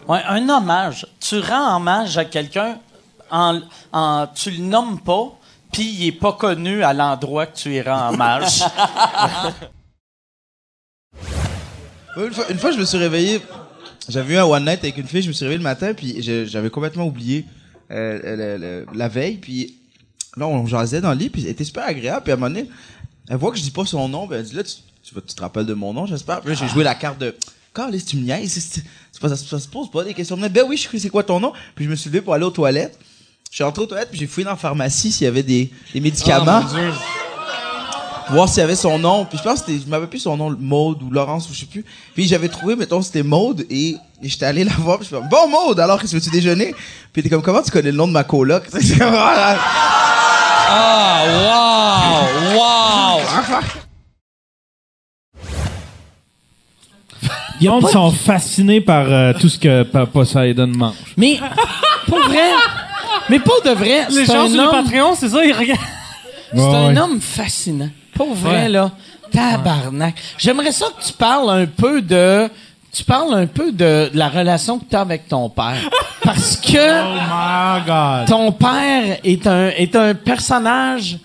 Ouais, 0.08 0.22
un 0.28 0.50
hommage. 0.50 1.06
Tu 1.20 1.40
rends 1.40 1.76
hommage 1.76 2.18
à 2.18 2.26
quelqu'un, 2.26 2.78
en, 3.30 3.60
en- 3.94 4.28
tu 4.34 4.50
le 4.52 4.64
nommes 4.64 5.00
pas, 5.02 5.26
puis 5.72 5.84
il 5.84 6.08
est 6.08 6.12
pas 6.14 6.34
connu 6.34 6.84
à 6.84 6.94
l'endroit 6.94 7.46
que 7.46 7.56
tu 7.58 7.76
y 7.76 7.82
rends 7.82 8.10
hommage. 8.14 8.64
Une 12.18 12.34
fois, 12.34 12.46
une 12.50 12.58
fois, 12.58 12.72
je 12.72 12.80
me 12.80 12.86
suis 12.86 12.98
réveillé. 12.98 13.42
J'avais 14.10 14.36
eu 14.36 14.38
un 14.38 14.46
one 14.46 14.64
night 14.66 14.80
avec 14.80 14.98
une 14.98 15.08
fille. 15.08 15.22
Je 15.22 15.28
me 15.28 15.34
suis 15.34 15.44
réveillé 15.46 15.58
le 15.60 15.64
matin, 15.64 15.94
puis 15.94 16.22
je- 16.24 16.46
j'avais 16.46 16.70
complètement 16.70 17.04
oublié 17.06 17.46
euh, 17.92 18.36
le- 18.36 18.58
le- 18.58 18.86
la 18.98 19.08
veille. 19.08 19.38
Puis 19.38 19.76
là, 20.36 20.48
on 20.48 20.66
jasait 20.68 21.02
dans 21.02 21.12
le 21.12 21.18
lit, 21.18 21.30
puis 21.30 21.44
elle 21.44 21.50
était 21.52 21.64
super 21.64 21.86
agréable. 21.86 22.24
Puis 22.24 22.32
à 22.32 22.36
un 22.36 22.38
moment 22.38 22.54
donné, 22.54 22.70
elle 23.30 23.38
voit 23.38 23.52
que 23.52 23.58
je 23.58 23.64
dis 23.64 23.72
pas 23.72 23.86
son 23.86 24.08
nom, 24.10 24.28
puis 24.28 24.38
elle 24.38 24.46
dit 24.46 24.56
là, 24.56 24.64
tu, 24.64 24.74
tu, 25.04 25.14
te 25.36 25.42
rappelles 25.42 25.66
de 25.66 25.74
mon 25.74 25.94
nom, 25.94 26.06
j'espère. 26.06 26.42
Puis 26.42 26.50
là, 26.50 26.56
j'ai 26.56 26.68
joué 26.68 26.84
la 26.84 26.96
carte 26.96 27.20
de. 27.20 27.36
Carlis, 27.74 28.04
tu 28.04 28.18
me 28.18 28.24
niaises, 28.24 28.54
c'est- 28.54 28.82
c'est 29.12 29.22
pas- 29.22 29.30
ça, 29.30 29.36
ça 29.36 29.60
se 29.60 29.68
pose 29.68 29.92
pas 29.92 30.04
des 30.04 30.14
questions. 30.14 30.36
Ben 30.38 30.52
oui, 30.68 30.78
je 30.78 30.88
sais 30.90 31.00
c'est 31.00 31.10
quoi 31.10 31.24
ton 31.24 31.40
nom. 31.40 31.54
Puis 31.76 31.86
je 31.86 31.90
me 31.90 31.96
suis 31.96 32.10
levé 32.10 32.22
pour 32.22 32.34
aller 32.34 32.44
aux 32.46 32.50
toilettes. 32.52 32.98
Je 33.52 33.56
suis 33.56 33.64
rentré 33.64 33.84
aux 33.84 33.86
toilettes, 33.88 34.10
puis 34.10 34.20
j'ai 34.20 34.28
fouillé 34.28 34.46
dans 34.46 34.52
la 34.52 34.58
pharmacie 34.58 35.12
s'il 35.12 35.26
y 35.26 35.28
avait 35.28 35.44
des, 35.44 35.72
des 35.94 36.02
médicaments. 36.02 36.62
Oh, 36.64 36.68
mon 36.68 36.74
Dieu. 36.74 36.92
Voir 38.30 38.48
s'il 38.50 38.60
y 38.60 38.64
avait 38.64 38.76
son 38.76 38.98
nom. 39.00 39.26
Puis 39.26 39.38
je 39.38 39.44
pense 39.44 39.62
que 39.62 39.68
c'était, 39.72 39.84
je 39.86 39.90
m'avais 39.90 40.08
plus 40.08 40.20
son 40.20 40.36
nom, 40.38 40.56
Maude 40.60 41.02
ou 41.04 41.10
Laurence 41.12 41.50
ou 41.50 41.54
je 41.54 41.60
sais 41.60 41.66
plus. 41.66 41.84
Puis 42.14 42.28
j'avais 42.28 42.50
trouvé, 42.50 42.76
mettons, 42.76 43.02
c'était 43.02 43.24
Maude 43.24 43.66
et, 43.70 43.92
et 44.22 44.30
j'étais 44.30 44.46
allé 44.46 44.64
la 44.64 44.74
voir. 44.74 45.00
Puis 45.00 45.08
je 45.12 45.16
fais, 45.16 45.22
bon 45.30 45.48
Maude, 45.50 45.80
alors 45.80 46.00
qu'est-ce 46.02 46.16
que 46.18 46.24
tu 46.24 46.30
déjeuner? 46.30 46.74
Puis 47.14 47.20
était 47.22 47.30
comme, 47.30 47.42
comment 47.42 47.62
tu 47.62 47.72
connais 47.72 47.92
le 47.92 47.98
nom 47.98 48.08
de 48.08 48.14
ma 48.14 48.24
coloc? 48.24 48.64
Ah, 49.02 49.56
Ah, 50.70 51.24
wow! 52.54 52.58
Wow! 52.58 53.22
Les 57.60 57.66
gens 57.68 57.82
sont 57.82 58.12
fascinés 58.12 58.82
par 58.82 59.06
euh, 59.12 59.34
tout 59.40 59.50
ce 59.50 59.58
que 59.58 59.84
Pa- 59.84 60.06
Poseidon 60.06 60.68
mange. 60.68 60.94
Mais, 61.18 61.40
pour 62.06 62.20
vrai, 62.20 62.50
mais 63.30 63.40
pour 63.40 63.62
de 63.64 63.72
vrai, 63.72 64.06
Les 64.10 64.26
c'est 64.26 64.34
gens 64.34 64.44
un 64.44 64.48
sur 64.50 64.58
le 64.62 64.68
homme- 64.68 64.84
Patreon, 64.86 65.16
c'est 65.16 65.30
ça, 65.30 65.44
ils 65.44 65.54
regardent. 65.54 65.80
C'est 66.54 66.60
Ouais, 66.60 66.76
un 66.76 66.94
ouais. 66.94 67.00
homme 67.00 67.20
fascinant. 67.20 67.90
Pour 68.18 68.34
vrai, 68.34 68.64
Ouais. 68.64 68.70
là. 68.70 68.92
Tabarnak. 69.32 70.16
J'aimerais 70.38 70.72
ça 70.72 70.88
que 70.98 71.06
tu 71.06 71.14
parles 71.14 71.50
un 71.50 71.66
peu 71.66 72.02
de. 72.02 72.50
Tu 72.92 73.04
parles 73.04 73.34
un 73.36 73.46
peu 73.46 73.72
de, 73.72 74.10
de 74.12 74.18
la 74.18 74.30
relation 74.30 74.80
que 74.80 74.86
tu 74.90 74.96
as 74.96 75.02
avec 75.02 75.28
ton 75.28 75.50
père. 75.50 75.78
Parce 76.24 76.56
que. 76.58 76.78
Oh 76.78 77.14
my 77.14 77.86
God. 77.86 78.28
Ton 78.28 78.52
père 78.54 79.18
est 79.24 79.46
un, 79.48 79.68
est 79.70 79.96
un 79.96 80.14
personnage 80.16 81.18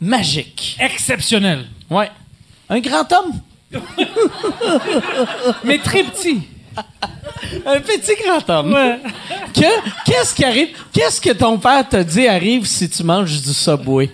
magique. 0.00 0.76
Exceptionnel. 0.80 1.66
Ouais. 1.90 2.10
Un 2.70 2.80
grand 2.80 3.10
homme. 3.12 3.32
Mais 5.64 5.78
très 5.78 6.04
petit. 6.04 6.40
Un 7.66 7.80
petit 7.80 8.12
grand 8.24 8.48
homme. 8.54 8.72
Ouais. 8.72 8.98
Que, 9.54 9.90
qu'est-ce 10.06 10.34
qui 10.34 10.44
arrive? 10.44 10.68
Qu'est-ce 10.92 11.20
que 11.20 11.30
ton 11.30 11.58
père 11.58 11.86
te 11.88 11.96
dit 12.02 12.26
arrive 12.28 12.66
si 12.66 12.88
tu 12.88 13.02
manges 13.02 13.40
du 13.42 13.52
Subway? 13.52 14.10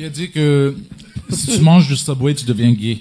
Il 0.00 0.04
a 0.04 0.10
dit 0.10 0.30
que 0.30 0.76
si 1.28 1.58
tu 1.58 1.60
manges 1.60 1.88
du 1.88 1.96
Subway, 1.96 2.32
tu 2.32 2.44
deviens 2.44 2.70
gay. 2.70 3.00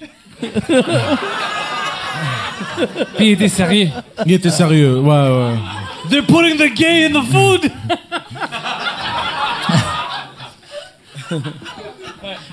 Puis 3.16 3.20
il 3.20 3.34
était 3.34 3.50
sérieux. 3.50 3.90
Il 4.26 4.32
était 4.32 4.50
sérieux, 4.50 5.02
ouais, 5.02 5.08
ouais. 5.08 5.54
They're 6.10 6.26
putting 6.26 6.58
the 6.58 6.74
gay 6.74 7.06
in 7.06 7.12
the 7.12 7.22
food. 7.24 7.72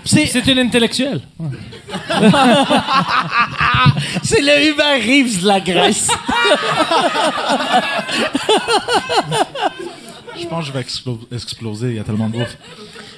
C'est 0.04 0.46
une 0.46 0.58
intellectuelle. 0.58 1.22
C'est 4.22 4.42
le 4.42 4.68
Hubert 4.68 5.00
Reeves 5.00 5.40
de 5.40 5.46
la 5.46 5.60
Grèce. 5.60 6.08
Je 10.40 10.46
pense 10.46 10.60
que 10.60 10.66
je 10.68 10.72
vais 10.72 10.80
explo- 10.82 11.18
exploser, 11.32 11.88
il 11.90 11.96
y 11.96 11.98
a 11.98 12.04
tellement 12.04 12.28
de 12.28 12.32
bouffe. 12.38 12.56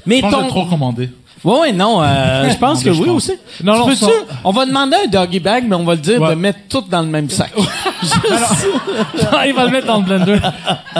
Mais 0.06 0.16
je 0.16 0.20
pense 0.22 0.34
que 0.34 0.42
j'ai 0.42 0.48
trop 0.48 0.66
commandé. 0.66 1.10
Ouais, 1.44 1.60
ouais, 1.60 1.72
non, 1.72 2.02
euh, 2.02 2.48
je 2.50 2.56
pense 2.56 2.82
que 2.82 2.90
oui 2.90 3.06
pense. 3.06 3.16
aussi. 3.28 3.32
Non, 3.62 3.74
Tu 3.84 3.90
non, 3.90 3.94
ça- 3.94 4.06
On 4.42 4.50
va 4.52 4.66
demander 4.66 4.96
un 5.04 5.06
doggy 5.06 5.38
bag, 5.38 5.64
mais 5.68 5.76
on 5.76 5.84
va 5.84 5.94
le 5.94 6.00
dire 6.00 6.20
de 6.20 6.34
mettre 6.34 6.60
tout 6.68 6.82
dans 6.90 7.02
le 7.02 7.08
même 7.08 7.28
sac. 7.30 7.52
il 9.46 9.52
va 9.54 9.64
le 9.66 9.70
mettre 9.70 9.86
dans 9.86 9.98
le 9.98 10.04
blender. 10.04 10.38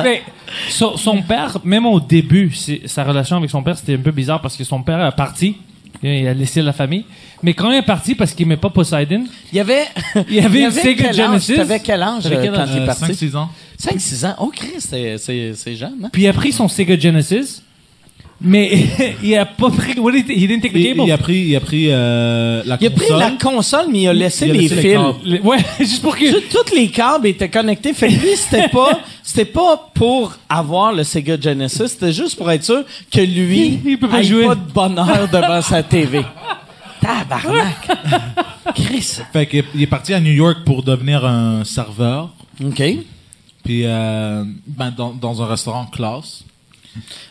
Mais 0.03 0.23
son, 0.69 0.97
son 0.97 1.23
père, 1.23 1.59
même 1.65 1.87
au 1.87 2.01
début, 2.01 2.53
sa 2.87 3.05
relation 3.05 3.37
avec 3.39 3.51
son 3.51 3.63
père, 3.63 3.77
c'était 3.77 3.95
un 3.95 3.99
peu 4.03 4.13
bizarre 4.13 4.41
parce 4.41 4.57
que 4.57 4.65
son 4.65 4.83
père 4.83 5.05
est 5.05 5.17
parti. 5.17 5.57
Il 6.03 6.29
a 6.29 6.35
laissé 6.35 6.61
la 6.63 6.73
famille. 6.73 7.05
Mais 7.43 7.55
quand 7.55 7.71
il 7.71 7.79
est 7.79 7.83
parti 7.83 8.15
parce 8.15 8.33
qu'il 8.33 8.47
aimait 8.47 8.57
pas 8.59 8.71
Poseidon, 8.71 9.25
il 9.53 9.57
y 9.57 9.61
avait, 9.61 9.85
il 10.29 10.35
y 10.35 10.41
avait 10.41 10.63
une 10.65 10.71
Sega 10.71 11.05
quel 11.05 11.21
âge? 11.21 11.27
Genesis. 11.31 11.55
T'avais 11.57 11.81
quel 11.81 12.03
âge 12.03 12.27
euh, 12.27 12.39
quel 12.43 12.53
quand 12.53 12.59
âge? 12.61 12.69
il 12.73 12.79
est 12.79 12.83
Euh, 12.83 12.87
parti? 12.87 13.05
5-6 13.13 13.37
ans. 13.37 13.49
5-6 13.81 14.27
ans. 14.27 14.35
Oh, 14.41 14.53
Christ, 14.55 14.95
c'est, 15.19 15.77
jeune, 15.77 15.95
hein? 16.05 16.09
Puis 16.13 16.23
il 16.23 16.29
a 16.29 16.33
pris 16.33 16.53
son 16.53 16.69
Sega 16.69 16.99
Genesis, 16.99 17.63
mais 18.41 18.87
il 19.23 19.35
a 19.37 19.45
pas 19.47 19.71
pris. 19.71 19.99
What 19.99 20.13
did 20.13 20.29
he, 20.29 20.33
he 20.45 20.47
didn't 20.49 20.61
take 20.63 20.73
the 20.75 20.77
Il, 20.79 20.95
cable. 20.95 21.03
il 21.07 21.13
a 21.13 21.19
pris, 21.19 21.37
il 21.39 21.57
a 21.57 21.61
pris 21.61 21.87
euh, 21.91 22.63
la 22.67 22.77
Il 22.81 22.87
a 22.87 22.91
pris 22.91 23.01
console. 23.09 23.19
la 23.19 23.31
console, 23.33 23.87
mais 23.91 24.03
il 24.03 24.09
a 24.09 24.13
laissé 24.15 24.47
Il 24.47 24.51
a 24.51 24.55
les 24.55 24.61
laissé 24.63 24.75
les 24.77 24.83
fils. 24.83 24.99
Les- 25.25 25.41
ouais, 25.41 25.59
juste 25.81 26.03
pour 26.03 26.17
que. 26.17 26.41
Tous 26.49 26.75
les 26.75 26.89
câbles 26.89 27.27
étaient 27.27 27.49
connectés. 27.49 27.93
Fait 27.95 28.09
que 28.09 28.13
lui, 28.15 28.37
c'était 28.37 28.69
pas, 28.73 29.01
c'était 29.23 29.45
pas 29.45 29.91
pour 29.95 30.35
avoir 30.49 30.93
le 30.93 31.03
Sega 31.05 31.39
Genesis. 31.41 31.89
C'était 31.89 32.13
juste 32.13 32.37
pour 32.37 32.51
être 32.51 32.65
sûr 32.65 32.85
que 33.11 33.21
lui, 33.21 33.81
Il 33.85 33.99
peut 33.99 34.09
pas 34.09 34.23
jouer. 34.23 34.47
pas 34.47 34.55
de 34.55 34.71
bonheur 34.73 35.29
devant 35.33 35.61
sa 35.63 35.83
TV. 35.83 36.23
Tabarnak. 37.01 37.89
Chris. 38.75 39.19
Fait 39.33 39.47
qu'il 39.47 39.65
il 39.75 39.83
est 39.83 39.87
parti 39.87 40.13
à 40.15 40.21
New 40.21 40.33
York 40.33 40.59
pour 40.65 40.83
devenir 40.83 41.25
un 41.25 41.63
serveur. 41.65 42.31
OK. 42.65 42.83
Puis, 43.67 43.83
euh, 43.85 44.45
ben, 44.67 44.91
dans, 44.97 45.13
dans 45.13 45.43
un 45.43 45.47
restaurant 45.47 45.85
classe. 45.87 46.45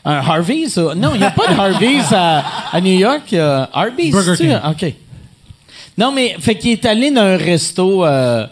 Un 0.03 0.17
Harvey's? 0.17 0.77
ou- 0.77 0.93
Non, 0.93 1.11
il 1.15 1.19
n'y 1.19 1.23
a 1.25 1.31
pas 1.31 1.47
de 1.47 1.59
Harvey's 1.59 2.11
à, 2.11 2.43
à 2.71 2.79
New 2.81 2.99
York. 2.99 3.23
Il 3.31 3.35
y 3.35 3.39
a 3.39 3.67
Harvey's. 3.73 4.11
Burger 4.11 4.35
King. 4.37 4.55
OK. 4.69 4.93
Non, 5.97 6.11
mais 6.11 6.35
fait 6.39 6.55
qu'il 6.57 6.71
est 6.71 6.85
allé 6.85 7.09
dans 7.09 7.21
un 7.21 7.37
resto 7.37 8.05
euh, 8.05 8.45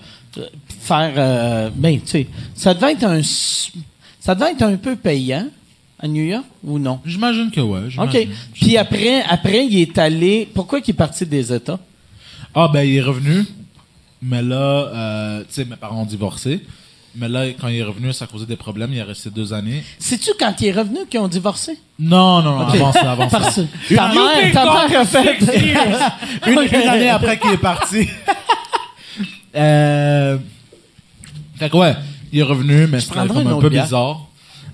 faire... 0.80 1.14
euh, 1.18 1.70
ben, 1.76 2.00
tu 2.00 2.08
sais, 2.08 2.28
ça 2.56 2.74
devait 2.74 2.94
être 2.94 3.04
un... 3.04 3.22
Ça 3.22 4.34
devait 4.34 4.52
être 4.54 4.62
un 4.64 4.78
peu 4.78 4.96
payant 4.96 5.48
à 6.00 6.08
New 6.08 6.24
York 6.24 6.46
ou 6.64 6.80
non? 6.80 7.02
J'imagine 7.06 7.52
que 7.52 7.60
ouais. 7.60 7.82
OK. 8.00 8.28
Puis 8.54 8.78
après, 8.78 9.22
après, 9.24 9.66
il 9.66 9.78
est 9.82 9.98
allé... 9.98 10.50
Pourquoi 10.54 10.80
il 10.80 10.90
est 10.90 10.94
parti 10.94 11.26
des 11.26 11.52
États? 11.54 11.80
Ah, 12.56 12.70
ben, 12.72 12.84
il 12.84 12.96
est 12.96 13.02
revenu. 13.02 13.46
Mais 14.22 14.42
là, 14.42 14.56
euh, 14.56 15.40
tu 15.42 15.46
sais, 15.50 15.66
mes 15.66 15.76
parents 15.76 16.02
ont 16.04 16.06
divorcé. 16.06 16.62
Mais 17.16 17.30
là, 17.30 17.46
quand 17.60 17.68
il 17.68 17.78
est 17.78 17.84
revenu, 17.84 18.12
ça 18.12 18.26
causait 18.26 18.46
des 18.48 18.56
problèmes. 18.56 18.92
Il 18.92 18.98
est 18.98 19.04
resté 19.04 19.30
deux 19.30 19.54
années. 19.54 19.84
C'est-tu 20.00 20.32
quand 20.40 20.54
il 20.62 20.68
est 20.68 20.72
revenu 20.72 21.00
qu'ils 21.10 21.20
ont 21.20 21.28
divorcé? 21.28 21.78
Non, 22.00 22.42
non, 22.42 22.58
non, 22.58 22.68
Ok. 22.68 22.76
avant 22.76 22.92
ça, 22.92 23.12
avant 23.12 23.28
Parce- 23.28 23.56
ça. 23.56 23.62
Ta 23.96 24.08
mère, 24.08 24.52
ta 24.52 24.66
mère 24.66 25.00
a 25.02 25.06
fait... 25.06 25.38
une, 26.48 26.60
une 26.60 26.90
année 26.90 27.10
après 27.10 27.38
qu'il 27.38 27.52
est 27.52 27.58
parti. 27.58 28.08
euh, 29.56 30.38
fait 31.58 31.70
que 31.70 31.78
ouais, 31.78 31.96
il 32.32 32.40
est 32.40 32.44
revenu, 32.44 32.88
mais 32.88 33.00
c'était 33.00 33.28
comme 33.28 33.48
un 33.48 33.60
peu 33.60 33.70
bière. 33.70 33.84
bizarre. 33.84 34.22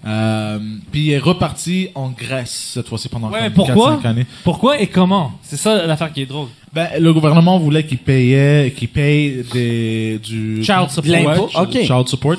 Euh, 0.05 0.59
puis 0.91 1.07
il 1.07 1.11
est 1.11 1.19
reparti 1.19 1.89
en 1.93 2.09
Grèce 2.09 2.71
cette 2.73 2.87
fois-ci 2.87 3.09
pendant 3.09 3.29
Ouais, 3.29 3.41
mais 3.41 3.51
comme 3.51 3.65
pourquoi? 3.65 3.99
4-5 4.01 4.07
années. 4.07 4.25
Pourquoi 4.43 4.79
et 4.79 4.87
comment? 4.87 5.33
C'est 5.41 5.57
ça 5.57 5.85
l'affaire 5.85 6.13
qui 6.13 6.21
est 6.21 6.25
drôle. 6.25 6.47
Ben, 6.73 6.87
le 6.99 7.13
gouvernement 7.13 7.59
voulait 7.59 7.85
qu'il 7.85 7.97
payait, 7.97 8.73
qu'il 8.77 8.87
paye 8.89 9.43
des, 9.51 10.19
du 10.23 10.63
Child 10.63 10.89
support. 10.89 11.11
Ouais, 11.11 11.23
L'impôt, 11.23 11.47
du 11.47 11.57
ok. 11.57 11.83
Child 11.85 12.07
support. 12.07 12.35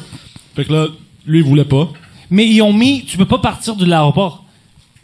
Fait 0.54 0.64
que 0.64 0.72
là, 0.72 0.86
lui, 1.26 1.40
il 1.40 1.44
voulait 1.44 1.64
pas. 1.64 1.88
Mais 2.30 2.46
ils 2.46 2.62
ont 2.62 2.72
mis, 2.72 3.04
tu 3.04 3.16
peux 3.18 3.26
pas 3.26 3.38
partir 3.38 3.76
de 3.76 3.84
l'aéroport. 3.84 4.44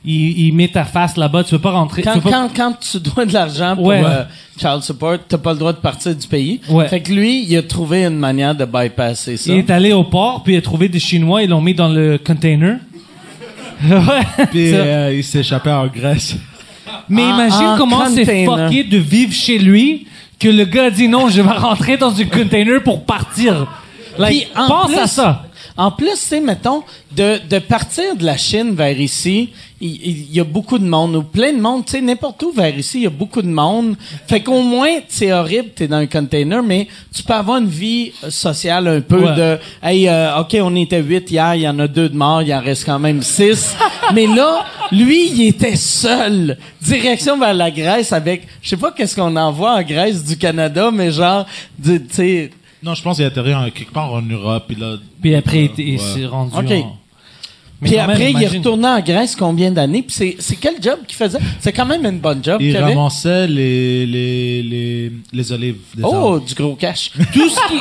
Il, 0.06 0.46
il 0.46 0.52
met 0.54 0.68
ta 0.68 0.84
face 0.84 1.16
là-bas. 1.16 1.44
Tu 1.44 1.50
peux 1.50 1.58
pas 1.58 1.72
rentrer. 1.72 2.02
Quand, 2.02 2.14
tu 2.14 2.20
pas- 2.20 2.30
quand, 2.30 2.48
quand 2.56 2.72
tu 2.80 3.00
dois 3.00 3.26
de 3.26 3.32
l'argent 3.34 3.74
pour 3.76 3.86
Ouais. 3.86 4.02
euh, 4.04 4.22
child 4.58 4.82
support, 4.82 5.18
t'as 5.28 5.38
pas 5.38 5.52
le 5.52 5.58
droit 5.58 5.72
de 5.72 5.78
partir 5.78 6.14
du 6.14 6.26
pays. 6.26 6.60
Ouais. 6.68 6.88
Fait 6.88 7.00
que 7.00 7.12
lui, 7.12 7.44
il 7.44 7.56
a 7.56 7.62
trouvé 7.62 8.04
une 8.04 8.16
manière 8.18 8.54
de 8.54 8.64
bypasser 8.64 9.36
ça. 9.36 9.52
Il 9.52 9.58
est 9.58 9.70
allé 9.70 9.92
au 9.92 10.04
port, 10.04 10.42
puis 10.44 10.54
il 10.54 10.56
a 10.58 10.62
trouvé 10.62 10.88
des 10.88 11.00
Chinois, 11.00 11.42
ils 11.42 11.50
l'ont 11.50 11.60
mis 11.60 11.74
dans 11.74 11.88
le 11.88 12.18
container. 12.24 12.78
ouais. 13.90 14.46
Puis 14.50 14.72
euh, 14.74 15.12
il 15.14 15.24
s'échappait 15.24 15.70
en 15.70 15.86
Grèce. 15.86 16.36
Mais 17.08 17.22
En- 17.22 17.34
imagine 17.34 17.66
en 17.66 17.76
comment 17.76 18.06
c'est 18.08 18.44
fucké 18.44 18.84
de 18.84 18.98
vivre 18.98 19.32
chez 19.32 19.58
lui 19.58 20.06
que 20.38 20.48
le 20.48 20.64
gars 20.64 20.90
dit 20.90 21.08
non, 21.08 21.28
je 21.28 21.40
vais 21.42 21.50
rentrer 21.50 21.96
dans 21.96 22.14
un 22.18 22.24
container 22.24 22.82
pour 22.82 23.04
partir. 23.04 23.66
Like, 24.18 24.48
Puis, 24.50 24.60
en 24.62 24.66
pense 24.68 24.86
plus- 24.92 24.98
à 24.98 25.06
ça. 25.06 25.45
En 25.76 25.90
plus, 25.90 26.10
tu 26.12 26.16
sais, 26.16 26.40
mettons, 26.40 26.82
de, 27.12 27.38
de 27.48 27.58
partir 27.58 28.16
de 28.16 28.24
la 28.24 28.36
Chine 28.36 28.74
vers 28.74 28.98
ici, 28.98 29.50
il, 29.80 30.32
y 30.34 30.40
a 30.40 30.44
beaucoup 30.44 30.78
de 30.78 30.86
monde, 30.86 31.16
ou 31.16 31.22
plein 31.22 31.52
de 31.52 31.60
monde, 31.60 31.84
tu 31.84 31.92
sais, 31.92 32.00
n'importe 32.00 32.42
où 32.42 32.50
vers 32.52 32.76
ici, 32.78 32.98
il 32.98 33.04
y 33.04 33.06
a 33.06 33.10
beaucoup 33.10 33.42
de 33.42 33.48
monde. 33.48 33.94
Fait 34.26 34.40
qu'au 34.40 34.62
moins, 34.62 35.00
c'est 35.08 35.32
horrible, 35.32 35.68
t'es 35.74 35.86
dans 35.86 35.96
un 35.98 36.06
container, 36.06 36.62
mais 36.62 36.88
tu 37.14 37.22
peux 37.22 37.34
avoir 37.34 37.58
une 37.58 37.68
vie 37.68 38.12
euh, 38.24 38.30
sociale 38.30 38.88
un 38.88 39.00
peu 39.02 39.16
Ouais. 39.20 39.34
de, 39.34 39.58
hey, 39.82 40.08
euh, 40.08 40.40
OK, 40.40 40.56
on 40.62 40.74
était 40.76 41.02
huit 41.02 41.30
hier, 41.30 41.54
il 41.56 41.62
y 41.62 41.68
en 41.68 41.78
a 41.78 41.88
deux 41.88 42.08
de 42.08 42.16
morts, 42.16 42.42
il 42.42 42.54
en 42.54 42.60
reste 42.60 42.84
quand 42.86 42.98
même 42.98 43.22
six. 43.22 43.74
mais 44.14 44.26
là, 44.26 44.64
lui, 44.92 45.28
il 45.30 45.48
était 45.48 45.76
seul. 45.76 46.56
Direction 46.80 47.38
vers 47.38 47.54
la 47.54 47.70
Grèce 47.70 48.12
avec, 48.12 48.46
je 48.62 48.70
sais 48.70 48.76
pas 48.76 48.92
qu'est-ce 48.92 49.14
qu'on 49.16 49.36
envoie 49.36 49.74
en 49.74 49.82
Grèce 49.82 50.24
du 50.24 50.38
Canada, 50.38 50.90
mais 50.92 51.10
genre, 51.10 51.44
tu 51.84 52.00
sais, 52.10 52.50
Non, 52.82 52.94
je 52.94 53.02
pense 53.02 53.16
qu'il 53.16 53.24
a 53.24 53.28
atterri 53.28 53.54
en, 53.54 53.70
quelque 53.70 53.92
part 53.92 54.12
en 54.12 54.22
Europe. 54.22 54.64
Puis, 54.68 54.76
là, 54.76 54.96
Puis 55.20 55.34
après, 55.34 55.70
il- 55.76 55.84
il 55.88 55.92
Ouais. 55.94 55.98
s'est 55.98 56.26
rendu 56.26 56.52
OK. 56.56 56.70
en- 56.70 56.96
Mais 57.80 57.88
Puis 57.88 57.96
quand 57.98 58.02
après, 58.04 58.18
même, 58.18 58.22
il 58.22 58.36
est 58.36 58.40
imagine. 58.40 58.58
retourné 58.58 58.88
en 58.88 59.00
Grèce 59.00 59.36
combien 59.36 59.70
d'années? 59.70 60.02
Puis 60.02 60.14
c'est, 60.16 60.36
c'est 60.38 60.56
quel 60.56 60.82
job 60.82 61.00
qu'il 61.06 61.16
faisait? 61.16 61.38
C'est 61.60 61.72
quand 61.72 61.84
même 61.84 62.06
une 62.06 62.20
bonne 62.20 62.42
job 62.42 62.60
il 62.62 62.74
ramassait 62.76 63.46
les, 63.46 64.06
les, 64.06 64.62
les, 64.62 65.12
les 65.30 65.52
olives 65.52 65.76
des 65.94 66.02
Oh, 66.02 66.14
arbres. 66.14 66.40
du 66.46 66.54
gros 66.54 66.74
cash. 66.74 67.10
Tout 67.34 67.48
ce 67.50 67.68
qui... 67.68 67.78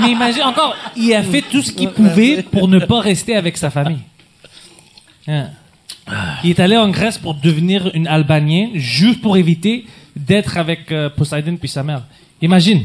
Mais 0.00 0.10
imagine, 0.10 0.42
encore, 0.42 0.74
il 0.96 1.14
a 1.14 1.22
fait 1.22 1.42
tout 1.42 1.62
ce 1.62 1.70
qu'il 1.70 1.90
pouvait 1.90 2.42
pour 2.42 2.66
ne 2.66 2.78
pas 2.80 3.00
rester 3.00 3.36
avec 3.36 3.56
sa 3.56 3.70
famille. 3.70 3.98
Hein. 5.28 5.48
Il 6.42 6.50
est 6.50 6.58
allé 6.60 6.76
en 6.76 6.88
Grèce 6.88 7.18
pour 7.18 7.34
devenir 7.34 7.90
une 7.94 8.06
Albanien, 8.08 8.70
juste 8.74 9.20
pour 9.20 9.36
éviter 9.36 9.84
d'être 10.16 10.56
avec 10.56 10.90
euh, 10.90 11.08
Poseidon 11.10 11.56
puis 11.56 11.68
sa 11.68 11.82
mère. 11.84 12.02
Imagine. 12.40 12.84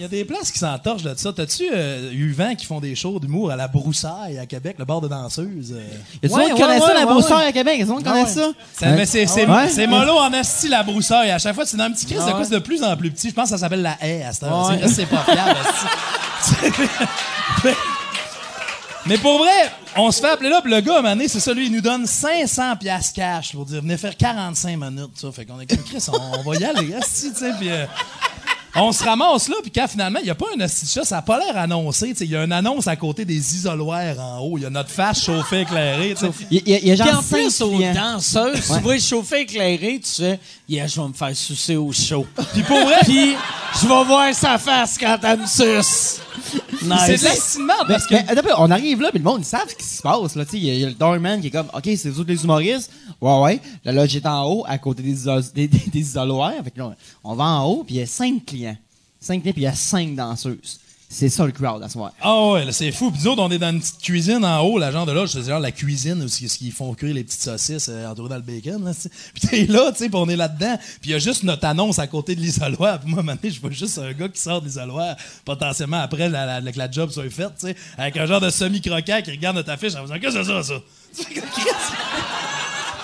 Il 0.00 0.04
y 0.04 0.06
a 0.06 0.08
des 0.08 0.24
places 0.24 0.50
qui 0.50 0.58
s'entorchent 0.58 1.02
de 1.02 1.12
ça. 1.14 1.30
T'as-tu 1.30 1.64
euh, 1.70 2.10
eu 2.12 2.32
vent 2.32 2.54
qui 2.54 2.64
font 2.64 2.80
des 2.80 2.94
shows 2.94 3.20
d'humour 3.20 3.50
à 3.50 3.56
la 3.56 3.68
Broussaille 3.68 4.38
à 4.38 4.46
Québec, 4.46 4.76
le 4.78 4.86
bar 4.86 5.02
de 5.02 5.08
danseuse? 5.08 5.74
euh? 5.76 5.82
Y 6.22 6.26
a 6.32 6.54
connaît 6.54 6.80
ça, 6.80 6.94
la 6.94 7.04
Broussaille 7.04 7.46
à 7.48 7.52
Québec? 7.52 7.84
Monde 7.86 8.02
qui 8.02 8.08
Ah 8.08 8.12
connaît 8.12 8.24
ouais. 8.24 8.30
ça? 8.30 8.48
Ça- 8.72 8.86
mais 8.92 9.04
c'est, 9.04 9.26
c'est, 9.26 9.46
Ouais. 9.46 9.68
c'est 9.68 9.86
mollo 9.86 10.14
en 10.14 10.32
asti, 10.32 10.68
la 10.68 10.82
broussaille. 10.82 11.30
À 11.30 11.38
chaque 11.38 11.54
fois, 11.54 11.66
c'est 11.66 11.76
dans 11.76 11.84
un 11.84 11.90
petit 11.90 12.06
crise 12.06 12.16
de 12.24 12.30
quoi 12.30 12.38
ouais. 12.38 12.44
c'est 12.46 12.54
de 12.54 12.60
plus 12.60 12.82
en 12.82 12.96
plus 12.96 13.10
petit. 13.10 13.28
Je 13.28 13.34
pense 13.34 13.44
que 13.44 13.50
ça 13.50 13.58
s'appelle 13.58 13.82
la 13.82 13.98
haie 14.00 14.22
à 14.22 14.32
cette 14.32 14.44
heure. 14.44 14.70
Ouais. 14.70 14.78
C'est, 14.84 14.88
c'est 14.88 15.06
pas 15.06 15.22
fiable, 15.22 15.58
mais, 17.62 17.74
mais 19.06 19.18
pour 19.18 19.36
vrai, 19.38 19.50
on 19.96 20.10
se 20.10 20.20
fait 20.22 20.30
appeler 20.30 20.48
là, 20.48 20.62
puis 20.62 20.72
le 20.72 20.80
gars, 20.80 20.94
à 20.94 20.98
un 21.00 21.02
moment 21.02 21.14
donné, 21.14 21.28
c'est 21.28 21.40
ça, 21.40 21.52
lui, 21.52 21.66
il 21.66 21.72
nous 21.72 21.82
donne 21.82 22.06
500 22.06 22.76
piastres 22.76 23.12
cash 23.12 23.52
pour 23.52 23.66
dire, 23.66 23.82
venez 23.82 23.98
faire 23.98 24.16
45 24.16 24.78
minutes, 24.78 25.10
ça. 25.16 25.30
Fait 25.30 25.44
qu'on 25.44 25.60
est 25.60 25.66
comme, 25.66 25.84
Chris, 25.84 26.02
on, 26.10 26.38
on 26.38 26.50
va 26.50 26.56
y 26.58 26.64
aller, 26.64 26.94
asti, 26.94 27.32
tu 27.32 27.38
sais, 27.38 27.50
puis... 27.58 27.68
euh, 27.70 27.84
on 28.76 28.92
se 28.92 29.02
ramasse 29.04 29.48
là, 29.48 29.56
puis 29.62 29.70
quand 29.70 29.88
finalement, 29.88 30.18
il 30.20 30.24
n'y 30.24 30.30
a 30.30 30.34
pas 30.34 30.46
un 30.56 30.66
chat, 30.68 31.04
ça 31.04 31.16
n'a 31.16 31.22
pas 31.22 31.38
l'air 31.38 31.56
annoncé. 31.56 32.08
tu 32.10 32.16
sais. 32.18 32.24
Il 32.24 32.30
y 32.30 32.36
a 32.36 32.44
une 32.44 32.52
annonce 32.52 32.86
à 32.86 32.96
côté 32.96 33.24
des 33.24 33.54
isoloirs 33.56 34.18
en 34.20 34.38
haut. 34.40 34.58
Il 34.58 34.62
y 34.62 34.66
a 34.66 34.70
notre 34.70 34.90
face 34.90 35.24
chauffée, 35.24 35.62
éclairée. 35.62 36.14
tu 36.18 36.26
sais. 36.26 36.32
Il 36.50 36.62
y 36.68 36.86
y 36.86 36.90
a 36.92 36.96
genre 36.96 37.06
Puis 37.06 37.16
en 37.16 37.22
plus, 37.44 37.60
aux 37.62 37.76
clients. 37.76 37.94
danseuses, 37.94 38.70
Ouais. 38.70 38.76
tu 38.76 38.82
vois 38.82 38.94
le 38.94 39.00
chauffeur 39.00 39.38
éclairé, 39.40 40.00
tu 40.04 40.22
fais, 40.22 40.40
yeah, 40.68 40.86
je 40.86 41.00
vais 41.00 41.08
me 41.08 41.12
faire 41.12 41.34
sucer 41.36 41.76
au 41.76 41.92
show. 41.92 42.26
Puis 42.52 42.62
pour 42.62 42.78
vrai, 42.80 43.00
Puis 43.04 43.34
je 43.82 43.86
vais 43.88 44.04
voir 44.04 44.34
sa 44.34 44.58
face 44.58 44.96
quand 44.98 45.18
elle 45.22 45.40
me 45.40 45.46
suce. 45.46 46.20
Nice. 46.82 47.20
c'est 47.20 47.58
Mais, 47.60 47.74
parce 47.86 48.06
que. 48.06 48.14
mais, 48.14 48.52
on 48.56 48.70
arrive 48.70 49.02
là, 49.02 49.10
puis 49.10 49.18
le 49.18 49.24
monde, 49.24 49.40
ils 49.42 49.44
savent 49.44 49.68
ce 49.68 49.74
qui 49.74 49.84
se 49.84 50.00
passe. 50.00 50.34
là. 50.34 50.44
Tu 50.44 50.52
sais, 50.52 50.56
Il 50.58 50.64
y, 50.64 50.70
a- 50.70 50.74
il 50.74 50.80
y 50.80 50.84
a 50.84 50.88
le 50.88 50.94
doorman 50.94 51.40
qui 51.40 51.48
est 51.48 51.50
comme, 51.50 51.68
OK, 51.74 51.82
c'est 51.96 52.08
vous 52.08 52.20
autres 52.20 52.30
les 52.30 52.42
humoristes? 52.42 52.90
Ouais, 53.20 53.38
ouais. 53.40 53.60
La 53.84 53.92
loge 53.92 54.16
est 54.16 54.24
en 54.26 54.44
haut, 54.50 54.64
à 54.66 54.78
côté 54.78 55.02
des, 55.02 55.12
iso- 55.26 55.52
des, 55.54 55.68
des, 55.68 55.78
des 55.92 55.98
isoloirs. 56.00 56.54
Fait 56.64 56.70
que 56.70 56.78
là, 56.78 56.92
on 57.22 57.34
va 57.34 57.44
en 57.44 57.64
haut, 57.66 57.84
puis 57.84 57.96
il 57.96 58.00
y 58.00 58.02
a 58.02 58.06
cinq 58.06 58.46
clients. 58.46 58.59
Cinq 59.20 59.42
clients, 59.42 59.52
puis 59.52 59.62
il 59.62 59.64
y 59.64 59.68
a 59.68 59.74
cinq 59.74 60.14
danseuses. 60.14 60.80
C'est 61.12 61.28
ça 61.28 61.44
le 61.44 61.50
crowd 61.50 61.82
à 61.82 61.88
ce 61.88 61.94
soir. 61.94 62.12
Ah 62.22 62.50
ouais, 62.52 62.70
c'est 62.70 62.92
fou. 62.92 63.10
Puis 63.10 63.22
nous 63.24 63.32
autres, 63.32 63.42
on 63.42 63.50
est 63.50 63.58
dans 63.58 63.70
une 63.70 63.80
petite 63.80 64.00
cuisine 64.00 64.44
en 64.44 64.60
haut, 64.60 64.78
la 64.78 64.92
genre 64.92 65.04
de 65.06 65.10
là, 65.10 65.26
c'est 65.26 65.42
genre 65.42 65.58
la 65.58 65.72
cuisine 65.72 66.22
où 66.22 66.28
ce 66.28 66.38
qu'ils 66.56 66.70
font 66.70 66.94
cuire 66.94 67.12
les 67.14 67.24
petites 67.24 67.42
saucisses 67.42 67.88
euh, 67.88 68.06
entourées 68.08 68.28
dans 68.28 68.36
le 68.36 68.42
bacon. 68.42 68.84
Là, 68.84 68.92
puis 69.34 69.48
t'es 69.48 69.66
là, 69.66 69.90
tu 69.90 69.98
sais, 69.98 70.08
puis 70.08 70.14
on 70.16 70.28
est 70.28 70.36
là-dedans. 70.36 70.78
Puis 71.00 71.10
il 71.10 71.10
y 71.10 71.14
a 71.14 71.18
juste 71.18 71.42
notre 71.42 71.66
annonce 71.66 71.98
à 71.98 72.06
côté 72.06 72.36
de 72.36 72.40
l'isoloir. 72.40 73.00
Puis 73.00 73.10
moi, 73.10 73.24
moment 73.24 73.36
donné, 73.42 73.52
je 73.52 73.60
vois 73.60 73.72
juste 73.72 73.98
un 73.98 74.12
gars 74.12 74.28
qui 74.28 74.40
sort 74.40 74.60
de 74.60 74.66
l'isoloir, 74.66 75.16
potentiellement 75.44 75.98
après 76.00 76.28
la, 76.28 76.60
la- 76.60 76.70
que 76.72 76.78
la 76.78 76.88
job 76.88 77.10
soit 77.10 77.28
faite, 77.28 77.54
tu 77.58 77.66
sais, 77.66 77.76
avec 77.98 78.16
un 78.16 78.26
genre 78.26 78.40
de 78.40 78.48
semi-croquant 78.50 79.20
qui 79.24 79.32
regarde 79.32 79.56
notre 79.56 79.70
affiche 79.72 79.96
en 79.96 80.02
faisant 80.02 80.14
Qu'est-ce 80.20 80.36
que 80.36 80.44
c'est 80.44 80.52
ça, 80.52 80.62
ça? 80.62 80.74
Tu 81.18 81.24
fais, 81.24 81.34
Chris, 81.34 81.42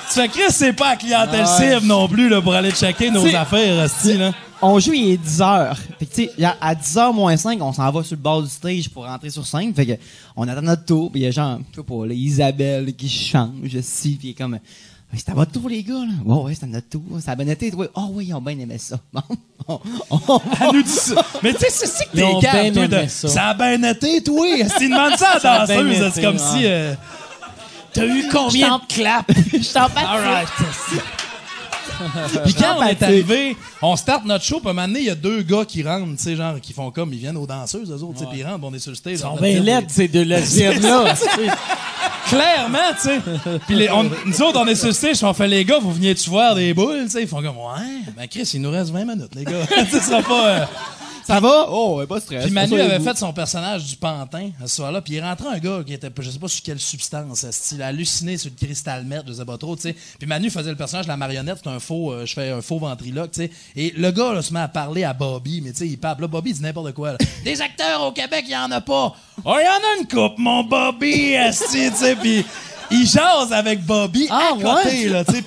Tu 0.08 0.20
fais, 0.20 0.28
Chris, 0.28 0.40
c'est 0.50 0.72
pas 0.74 0.90
la 0.90 0.96
clientèle 0.96 1.44
ouais. 1.44 1.74
cible 1.74 1.86
non 1.88 2.06
plus 2.06 2.28
là, 2.28 2.40
pour 2.40 2.54
aller 2.54 2.70
checker 2.70 3.10
nos 3.10 3.26
affaires, 3.34 3.74
là. 3.74 4.32
On 4.62 4.78
joue, 4.80 4.94
il 4.94 5.12
est 5.12 5.22
10h. 5.24 5.74
Fait 5.98 6.06
que, 6.06 6.14
tu 6.14 6.24
sais, 6.26 6.44
à 6.60 6.74
10h 6.74 7.12
moins 7.14 7.36
5, 7.36 7.60
on 7.62 7.72
s'en 7.72 7.90
va 7.90 8.02
sur 8.02 8.16
le 8.16 8.22
bord 8.22 8.42
du 8.42 8.48
stage 8.48 8.88
pour 8.88 9.04
rentrer 9.04 9.28
sur 9.30 9.46
scène. 9.46 9.74
Fait 9.74 9.86
que, 9.86 9.92
on 10.34 10.48
attend 10.48 10.62
notre 10.62 10.84
tour, 10.84 11.10
puis 11.12 11.20
il 11.20 11.24
y 11.24 11.26
a 11.26 11.30
genre, 11.30 11.58
je 11.72 11.76
sais 11.76 11.82
pas, 11.86 12.06
là, 12.06 12.14
Isabelle 12.14 12.94
qui 12.94 13.08
change, 13.08 13.80
si, 13.82 14.16
puis 14.16 14.28
il 14.28 14.30
est 14.30 14.34
comme, 14.34 14.58
c'est 15.14 15.28
à 15.30 15.34
votre 15.34 15.52
tour, 15.52 15.68
les 15.68 15.82
gars, 15.82 15.94
là. 15.94 16.12
Ouais, 16.24 16.42
ouais, 16.44 16.54
c'est 16.54 16.64
à 16.64 16.68
notre 16.68 16.88
tour. 16.88 17.02
Ça 17.20 17.32
a 17.32 17.36
bien 17.36 17.46
été, 17.48 17.72
ouais. 17.74 17.88
Oh, 17.94 18.08
oui, 18.12 18.26
ils 18.28 18.34
ont 18.34 18.40
bien 18.40 18.58
aimé 18.58 18.76
ça. 18.78 18.98
Bon, 19.12 19.22
on, 19.68 19.80
on- 20.10 20.40
Elle 20.60 20.72
nous 20.76 20.82
dit 20.82 20.88
ça. 20.90 21.24
Mais 21.42 21.52
tu 21.54 21.60
sais, 21.60 21.66
c'est 21.70 21.86
ça 21.86 22.04
que 22.06 22.16
t'es 22.16 22.38
calme, 22.40 22.74
toi. 22.74 22.88
de- 22.88 23.08
ça. 23.08 23.28
Ça 23.28 23.44
a 23.48 23.54
bien 23.54 23.82
été, 23.90 24.22
toi. 24.22 24.46
Si 24.78 24.88
demande 24.88 25.16
ça 25.16 25.32
à 25.32 25.38
la 25.38 25.66
danseuse, 25.66 26.10
c'est 26.14 26.22
comme 26.22 26.36
ouais. 26.36 26.42
si. 26.58 26.66
euh, 26.66 26.94
T'as 27.92 28.04
eu 28.06 28.28
combien 28.30 28.78
de 28.78 28.84
claps? 28.92 29.34
Je 29.52 29.72
t'en 29.72 29.88
passe. 29.88 30.04
All 30.06 30.20
right. 30.20 30.48
Puis 32.44 32.54
quand 32.54 32.76
on 32.78 32.82
est 32.84 33.02
arrivé, 33.02 33.56
on 33.82 33.96
start 33.96 34.24
notre 34.24 34.44
show, 34.44 34.58
puis 34.60 34.68
à 34.68 34.70
un 34.70 34.74
moment 34.74 34.86
donné, 34.88 35.00
il 35.00 35.06
y 35.06 35.10
a 35.10 35.14
deux 35.14 35.42
gars 35.42 35.64
qui 35.64 35.82
rentrent, 35.82 36.06
tu 36.16 36.22
sais, 36.22 36.36
genre, 36.36 36.60
qui 36.60 36.72
font 36.72 36.90
comme, 36.90 37.12
ils 37.12 37.18
viennent 37.18 37.36
aux 37.36 37.46
danseuses, 37.46 37.90
eux 37.90 38.02
autres, 38.02 38.14
tu 38.14 38.18
sais, 38.20 38.26
puis 38.30 38.38
ils 38.40 38.44
rentrent, 38.46 38.64
on 38.64 38.74
est 38.74 38.78
sur 38.78 38.90
le 38.90 38.96
stage. 38.96 39.14
Ils 39.14 39.18
sont 39.18 39.36
bien 39.36 39.60
laides, 39.60 39.86
des- 39.86 39.92
ces 39.92 40.08
deux 40.08 40.22
lesbiennes-là. 40.22 41.14
Clairement, 42.28 42.78
tu 43.00 43.08
sais. 43.08 43.20
Puis 43.68 43.88
nous 44.26 44.42
autres, 44.42 44.60
on 44.60 44.66
est 44.66 44.74
sur 44.74 44.88
le 44.88 44.92
stage, 44.92 45.22
on 45.22 45.32
fait 45.32 45.46
les 45.46 45.64
gars, 45.64 45.78
vous 45.80 45.92
veniez-tu 45.92 46.28
voir 46.28 46.54
des 46.56 46.74
boules, 46.74 47.04
tu 47.04 47.10
sais? 47.10 47.22
Ils 47.22 47.28
font 47.28 47.36
comme, 47.42 47.56
ouais, 47.56 48.02
ben 48.16 48.26
Chris, 48.26 48.50
il 48.54 48.60
nous 48.62 48.70
reste 48.70 48.90
20 48.90 49.04
minutes, 49.04 49.34
les 49.36 49.44
gars. 49.44 49.64
Ce 49.90 50.00
sera 50.00 50.22
pas. 50.22 50.68
Ça 51.26 51.40
va? 51.40 51.66
Oh, 51.70 51.96
ouais, 51.98 52.06
pas 52.06 52.20
stress. 52.20 52.44
Puis 52.44 52.52
Manu 52.52 52.80
avait 52.80 53.00
fait 53.00 53.16
son 53.16 53.32
personnage 53.32 53.84
du 53.84 53.96
pantin 53.96 54.50
à 54.62 54.68
ce 54.68 54.76
soir-là, 54.76 55.00
puis 55.02 55.14
il 55.14 55.16
est 55.16 55.22
rentré 55.22 55.48
un 55.48 55.58
gars 55.58 55.82
qui 55.84 55.92
était, 55.92 56.08
je 56.20 56.30
sais 56.30 56.38
pas 56.38 56.46
sur 56.46 56.62
quelle 56.62 56.78
substance, 56.78 57.50
style 57.50 57.82
halluciné 57.82 58.38
sur 58.38 58.48
le 58.50 58.64
cristal 58.64 59.04
mètre, 59.04 59.24
je 59.26 59.32
sais 59.32 59.44
pas 59.44 59.58
trop, 59.58 59.74
tu 59.74 59.82
sais. 59.82 59.96
Puis 60.20 60.28
Manu 60.28 60.50
faisait 60.50 60.70
le 60.70 60.76
personnage 60.76 61.06
de 61.06 61.10
la 61.10 61.16
marionnette, 61.16 61.58
c'est 61.64 61.68
un 61.68 61.80
faux, 61.80 62.12
euh, 62.12 62.26
je 62.26 62.32
fais 62.32 62.50
un 62.50 62.62
faux 62.62 62.78
ventriloque, 62.78 63.32
tu 63.32 63.40
sais. 63.40 63.50
Et 63.74 63.92
le 63.96 64.12
gars 64.12 64.34
là, 64.34 64.40
se 64.40 64.52
met 64.52 64.60
à 64.60 64.68
parler 64.68 65.02
à 65.02 65.14
Bobby, 65.14 65.62
mais 65.64 65.72
tu 65.72 65.78
sais, 65.78 65.88
il 65.88 65.98
parle, 65.98 66.20
là, 66.20 66.28
Bobby 66.28 66.52
dit 66.52 66.62
n'importe 66.62 66.92
quoi. 66.92 67.10
là. 67.10 67.18
Des 67.44 67.60
acteurs 67.60 68.04
au 68.04 68.12
Québec, 68.12 68.44
il 68.46 68.52
y 68.52 68.56
en 68.56 68.70
a 68.70 68.80
pas. 68.80 69.12
Oh, 69.44 69.56
il 69.58 69.64
y 69.64 69.68
en 69.68 69.98
a 69.98 70.00
une 70.00 70.06
coupe, 70.06 70.38
mon 70.38 70.62
Bobby, 70.62 71.34
tu 71.50 71.90
sais, 71.92 72.14
puis 72.14 72.44
il 72.90 73.06
jase 73.06 73.52
avec 73.52 73.84
Bobby 73.84 74.28
à 74.30 74.50
côté, 74.54 75.04
ouais? 75.04 75.08
là, 75.08 75.24
tu 75.24 75.34
sais. 75.34 75.42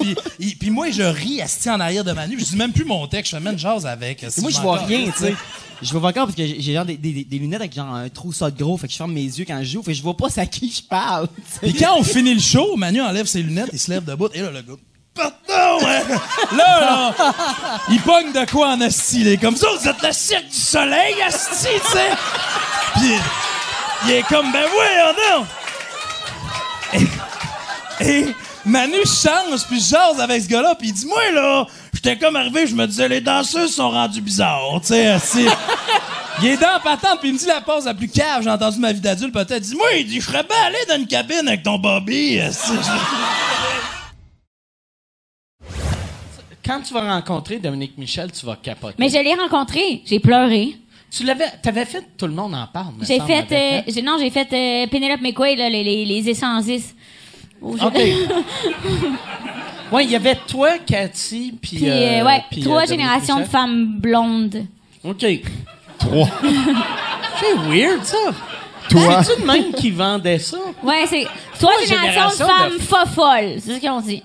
Puis 0.59 0.69
moi, 0.69 0.89
je 0.91 1.03
ris, 1.03 1.39
esti, 1.39 1.69
en 1.69 1.79
arrière 1.79 2.03
de 2.03 2.11
Manu. 2.11 2.37
Je 2.39 2.45
dis 2.45 2.55
même 2.55 2.71
plus 2.71 2.85
mon 2.85 3.05
texte, 3.07 3.31
je 3.31 3.37
fais 3.37 3.43
même 3.43 3.57
jase 3.57 3.85
avec. 3.85 4.23
esti, 4.23 4.41
Moi, 4.41 4.51
je 4.51 4.59
vois 4.59 4.77
rien, 4.79 5.05
tu 5.11 5.23
sais. 5.25 5.35
Je 5.81 5.91
vois 5.93 6.01
pas 6.01 6.07
encore 6.09 6.25
parce 6.25 6.35
que 6.35 6.45
j'ai 6.45 6.73
genre 6.73 6.83
des, 6.83 6.97
des- 6.97 7.23
des 7.23 7.37
lunettes 7.39 7.61
avec 7.61 7.73
genre 7.73 7.93
un 7.95 8.09
trou 8.09 8.33
ça 8.33 8.51
de 8.51 8.61
gros, 8.61 8.75
fait 8.77 8.87
que 8.87 8.91
je 8.91 8.97
ferme 8.97 9.13
mes 9.13 9.21
yeux 9.23 9.45
quand 9.47 9.59
je 9.59 9.63
joue, 9.71 9.81
fait 9.81 9.91
que 9.91 9.97
je 9.97 10.03
vois 10.03 10.17
pas 10.17 10.27
à 10.35 10.45
qui 10.45 10.69
je 10.69 10.83
parle. 10.83 11.27
Puis 11.61 11.73
quand 11.73 11.95
on 11.97 12.03
finit 12.03 12.33
le 12.33 12.41
show, 12.41 12.75
Manu 12.75 13.01
enlève 13.01 13.27
ses 13.27 13.41
lunettes, 13.41 13.69
il 13.71 13.79
se 13.79 13.89
lève 13.89 14.03
debout, 14.03 14.27
et 14.33 14.41
là, 14.41 14.51
le 14.51 14.61
gars. 14.61 14.73
Pardon, 15.13 15.85
hein? 15.87 16.01
Là, 16.55 16.79
là, 16.81 17.15
il 17.89 17.99
pogne 18.01 18.33
de 18.33 18.49
quoi 18.51 18.71
en 18.73 18.81
asti. 18.81 19.37
Comme 19.39 19.55
ça, 19.55 19.67
vous 19.79 19.87
êtes 19.87 20.01
le 20.03 20.11
cirque 20.11 20.49
du 20.49 20.57
soleil, 20.57 21.15
asti, 21.25 21.67
tu 21.85 21.91
sais? 21.93 22.09
Puis, 22.95 23.13
il 24.05 24.11
est 24.11 24.23
comme, 24.23 24.51
ben 24.51 24.65
voyons 24.73 25.39
donc. 25.39 25.47
Et, 26.93 27.07
et 28.01 28.25
Manu 28.65 28.97
change, 29.05 29.65
puis 29.67 29.79
je 29.79 29.89
jase 29.89 30.19
avec 30.19 30.41
ce 30.43 30.47
gars-là, 30.47 30.75
puis 30.75 30.89
il 30.89 30.93
dit, 30.93 31.05
moi, 31.05 31.31
là, 31.31 31.65
j'étais 31.93 32.17
comme 32.17 32.35
arrivé, 32.35 32.67
je 32.67 32.75
me 32.75 32.85
disais, 32.87 33.07
les 33.09 33.21
danseuses 33.21 33.75
sont 33.75 33.89
rendues 33.89 34.21
bizarres, 34.21 34.79
tu 34.81 34.87
sais. 34.87 35.45
Il 36.41 36.47
est 36.47 36.57
dans 36.57 36.71
la 36.71 36.79
patente, 36.79 37.19
puis 37.19 37.29
il 37.29 37.33
me 37.33 37.37
dit 37.39 37.45
la 37.47 37.59
pause 37.59 37.83
la 37.85 37.93
plus 37.93 38.07
cave, 38.07 38.43
j'ai 38.43 38.49
entendu 38.49 38.77
de 38.77 38.81
ma 38.81 38.93
vie 38.93 39.01
d'adulte, 39.01 39.33
peut-être. 39.33 39.57
Il 39.65 39.69
dit, 39.71 39.75
moi, 39.75 39.87
il 39.97 40.07
dit, 40.07 40.21
je 40.21 40.25
serais 40.25 40.43
bien 40.43 40.55
allé 40.67 40.77
dans 40.87 40.95
une 40.95 41.07
cabine 41.07 41.45
avec 41.47 41.63
ton 41.63 41.77
Bobby. 41.77 42.39
Quand 46.65 46.81
tu 46.81 46.93
vas 46.93 47.01
rencontrer 47.15 47.57
Dominique 47.59 47.97
Michel, 47.97 48.31
tu 48.31 48.45
vas 48.45 48.55
capoter. 48.55 48.95
Mais 48.99 49.09
je 49.09 49.17
l'ai 49.17 49.33
rencontré, 49.33 50.01
j'ai 50.05 50.19
pleuré. 50.19 50.75
Tu 51.11 51.23
l'avais, 51.23 51.49
t'avais 51.63 51.85
fait 51.85 52.03
Tout 52.17 52.27
le 52.27 52.33
monde 52.33 52.53
en 52.53 52.67
parle. 52.67 52.93
J'ai 53.01 53.19
fait, 53.19 53.47
euh, 53.51 53.81
j'ai- 53.87 54.03
non, 54.03 54.17
j'ai 54.19 54.29
fait 54.29 54.47
euh, 54.53 54.87
Penelope 54.87 55.21
McQuaid, 55.21 55.57
là, 55.57 55.67
les, 55.69 55.83
les, 55.83 56.05
les 56.05 56.29
essences. 56.29 56.65
Oh, 57.61 57.75
OK. 57.81 57.99
Ouais, 59.91 60.03
il 60.05 60.11
y 60.11 60.15
avait 60.15 60.35
toi, 60.47 60.77
Cathy, 60.85 61.51
puis. 61.59 61.77
Puis, 61.77 61.89
euh, 61.89 62.21
euh, 62.21 62.23
ouais, 62.25 62.43
puis, 62.51 62.61
trois 62.61 62.83
euh, 62.83 62.85
générations 62.85 63.39
de 63.39 63.45
femmes 63.45 63.87
blondes. 63.99 64.65
OK. 65.03 65.25
Trois. 65.97 66.27
C'est 67.39 67.55
weird, 67.67 68.03
ça. 68.03 68.17
Toi. 68.89 69.23
C'est-tu 69.23 69.41
de 69.41 69.47
même 69.47 69.73
qui 69.73 69.89
vendait 69.89 70.37
ça? 70.39 70.57
Ouais, 70.83 71.05
c'est 71.07 71.25
trois 71.59 71.71
Trois 71.73 71.85
générations 71.85 72.27
de 72.27 72.31
générations 72.31 72.45
de- 72.45 72.79
femmes 72.79 73.07
folles. 73.07 73.55
C'est 73.63 73.75
ce 73.75 73.79
qu'ils 73.79 73.89
ont 73.89 74.01
dit. 74.01 74.23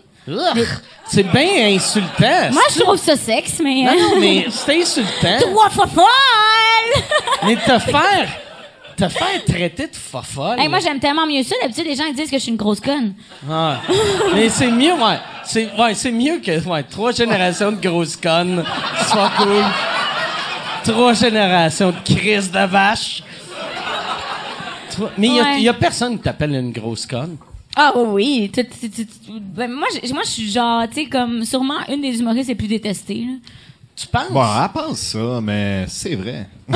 C'est 1.07 1.23
bien 1.23 1.75
insultant. 1.77 2.51
Moi, 2.53 2.63
je 2.75 2.81
trouve 2.81 2.97
ça 2.97 3.15
sexe, 3.17 3.61
mais. 3.63 3.83
Non, 3.85 3.93
non, 3.93 4.21
mais 4.21 4.47
c'est 4.51 4.81
insultant. 4.83 5.39
Trois 5.41 5.69
folles! 5.71 7.03
Mais 7.45 7.57
te 7.57 7.79
faire. 7.79 8.29
Te 8.97 9.09
faire 9.09 9.45
traiter 9.47 9.89
de 9.89 9.97
fofolle. 9.97 10.59
Hey, 10.61 10.69
moi, 10.69 10.79
j'aime 10.79 11.01
tellement 11.01 11.27
mieux 11.27 11.43
ça. 11.43 11.55
D'habitude, 11.63 11.85
les 11.87 11.97
gens 11.97 12.05
ils 12.09 12.15
disent 12.15 12.31
que 12.31 12.37
je 12.37 12.43
suis 12.43 12.51
une 12.51 12.57
grosse 12.57 12.81
conne. 12.81 13.15
Ah. 13.51 13.81
Mais 14.35 14.49
c'est 14.49 14.71
mieux, 14.71 14.93
ouais. 14.93 15.19
C'est 15.45 15.69
ouais, 15.79 15.95
c'est 15.95 16.13
mieux 16.13 16.39
que 16.39 16.67
ouais, 16.69 16.83
trois 16.85 17.13
générations 17.13 17.73
de 17.73 17.77
grosses 17.81 18.17
connes. 18.17 18.65
C'est 19.07 19.15
pas 19.15 19.33
cool. 19.37 19.65
Trois 20.85 21.13
générations 21.15 21.91
de 21.91 21.97
crises 22.05 22.51
de 22.51 22.67
vache. 22.67 23.23
Trois- 24.91 25.11
Mais 25.19 25.29
il 25.29 25.41
Ouais. 25.43 25.61
y, 25.63 25.69
a 25.69 25.75
personne 25.75 26.17
qui 26.17 26.23
t'appelle 26.23 26.55
une 26.55 26.73
grosse 26.73 27.07
conne. 27.07 27.37
Ah 27.77 27.93
oui, 27.97 28.51
oui. 28.53 29.41
Ben, 29.41 29.71
moi, 29.71 29.89
je- 30.05 30.13
moi, 30.13 30.23
je 30.25 30.31
suis 30.31 30.51
genre, 30.51 30.85
tu 30.89 31.03
sais, 31.03 31.07
comme 31.09 31.45
sûrement 31.45 31.81
une 31.89 32.01
des 32.03 32.21
humoristes 32.21 32.49
les 32.49 32.55
plus 32.55 32.69
détestées. 32.69 33.25
là. 33.27 33.33
Tu 33.97 34.09
penses? 34.09 34.31
Bon, 34.31 34.43
elle 34.43 34.69
pense 34.73 34.99
ça, 34.99 35.41
mais 35.41 35.85
c'est 35.89 36.17
vrai. 36.17 36.49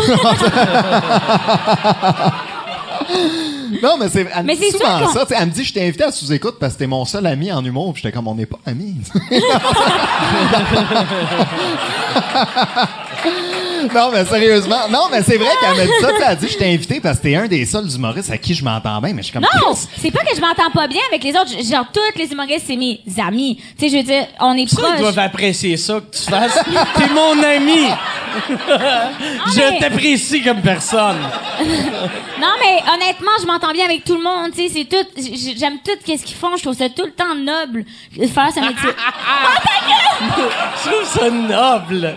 non, 3.83 3.97
mais 3.99 4.09
c'est. 4.09 4.29
Elle 4.35 4.45
Mais 4.45 4.55
me 4.55 4.61
dit 4.61 4.71
souvent 4.71 5.13
ça. 5.13 5.27
Elle 5.31 5.49
me 5.49 5.53
dit, 5.53 5.65
je 5.65 5.75
t'ai 5.75 5.89
invité 5.89 6.05
à 6.05 6.13
sous-écoute 6.13 6.59
parce 6.61 6.75
que 6.75 6.79
t'es 6.79 6.87
mon 6.87 7.05
seul 7.05 7.27
ami 7.27 7.51
en 7.51 7.65
humour. 7.65 7.93
Puis 7.93 8.03
j'étais 8.03 8.15
comme, 8.15 8.29
on 8.29 8.37
n'est 8.37 8.47
pas 8.47 8.59
amis. 8.67 8.95
non, 13.95 14.11
mais 14.13 14.25
sérieusement. 14.25 14.89
Non, 14.91 15.09
mais 15.11 15.23
c'est 15.23 15.37
vrai 15.37 15.49
qu'elle 15.61 15.77
m'a 15.77 15.85
dit 15.85 15.93
ça. 16.01 16.09
Elle 16.17 16.23
a 16.25 16.35
dit, 16.37 16.49
je 16.49 16.57
t'ai 16.57 16.73
invité 16.75 17.01
parce 17.01 17.19
que 17.19 17.23
t'es 17.25 17.37
un 17.37 17.47
des 17.47 17.65
seuls 17.67 17.89
humoristes 17.95 18.31
à 18.31 18.39
qui 18.39 18.55
je 18.55 18.65
m'entends 18.65 19.01
bien. 19.01 19.13
Mais 19.13 19.23
je 19.23 19.27
suis 19.27 19.33
comme, 19.33 19.43
Non, 19.43 19.75
c'est 19.97 20.11
pas 20.11 20.21
que 20.25 20.35
je 20.37 20.41
m'entends 20.41 20.71
pas 20.73 20.87
bien 20.89 21.01
avec 21.11 21.23
les 21.25 21.31
autres. 21.33 21.51
Genre, 21.51 21.87
toutes 21.93 22.17
les 22.17 22.31
humoristes, 22.33 22.65
c'est 22.67 22.77
mes 22.77 23.01
amis. 23.25 23.57
Tu 23.79 23.89
sais, 23.89 23.93
je 23.93 23.97
veux 23.99 24.03
dire, 24.03 24.27
on 24.41 24.55
est 24.55 24.67
Ça, 24.69 24.77
ils 24.79 24.85
proches. 24.85 24.99
doivent 25.01 25.19
apprécier 25.19 25.77
ça 25.77 26.01
que 26.01 26.17
tu 26.17 26.23
fasses. 26.31 26.59
T'es 26.97 27.09
mon 27.09 27.43
ami. 27.43 27.89
Je 29.55 29.59
mais- 29.61 29.79
t'apprécie 29.81 30.43
comme 30.43 30.61
personne. 30.61 31.17
Non, 32.41 32.47
mais 32.61 32.81
honnêtement, 32.95 33.33
je 33.41 33.47
m'entends 33.47 33.73
bien 33.73 33.85
avec 33.85 34.05
tout 34.05 34.15
le 34.15 34.23
monde. 34.23 34.53
Tu 34.55 34.69
sais, 34.69 34.73
c'est 34.73 34.85
tout. 34.85 35.05
J'aime 35.59 35.79
tout 35.85 35.91
ce 36.07 36.23
qu'ils 36.25 36.37
font. 36.37 36.57
Je 36.57 36.63
trouve 36.63 36.77
ça 36.77 36.89
tout 36.89 37.05
le 37.05 37.11
temps 37.11 37.35
noble 37.35 37.85
de 38.17 38.27
faire 38.29 38.51
ce 38.55 38.61
métier. 38.61 38.91
Je 40.21 40.89
trouve 40.89 41.05
ça 41.05 41.31
noble. 41.31 42.17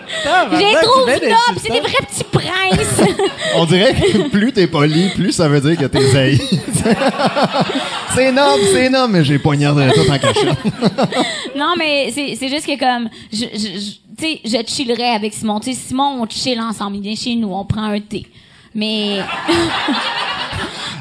C'est 0.52 0.80
trouve 0.86 1.06
bien 1.06 1.51
C'est 1.58 1.70
des 1.72 1.80
vrais 1.80 2.06
petits 2.06 2.24
princes. 2.24 3.08
on 3.56 3.64
dirait 3.66 3.94
que 3.94 4.28
plus 4.28 4.52
t'es 4.52 4.66
poli, 4.66 5.08
plus 5.10 5.32
ça 5.32 5.48
veut 5.48 5.60
dire 5.60 5.76
que 5.76 5.86
t'es 5.86 6.16
haï. 6.16 6.38
c'est 8.14 8.32
noble, 8.32 8.62
c'est 8.72 8.88
noble, 8.90 9.12
mais 9.12 9.24
j'ai 9.24 9.38
poignardé 9.38 9.88
tout 9.94 10.10
en 10.10 10.18
cachette. 10.18 10.58
non, 11.56 11.74
mais 11.78 12.10
c'est 12.14 12.36
c'est 12.38 12.48
juste 12.48 12.66
que 12.66 12.78
comme, 12.78 13.08
je, 13.32 13.44
je, 13.54 13.58
je- 13.58 13.92
tu 14.18 14.24
sais, 14.26 14.40
je 14.44 14.72
chillerais 14.72 15.14
avec 15.14 15.32
Simon. 15.32 15.58
Tu 15.60 15.72
sais, 15.72 15.78
Simon, 15.88 16.20
on 16.22 16.28
chill 16.28 16.60
ensemble. 16.60 16.96
Il 16.96 17.02
vient 17.02 17.14
chez 17.16 17.34
nous, 17.34 17.52
on 17.52 17.64
prend 17.64 17.84
un 17.84 18.00
thé. 18.00 18.26
Mais 18.74 19.18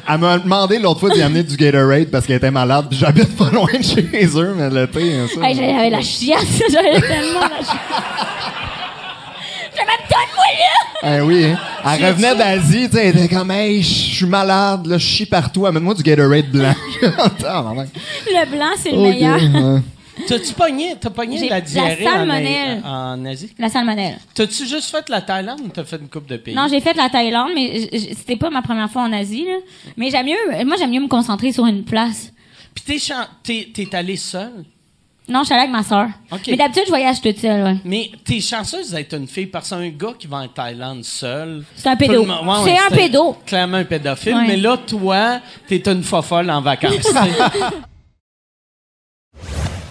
Elle 0.10 0.18
m'a 0.18 0.38
demandé 0.40 0.80
l'autre 0.80 1.00
fois 1.02 1.10
d'y 1.12 1.22
amener 1.22 1.44
du 1.44 1.56
Gatorade 1.56 2.08
parce 2.10 2.26
qu'elle 2.26 2.38
était 2.38 2.52
malade. 2.52 2.88
J'habite 2.92 3.36
pas 3.38 3.50
loin 3.52 3.68
de 3.78 3.84
chez 3.84 4.04
eux, 4.36 4.54
mais 4.58 4.70
le 4.70 4.88
thé, 4.88 5.14
hein, 5.16 5.28
ça. 5.34 5.48
hey, 5.48 5.56
j'avais 5.56 5.90
la 5.90 6.02
chiasse. 6.02 6.62
J'avais 6.72 7.00
tellement 7.00 7.42
la 7.42 7.58
chiasse. 7.64 7.78
Je 9.82 9.86
me 9.86 9.98
donne-moi 10.10 10.46
là! 10.60 11.18
Eh 11.18 11.22
oui, 11.22 11.46
hein. 11.46 11.60
Elle 11.86 12.06
revenait 12.06 12.36
d'Asie, 12.36 12.88
tu 12.90 12.96
sais, 12.98 13.08
elle 13.08 13.18
était 13.18 13.36
comme, 13.36 13.50
hey, 13.52 13.82
je 13.82 13.88
suis 14.16 14.26
malade, 14.26 14.86
là, 14.86 14.98
je 14.98 15.06
chie 15.06 15.26
partout, 15.26 15.66
amène-moi 15.66 15.94
du 15.96 16.04
Gatorade 16.04 16.50
blanc. 16.52 16.74
Tabarnak. 17.40 17.90
Le 18.28 18.52
blanc, 18.52 18.70
c'est 18.78 18.92
le 18.92 18.98
meilleur. 18.98 19.38
ouais. 19.42 19.82
T'as-tu 20.28 20.54
pogné, 20.54 20.94
t'as 21.00 21.10
pogné 21.10 21.40
J'ai 21.40 21.50
la 21.50 21.56
la 21.56 21.62
diarrhée 21.62 22.08
en, 22.08 22.12
salmonelle. 22.12 22.82
en 22.86 23.26
Asie? 23.26 23.52
La 23.58 23.70
salmonelle. 23.70 24.20
T'as-tu 24.36 24.68
juste 24.68 24.92
fait 24.92 25.10
la 25.10 25.22
Thaïlande 25.22 25.62
ou 25.64 25.70
t'as 25.70 25.84
fait 25.84 25.96
une 25.96 26.10
coupe 26.10 26.28
de 26.28 26.38
pays? 26.38 26.54
Non, 26.54 26.68
j'ai 26.70 26.80
fait 26.80 26.94
la 26.94 27.10
Thaïlande, 27.10 27.50
mais 27.56 27.80
j- 27.80 27.90
j- 27.92 28.10
c'était 28.16 28.36
pas 28.36 28.52
ma 28.52 28.62
première 28.62 28.92
fois 28.92 29.02
en 29.04 29.14
Asie. 29.14 29.46
Là. 29.46 29.56
Mais 29.98 30.12
j'aime 30.12 30.28
mieux, 30.28 30.66
moi 30.66 30.76
j'aime 30.78 30.92
mieux 30.92 31.00
me 31.00 31.08
concentrer 31.08 31.52
sur 31.52 31.66
une 31.66 31.84
place. 31.84 32.32
Puis 32.76 32.84
t'es, 32.86 33.00
chan- 33.00 33.26
t'es, 33.42 33.70
t'es 33.74 33.96
allé 33.96 34.16
seul? 34.16 34.52
Non, 35.32 35.40
je 35.40 35.46
suis 35.46 35.54
allée 35.54 35.64
avec 35.64 35.72
ma 35.72 35.84
soeur. 35.84 36.08
Ok. 36.32 36.42
Mais 36.48 36.58
d'habitude, 36.58 36.84
je 36.86 36.90
voyage 36.90 37.22
toute 37.22 37.38
seule, 37.40 37.64
ouais. 37.64 37.78
Mais 37.86 38.12
t'es 38.26 38.40
chanceuse 38.42 38.92
d'être 38.92 39.14
une 39.16 39.28
fille 39.28 39.48
parce 39.48 39.70
qu'un 39.70 39.88
gars 39.90 40.14
qui 40.20 40.28
va 40.28 40.38
en 40.38 40.48
Thaïlande 40.48 41.04
seul. 41.06 41.64
C'est 41.76 41.90
un 41.90 41.96
pédo. 41.96 42.26
ouais, 42.26 42.36
C'est 42.66 42.78
un 42.78 42.90
pédo. 42.96 43.38
Clairement 43.46 43.78
un 43.78 43.86
pédophile. 43.86 44.36
Ouais. 44.36 44.48
Mais 44.48 44.58
là, 44.58 44.78
toi, 44.78 45.40
t'es 45.68 45.82
une 45.90 46.04
fofolle 46.04 46.50
en 46.52 46.62
vacances. 46.62 46.92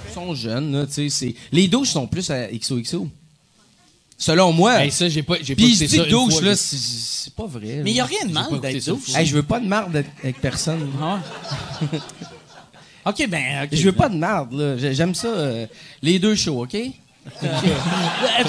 Ils 0.09 0.13
sont 0.15 0.35
jeunes, 0.35 0.73
là, 0.73 0.87
tu 0.87 1.09
sais. 1.09 1.35
Les 1.53 1.69
douches 1.69 1.91
sont 1.91 2.07
plus 2.07 2.29
à 2.31 2.47
XOXO. 2.49 3.09
Selon 4.19 4.53
moi. 4.53 4.85
Hey, 4.85 4.91
ça, 4.91 5.09
j'ai 5.09 5.23
pas- 5.23 5.37
j'ai 5.41 5.55
pas 5.55 5.63
Puis 5.63 5.75
je 5.75 5.85
écouté 5.85 5.87
dis 5.87 5.97
ça 5.97 6.05
une 6.05 6.11
douche, 6.11 6.33
fois, 6.35 6.43
là, 6.43 6.55
c'est 6.57 7.35
pas 7.35 7.47
vrai. 7.47 7.81
Mais 7.83 7.91
là. 7.91 7.97
y 7.97 8.01
a 8.01 8.05
rien 8.05 8.27
de 8.27 8.33
mal 8.33 8.61
d'être 8.61 8.85
douche. 8.87 9.15
Hey, 9.17 9.25
je 9.25 9.35
veux 9.35 9.43
pas 9.43 9.61
de 9.61 9.67
marde 9.67 9.97
avec- 9.97 10.11
avec 10.23 10.41
personne. 10.41 10.91
OK, 13.07 13.27
ben. 13.29 13.69
Je 13.73 13.83
veux 13.83 13.93
pas 13.93 14.09
de 14.09 14.17
marde, 14.17 14.53
là. 14.53 14.77
J'ai- 14.77 14.95
J'aime 14.95 15.15
ça. 15.15 15.29
euh, 15.29 15.67
les 16.03 16.19
deux 16.19 16.35
shows, 16.35 16.63
OK? 16.63 16.71
Puis 17.41 17.49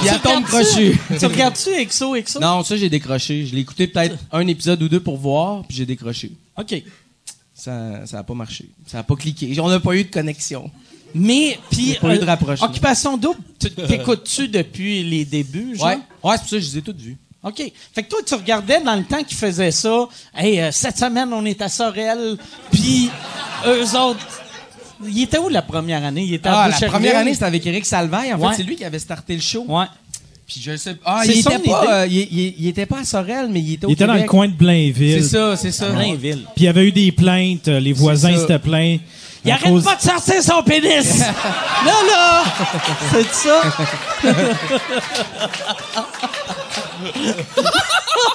elle 0.10 0.20
tombe 0.22 0.44
regardes-tu- 0.46 0.98
crochu. 0.98 1.00
Tu 1.20 1.26
regardes-tu 1.26 1.70
EXO, 1.72 2.16
EXO? 2.16 2.40
Non, 2.40 2.64
ça, 2.64 2.78
j'ai 2.78 2.90
décroché. 2.90 3.46
Je 3.46 3.54
l'ai 3.56 3.62
écouté 3.62 3.88
peut-être 3.88 4.16
un 4.32 4.48
épisode 4.48 4.82
ou 4.82 4.90
deux 4.90 5.00
pour 5.02 5.18
voir, 5.18 5.64
puis 5.68 5.76
j'ai 5.78 5.86
décroché. 5.86 6.32
OK. 6.58 6.82
Ça, 7.54 8.06
ça 8.06 8.20
a 8.20 8.24
pas 8.24 8.34
marché. 8.34 8.66
Ça 8.88 9.00
a 9.00 9.04
pas 9.04 9.16
cliqué. 9.16 9.60
On 9.60 9.70
n'a 9.70 9.80
pas 9.80 9.96
eu 9.96 10.04
de 10.06 10.10
connexion. 10.12 10.72
Mais, 11.14 11.60
puis, 11.70 11.98
pas 12.02 12.16
eu 12.16 12.18
de 12.20 12.24
euh, 12.24 12.26
rapprochement. 12.26 12.68
Occupation 12.68 13.18
double, 13.18 13.40
tu- 13.60 13.70
t'écoutes-tu 13.88 14.48
depuis 14.48 15.04
les 15.04 15.26
débuts, 15.26 15.76
genre? 15.76 15.88
Ouais. 15.88 15.98
Ouais, 16.24 16.36
c'est 16.38 16.40
pour 16.42 16.50
ça 16.50 16.56
que 16.56 16.60
je 16.62 16.72
les 16.72 16.78
ai 16.78 16.82
toutes 16.82 17.02
vues. 17.02 17.18
OK. 17.44 17.62
Fait 17.94 18.04
que 18.04 18.10
toi, 18.10 18.20
tu 18.26 18.34
regardais 18.36 18.80
dans 18.82 18.96
le 18.96 19.04
temps 19.04 19.22
qu'ils 19.24 19.38
faisaient 19.38 19.72
ça. 19.72 20.08
Hey, 20.34 20.62
euh, 20.62 20.72
cette 20.72 20.98
semaine, 20.98 21.34
on 21.34 21.44
est 21.44 21.62
à 21.62 21.68
Sorel. 21.70 22.38
Puis, 22.72 23.10
eux 23.68 23.98
autres. 23.98 24.20
Il 25.08 25.24
était 25.24 25.38
où 25.40 25.50
la 25.50 25.62
première 25.64 26.04
année? 26.06 26.24
Il 26.24 26.34
était 26.36 26.50
à 26.50 26.64
Ah, 26.64 26.70
la 26.70 26.88
première 26.88 27.18
année, 27.18 27.34
c'était 27.34 27.46
avec 27.46 27.66
Eric 27.66 27.86
Salvaille. 27.86 28.34
En 28.34 28.38
Ouais. 28.40 28.50
fait, 28.52 28.58
c'est 28.58 28.64
lui 28.64 28.76
qui 28.76 28.86
avait 28.86 29.00
starté 29.00 29.34
le 29.36 29.42
show. 29.42 29.66
Ouais. 29.68 29.86
Puis 30.48 30.62
je 30.64 30.76
sais 30.76 30.96
Ah, 31.06 31.22
il 31.26 31.40
était, 31.40 31.60
pas, 31.60 32.02
euh, 32.02 32.08
il, 32.08 32.18
il- 32.18 32.56
il 32.60 32.68
était 32.68 32.86
pas 32.86 33.00
à 33.00 33.04
Sorel, 33.06 33.48
mais 33.50 33.62
il 33.62 33.74
était 33.74 33.86
au 33.86 33.90
Il 33.90 33.94
était 33.94 34.06
dans 34.06 34.14
le 34.16 34.24
coin 34.24 34.48
de 34.48 34.54
Blainville. 34.54 35.24
C'est 35.24 35.30
ça, 35.38 35.56
c'est 35.56 35.72
ça. 35.72 35.90
Blainville. 35.90 36.44
Puis 36.56 36.64
il 36.64 36.64
y 36.66 36.68
avait 36.68 36.86
eu 36.86 36.92
des 36.92 37.12
plaintes, 37.14 37.68
euh, 37.70 37.80
les 37.80 37.94
voisins 37.94 38.38
s'étaient 38.38 38.60
plaints. 38.60 38.98
Il 39.44 39.50
arrête 39.50 39.64
cause- 39.72 39.84
pas 39.86 39.96
de 39.96 40.02
sortir 40.02 40.44
son 40.44 40.62
pénis! 40.62 41.20
là, 41.86 41.94
là! 42.12 42.44
C'est 43.12 43.34
ça? 43.34 43.62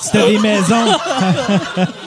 C'était 0.03 0.31
des 0.33 0.39
maisons. 0.39 0.87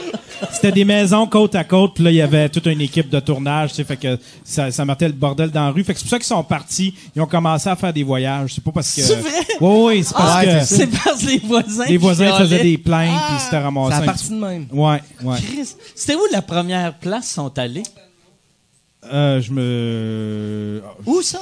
C'était 0.52 0.72
des 0.72 0.86
maisons 0.86 1.28
côte 1.28 1.56
à 1.56 1.64
côte, 1.64 1.96
puis 1.96 2.04
là, 2.04 2.12
il 2.12 2.16
y 2.16 2.22
avait 2.22 2.50
toute 2.50 2.66
une 2.66 2.82
équipe 2.82 3.10
de 3.10 3.20
tournage, 3.20 3.70
tu 3.72 3.76
sais, 3.78 3.84
fait 3.84 3.98
que 3.98 4.18
ça, 4.44 4.72
ça 4.72 4.86
mettait 4.86 5.08
le 5.08 5.14
bordel 5.14 5.50
dans 5.52 5.66
la 5.66 5.72
rue. 5.72 5.84
Fait 5.84 5.94
que 5.94 6.00
c'est 6.00 6.04
pour 6.06 6.12
ça 6.12 6.18
qu'ils 6.18 6.26
sont 6.28 6.44
partis. 6.44 6.94
Ils 7.16 7.22
ont 7.22 7.26
commencé 7.26 7.70
à 7.70 7.76
faire 7.76 7.92
des 7.94 8.04
voyages. 8.04 8.54
C'est 8.56 8.64
pas 8.64 8.72
parce 8.72 8.94
que. 8.96 9.02
C'est 9.02 9.16
vrai? 9.16 9.30
Oui, 9.62 9.84
oui, 9.98 10.04
c'est 10.04 10.14
parce 10.16 10.32
Ah, 10.36 10.46
que. 10.46 10.66
c'est 10.66 10.88
parce 10.88 11.22
que 11.22 11.28
les 11.28 11.38
voisins. 11.40 11.86
Les 11.86 11.98
voisins 11.98 12.26
chialaient. 12.28 12.44
faisaient 12.46 12.64
des 12.64 12.78
plaintes, 12.78 13.22
puis 13.30 13.40
c'était 13.44 13.58
ramassé. 13.60 13.92
Ça 13.92 13.98
a 13.98 14.02
un 14.02 14.06
parti 14.06 14.30
de 14.30 14.36
même. 14.36 14.68
Ouais, 14.72 15.02
ouais. 15.24 15.38
C'était 15.96 16.16
où 16.16 16.22
la 16.32 16.42
première 16.42 16.94
place 16.98 17.30
sont 17.30 17.58
allés? 17.58 17.84
Euh, 19.12 19.42
je 19.42 19.52
me. 19.52 20.82
Où 21.06 21.22
ça? 21.22 21.40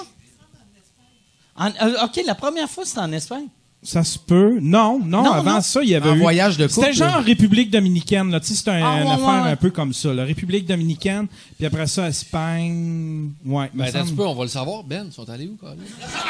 En- 1.55 1.69
euh, 1.69 2.05
OK, 2.05 2.21
la 2.25 2.35
première 2.35 2.69
fois, 2.69 2.85
c'était 2.85 2.99
en 2.99 3.11
Espagne. 3.11 3.47
Ça 3.89 4.03
se 4.03 4.19
peut. 4.19 4.57
Non, 4.61 4.99
non, 4.99 5.23
Non, 5.23 5.31
avant 5.31 5.53
non. 5.53 5.61
ça, 5.61 5.79
il 5.81 5.87
y 5.87 5.95
avait 5.95 6.11
eu... 6.11 6.19
voyage 6.19 6.57
de 6.57 6.67
C'était 6.67 6.91
genre. 6.91 7.23
République 7.23 7.69
dominicaine, 7.71 8.29
là. 8.31 8.41
Tu 8.41 8.47
sais, 8.47 8.55
c'était 8.55 8.71
un- 8.71 8.83
Ah, 8.83 8.99
une 9.01 9.07
ouais, 9.07 9.13
affaire 9.13 9.43
ouais. 9.45 9.51
un 9.51 9.55
peu 9.55 9.69
comme 9.69 9.93
ça, 9.93 10.13
la 10.13 10.25
République 10.25 10.65
dominicaine, 10.65 11.27
puis 11.55 11.65
après 11.65 11.87
ça, 11.87 12.09
Espagne... 12.09 13.29
Ouais, 13.45 13.69
Ben, 13.73 13.85
attends 13.85 13.99
un 13.99 14.01
semble. 14.01 14.05
petit 14.09 14.15
peu, 14.17 14.27
on 14.27 14.35
va 14.35 14.43
le 14.43 14.49
savoir. 14.49 14.83
Ben, 14.83 15.05
ils 15.09 15.13
sont 15.13 15.29
allés 15.29 15.47
où, 15.47 15.55
quand 15.61 15.67
même? 15.69 15.77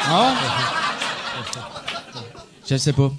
Ah? 0.06 0.36
Je 2.70 2.76
sais 2.76 2.94
pas. 2.94 3.12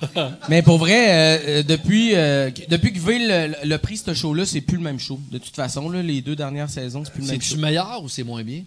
Mais 0.48 0.62
pour 0.62 0.78
vrai, 0.78 1.08
euh, 1.08 1.38
euh, 1.48 1.62
depuis, 1.62 2.14
euh, 2.14 2.50
que- 2.50 2.68
depuis 2.68 2.92
que 2.92 2.98
Ville 2.98 3.26
le, 3.28 3.68
le 3.68 3.78
pris 3.78 3.96
ce 3.96 4.12
show-là, 4.12 4.44
c'est 4.44 4.60
plus 4.60 4.76
le 4.76 4.82
même 4.82 4.98
show. 5.00 5.18
De 5.32 5.38
toute 5.38 5.56
façon, 5.56 5.88
là, 5.88 6.02
les 6.02 6.20
deux 6.20 6.36
dernières 6.36 6.68
saisons, 6.68 7.02
c'est 7.04 7.12
plus 7.12 7.22
le 7.22 7.26
même 7.28 7.40
C'est-tu 7.40 7.54
show. 7.54 7.60
meilleur 7.60 8.02
ou 8.04 8.08
c'est 8.10 8.24
moins 8.24 8.44
bien? 8.44 8.62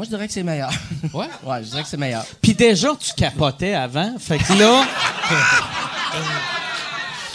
Moi, 0.00 0.06
je 0.06 0.16
dirais 0.16 0.26
que 0.28 0.32
c'est 0.32 0.42
meilleur. 0.42 0.70
Ouais? 1.12 1.26
Ouais, 1.44 1.62
je 1.62 1.68
dirais 1.68 1.82
que 1.82 1.88
c'est 1.90 1.98
meilleur. 1.98 2.24
Puis 2.40 2.54
déjà, 2.54 2.96
tu 2.98 3.12
capotais 3.12 3.74
avant. 3.74 4.14
Fait 4.18 4.38
que 4.38 4.54
là. 4.54 4.82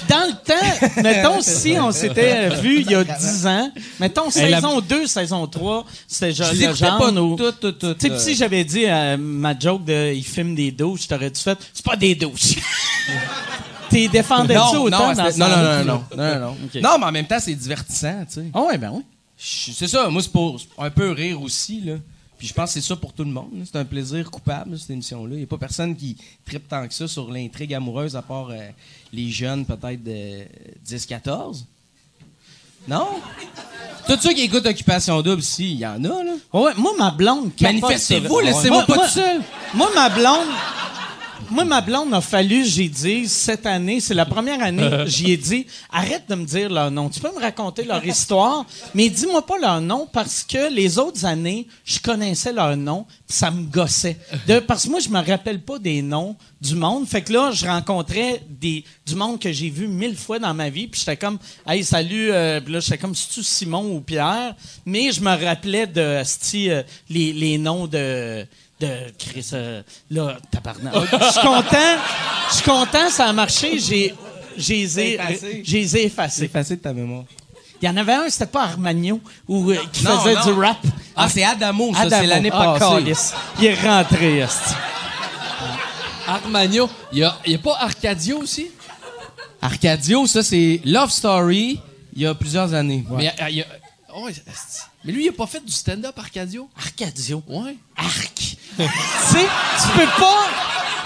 dans 0.10 0.26
le 0.26 0.34
temps, 0.44 1.02
mettons, 1.04 1.42
si 1.42 1.78
on 1.80 1.92
s'était 1.92 2.50
vu 2.56 2.82
il 2.82 2.90
y 2.90 2.96
a 2.96 3.04
10 3.04 3.46
ans, 3.46 3.72
mettons, 4.00 4.32
saison 4.32 4.82
2, 4.82 5.06
saison 5.06 5.46
3, 5.46 5.86
c'était 6.08 6.32
genre 6.34 6.48
Je 6.56 6.66
le 6.66 6.74
genre 6.74 6.98
pas 6.98 7.12
où- 7.12 7.36
tout, 7.36 7.52
tout, 7.52 7.72
tout, 7.74 7.94
Tu 7.94 8.00
sais, 8.00 8.12
euh. 8.12 8.16
pis 8.16 8.24
si 8.24 8.36
j'avais 8.36 8.64
dit 8.64 8.86
euh, 8.88 9.16
ma 9.16 9.56
joke 9.60 9.86
de 9.86 10.12
il 10.16 10.26
filme 10.26 10.56
des 10.56 10.72
douches, 10.72 11.08
t'aurais-tu 11.08 11.44
fait 11.44 11.60
c'est 11.72 11.86
pas 11.86 11.96
des 11.96 12.16
douches. 12.16 12.56
T'es 13.92 14.08
défendais 14.08 14.56
ça 14.56 14.72
autant 14.72 15.10
non, 15.10 15.14
dans 15.14 15.32
ce 15.32 15.38
non, 15.38 15.48
non, 15.50 15.56
non, 15.56 15.84
non, 15.86 16.04
non, 16.18 16.40
non. 16.40 16.58
Non, 16.82 16.98
mais 16.98 17.06
en 17.06 17.12
même 17.12 17.28
temps, 17.28 17.40
c'est 17.40 17.54
divertissant, 17.54 18.26
tu 18.28 18.34
sais. 18.42 18.46
Ah 18.56 18.64
ouais, 18.64 18.80
ben 18.80 18.90
oui. 18.92 19.04
C'est 19.38 19.88
ça, 19.88 20.10
moi, 20.10 20.24
c'est 20.24 20.32
pour 20.32 20.60
un 20.80 20.90
peu 20.90 21.12
rire 21.12 21.40
aussi, 21.44 21.82
là. 21.82 21.94
Puis 22.38 22.48
je 22.48 22.54
pense 22.54 22.74
que 22.74 22.82
c'est 22.82 22.88
ça 22.88 22.96
pour 22.96 23.14
tout 23.14 23.24
le 23.24 23.32
monde. 23.32 23.50
C'est 23.66 23.78
un 23.78 23.86
plaisir 23.86 24.30
coupable, 24.30 24.78
cette 24.78 24.90
émission-là. 24.90 25.36
Il 25.36 25.38
n'y 25.38 25.44
a 25.44 25.48
pas 25.48 25.58
personne 25.58 25.96
qui 25.96 26.18
tripe 26.46 26.68
tant 26.68 26.86
que 26.88 26.94
ça 26.94 27.08
sur 27.08 27.32
l'intrigue 27.32 27.74
amoureuse, 27.74 28.16
à 28.16 28.22
part 28.22 28.50
euh, 28.50 28.58
les 29.14 29.30
jeunes, 29.30 29.66
peut-être 29.66 30.04
de 30.04 30.44
10-14. 30.88 31.64
Non? 32.88 33.08
Tous 34.08 34.20
ceux 34.22 34.34
qui 34.34 34.42
écoutent 34.42 34.66
Occupation 34.66 35.20
Double, 35.22 35.42
si, 35.42 35.72
il 35.74 35.80
y 35.80 35.88
en 35.88 36.04
a, 36.04 36.24
là. 36.24 36.34
Ouais, 36.54 36.72
moi, 36.78 36.92
ma 36.98 37.10
blonde. 37.10 37.52
Manifestez-vous, 37.60 38.40
laissez-moi 38.42 38.80
Moi- 38.80 38.86
pas 38.86 38.96
moi- 38.96 39.06
tout 39.08 39.14
seul. 39.14 39.42
Moi, 39.74 39.90
ma 39.96 40.10
blonde. 40.10 40.48
Moi, 41.52 41.64
ma 41.64 41.82
blonde 41.82 42.14
a 42.14 42.22
fallu, 42.22 42.66
j'ai 42.66 42.90
dit, 42.90 43.28
cette 43.28 43.66
année, 43.66 44.00
c'est 44.00 44.14
la 44.14 44.26
première 44.26 44.62
année, 44.62 44.90
j'y 45.06 45.32
ai 45.32 45.38
dit, 45.38 45.68
arrête 45.92 46.24
de 46.28 46.36
me 46.36 46.46
dire 46.46 46.70
leur 46.70 46.90
nom. 46.90 47.10
Tu 47.10 47.20
peux 47.20 47.32
me 47.34 47.40
raconter 47.40 47.84
leur 47.84 48.04
histoire, 48.06 48.66
mais 48.94 49.10
dis-moi 49.10 49.46
pas 49.46 49.58
leur 49.60 49.80
nom 49.80 50.08
parce 50.12 50.44
que 50.44 50.74
les 50.74 50.98
autres 50.98 51.24
années, 51.26 51.68
je 51.84 52.00
connaissais 52.00 52.52
leur 52.52 52.76
nom, 52.76 53.06
pis 53.28 53.36
ça 53.36 53.52
me 53.52 53.64
gossait. 53.64 54.18
De, 54.48 54.60
parce 54.60 54.86
que 54.86 54.90
moi, 54.90 55.00
je 55.00 55.10
me 55.10 55.20
rappelle 55.20 55.62
pas 55.62 55.78
des 55.78 56.02
noms 56.02 56.36
du 56.62 56.76
monde. 56.76 57.08
Fait 57.08 57.22
que 57.22 57.32
là, 57.32 57.52
je 57.52 57.66
rencontrais 57.66 58.42
des, 58.50 58.84
du 59.06 59.16
monde 59.16 59.40
que 59.40 59.52
j'ai 59.52 59.70
vu 59.70 59.88
mille 59.88 60.18
fois 60.18 60.40
dans 60.40 60.54
ma 60.54 60.70
vie, 60.70 60.88
puis 60.88 61.00
j'étais 61.00 61.18
comme, 61.18 61.38
hey, 61.68 61.84
salut, 61.84 62.32
euh, 62.32 62.60
puis 62.60 62.74
là, 62.74 62.80
j'étais 62.80 62.98
comme, 62.98 63.14
c'est-tu 63.14 63.44
Simon 63.44 63.96
ou 63.96 64.02
Pierre? 64.02 64.56
Mais 64.86 65.12
je 65.12 65.22
me 65.22 65.46
rappelais 65.46 65.86
de, 65.86 66.02
euh, 66.02 66.84
les, 67.10 67.34
les 67.34 67.58
noms 67.58 67.88
de, 67.88 68.46
de 68.80 68.90
Chris, 69.18 69.50
euh, 69.54 69.82
là, 70.10 70.38
tabarnak. 70.52 70.94
Je 70.94 71.32
suis 71.32 71.42
content, 71.42 71.98
je 72.50 72.54
suis 72.56 72.64
content, 72.64 73.10
ça 73.10 73.26
a 73.28 73.34
marché, 73.34 73.80
j'ai, 73.80 74.14
j'ai, 74.58 74.82
effacé. 75.14 75.62
j'ai 75.66 75.80
les 75.80 75.98
ai 75.98 76.06
effacés. 76.06 76.44
effacé 76.46 76.76
de 76.76 76.82
ta 76.82 76.92
mémoire. 76.94 77.24
Il 77.82 77.86
y 77.86 77.90
en 77.90 77.98
avait 77.98 78.14
un, 78.14 78.30
c'était 78.30 78.46
pas 78.48 78.64
Armagno, 78.64 79.20
ou, 79.48 79.72
euh, 79.72 79.78
qui 79.92 80.04
Non, 80.06 80.20
faisait 80.20 80.36
non. 80.36 80.46
du 80.46 80.52
rap. 80.54 80.78
Ah, 81.16 81.28
c'est 81.30 81.44
Adamo, 81.44 81.94
ça, 81.94 82.10
c'est 82.10 82.26
l'année 82.26 82.50
Ah, 82.52 82.76
passée. 82.80 83.14
Il 83.60 83.66
est 83.66 83.74
rentré, 83.82 84.42
asti. 84.42 84.74
Armagno. 86.28 86.90
Il 87.12 87.20
y 87.20 87.24
a, 87.24 87.38
il 87.46 87.52
y 87.52 87.56
a 87.56 87.60
pas 87.60 87.78
Arcadio 87.80 88.40
aussi? 88.40 88.72
Arcadio, 89.62 90.26
ça, 90.28 90.44
c'est 90.44 90.82
Love 90.86 91.10
Story, 91.12 91.80
il 92.16 92.22
y 92.22 92.26
a 92.26 92.34
plusieurs 92.34 92.74
années. 92.74 93.06
Mais, 93.10 93.28
euh, 93.42 93.50
il 93.50 93.56
y 93.58 93.62
a- 93.62 93.66
oh, 94.16 94.28
esti. 94.30 94.82
Mais 95.06 95.14
lui, 95.14 95.26
il 95.26 95.30
a 95.30 95.32
pas 95.32 95.46
fait 95.48 95.64
du 95.64 95.72
stand-up, 95.72 96.18
Arcadio? 96.18 96.68
Arcadio? 96.78 97.44
Ouais. 97.48 97.78
Arc. 97.96 98.34
tu 98.78 98.84
sais, 98.84 99.48
tu 99.82 100.00
peux 100.00 100.08
pas. 100.20 100.46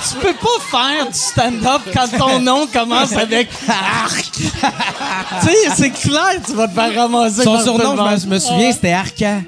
Tu 0.09 0.15
peux 0.15 0.33
pas 0.33 0.59
faire 0.71 1.07
du 1.07 1.13
stand-up 1.17 1.81
quand 1.93 2.07
ton 2.17 2.39
nom 2.39 2.65
commence 2.67 3.11
avec 3.11 3.49
arc. 3.67 4.31
tu 4.31 4.41
sais, 4.41 5.69
c'est 5.75 5.89
clair, 5.89 6.39
tu 6.45 6.53
vas 6.53 6.69
te 6.69 6.73
faire 6.73 6.95
ramasser. 6.95 7.43
Son 7.43 7.59
surnom, 7.61 8.17
je 8.17 8.25
me 8.25 8.39
souviens, 8.39 8.71
c'était 8.71 8.93
Arca. 8.93 9.41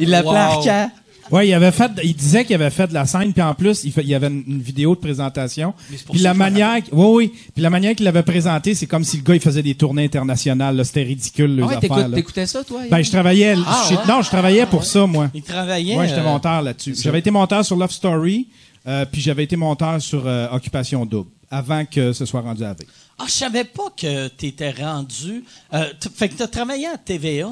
Il 0.00 0.08
l'appelait 0.10 0.30
Wow. 0.30 0.36
Arca. 0.36 0.88
Ouais, 1.30 1.48
il 1.48 1.54
avait 1.54 1.70
fait, 1.70 1.90
il 2.02 2.14
disait 2.14 2.44
qu'il 2.44 2.54
avait 2.54 2.70
fait 2.70 2.86
de 2.86 2.94
la 2.94 3.06
scène, 3.06 3.32
puis 3.32 3.42
en 3.42 3.54
plus, 3.54 3.84
il, 3.84 3.92
fait- 3.92 4.02
il 4.02 4.08
y 4.08 4.14
avait 4.14 4.26
une, 4.28 4.44
une 4.46 4.60
vidéo 4.60 4.94
de 4.94 5.00
présentation. 5.00 5.72
Mais 5.90 5.96
c'est 5.96 6.04
pour 6.06 6.14
Puis 6.14 6.22
la 6.22 6.34
manière, 6.34 6.76
oui, 6.92 7.06
oui, 7.14 7.32
puis 7.54 7.62
la 7.62 7.70
manière 7.70 7.94
qu'il 7.94 8.04
l'avait 8.04 8.22
présenté, 8.22 8.74
c'est 8.74 8.86
comme 8.86 9.04
si 9.04 9.16
le 9.16 9.22
gars 9.22 9.34
il 9.34 9.40
faisait 9.40 9.62
des 9.62 9.74
tournées 9.74 10.04
internationales. 10.04 10.76
là. 10.76 10.84
C'était 10.84 11.02
ridicule 11.02 11.56
les 11.56 11.62
Ah 11.62 11.66
ouais, 11.66 11.76
affaires. 11.76 12.10
t'écoutais 12.12 12.46
ça, 12.46 12.62
toi? 12.64 12.82
Ben, 12.90 13.02
je 13.02 13.10
travaillais, 13.10 13.54
Ah, 13.66 13.88
ouais? 13.90 13.96
non, 14.06 14.22
je 14.22 14.28
travaillais 14.28 14.66
pour 14.66 14.84
ça, 14.84 15.06
moi. 15.06 15.30
Il 15.34 15.42
travaillait. 15.42 15.96
Ouais, 15.96 16.08
j'étais 16.08 16.20
euh, 16.20 16.24
monteur 16.24 16.62
là-dessus. 16.62 16.94
J'avais 17.00 17.20
été 17.20 17.30
monteur 17.30 17.64
sur 17.64 17.76
Love 17.76 17.90
Story, 17.92 18.48
euh, 18.86 19.06
puis 19.10 19.20
j'avais 19.20 19.44
été 19.44 19.56
monteur 19.56 20.00
sur 20.02 20.24
euh, 20.26 20.46
Occupation 20.52 21.06
Double, 21.06 21.30
avant 21.50 21.84
que 21.86 22.12
ce 22.12 22.26
soit 22.26 22.42
rendu 22.42 22.64
à 22.64 22.74
V. 22.74 22.86
Ah, 23.18 23.24
je 23.26 23.32
savais 23.32 23.64
pas 23.64 23.88
que 23.96 24.28
t'étais 24.28 24.72
rendu. 24.72 25.44
euh, 25.72 25.86
fait 26.14 26.28
que 26.28 26.34
t'as 26.34 26.48
travaillé 26.48 26.86
à 26.86 26.98
TVA. 26.98 27.48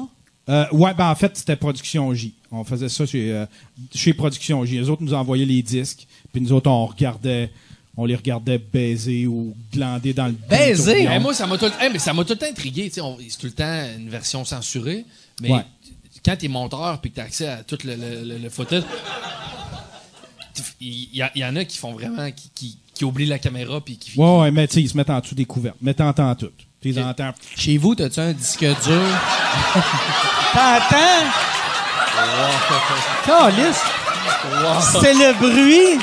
Euh, 0.49 0.65
ouais, 0.73 0.93
ben 0.93 1.09
en 1.09 1.15
fait, 1.15 1.31
c'était 1.37 1.55
Production 1.55 2.13
J. 2.13 2.33
On 2.55 2.63
faisait 2.63 2.87
ça 2.89 3.05
chez, 3.05 3.31
euh, 3.33 3.45
chez 3.93 4.13
Production. 4.13 4.61
Les 4.61 4.87
autres 4.89 5.01
nous 5.01 5.13
envoyaient 5.15 5.45
les 5.45 5.61
disques, 5.63 6.05
puis 6.31 6.39
nous 6.41 6.53
autres, 6.53 6.69
on 6.69 6.85
regardait, 6.85 7.51
on 7.97 8.05
les 8.05 8.15
regardait 8.15 8.59
baiser 8.59 9.25
ou 9.25 9.55
glander 9.73 10.13
dans 10.13 10.27
le 10.27 10.35
Baiser? 10.49 11.07
Eh, 11.11 11.19
moi, 11.19 11.33
ça 11.33 11.47
m'a 11.47 11.57
tout, 11.57 11.65
le- 11.65 11.71
eh, 11.83 11.89
mais 11.91 11.97
ça 11.99 12.13
m'a 12.13 12.23
tout 12.23 12.33
le 12.33 12.37
temps 12.39 12.45
intrigué. 12.49 12.89
tu 12.89 12.95
sais, 12.95 13.01
on- 13.01 13.17
C'est 13.27 13.37
tout 13.39 13.47
le 13.47 13.51
temps 13.53 13.85
une 13.97 14.09
version 14.09 14.45
censurée. 14.45 15.03
Mais 15.41 15.51
Ouais. 15.51 15.65
quand 16.23 16.35
t'es 16.37 16.47
monteur 16.47 16.99
et 17.03 17.09
que 17.09 17.15
t'as 17.15 17.23
accès 17.23 17.47
à 17.47 17.63
tout 17.63 17.77
le, 17.83 17.95
le, 17.95 18.23
le- 18.23 18.37
le 18.37 18.49
footage, 18.49 18.83
il 20.79 21.09
y, 21.15 21.21
a- 21.23 21.31
il 21.33 21.41
y 21.41 21.45
en 21.45 21.55
a 21.55 21.65
qui 21.65 21.77
font 21.79 21.93
vraiment. 21.93 22.29
qui, 22.31 22.49
qui, 22.53 22.77
qui 22.93 23.03
oublient 23.03 23.25
la 23.25 23.39
caméra 23.39 23.81
puis 23.81 23.97
qui. 23.97 24.15
Ouais, 24.19 24.39
ouais, 24.41 24.51
mais 24.51 24.67
tu 24.67 24.75
sais, 24.75 24.81
ils 24.81 24.89
se 24.89 24.95
mettent 24.95 25.09
en 25.09 25.19
dessous 25.19 25.33
des 25.33 25.45
couvertes. 25.45 25.77
Mais 25.81 25.95
t'entends 25.95 26.35
tout. 26.35 26.51
Tu 26.81 26.89
les 26.89 26.99
entends. 26.99 27.31
Chez 27.55 27.77
vous, 27.77 27.95
t'as-tu 27.95 28.19
un 28.19 28.33
disque 28.33 28.59
dur? 28.59 28.75
T'entends? 30.53 31.52
Calice. 33.25 33.81
C'est 35.01 35.13
le 35.13 35.33
bruit. 35.33 35.99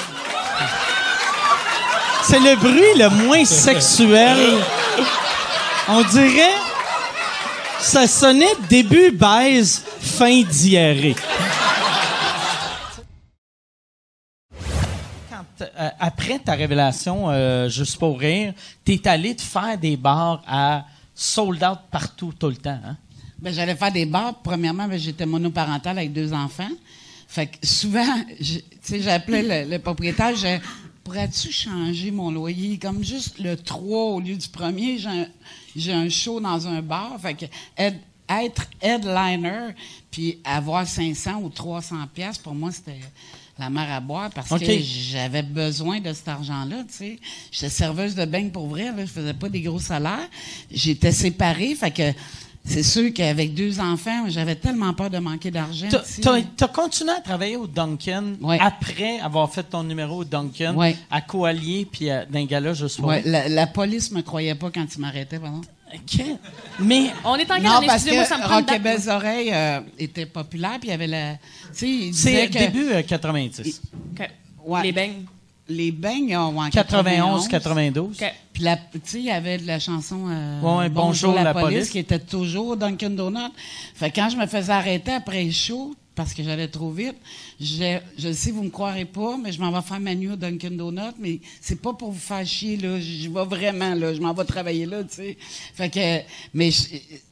C'est 2.22 2.40
le 2.40 2.56
bruit 2.56 2.94
le 2.96 3.08
moins 3.08 3.44
sexuel. 3.44 4.58
On 5.88 6.02
dirait. 6.02 6.54
Ça 7.80 8.06
sonnait 8.06 8.54
début 8.68 9.10
baise, 9.10 9.82
fin 10.00 10.42
diarrhée. 10.42 11.16
Quand, 15.30 15.62
euh, 15.62 15.88
après 15.98 16.38
ta 16.38 16.52
révélation, 16.52 17.30
euh, 17.30 17.70
juste 17.70 17.98
pour 17.98 18.18
rire, 18.20 18.52
t'es 18.84 19.00
allé 19.08 19.34
te 19.34 19.40
faire 19.40 19.78
des 19.78 19.96
bars 19.96 20.42
à 20.46 20.84
sold 21.14 21.64
out 21.64 21.78
partout, 21.90 22.34
tout 22.38 22.48
le 22.48 22.56
temps. 22.56 22.78
Hein? 22.84 22.96
Ben, 23.42 23.52
j'allais 23.52 23.76
faire 23.76 23.92
des 23.92 24.06
bars. 24.06 24.40
Premièrement, 24.42 24.86
ben, 24.86 24.98
j'étais 24.98 25.26
monoparentale 25.26 25.98
avec 25.98 26.12
deux 26.12 26.32
enfants. 26.32 26.70
Fait 27.26 27.46
que 27.46 27.66
souvent, 27.66 28.24
tu 28.38 28.62
sais, 28.82 29.00
j'appelais 29.00 29.64
le, 29.64 29.70
le 29.70 29.78
propriétaire, 29.78 30.34
je 30.34 30.58
pourrais-tu 31.04 31.50
changer 31.50 32.10
mon 32.10 32.30
loyer? 32.30 32.78
Comme 32.78 33.02
juste 33.02 33.38
le 33.38 33.56
3 33.56 34.14
au 34.14 34.20
lieu 34.20 34.36
du 34.36 34.48
premier, 34.48 34.98
j'ai 35.76 35.92
un, 35.92 36.08
show 36.08 36.40
dans 36.40 36.68
un 36.68 36.82
bar. 36.82 37.18
Fait 37.20 37.34
que 37.34 37.46
être 38.28 38.62
headliner, 38.80 39.74
puis 40.10 40.38
avoir 40.44 40.86
500 40.86 41.40
ou 41.42 41.48
300 41.48 41.96
pièces 42.14 42.38
pour 42.38 42.54
moi, 42.54 42.70
c'était 42.70 43.00
la 43.58 43.70
mer 43.70 43.90
à 43.90 44.00
boire 44.00 44.30
parce 44.30 44.48
que 44.48 44.78
j'avais 44.78 45.42
besoin 45.42 46.00
de 46.00 46.12
cet 46.12 46.28
argent-là, 46.28 46.84
tu 46.88 46.94
sais. 46.94 47.18
J'étais 47.50 47.68
serveuse 47.68 48.14
de 48.14 48.24
bain 48.24 48.48
pour 48.48 48.68
vrai, 48.68 48.84
là. 48.84 49.04
Je 49.04 49.10
faisais 49.10 49.34
pas 49.34 49.48
des 49.48 49.62
gros 49.62 49.80
salaires. 49.80 50.28
J'étais 50.70 51.12
séparée, 51.12 51.74
fait 51.74 51.90
que 51.90 52.12
c'est 52.70 52.82
sûr 52.82 53.12
qu'avec 53.12 53.54
deux 53.54 53.80
enfants, 53.80 54.24
j'avais 54.28 54.54
tellement 54.56 54.92
peur 54.94 55.10
de 55.10 55.18
manquer 55.18 55.50
d'argent. 55.50 55.88
T'as- 55.90 56.02
tu 56.40 56.46
t'as 56.56 56.68
continué 56.68 57.10
à 57.12 57.20
travailler 57.20 57.56
au 57.56 57.66
Duncan 57.66 58.34
après 58.60 59.18
avoir 59.20 59.52
fait 59.52 59.64
ton 59.64 59.82
numéro 59.82 60.18
au 60.18 60.24
Duncan, 60.24 60.74
Ouais. 60.76 60.96
à 61.10 61.20
Coallier 61.20 61.86
puis 61.90 62.08
à 62.10 62.24
d'un 62.24 62.44
gala 62.44 62.72
juste 62.74 62.96
pour 62.98 63.06
Ouais, 63.08 63.22
la, 63.24 63.48
la 63.48 63.66
police 63.66 64.10
me 64.12 64.22
croyait 64.22 64.54
pas 64.54 64.70
quand 64.70 64.86
ils 64.94 65.00
m'arrêtaient, 65.00 65.38
pardon. 65.38 65.60
OK. 65.92 66.24
Mais 66.78 67.10
on 67.24 67.34
est 67.34 67.50
en 67.50 67.54
quelle 67.56 67.64
non, 67.64 67.70
année? 67.78 67.86
Excusez-moi, 67.92 68.22
que 68.22 68.28
ça 68.28 68.38
me 68.38 68.42
prend 68.44 68.62
date. 68.62 68.80
Belles 68.82 69.08
Oreilles 69.08 69.50
euh, 69.52 69.80
était 69.98 70.26
populaire, 70.26 70.78
puis 70.78 70.88
il 70.88 70.92
y 70.92 70.94
avait 70.94 71.08
la... 71.08 71.32
Tu 71.34 71.38
sais, 71.72 71.88
il 71.88 72.14
C'est 72.14 72.48
début 72.48 72.92
euh, 72.92 73.02
90. 73.02 73.82
Ouais. 74.64 74.82
Les 74.84 74.92
beignes. 74.92 75.24
Les 75.70 75.92
beignes, 75.92 76.36
en 76.36 76.52
91, 76.70 77.46
92. 77.48 78.16
Puis 78.52 78.62
la- 78.64 78.76
tu 78.76 79.00
sais, 79.04 79.18
il 79.20 79.24
y 79.26 79.30
avait 79.30 79.56
de 79.58 79.66
la 79.66 79.78
chanson 79.78 80.26
euh, 80.28 80.60
Ouais, 80.60 80.78
ouais, 80.78 80.88
Bonjour, 80.88 81.32
la 81.34 81.54
police. 81.54 81.88
qui 81.90 81.98
était 81.98 82.18
toujours 82.18 82.76
Dunkin' 82.76 83.14
Donut. 83.14 83.52
Fait 83.94 84.10
que 84.10 84.16
quand 84.16 84.28
je 84.28 84.36
me 84.36 84.46
faisais 84.46 84.72
arrêter 84.72 85.12
après 85.12 85.44
le 85.44 85.52
show, 85.52 85.94
parce 86.16 86.34
que 86.34 86.42
j'allais 86.42 86.68
trop 86.68 86.90
vite, 86.90 87.14
je, 87.60 87.98
je 88.18 88.32
sais, 88.32 88.50
vous 88.50 88.64
me 88.64 88.68
croirez 88.70 89.04
pas, 89.04 89.36
mais 89.42 89.52
je 89.52 89.60
m'en 89.60 89.70
vais 89.70 89.80
faire 89.80 90.00
ma 90.00 90.14
nuit 90.14 90.30
au 90.32 90.36
Dunkin' 90.36 90.76
Donut, 90.76 91.14
mais 91.18 91.40
c'est 91.60 91.80
pas 91.80 91.92
pour 91.94 92.10
vous 92.10 92.18
faire 92.18 92.44
chier, 92.44 92.76
là. 92.76 92.98
Je 93.00 93.28
vais 93.30 93.44
vraiment, 93.44 93.94
là. 93.94 94.12
Je 94.12 94.20
m'en 94.20 94.34
vais 94.34 94.44
travailler 94.44 94.86
là, 94.86 95.02
tu 95.04 95.14
sais. 95.14 95.38
Fait 95.74 95.88
que, 95.88 96.18
mais 96.52 96.70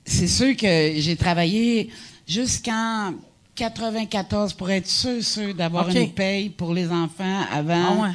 c'est 0.05 0.29
sûr 0.29 0.57
que 0.57 0.93
j'ai 0.97 1.17
travaillé 1.17 1.91
jusqu'en 2.27 3.13
94 3.57 4.53
pour 4.53 4.71
être 4.71 4.87
sûr, 4.87 5.23
sûr 5.23 5.53
d'avoir 5.55 5.89
une 5.89 6.13
paye 6.13 6.49
pour 6.49 6.73
les 6.73 6.89
enfants 6.91 7.43
avant 7.53 7.97
Ah 7.99 8.03
ouais. 8.03 8.11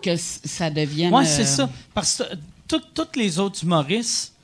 Que 0.00 0.16
ça 0.16 0.70
devienne. 0.70 1.12
Ouais, 1.12 1.24
c'est 1.24 1.42
euh, 1.42 1.44
ça. 1.44 1.70
Parce 1.94 2.18
que 2.18 2.36
tout- 2.68 2.82
tous 2.94 3.18
les 3.18 3.38
autres 3.38 3.62
humoristes 3.62 4.34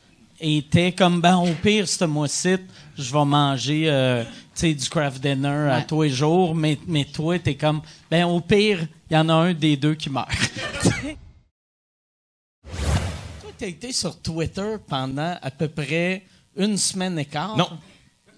étaient 0.40 0.92
comme, 0.92 1.20
ben, 1.20 1.36
au 1.36 1.52
pire, 1.62 1.88
ce 1.88 2.04
mois-ci, 2.04 2.56
je 2.98 3.12
vais 3.12 3.24
manger 3.24 3.84
euh, 3.88 4.24
tu 4.24 4.30
sais, 4.54 4.74
du 4.74 4.88
craft 4.88 5.22
dinner 5.22 5.70
à 5.70 5.82
tous 5.82 6.02
les 6.02 6.10
jours, 6.10 6.54
mais, 6.54 6.78
mais 6.86 7.04
toi, 7.04 7.38
t'es 7.38 7.54
comme, 7.54 7.80
ben, 8.10 8.24
au 8.24 8.40
pire, 8.40 8.86
il 9.10 9.14
y 9.14 9.16
en 9.16 9.28
a 9.28 9.34
un 9.34 9.54
des 9.54 9.76
deux 9.76 9.94
qui 9.94 10.10
meurt. 10.10 10.28
tu 13.58 13.64
as 13.64 13.68
été 13.68 13.92
sur 13.92 14.20
Twitter 14.20 14.76
pendant 14.88 15.36
à 15.40 15.50
peu 15.50 15.68
près 15.68 16.24
une 16.56 16.76
semaine 16.76 17.18
et 17.18 17.24
quart? 17.24 17.56
Non. 17.56 17.68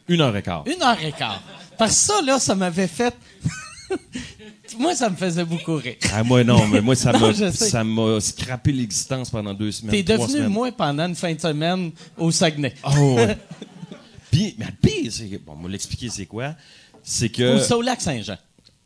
Une 0.07 0.21
heure 0.21 0.37
et 0.37 0.43
quart. 0.43 0.65
Une 0.67 0.83
heure 0.83 1.03
et 1.03 1.13
quart. 1.13 1.43
Parce 1.79 1.93
que 1.93 2.13
ça, 2.13 2.23
là, 2.23 2.39
ça 2.39 2.55
m'avait 2.55 2.87
fait. 2.89 3.15
moi, 4.79 4.95
ça 4.95 5.11
me 5.11 5.17
faisait 5.17 5.45
beaucoup 5.45 5.77
rire. 5.77 5.97
Ah, 6.13 6.23
moi, 6.25 6.43
non, 6.45 6.67
mais 6.67 6.81
moi, 6.81 6.95
ça 6.95 7.13
m'a, 7.85 8.21
scrappé 8.21 8.73
l'existence 8.73 9.31
pendant 9.31 9.55
deux 9.55 9.73
semaines. 9.73 9.93
T'es 9.93 10.03
devenu 10.03 10.29
semaines. 10.29 10.49
moi 10.49 10.73
pendant 10.73 11.07
une 11.07 11.15
fin 11.15 11.33
de 11.35 11.41
semaine 11.41 11.93
au 12.17 12.31
Saguenay. 12.31 12.75
Oh, 12.85 13.15
ouais. 13.17 13.37
Puis, 14.31 14.57
mais 14.59 14.67
le 14.67 14.73
pire, 14.89 15.13
c'est 15.13 15.27
que, 15.29 15.37
bon, 15.37 15.55
moi, 15.55 15.71
l'expliquer, 15.71 16.09
c'est 16.09 16.27
quoi? 16.27 16.55
C'est 17.03 17.29
que. 17.29 17.57
Ou 17.57 17.61
ça 17.61 17.77
au 17.77 17.83
lac 17.83 18.01
Saint-Jean. 18.01 18.37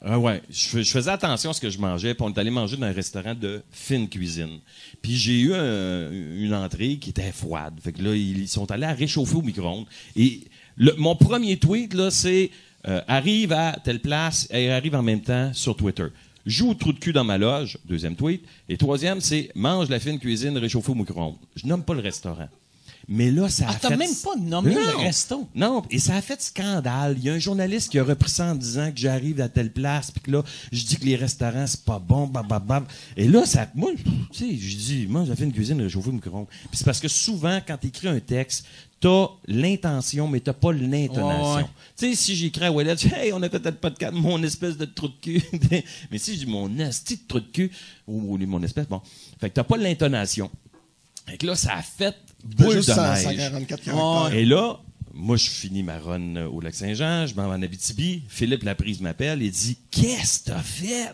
Ah 0.01 0.17
ouais, 0.17 0.43
je, 0.49 0.69
fais- 0.69 0.85
je 0.85 0.91
faisais 0.93 1.11
attention 1.11 1.51
à 1.51 1.53
ce 1.55 1.61
que 1.61 1.71
je 1.71 1.79
mangeais, 1.79 2.15
puis 2.15 2.25
on 2.25 2.33
est 2.33 2.39
allé 2.39 2.51
manger 2.51 2.77
dans 2.77 2.87
un 2.87 2.93
restaurant 2.93 3.35
de 3.35 3.63
fine 3.73 4.09
cuisine. 4.09 4.61
Puis 5.03 5.17
j'ai 5.17 5.41
eu 5.41 5.55
un- 5.55 6.11
une 6.13 6.55
entrée 6.55 6.99
qui 6.99 7.11
était 7.11 7.33
froide. 7.33 7.75
Fait 7.83 7.93
que 7.93 8.03
là, 8.03 8.15
ils, 8.15 8.39
ils 8.43 8.49
sont 8.49 8.71
allés 8.71 8.87
à 8.87 8.93
réchauffer 8.93 9.35
au 9.35 9.43
micro-ondes. 9.43 9.87
Et 10.15 10.43
le- 10.77 10.95
mon 10.99 11.17
premier 11.17 11.57
tweet, 11.57 11.95
là, 11.95 12.13
c'est 12.13 12.51
euh, 12.89 13.01
arrive 13.07 13.53
à 13.53 13.77
telle 13.85 14.01
place 14.01 14.49
et 14.51 14.71
arrive 14.71 14.95
en 14.95 15.03
même 15.03 15.21
temps 15.21 15.53
sur 15.53 15.77
Twitter. 15.77 16.07
Joue 16.47 16.73
trou 16.75 16.93
de 16.93 16.99
cul 16.99 17.13
dans 17.13 17.25
ma 17.25 17.37
loge, 17.37 17.79
deuxième 17.85 18.17
tweet. 18.17 18.43
Et 18.69 18.79
troisième, 18.79 19.21
c'est 19.21 19.51
mange 19.55 19.91
la 19.91 20.01
fine 20.01 20.19
cuisine 20.19 20.57
réchauffée 20.57 20.93
au 20.93 20.95
micro-ondes. 20.95 21.37
Je 21.55 21.67
nomme 21.67 21.85
pas 21.85 21.93
le 21.93 22.01
restaurant. 22.01 22.49
Mais 23.11 23.31
là, 23.31 23.49
ça 23.49 23.69
a 23.69 23.71
Ah, 23.73 23.79
t'as 23.81 23.89
fait... 23.89 23.97
même 23.97 24.15
pas 24.23 24.37
nommé 24.37 24.75
Non. 24.75 24.81
le 24.81 24.97
resto. 24.99 25.49
Non, 25.55 25.83
et 25.91 25.99
ça 25.99 26.17
a 26.17 26.21
fait 26.21 26.41
scandale. 26.43 27.15
Il 27.17 27.25
y 27.25 27.31
a 27.31 27.33
un 27.33 27.39
journaliste 27.39 27.91
qui 27.91 27.99
a 27.99 28.05
repris 28.05 28.29
ça 28.31 28.53
en 28.53 28.55
disant 28.55 28.91
que 28.93 28.99
j'arrive 29.01 29.41
à 29.41 29.49
telle 29.49 29.73
place, 29.73 30.11
puis 30.11 30.21
que 30.21 30.31
là, 30.31 30.45
je 30.71 30.85
dis 30.85 30.97
que 30.97 31.05
les 31.07 31.17
restaurants, 31.17 31.67
c'est 31.67 31.85
pas 31.85 31.99
bon, 31.99 32.27
bam. 32.27 32.85
Et 33.17 33.27
là, 33.27 33.47
ça, 33.47 33.67
moi, 33.75 33.93
tu 34.33 34.39
sais, 34.39 34.57
je 34.57 34.77
dis, 34.77 35.07
moi, 35.09 35.25
j'ai 35.27 35.35
fait 35.35 35.45
une 35.45 35.53
cuisine 35.55 35.81
réchauffée 35.81 36.11
au 36.11 36.13
micro-ondes. 36.13 36.47
Puis 36.49 36.69
c'est 36.79 36.85
parce 36.85 37.01
que 37.01 37.09
souvent, 37.09 37.61
quand 37.67 37.79
tu 37.79 37.87
écris 37.87 38.09
un 38.09 38.21
texte, 38.21 38.67
t'as 39.01 39.27
l'intention, 39.47 40.29
mais 40.29 40.41
t'as 40.41 40.53
pas 40.53 40.73
l'intonation. 40.73 41.57
Ouais. 41.57 41.65
Tu 41.97 42.11
sais, 42.11 42.15
si 42.15 42.37
j'écris 42.37 42.67
à 42.67 42.73
Wallet, 42.73 42.95
hey, 43.17 43.33
on 43.33 43.41
a 43.43 43.49
fait 43.49 43.61
tel 43.61 43.77
podcast, 43.77 44.13
mon 44.13 44.43
espèce 44.43 44.77
de 44.77 44.85
trou 44.85 45.09
de 45.09 45.15
cul. 45.23 45.43
mais 46.11 46.19
si 46.19 46.35
je 46.35 46.41
dis 46.41 46.47
mon 46.47 46.79
esti 46.79 47.17
de 47.17 47.23
trou 47.27 47.41
de 47.41 47.47
cul, 47.47 47.71
ou 48.07 48.35
ou 48.35 48.39
mon 48.47 48.63
espèce, 48.63 48.87
bon. 48.87 49.01
Fait 49.41 49.49
que 49.49 49.55
t'as 49.55 49.65
pas 49.65 49.79
l'intonation. 49.79 50.51
Fait 51.27 51.39
que 51.39 51.47
là, 51.47 51.55
ça 51.55 51.75
a 51.75 51.83
fait 51.83 52.15
boule 52.45 52.73
juste 52.73 52.89
de 52.89 52.95
100, 52.95 53.13
neige. 53.13 53.23
144 53.25 53.83
caractères. 53.83 54.39
Et 54.39 54.45
là, 54.45 54.81
moi, 55.15 55.37
je 55.37 55.51
finis 55.51 55.83
ma 55.83 55.99
run 55.99 56.37
euh, 56.37 56.49
au 56.49 56.61
Lac-Saint-Jean, 56.61 57.27
je 57.27 57.35
m'en 57.35 57.49
vais 57.49 57.57
en 57.57 57.63
Abitibi. 57.63 58.23
Philippe 58.29 58.63
Laprise 58.63 59.01
m'appelle 59.01 59.43
et 59.43 59.51
dit 59.51 59.77
Qu'est-ce 59.91 60.41
que 60.41 60.45
t'as 60.51 60.63
fait 60.63 61.13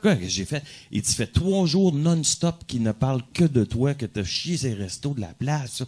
Quoi 0.00 0.16
que 0.16 0.26
j'ai 0.26 0.44
fait? 0.44 0.64
Il 0.90 1.02
dit 1.02 1.14
fait 1.14 1.28
trois 1.28 1.64
jours 1.66 1.94
non-stop 1.94 2.64
qu'il 2.66 2.82
ne 2.82 2.90
parle 2.90 3.22
que 3.32 3.44
de 3.44 3.64
toi, 3.64 3.94
que 3.94 4.06
t'as 4.06 4.24
chié 4.24 4.56
ces 4.56 4.74
restos 4.74 5.14
de 5.14 5.20
la 5.20 5.28
place. 5.28 5.84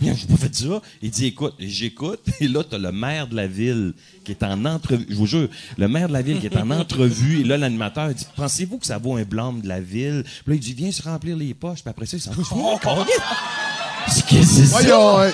Bien, 0.00 0.14
j'ai 0.14 0.26
pas 0.26 0.36
fait 0.36 0.54
ça. 0.54 0.80
Il 1.02 1.10
dit 1.10 1.26
écoute, 1.26 1.54
j'écoute, 1.58 2.20
et 2.40 2.48
là, 2.48 2.64
t'as 2.64 2.78
le 2.78 2.92
maire 2.92 3.26
de 3.26 3.36
la 3.36 3.46
ville 3.46 3.92
qui 4.24 4.30
est 4.30 4.42
en 4.42 4.64
entrevue. 4.64 5.04
Je 5.10 5.14
vous 5.14 5.26
jure, 5.26 5.48
le 5.76 5.88
maire 5.88 6.08
de 6.08 6.14
la 6.14 6.22
ville 6.22 6.40
qui 6.40 6.46
est 6.46 6.56
en 6.56 6.70
entrevue, 6.70 7.40
et 7.40 7.44
là, 7.44 7.58
l'animateur 7.58 8.14
dit 8.14 8.26
Pensez-vous 8.34 8.78
que 8.78 8.86
ça 8.86 8.96
vaut 8.96 9.16
un 9.16 9.24
blâme 9.24 9.60
de 9.60 9.68
la 9.68 9.80
ville? 9.80 10.22
Puis 10.24 10.52
là, 10.52 10.54
il 10.54 10.60
dit 10.60 10.72
Viens 10.72 10.92
se 10.92 11.02
remplir 11.02 11.36
les 11.36 11.52
poches, 11.52 11.82
puis 11.82 11.90
après 11.90 12.06
ça, 12.06 12.16
il 12.16 12.20
s'en 12.20 12.30
va. 12.30 13.06
Qu'est-ce 14.08 14.22
que 14.24 14.42
c'est 14.42 14.74
Ouais, 14.74 14.82
ça? 14.82 14.88
ils, 14.88 14.92
ont, 14.92 15.18
euh, 15.20 15.30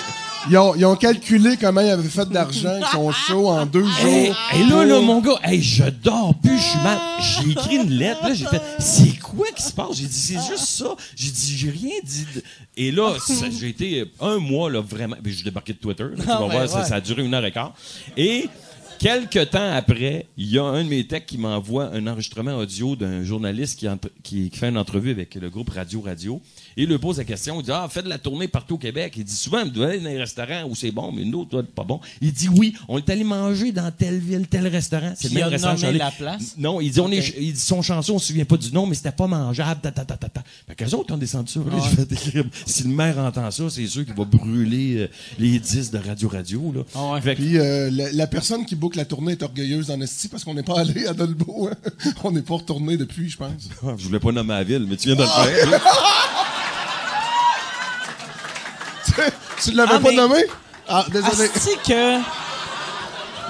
ils 0.49 0.57
ont- 0.57 0.75
ils 0.75 0.85
ont 0.85 0.95
calculé 0.95 1.55
comment 1.57 1.81
ils 1.81 1.89
avaient 1.89 2.07
fait 2.09 2.25
de 2.27 2.33
l'argent 2.33 2.69
avec 2.69 2.85
son 2.91 3.11
show 3.11 3.47
en 3.47 3.65
deux 3.65 3.85
Hey, 3.85 4.25
jours. 4.27 4.35
et 4.55 4.63
là, 4.69 4.85
là, 4.85 4.99
mon 5.01 5.21
gars, 5.21 5.39
hey, 5.43 5.61
je 5.61 5.83
dors 6.03 6.35
plus, 6.35 6.57
je 6.57 6.63
suis 6.63 6.79
mal. 6.79 6.99
J'ai 7.21 7.51
écrit 7.51 7.75
une 7.77 7.91
lettre, 7.91 8.21
là, 8.27 8.33
j'ai 8.33 8.45
fait, 8.45 8.61
c'est 8.79 9.17
quoi 9.19 9.47
qui 9.55 9.63
se 9.63 9.71
passe? 9.71 9.95
J'ai 9.97 10.07
dit, 10.07 10.13
c'est 10.19 10.39
juste 10.49 10.65
ça. 10.65 10.95
J'ai 11.15 11.31
dit, 11.31 11.57
j'ai 11.57 11.69
rien 11.69 11.95
dit. 12.03 12.25
de- 12.35 12.43
Et 12.75 12.91
là, 12.91 13.13
j'ai 13.59 13.69
été 13.69 14.11
un 14.19 14.37
mois, 14.39 14.69
là, 14.69 14.81
vraiment. 14.81 15.15
Puis 15.23 15.33
je 15.33 15.43
débarqué 15.43 15.73
de 15.73 15.77
Twitter, 15.79 16.03
là, 16.03 16.09
tu 16.15 16.21
Ah, 16.27 16.39
vas 16.39 16.47
ben, 16.47 16.53
voir, 16.53 16.69
ça, 16.69 16.79
ouais. 16.81 16.85
ça 16.85 16.95
a 16.95 17.01
duré 17.01 17.23
une 17.23 17.33
heure 17.33 17.45
et 17.45 17.51
quart. 17.51 17.73
Et, 18.17 18.49
quelques 18.99 19.49
temps 19.49 19.73
après, 19.73 20.25
il 20.37 20.49
y 20.49 20.57
a 20.57 20.63
un 20.63 20.83
de 20.83 20.89
mes 20.89 21.05
techs 21.05 21.25
qui 21.25 21.37
m'envoie 21.37 21.89
un 21.93 22.07
enregistrement 22.07 22.55
audio 22.57 22.95
d'un 22.95 23.23
journaliste 23.23 23.77
qui, 23.79 23.87
entre- 23.89 24.09
qui, 24.23 24.49
qui 24.49 24.57
fait 24.57 24.69
une 24.69 24.77
entrevue 24.77 25.11
avec 25.11 25.35
le 25.35 25.49
groupe 25.49 25.69
Radio 25.69 26.01
Radio. 26.01 26.41
Il 26.77 26.89
lui 26.89 26.97
pose 26.97 27.17
la 27.19 27.23
question, 27.23 27.59
il 27.61 27.63
dit, 27.63 27.71
ah, 27.71 27.87
faites 27.89 28.03
de 28.05 28.09
la 28.09 28.17
tournée 28.17 28.47
partout 28.49 28.75
au 28.75 28.77
Québec. 28.77 29.13
Il 29.15 29.23
dit, 29.23 29.35
souvent, 29.35 29.63
vous 29.63 29.69
devez 29.69 29.85
aller 29.85 29.99
dans 29.99 30.09
les 30.09 30.19
restaurants 30.19 30.63
où 30.69 30.75
c'est 30.75 30.91
bon, 30.91 31.11
mais 31.11 31.23
nous, 31.23 31.39
autres, 31.41 31.61
pas 31.61 31.83
bon. 31.85 32.01
Il 32.21 32.33
dit, 32.33 32.49
oui, 32.49 32.75
on 32.89 32.97
est 32.97 33.09
allé 33.09 33.23
manger 33.23 33.71
dans 33.71 33.89
telle 33.91 34.19
ville, 34.19 34.45
tel 34.47 34.67
restaurant. 34.67 35.13
C'est 35.15 35.29
le 35.29 35.35
même 35.35 35.47
restaurant. 35.47 35.75
nommé 35.75 35.97
la 35.97 36.11
place? 36.11 36.55
Non, 36.57 36.81
il 36.81 36.91
dit, 36.91 36.99
on 36.99 37.11
est, 37.11 37.33
il 37.39 37.53
dit, 37.53 37.59
son 37.59 37.81
chanson, 37.81 38.13
on 38.15 38.19
se 38.19 38.27
souvient 38.27 38.43
pas 38.45 38.57
du 38.57 38.71
nom, 38.73 38.85
mais 38.85 38.95
c'était 38.95 39.11
pas 39.11 39.27
mangeable, 39.27 39.79
ta, 39.81 39.91
ta, 39.91 40.03
ta, 40.03 40.17
ta, 40.17 40.27
ta. 40.27 40.43
Fait 40.67 40.75
qu'eux 40.75 40.93
autres 40.95 41.13
ont 41.13 41.17
descendu 41.17 41.51
ça. 41.51 41.59
Si 42.65 42.83
le 42.83 42.89
maire 42.89 43.17
entend 43.19 43.49
ça, 43.51 43.63
c'est 43.69 43.87
sûr 43.87 44.05
qu'il 44.05 44.13
va 44.15 44.25
brûler 44.25 44.95
euh, 44.97 45.07
les 45.39 45.59
disques 45.59 45.91
de 45.93 45.97
Radio 45.99 46.27
Radio, 46.29 46.73
là. 46.75 46.81
Ah 46.93 47.19
Fait 47.21 47.35
que- 47.35 47.41
Puis 47.41 47.57
euh, 47.57 47.89
la, 47.91 48.11
la 48.11 48.27
personne 48.27 48.65
qui 48.65 48.75
boucle 48.75 48.97
la 48.97 49.05
tournée 49.05 49.33
est 49.33 49.43
orgueilleuse 49.43 49.91
en 49.91 50.01
esti 50.01 50.27
parce 50.27 50.43
qu'on 50.43 50.53
n'est 50.53 50.63
pas 50.63 50.79
allé 50.81 51.05
à 51.07 51.13
Dolbeau. 51.13 51.69
hein. 51.71 51.89
On 52.23 52.31
n'est 52.31 52.41
pas 52.41 52.55
retourné 52.55 52.97
depuis, 52.97 53.29
je 53.29 53.37
pense. 53.37 53.69
je 53.97 54.03
voulais 54.07 54.19
pas 54.19 54.31
nommer 54.31 54.53
la 54.53 54.63
ville, 54.63 54.85
mais 54.89 54.97
tu 54.97 55.07
viens 55.07 55.15
de 55.15 55.21
le 55.21 55.27
Ah! 55.31 55.43
faire. 55.45 55.81
tu 59.63 59.71
ne 59.71 59.77
l'avais 59.77 59.91
Ah, 59.95 59.99
pas 59.99 60.09
mais- 60.09 60.15
nommé? 60.15 60.43
Ah, 60.87 61.05
désolé. 61.11 61.49
Asti 61.53 61.69
que. 61.87 62.19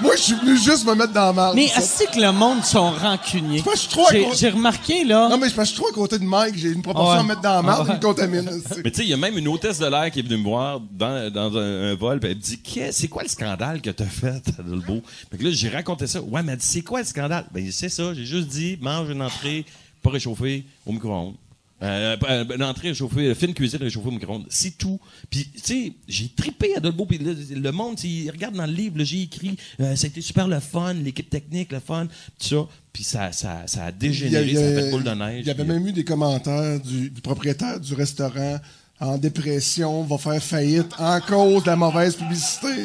Moi, 0.02 0.14
je 0.14 0.20
suis 0.20 0.34
venu 0.34 0.58
juste 0.58 0.84
me 0.86 0.94
mettre 0.94 1.14
dans 1.14 1.24
la 1.26 1.32
marde. 1.32 1.54
Mais 1.56 1.70
asti 1.74 2.04
que 2.12 2.20
le 2.20 2.30
monde 2.30 2.62
sont 2.62 2.90
rancuniers. 2.90 3.62
pas, 3.62 3.70
je 3.74 3.78
suis 3.78 3.88
trop 3.88 4.06
à 4.06 4.34
J'ai- 4.34 4.50
remarqué, 4.50 5.04
là. 5.04 5.26
Non, 5.30 5.38
mais 5.38 5.48
je 5.48 5.64
suis 5.64 5.74
trop 5.74 5.88
à 5.88 5.92
côté 5.92 6.18
de 6.18 6.24
Mike. 6.24 6.54
J'ai 6.58 6.68
une 6.68 6.82
proportion 6.82 7.12
Ah 7.12 7.14
ouais. 7.16 7.20
à 7.20 7.22
mettre 7.26 7.40
dans 7.40 7.54
la 7.54 7.62
marde, 7.62 7.78
Ah 7.80 7.88
ouais. 7.92 7.94
il 7.94 7.96
me 7.96 8.02
contamine. 8.06 8.62
Mais 8.84 8.90
tu 8.90 8.96
sais, 8.98 9.02
il 9.04 9.08
y 9.08 9.14
a 9.14 9.16
même 9.16 9.38
une 9.38 9.48
hôtesse 9.48 9.78
de 9.78 9.86
l'air 9.86 10.10
qui 10.10 10.18
est 10.18 10.22
venue 10.22 10.36
me 10.36 10.44
voir 10.44 10.80
dans, 10.80 11.32
dans 11.32 11.56
un, 11.56 11.92
un 11.92 11.94
vol, 11.94 12.20
puis 12.20 12.30
elle 12.30 12.36
me 12.36 12.42
dit 12.42 12.60
C'est 12.92 13.08
quoi 13.08 13.22
le 13.22 13.28
scandale 13.30 13.80
que 13.80 13.88
t'as 13.88 14.04
fait 14.04 14.42
Dolbeau 14.66 15.00
Fait 15.30 15.38
que 15.38 15.44
là, 15.44 15.50
j'ai 15.50 15.70
raconté 15.70 16.06
ça. 16.06 16.20
Ouais, 16.20 16.42
mais 16.42 16.52
elle 16.52 16.58
dit 16.58 16.66
C'est 16.66 16.82
quoi 16.82 16.98
le 16.98 17.06
scandale? 17.06 17.46
Ben, 17.52 17.66
c'est 17.72 17.88
ça, 17.88 18.12
j'ai 18.12 18.26
juste 18.26 18.48
dit 18.48 18.76
mange 18.82 19.08
une 19.08 19.22
entrée 19.22 19.64
pas 20.02 20.10
réchauffée 20.10 20.66
au 20.84 20.92
micro-ondes. 20.92 21.36
Euh, 21.82 22.16
euh, 22.30 22.44
une 22.56 22.62
entrée 22.62 22.88
réchauffée, 22.88 23.34
fine 23.34 23.52
cuisine 23.52 23.80
réchauffée 23.82 24.08
au 24.08 24.12
micro-ondes. 24.12 24.46
C'est 24.48 24.78
tout. 24.78 24.98
Puis, 25.28 25.46
tu 25.54 25.60
sais, 25.62 25.92
j'ai 26.08 26.28
tripé 26.34 26.74
à 26.74 26.80
Dolbeau. 26.80 27.04
Puis 27.04 27.18
le, 27.18 27.36
le 27.54 27.70
monde, 27.72 28.02
il 28.02 28.30
regarde 28.30 28.54
dans 28.54 28.64
le 28.64 28.72
livre, 28.72 28.94
j'ai 29.04 29.22
écrit 29.22 29.56
euh, 29.80 29.94
ça 29.94 30.06
a 30.06 30.08
été 30.08 30.22
super 30.22 30.48
le 30.48 30.58
fun, 30.60 30.94
l'équipe 30.94 31.28
technique, 31.28 31.72
le 31.72 31.80
fun, 31.80 32.06
tout 32.06 32.46
ça. 32.48 32.56
Puis 32.94 33.04
ça, 33.04 33.30
ça, 33.32 33.64
ça 33.66 33.84
a 33.84 33.92
dégénéré, 33.92 34.46
Il 34.46 34.54
y 34.54 34.56
a- 34.56 34.60
ça 34.60 34.66
a 34.78 34.80
fait 34.84 34.90
boule 34.90 35.04
de 35.04 35.10
neige. 35.10 35.40
Il 35.42 35.48
y 35.48 35.50
avait 35.50 35.64
puis- 35.64 35.72
même 35.74 35.86
eu 35.86 35.92
des 35.92 36.04
commentaires 36.04 36.80
du, 36.80 37.10
du 37.10 37.20
propriétaire 37.20 37.78
du 37.78 37.92
restaurant 37.92 38.58
en 38.98 39.18
dépression, 39.18 40.02
va 40.04 40.16
faire 40.16 40.42
faillite 40.42 40.94
en 40.98 41.20
cause 41.20 41.62
de 41.64 41.68
la 41.68 41.76
mauvaise 41.76 42.16
publicité. 42.16 42.84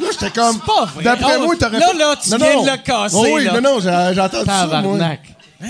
Là, 0.00 0.06
j'étais 0.10 0.30
comme. 0.32 0.56
C'est 0.56 0.66
pas 0.66 0.84
vrai. 0.86 1.04
D'après 1.04 1.34
Oh, 1.38 1.44
moi, 1.44 1.54
t'aurais 1.56 1.78
là, 1.78 1.92
là, 1.96 2.16
tu 2.20 2.28
Non, 2.30 2.36
viens 2.38 2.54
non. 2.56 2.64
de 2.64 2.70
le 2.72 2.76
casser, 2.78 3.16
Oh 3.16 3.26
oui, 3.36 3.44
là. 3.44 3.60
non, 3.60 3.74
non, 3.74 3.78
j'ai 3.80 4.20
entendu 4.20 4.46
ça. 4.46 4.66
moi. 4.66 4.98
Tabarnak. 4.98 5.20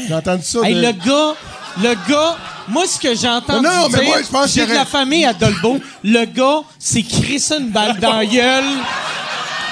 J'ai 0.09 0.15
entendu 0.15 0.43
ça. 0.43 0.61
Hey, 0.65 0.75
de- 0.75 0.81
le 0.81 0.93
gars, 0.93 1.35
le 1.83 2.09
gars, 2.11 2.39
moi, 2.69 2.87
ce 2.87 2.99
que 2.99 3.15
j'ai 3.15 3.29
entendu 3.29 3.65
Non, 3.67 3.71
non, 3.73 3.89
mais 3.89 3.99
dire, 3.99 4.09
moi, 4.09 4.23
je 4.23 4.29
pense 4.29 4.53
j'ai 4.53 4.67
de 4.67 4.73
la 4.73 4.85
famille 4.85 5.25
à 5.25 5.33
Dolbeau, 5.33 5.79
le 6.05 6.25
gars 6.25 6.63
s'est 6.79 7.03
crissé 7.03 7.57
une 7.57 7.71
balle 7.71 7.99
dans 7.99 8.17
la 8.17 8.27
gueule 8.27 8.65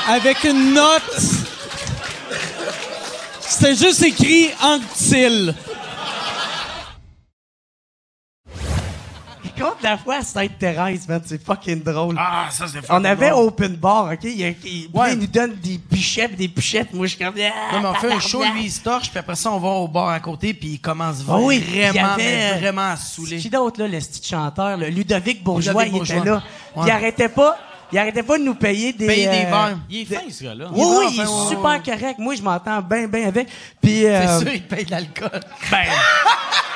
avec 0.08 0.44
une 0.44 0.74
note. 0.74 1.20
C'était 3.40 3.74
juste 3.74 4.02
écrit 4.02 4.50
Anctil. 4.62 5.54
Il 9.60 9.64
compte 9.66 9.82
la 9.82 9.98
fois 9.98 10.16
à 10.16 10.22
Sainte-Thérèse, 10.22 11.06
man. 11.06 11.20
C'est 11.22 11.44
fucking 11.44 11.82
drôle. 11.82 12.16
Ah, 12.18 12.46
ça, 12.50 12.64
c'est 12.66 12.78
On 12.88 13.04
avait 13.04 13.28
drôle. 13.28 13.48
open 13.48 13.76
bar, 13.76 14.10
OK? 14.10 14.20
Il, 14.24 14.38
y 14.40 14.44
a- 14.44 14.48
il- 14.64 14.88
Ouais. 14.94 15.12
il 15.12 15.18
nous 15.18 15.26
donne 15.26 15.54
des 15.56 15.76
pichets 15.78 16.28
pis 16.28 16.36
des 16.36 16.48
pichettes. 16.48 16.94
Moi, 16.94 17.06
je 17.06 17.14
suis 17.16 17.22
comme... 17.22 17.34
Ah, 17.38 17.74
Non, 17.74 17.80
mais 17.82 17.88
on 17.88 17.94
fait 17.94 18.10
un 18.10 18.20
show, 18.20 18.42
lui, 18.54 18.64
il 18.64 18.70
se 18.70 18.80
torche, 18.80 19.10
puis 19.10 19.18
après 19.18 19.34
ça, 19.36 19.50
on 19.52 19.58
va 19.58 19.68
au 19.68 19.86
bar 19.86 20.08
à 20.08 20.18
côté, 20.20 20.54
puis 20.54 20.68
il 20.68 20.80
commence 20.80 21.18
Ah 21.28 21.36
oui, 21.38 21.62
il 21.62 21.90
vraiment, 21.92 22.12
avait, 22.14 22.22
mais 22.24 22.52
euh, 22.54 22.58
vraiment 22.58 22.90
à 22.92 22.96
saouler. 22.96 23.36
Qui 23.36 23.50
d'autre, 23.50 23.80
là, 23.82 23.86
le 23.88 23.98
petit 23.98 24.26
chanteur, 24.30 24.78
là? 24.78 24.88
Ludovic 24.88 25.44
Bourgeois, 25.44 25.84
Ludovic 25.84 25.88
il 25.92 25.98
Bourgeois. 25.98 26.16
était 26.16 26.30
là. 26.30 26.42
Ouais. 26.76 26.82
Il 26.86 26.90
arrêtait 26.90 27.28
pas... 27.28 27.58
Il 27.92 27.98
arrêtait 27.98 28.22
pas 28.22 28.38
de 28.38 28.44
nous 28.44 28.54
payer 28.54 28.92
des... 28.94 29.06
Payer 29.06 29.26
des 29.28 29.44
euh, 29.46 29.50
verres. 29.50 29.78
Il 29.90 30.00
est 30.02 30.04
fin, 30.04 30.20
ce 30.30 30.44
gars-là. 30.44 30.66
Oui, 30.72 30.80
oui, 30.86 31.06
il 31.12 31.20
est 31.20 31.22
ouais, 31.24 31.48
super 31.50 31.70
ouais. 31.70 31.82
correct. 31.84 32.18
Moi, 32.18 32.34
je 32.36 32.40
m'entends 32.42 32.80
bien, 32.80 33.08
bien 33.08 33.26
avec. 33.28 33.48
Puis... 33.82 34.06
euh, 34.06 34.38
C'est 34.38 34.44
sûr, 34.44 34.54
il 34.54 34.62
paye 34.62 34.84
de 34.86 34.90
l'alcool. 34.92 35.40
Ben... 35.70 35.78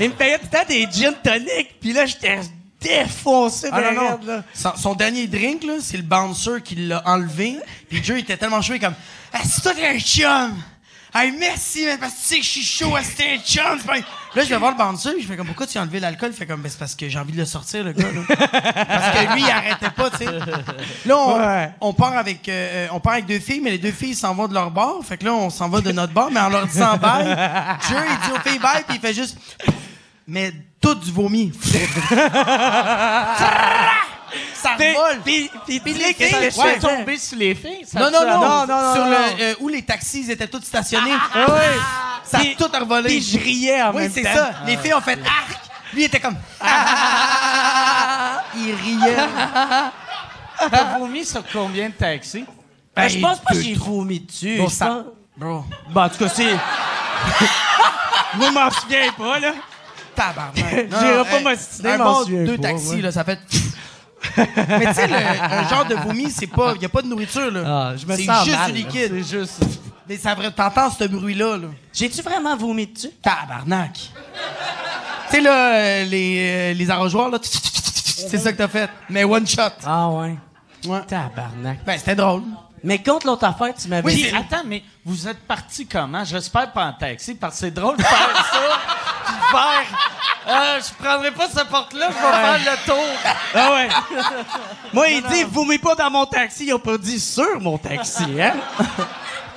il 0.00 0.08
me 0.10 0.14
payait 0.14 0.38
tout 0.38 0.46
le 0.52 0.58
temps 0.58 0.64
des 0.68 0.86
gin 0.90 1.14
tonic. 1.22 1.80
Puis 1.80 1.92
là, 1.92 2.06
j'étais 2.06 2.40
défoncé 2.80 3.68
Ah 3.72 3.80
non, 3.80 3.92
non. 3.92 4.20
là. 4.26 4.44
Son, 4.52 4.76
son 4.76 4.94
dernier 4.94 5.26
drink, 5.26 5.64
là, 5.64 5.74
c'est 5.80 5.96
le 5.96 6.02
bouncer 6.02 6.60
qui 6.62 6.74
l'a 6.76 7.02
enlevé. 7.06 7.56
Puis 7.88 8.02
Joe 8.04 8.18
était 8.18 8.36
tellement 8.36 8.60
chaud, 8.62 8.74
il 8.74 8.76
est 8.76 8.80
comme 8.80 8.94
Ah, 9.32 9.40
c'est 9.44 9.62
toi 9.62 9.72
un 9.82 9.98
chum! 9.98 10.54
Hey, 11.16 11.30
merci, 11.38 11.86
man, 11.86 11.96
parce 12.00 12.14
que 12.14 12.18
tu 12.18 12.24
sais 12.24 12.36
que 12.38 12.42
je 12.42 12.48
suis 12.48 12.62
chaud, 12.64 12.92
c'est 13.02 13.34
un 13.34 13.38
chum! 13.38 13.78
Là, 14.34 14.42
je 14.42 14.48
vais 14.48 14.56
voir 14.56 14.72
le 14.72 15.12
puis 15.12 15.22
je 15.22 15.28
fais 15.28 15.36
comme 15.36 15.46
Pourquoi 15.46 15.64
tu 15.68 15.78
as 15.78 15.82
enlevé 15.82 16.00
l'alcool? 16.00 16.30
Il 16.32 16.36
fait 16.36 16.44
comme 16.44 16.60
Ben, 16.60 16.68
c'est 16.68 16.78
parce 16.78 16.96
que 16.96 17.08
j'ai 17.08 17.18
envie 17.20 17.32
de 17.32 17.38
le 17.38 17.44
sortir, 17.44 17.84
le 17.84 17.92
gars, 17.92 18.08
là. 18.10 18.22
parce 18.84 19.16
que 19.16 19.32
lui, 19.34 19.42
il 19.42 19.48
arrêtait 19.50 19.90
pas, 19.90 20.10
tu 20.10 20.16
sais. 20.18 20.26
Là, 21.06 21.16
on, 21.16 21.38
Ouais. 21.38 21.70
on 21.80 21.92
part 21.92 22.16
avec 22.16 22.48
euh, 22.48 22.88
on 22.90 22.98
part 22.98 23.12
avec 23.12 23.26
deux 23.26 23.38
filles, 23.38 23.60
mais 23.62 23.70
les 23.70 23.78
deux 23.78 23.92
filles 23.92 24.16
s'en 24.16 24.34
vont 24.34 24.48
de 24.48 24.54
leur 24.54 24.72
bar. 24.72 24.94
Fait 25.04 25.16
que 25.16 25.24
là, 25.24 25.34
on 25.34 25.50
s'en 25.50 25.68
va 25.68 25.80
de 25.80 25.92
notre 25.92 26.12
bar, 26.12 26.30
mais 26.32 26.40
en 26.40 26.48
leur 26.48 26.66
disant 26.66 26.96
bye. 26.96 27.26
Joe, 27.88 28.02
il 28.10 28.26
dit 28.26 28.32
aux 28.36 28.40
filles 28.48 28.58
bye, 28.58 28.82
puis 28.84 28.96
il 28.96 29.00
fait 29.00 29.14
juste. 29.14 29.38
Mais 30.26 30.52
tout 30.80 30.96
du 30.96 31.12
vomi. 31.12 31.52
ça 34.54 34.70
vole. 34.78 35.20
Puis, 35.24 35.50
puis, 35.66 35.80
puis 35.80 35.92
les 35.94 36.14
filles, 36.14 36.50
Ça 36.52 36.62
fait 36.64 36.78
tomber 36.78 37.18
sur 37.18 37.38
les 37.38 37.54
filles? 37.54 37.84
Ça 37.86 38.00
Non, 38.00 38.10
non, 38.10 38.20
non, 38.26 38.40
non, 38.40 38.66
non, 38.66 38.94
Sur 38.94 39.04
le-. 39.04 39.42
Euh, 39.42 39.54
où 39.60 39.68
les 39.68 39.82
taxis 39.82 40.30
étaient 40.30 40.46
tous 40.48 40.62
stationnés. 40.62 41.12
Ah, 41.34 41.50
ouais. 41.52 41.60
Ça 42.24 42.38
Puis- 42.38 42.56
a 42.58 42.64
tout 42.64 42.70
revolé. 42.78 43.08
puis 43.08 43.20
je 43.22 43.38
riais 43.38 43.82
en 43.82 43.90
oui, 43.94 44.02
même 44.02 44.12
c'est 44.14 44.22
temps. 44.22 44.34
ça. 44.34 44.50
Ah. 44.54 44.66
Les 44.66 44.76
filles 44.76 44.94
ont 44.94 45.00
fait 45.00 45.18
arc. 45.24 45.60
Lui 45.92 46.02
il 46.02 46.04
était 46.06 46.20
comme 46.20 46.36
ah. 46.60 48.42
Il 48.56 48.74
riait. 48.74 49.16
T'as 50.70 50.98
vomi 50.98 51.24
sur 51.24 51.42
combien 51.52 51.88
de 51.88 51.94
taxis? 51.94 52.44
Ben, 52.96 53.08
je 53.08 53.18
pense 53.18 53.40
pas 53.40 53.54
que 53.54 53.60
j'ai 53.60 53.74
vomi 53.74 54.20
dessus. 54.20 54.56
Bon, 54.58 54.68
ça- 54.68 55.04
Bro. 55.36 55.64
Bon, 55.90 56.00
en 56.02 56.08
tout 56.08 56.18
cas, 56.18 56.28
c'est. 56.28 56.50
Je 58.34 58.50
m'en 58.52 58.70
souviens 58.70 59.12
pas, 59.16 59.38
là. 59.40 59.52
Tabarnak. 60.14 60.54
J'irai 61.00 61.24
pas 61.28 61.40
m'ostiner, 61.40 61.96
m'en 61.98 62.04
bon 62.04 62.24
deux 62.24 62.56
pas, 62.56 62.62
taxis, 62.68 62.88
ouais. 62.90 63.00
là, 63.02 63.12
ça 63.12 63.24
fait. 63.24 63.38
Mais 64.36 64.86
tu 64.86 64.94
sais, 64.94 65.06
le- 65.06 65.14
un 65.14 65.68
genre 65.68 65.84
de 65.84 65.94
vomi, 65.94 66.30
c'est 66.30 66.46
pas. 66.46 66.72
Il 66.76 66.82
y 66.82 66.84
a 66.84 66.88
pas 66.88 67.02
de 67.02 67.06
nourriture, 67.08 67.50
là. 67.50 67.62
Ah, 67.66 67.96
je 67.96 68.06
me 68.06 68.16
c'est 68.16 68.24
sens 68.24 68.44
juste 68.44 68.56
mal, 68.58 68.72
du 68.72 68.78
liquide. 68.78 69.12
C'est 69.24 69.38
juste. 69.38 69.64
Mais 70.08 70.16
ça 70.16 70.34
vrai, 70.34 70.50
t'entends 70.50 70.90
ce 70.90 71.04
bruit-là, 71.04 71.56
là. 71.56 71.68
J'ai-tu 71.92 72.20
vraiment 72.22 72.56
vomi 72.56 72.86
dessus? 72.86 73.10
Tabarnak. 73.22 73.92
tu 73.94 74.10
sais, 75.30 75.40
là, 75.40 75.74
euh, 75.74 76.04
les, 76.04 76.36
euh, 76.38 76.74
les 76.74 76.90
arrosoirs, 76.90 77.30
là. 77.30 77.38
C'est 77.42 78.38
ça 78.38 78.52
que 78.52 78.58
t'as 78.58 78.68
fait. 78.68 78.90
Mais 79.08 79.24
one 79.24 79.46
shot. 79.46 79.62
Ah, 79.86 80.08
ouais. 80.10 80.36
Ouais. 80.86 81.00
Tabarnak. 81.06 81.84
Ben, 81.84 81.98
c'était 81.98 82.14
drôle. 82.16 82.42
Mais 82.82 83.02
contre 83.02 83.26
l'autre 83.26 83.44
affaire, 83.44 83.72
tu 83.74 83.88
m'avais 83.88 84.06
Oui, 84.06 84.14
dit. 84.14 84.28
attends, 84.36 84.62
mais 84.66 84.82
vous 85.06 85.26
êtes 85.26 85.40
parti 85.46 85.86
comment? 85.86 86.22
J'espère 86.22 86.70
pas 86.72 86.84
en 86.84 86.92
taxi, 86.92 87.34
parce 87.34 87.54
que 87.54 87.60
c'est 87.60 87.70
drôle 87.70 87.96
de 87.96 88.02
faire 88.02 88.46
ça, 88.52 88.60
puis 89.24 89.34
de 89.34 89.56
faire... 89.56 89.98
Euh, 90.46 90.80
je 90.80 91.02
prendrai 91.02 91.30
pas 91.30 91.48
cette 91.48 91.68
porte-là, 91.68 92.08
je 92.10 92.14
vais 92.14 92.20
faire 92.20 92.72
le 92.72 92.86
tour. 92.86 93.32
Ah 93.54 93.72
ouais. 93.72 93.88
Moi, 94.92 95.08
il 95.08 95.22
dit, 95.22 95.44
vous 95.44 95.64
mettez 95.64 95.82
pas 95.82 95.94
dans 95.94 96.10
mon 96.10 96.26
taxi. 96.26 96.66
Il 96.66 96.72
a 96.72 96.78
pas 96.78 96.98
dit 96.98 97.18
sur 97.18 97.60
mon 97.60 97.78
taxi, 97.78 98.24
hein? 98.40 98.54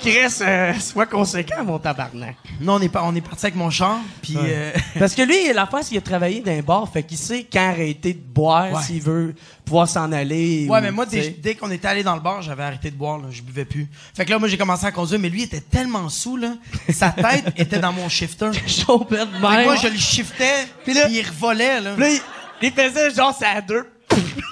Chris, 0.00 0.32
euh, 0.42 0.72
sois 0.78 1.06
conséquent, 1.06 1.64
mon 1.64 1.78
tabarnak. 1.78 2.36
Non, 2.60 2.74
on 2.74 2.80
est, 2.80 2.88
pas, 2.88 3.02
on 3.04 3.14
est 3.16 3.20
parti 3.20 3.46
avec 3.46 3.56
mon 3.56 3.68
char, 3.68 3.98
puis... 4.22 4.36
euh, 4.38 4.70
Parce 4.98 5.14
que 5.14 5.22
lui, 5.22 5.52
l'affaire, 5.52 5.80
c'est 5.82 5.88
qu'il 5.88 5.98
a 5.98 6.02
travaillé 6.02 6.40
dans 6.40 6.52
un 6.52 6.60
bar, 6.60 6.88
fait 6.92 7.02
qu'il 7.02 7.18
sait 7.18 7.44
quand 7.52 7.68
arrêter 7.70 8.12
de 8.12 8.20
boire 8.20 8.72
Ouais. 8.72 8.82
s'il 8.82 9.02
veut 9.02 9.34
pouvoir 9.64 9.88
s'en 9.88 10.10
aller. 10.12 10.66
Ouais, 10.68 10.78
ou, 10.78 10.82
mais 10.82 10.90
moi, 10.92 11.04
dès, 11.04 11.30
dès 11.30 11.54
qu'on 11.56 11.70
était 11.70 11.88
allé 11.88 12.02
dans 12.04 12.14
le 12.14 12.20
bar, 12.20 12.42
j'avais 12.42 12.62
arrêté 12.62 12.90
de 12.90 12.96
boire, 12.96 13.18
là, 13.18 13.24
je 13.30 13.42
buvais 13.42 13.64
plus. 13.64 13.88
Fait 14.14 14.24
que 14.24 14.30
là, 14.30 14.38
moi, 14.38 14.46
j'ai 14.48 14.56
commencé 14.56 14.86
à 14.86 14.92
conduire, 14.92 15.18
mais 15.18 15.28
lui, 15.30 15.40
il 15.40 15.44
était 15.44 15.60
tellement 15.60 16.08
sous, 16.08 16.36
là, 16.36 16.54
sa 16.90 17.10
tête 17.10 17.46
était 17.56 17.78
dans 17.80 17.92
mon 17.92 18.08
shifter. 18.08 18.52
Fait 18.52 18.60
que 18.66 19.40
moi, 19.64 19.76
je 19.76 19.88
le 19.88 19.98
shiftais, 19.98 20.66
puis 20.84 20.94
il 21.10 21.26
revolait, 21.26 21.80
là. 21.80 21.96
Là, 21.96 22.08
il, 22.08 22.20
il 22.62 22.70
faisait 22.72 23.10
genre, 23.12 23.34
c'est 23.36 23.46
à 23.46 23.60
deux. 23.60 23.84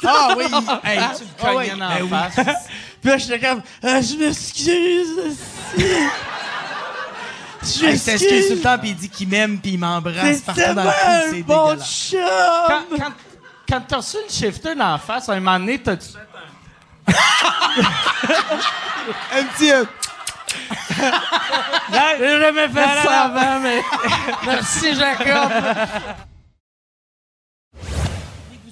Ah 0.05 0.35
oui, 0.37 0.45
il- 0.49 0.89
hey, 0.91 0.99
tu 1.17 1.23
le 1.25 1.29
ah 1.41 1.43
cognais 1.43 1.59
oui, 1.59 1.71
dans 1.71 1.89
ben 1.89 2.11
la 2.11 2.43
oui. 2.45 2.53
Puis 3.01 3.11
là, 3.11 3.19
j'étais 3.19 3.39
comme, 3.41 3.63
Ah, 3.83 4.01
je 4.01 4.15
m'excuse. 4.17 5.37
Je 5.77 5.83
Hey, 7.85 7.91
m'excuse. 7.91 8.03
s'excuse 8.03 8.49
tout 8.49 8.55
le 8.55 8.61
temps, 8.61 8.79
puis 8.79 8.91
il 8.91 8.97
dit 8.97 9.09
qu'il 9.09 9.27
m'aime, 9.29 9.59
puis 9.59 9.73
il 9.73 9.79
m'embrasse 9.79 10.41
partout 10.43 10.61
dans 10.75 10.85
le 10.85 10.91
c'est 11.31 11.43
bon 11.43 11.75
dégueulasse. 11.75 12.15
Quand, 12.69 12.83
quand, 12.97 13.13
quand 13.69 13.81
t'as 13.89 13.97
reçu 13.97 14.19
le 14.27 14.33
shifter 14.33 14.75
dans 14.77 14.93
la 14.93 14.99
face, 14.99 15.29
à 15.29 15.33
un 15.33 15.41
moment 15.41 15.59
donné, 15.59 15.79
t'as-tu 15.81 16.11
fait 16.13 16.19
un... 16.19 16.23
Un 19.39 19.45
petit... 19.45 19.73
euh, 19.73 19.85
J'ai 22.19 22.41
jamais 22.41 22.69
fait 22.69 22.89
ça 23.05 23.21
avant, 23.23 23.61
mais... 23.61 23.83
Merci, 24.47 24.95
Jacob. 24.95 25.51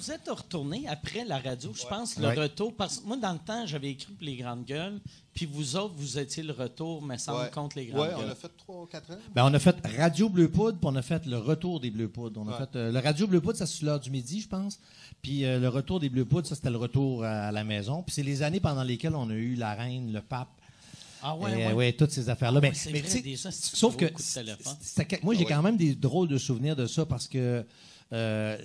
Vous 0.05 0.11
êtes 0.11 0.29
retourné 0.29 0.87
après 0.87 1.25
la 1.25 1.39
radio, 1.39 1.71
je 1.73 1.85
pense, 1.87 2.17
le 2.19 2.27
Ouais. 2.27 2.35
retour? 2.35 2.75
Parce 2.75 2.97
que 2.99 3.07
moi, 3.07 3.17
dans 3.17 3.33
le 3.33 3.39
temps, 3.39 3.65
j'avais 3.65 3.89
écrit 3.89 4.13
pour 4.13 4.23
les 4.25 4.35
grandes 4.35 4.63
gueules, 4.63 4.99
puis 5.33 5.47
vous 5.47 5.75
autres, 5.75 5.95
vous 5.97 6.19
étiez 6.19 6.43
le 6.43 6.53
retour, 6.53 7.01
me 7.01 7.17
semble, 7.17 7.41
Ouais. 7.41 7.49
contre 7.49 7.77
les 7.77 7.87
grandes 7.87 8.01
Ouais, 8.01 8.13
gueules. 8.15 8.25
on 8.27 8.31
a 8.31 8.35
fait 8.35 8.51
3 8.55 8.81
ou 8.83 8.85
4 8.85 9.11
ans. 9.11 9.17
Ben, 9.33 9.45
on 9.45 9.53
a 9.53 9.57
fait 9.59 9.75
Radio 9.97 10.29
Bleu 10.29 10.47
Poudre, 10.49 10.77
puis 10.77 10.87
on 10.91 10.95
a 10.95 11.01
fait 11.01 11.25
le 11.25 11.37
retour 11.39 11.79
des 11.79 11.89
Bleu 11.89 12.07
Poudres. 12.07 12.39
On 12.45 12.47
a 12.49 12.57
fait 12.57 12.75
euh, 12.75 12.91
le 12.91 12.99
Radio 12.99 13.25
Bleu 13.25 13.41
Poudre, 13.41 13.57
ça 13.57 13.65
c'est 13.65 13.83
l'heure 13.83 13.99
du 13.99 14.11
midi, 14.11 14.41
je 14.41 14.47
pense. 14.47 14.79
Puis 15.23 15.43
euh, 15.43 15.59
le 15.59 15.69
retour 15.69 15.99
des 15.99 16.09
Bleu 16.09 16.25
Poudres, 16.25 16.47
ça 16.47 16.53
c'était 16.55 16.69
le 16.69 16.77
retour 16.77 17.23
à, 17.23 17.47
à 17.47 17.51
la 17.51 17.63
maison. 17.63 18.03
Puis 18.03 18.13
c'est 18.13 18.23
les 18.23 18.43
années 18.43 18.59
pendant 18.59 18.83
lesquelles 18.83 19.15
on 19.15 19.29
a 19.31 19.33
eu 19.33 19.55
la 19.55 19.73
reine, 19.73 20.13
le 20.13 20.21
pape. 20.21 20.49
Ah 21.23 21.35
ouais, 21.35 21.55
ouais. 21.55 21.73
ouais, 21.73 21.93
toutes 21.93 22.11
ces 22.11 22.29
affaires-là. 22.29 22.59
Ah 22.59 22.61
Mais- 22.61 22.69
ouais, 22.69 22.75
c'est 22.75 22.91
mais 22.91 22.99
vrai, 23.01 23.09
c'est 23.09 23.51
sauf 23.51 23.95
que 23.97 24.05
de 24.05 25.23
moi 25.23 25.33
j'ai 25.33 25.39
Ah 25.41 25.43
ouais. 25.47 25.53
quand 25.55 25.61
même 25.63 25.77
des 25.77 25.95
drôles 25.95 26.27
de 26.27 26.37
souvenirs 26.37 26.75
de 26.75 26.85
ça 26.85 27.07
parce 27.07 27.27
que 27.27 27.65
euh, 28.13 28.57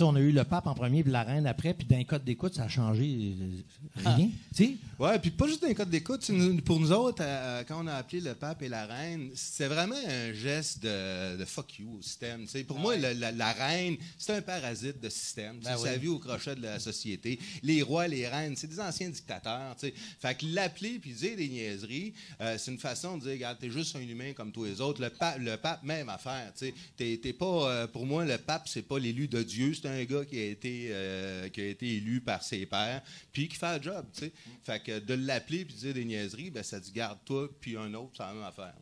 on 0.00 0.16
a 0.16 0.20
eu 0.20 0.32
le 0.32 0.42
pape 0.44 0.66
en 0.66 0.74
premier 0.74 1.02
puis 1.04 1.12
la 1.12 1.22
reine 1.22 1.46
après 1.46 1.72
puis 1.72 1.86
d'un 1.86 2.02
code 2.02 2.24
d'écoute 2.24 2.54
ça 2.54 2.64
a 2.64 2.68
changé 2.68 3.34
euh, 3.40 3.60
rien. 4.04 4.28
Sais, 4.52 4.76
Ouais, 4.98 5.16
puis 5.20 5.30
pas 5.30 5.46
juste 5.46 5.62
d'un 5.62 5.72
code 5.74 5.90
d'écoute. 5.90 6.28
Pour 6.64 6.80
nous 6.80 6.90
autres, 6.90 7.22
euh, 7.24 7.62
quand 7.68 7.84
on 7.84 7.86
a 7.86 7.94
appelé 7.94 8.20
le 8.20 8.34
pape 8.34 8.60
et 8.62 8.68
la 8.68 8.86
reine, 8.86 9.30
c'était 9.34 9.68
vraiment 9.68 9.94
un 9.94 10.32
geste 10.32 10.82
de, 10.82 11.36
de 11.36 11.44
fuck 11.44 11.78
you 11.78 11.98
au 11.98 12.02
système. 12.02 12.42
tu 12.42 12.48
sais. 12.48 12.64
Pour 12.64 12.80
moi, 12.80 12.96
le- 12.96 13.12
la, 13.12 13.30
la 13.30 13.52
reine, 13.52 13.96
c'est 14.18 14.34
un 14.34 14.42
parasite 14.42 15.00
de 15.00 15.08
système. 15.08 15.60
Ben 15.62 15.76
Ça 15.76 15.92
oui. 15.92 15.98
vit 16.00 16.08
au 16.08 16.18
crochet 16.18 16.56
de 16.56 16.62
la 16.62 16.80
société. 16.80 17.38
Les 17.62 17.80
rois, 17.82 18.08
les 18.08 18.26
reines, 18.26 18.56
c'est 18.56 18.66
des 18.66 18.80
anciens 18.80 19.08
dictateurs. 19.08 19.76
tu 19.78 19.86
sais. 19.86 19.94
Fait 20.20 20.34
que 20.36 20.46
l'appeler 20.46 20.98
puis 20.98 21.12
dire 21.12 21.36
des 21.36 21.48
niaiseries, 21.48 22.12
euh, 22.40 22.56
c'est 22.58 22.72
une 22.72 22.78
façon 22.78 23.16
de 23.18 23.22
dire, 23.22 23.30
regarde, 23.32 23.58
t'es 23.60 23.70
juste 23.70 23.94
un 23.94 24.00
humain 24.00 24.32
comme 24.32 24.50
tous 24.50 24.64
les 24.64 24.80
autres. 24.80 25.00
Le 25.00 25.10
pape, 25.10 25.38
le 25.38 25.56
pape 25.56 25.84
même 25.84 26.08
affaire. 26.08 26.52
T'es 26.58 26.74
t'es 27.22 27.32
pas, 27.32 27.86
pour 27.86 28.04
moi, 28.04 28.24
le 28.24 28.36
pape, 28.38 28.66
c'est 28.66 28.82
pas 28.88 28.98
l'élu 28.98 29.28
de 29.28 29.42
Dieu. 29.42 29.74
C'est 29.74 29.88
un 29.88 30.02
gars 30.04 30.24
qui 30.24 30.38
a 30.38 30.44
été, 30.44 30.88
euh, 30.90 31.48
qui 31.48 31.60
a 31.60 31.66
été 31.66 31.96
élu 31.96 32.20
par 32.20 32.42
ses 32.42 32.66
pairs, 32.66 33.02
puis 33.32 33.48
qui 33.48 33.56
fait 33.56 33.76
le 33.78 33.82
job. 33.82 34.06
tu 34.12 34.20
sais. 34.24 34.32
Fait 34.64 34.82
que 34.82 34.98
de 34.98 35.14
l'appeler 35.14 35.64
puis 35.64 35.74
de 35.74 35.78
dire 35.80 35.94
des 35.94 36.04
niaiseries, 36.04 36.50
ben, 36.50 36.62
ça 36.62 36.80
dit 36.80 36.92
garde 36.92 37.18
toi 37.24 37.48
puis 37.60 37.76
un 37.76 37.92
autre, 37.94 38.12
c'est 38.16 38.22
la 38.22 38.32
même 38.32 38.42
affaire. 38.42 38.74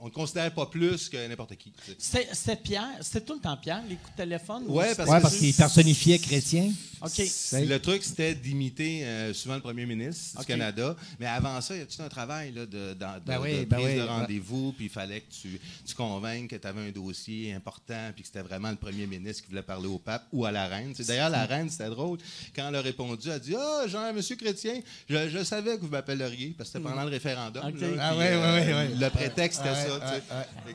On 0.00 0.06
ne 0.06 0.10
considère 0.10 0.52
pas 0.54 0.66
plus 0.66 1.08
que 1.08 1.28
n'importe 1.28 1.56
qui. 1.56 1.72
c'était 1.98 2.56
Pierre, 2.56 2.98
c'était 3.00 3.20
tout 3.24 3.34
le 3.34 3.40
temps 3.40 3.56
Pierre, 3.56 3.82
les 3.88 3.96
coups 3.96 4.12
de 4.12 4.16
téléphone? 4.22 4.64
ou 4.66 4.74
Ouais, 4.78 4.94
parce 4.94 5.08
ouais, 5.10 5.16
que 5.18 5.22
parce 5.22 5.34
c'est- 5.34 5.40
qu'il 5.46 5.54
personnifiait 5.54 6.18
chrétien. 6.18 6.72
OK. 7.02 7.10
C'est- 7.10 7.64
Le 7.66 7.78
truc, 7.80 8.02
c'était 8.02 8.34
d'imiter 8.34 9.04
euh, 9.04 9.32
souvent 9.34 9.54
le 9.56 9.60
premier 9.60 9.86
ministre 9.86 10.36
du 10.36 10.42
OK. 10.42 10.46
Canada. 10.46 10.96
Mais 11.20 11.26
avant 11.26 11.60
ça, 11.60 11.74
il 11.74 11.78
y 11.80 11.82
a 11.82 11.86
tout 11.86 12.02
un 12.02 12.08
travail 12.08 12.52
là, 12.52 12.66
de, 12.66 12.94
Ben 12.94 13.40
oui, 13.40 13.60
de 13.60 13.64
ben 13.64 13.76
prise 13.76 13.86
oui, 13.86 13.94
de 13.96 14.00
ouais. 14.00 14.04
rendez-vous. 14.06 14.72
Puis 14.72 14.86
il 14.86 14.90
fallait 14.90 15.20
que 15.20 15.32
tu, 15.32 15.60
tu 15.86 15.94
convainques 15.94 16.50
que 16.50 16.56
tu 16.56 16.66
avais 16.66 16.88
un 16.88 16.90
dossier 16.90 17.52
important 17.52 18.10
puis 18.14 18.22
que 18.22 18.28
c'était 18.28 18.42
vraiment 18.42 18.70
le 18.70 18.76
premier 18.76 19.06
ministre 19.06 19.44
qui 19.44 19.47
voulait 19.48 19.62
parler 19.62 19.86
au 19.88 19.98
pape 19.98 20.26
ou 20.32 20.44
à 20.44 20.52
la 20.52 20.66
reine. 20.66 20.92
D'ailleurs, 21.06 21.30
la 21.30 21.46
reine, 21.46 21.68
c'était 21.70 21.88
drôle. 21.88 22.18
Quand 22.54 22.68
elle 22.68 22.76
a 22.76 22.80
répondu, 22.80 23.28
elle 23.28 23.32
a 23.34 23.38
dit 23.38 23.54
Ah, 23.56 23.84
Jean, 23.86 24.12
monsieur 24.12 24.36
Chrétien, 24.36 24.80
je, 25.08 25.28
je 25.28 25.42
savais 25.44 25.76
que 25.76 25.82
vous 25.82 25.88
m'appelleriez 25.88 26.54
parce 26.56 26.70
que 26.70 26.78
c'était 26.78 26.88
pendant 26.88 27.04
le 27.04 27.10
référendum. 27.10 27.62
Là, 27.62 27.68
Ah 27.68 27.72
puis, 27.72 28.18
ouais, 28.18 28.32
euh, 28.32 28.54
ouais, 28.58 28.66
ouais, 28.66 28.74
ouais. 28.74 28.88
Le 29.00 29.10
prétexte, 29.10 29.60
c'était 29.62 29.74
ça. 29.74 30.00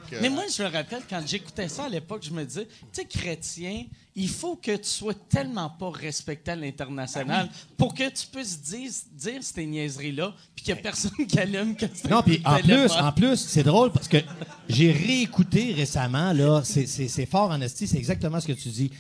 que, 0.10 0.16
Mais 0.22 0.30
moi, 0.30 0.44
je 0.56 0.64
me 0.64 0.70
rappelle, 0.70 1.04
quand 1.10 1.22
j'écoutais 1.26 1.68
ça 1.70 1.86
à 1.86 1.90
l'époque, 1.90 2.24
je 2.24 2.32
me 2.32 2.44
disais, 2.44 2.66
tu 2.66 3.02
sais, 3.02 3.06
chrétien, 3.06 3.86
il 4.16 4.30
faut 4.30 4.56
que 4.56 4.76
tu 4.76 4.88
sois 4.90 5.14
tellement 5.30 5.70
pas 5.72 5.90
respecté 5.90 6.52
à 6.52 6.56
l'international 6.56 7.50
pour 7.78 7.94
que 7.96 8.08
tu 8.10 8.28
puisses 8.32 8.62
dire, 8.62 8.92
dire 9.14 9.42
ces 9.42 9.66
niaiseries-là, 9.66 10.34
puis 10.56 10.66
qu'il 10.66 10.74
n'y 10.74 10.80
a 10.80 10.84
personne 10.84 11.26
qui 11.28 11.40
allume 11.40 11.76
Non, 12.10 12.22
puis 12.22 12.40
en 12.46 12.58
plus, 12.60 12.92
en 12.92 13.12
plus, 13.12 13.38
c'est 13.38 13.64
drôle 13.64 13.92
parce 13.92 14.08
que 14.08 14.18
j'ai 14.70 14.92
réécouté 14.92 15.74
récemment, 15.74 16.32
là, 16.34 16.62
c'est- 16.64 17.26
fort 17.26 17.50
en 17.50 17.60
esti, 17.62 17.88
c'est 17.88 17.98
exactement 17.98 18.40
ce 18.40 18.48
que 18.48 18.54
tu 18.54 18.70
dis. 18.70 18.92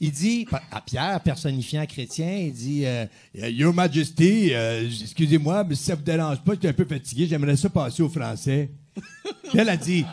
Il 0.00 0.12
dit, 0.12 0.46
à 0.70 0.80
Pierre, 0.80 1.20
personnifiant 1.20 1.84
chrétien, 1.86 2.30
il 2.32 2.52
dit 2.52 2.86
euh, 2.86 3.04
Your 3.34 3.74
Majesty, 3.74 4.50
euh, 4.54 4.88
excusez-moi, 4.88 5.64
mais 5.64 5.74
si 5.74 5.84
ça 5.84 5.94
vous 5.96 6.02
dérange 6.02 6.38
pas, 6.38 6.54
je 6.54 6.60
suis 6.60 6.68
un 6.68 6.72
peu 6.72 6.84
fatigué, 6.84 7.26
j'aimerais 7.28 7.56
ça 7.56 7.68
passer 7.68 8.02
au 8.02 8.08
français. 8.08 8.70
Elle 9.54 9.68
a 9.68 9.76
dit 9.76 10.04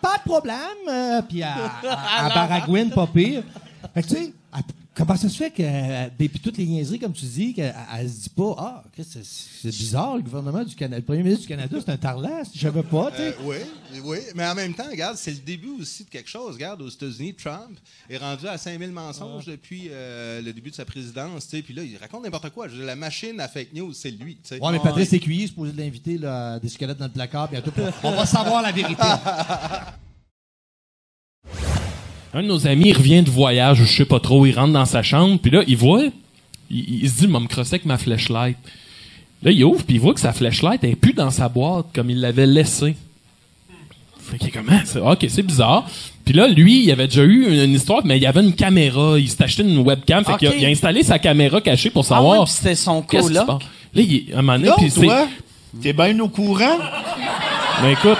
Pas 0.00 0.16
de 0.18 0.22
problème. 0.22 0.58
euh, 0.88 1.20
puis 1.28 1.42
à, 1.42 1.54
à, 1.56 2.26
à 2.26 2.28
Baragouine, 2.34 2.90
pas 2.90 3.06
pire. 3.06 3.42
Fait 3.92 4.02
que 4.02 4.08
tu 4.08 4.14
sais, 4.14 4.32
elle- 4.56 4.62
comment 4.94 5.16
ça 5.16 5.28
se 5.28 5.36
fait 5.36 5.50
que, 5.50 5.62
euh, 5.62 6.08
depuis 6.18 6.38
toutes 6.40 6.56
les 6.56 6.66
niaiseries, 6.66 6.98
comme 7.00 7.12
tu 7.12 7.24
dis, 7.26 7.52
qu'elle 7.52 7.74
elle 7.98 8.08
se 8.08 8.22
dit 8.22 8.28
pas 8.30 8.54
Ah, 8.58 8.84
c'est 9.02 9.68
bizarre, 9.70 10.16
le 10.16 10.22
gouvernement 10.22 10.62
du 10.64 10.74
Canada, 10.76 10.98
le 10.98 11.02
premier 11.04 11.22
ministre 11.22 11.42
du 11.42 11.48
Canada, 11.48 11.76
c'est 11.84 11.90
un 11.90 11.96
tarlas, 11.96 12.44
je 12.54 12.60
savais 12.60 12.82
pas, 12.84 13.10
tu 13.10 13.16
sais. 13.18 13.28
Euh, 13.28 13.32
oui, 13.44 13.56
oui, 14.04 14.18
mais 14.36 14.46
en 14.46 14.54
même 14.54 14.72
temps, 14.74 14.88
regarde, 14.88 15.16
c'est 15.16 15.32
le 15.32 15.38
début 15.38 15.70
aussi 15.80 16.04
de 16.04 16.08
quelque 16.10 16.30
chose. 16.30 16.54
Regarde, 16.54 16.80
aux 16.82 16.88
États-Unis, 16.88 17.34
Trump 17.34 17.76
est 18.08 18.16
rendu 18.18 18.46
à 18.46 18.56
5000 18.56 18.90
mensonges 18.92 19.46
depuis 19.46 19.88
euh, 19.90 20.40
le 20.40 20.52
début 20.52 20.70
de 20.70 20.76
sa 20.76 20.84
présidence. 20.84 21.44
tu 21.48 21.56
sais, 21.56 21.62
Puis 21.62 21.74
là, 21.74 21.82
il 21.82 21.96
raconte 21.96 22.22
n'importe 22.24 22.50
quoi. 22.50 22.68
Je 22.68 22.72
veux 22.72 22.78
dire, 22.78 22.86
la 22.86 22.96
machine 22.96 23.38
à 23.40 23.48
fake 23.48 23.72
news, 23.74 23.92
c'est 23.92 24.10
lui. 24.12 24.36
tu 24.36 24.40
sais. 24.44 24.60
Ouais, 24.62 24.70
mais 24.72 24.78
Patrice 24.78 25.12
Écuyer, 25.12 25.46
supposé 25.48 25.72
de 25.72 25.78
l'inviter 25.78 26.18
là, 26.18 26.52
à 26.54 26.58
des 26.60 26.68
squelettes 26.68 26.98
dans 26.98 27.06
le 27.06 27.10
placard 27.10 27.48
bientôt. 27.50 27.70
pour- 27.72 27.84
On 28.04 28.12
va 28.12 28.24
savoir 28.26 28.62
la 28.62 28.70
vérité. 28.72 29.02
Un 32.34 32.42
de 32.42 32.48
nos 32.48 32.66
amis 32.66 32.88
il 32.88 32.96
revient 32.96 33.22
de 33.22 33.30
voyage, 33.30 33.80
ou 33.80 33.84
je 33.84 33.92
sais 33.92 34.04
pas 34.04 34.20
trop, 34.20 34.44
il 34.44 34.52
rentre 34.52 34.72
dans 34.72 34.84
sa 34.84 35.02
chambre, 35.02 35.38
puis 35.40 35.50
là, 35.52 35.62
il 35.68 35.76
voit, 35.76 36.02
il, 36.70 37.02
il 37.04 37.08
se 37.08 37.20
dit, 37.20 37.28
m'a 37.28 37.38
me 37.40 37.46
crosser 37.46 37.74
avec 37.74 37.86
ma 37.86 37.96
flashlight. 37.96 38.56
Là, 39.42 39.50
il 39.52 39.62
ouvre, 39.64 39.84
puis 39.84 39.94
il 39.96 40.00
voit 40.00 40.14
que 40.14 40.20
sa 40.20 40.32
flashlight 40.32 40.82
est 40.84 40.96
plus 40.96 41.12
dans 41.12 41.30
sa 41.30 41.48
boîte 41.48 41.86
comme 41.94 42.10
il 42.10 42.20
l'avait 42.20 42.46
laissée. 42.46 42.96
Fait 44.18 44.38
qu'il 44.38 44.48
est 44.48 44.52
comme, 44.52 44.66
Ah, 44.70 44.80
c'est- 44.84 44.98
ok, 45.00 45.26
c'est 45.28 45.42
bizarre. 45.42 45.86
Puis 46.24 46.32
là, 46.34 46.48
lui, 46.48 46.82
il 46.84 46.90
avait 46.90 47.06
déjà 47.06 47.22
eu 47.22 47.46
une, 47.46 47.60
une 47.70 47.74
histoire, 47.74 48.00
mais 48.06 48.16
il 48.16 48.22
y 48.22 48.26
avait 48.26 48.40
une 48.42 48.54
caméra. 48.54 49.18
Il 49.18 49.28
s'est 49.28 49.44
acheté 49.44 49.62
une 49.62 49.78
webcam. 49.78 50.24
Fait 50.24 50.36
qu'il 50.38 50.48
a, 50.48 50.56
il 50.56 50.64
a 50.64 50.68
installé 50.68 51.02
sa 51.02 51.18
caméra 51.18 51.60
cachée 51.60 51.90
pour 51.90 52.04
Ah 52.06 52.08
savoir. 52.16 52.38
ouais, 52.40 52.44
puis 52.46 52.54
c'était 52.54 52.74
son 52.74 53.02
qu'est-ce 53.02 53.28
qui 53.28 53.34
se 53.34 53.40
coloc. 53.40 53.60
passe. 53.60 53.68
Là, 53.94 54.02
il, 54.02 54.32
à 54.34 54.38
un 54.38 54.42
moment 54.42 54.58
donné, 54.58 54.72
puis 54.78 54.90
c'est- 54.90 55.02
toi, 55.02 55.28
t'es 55.82 55.92
bien 55.92 56.18
au 56.20 56.28
courant? 56.28 56.78
Mais 57.82 57.92
écoute, 57.92 58.16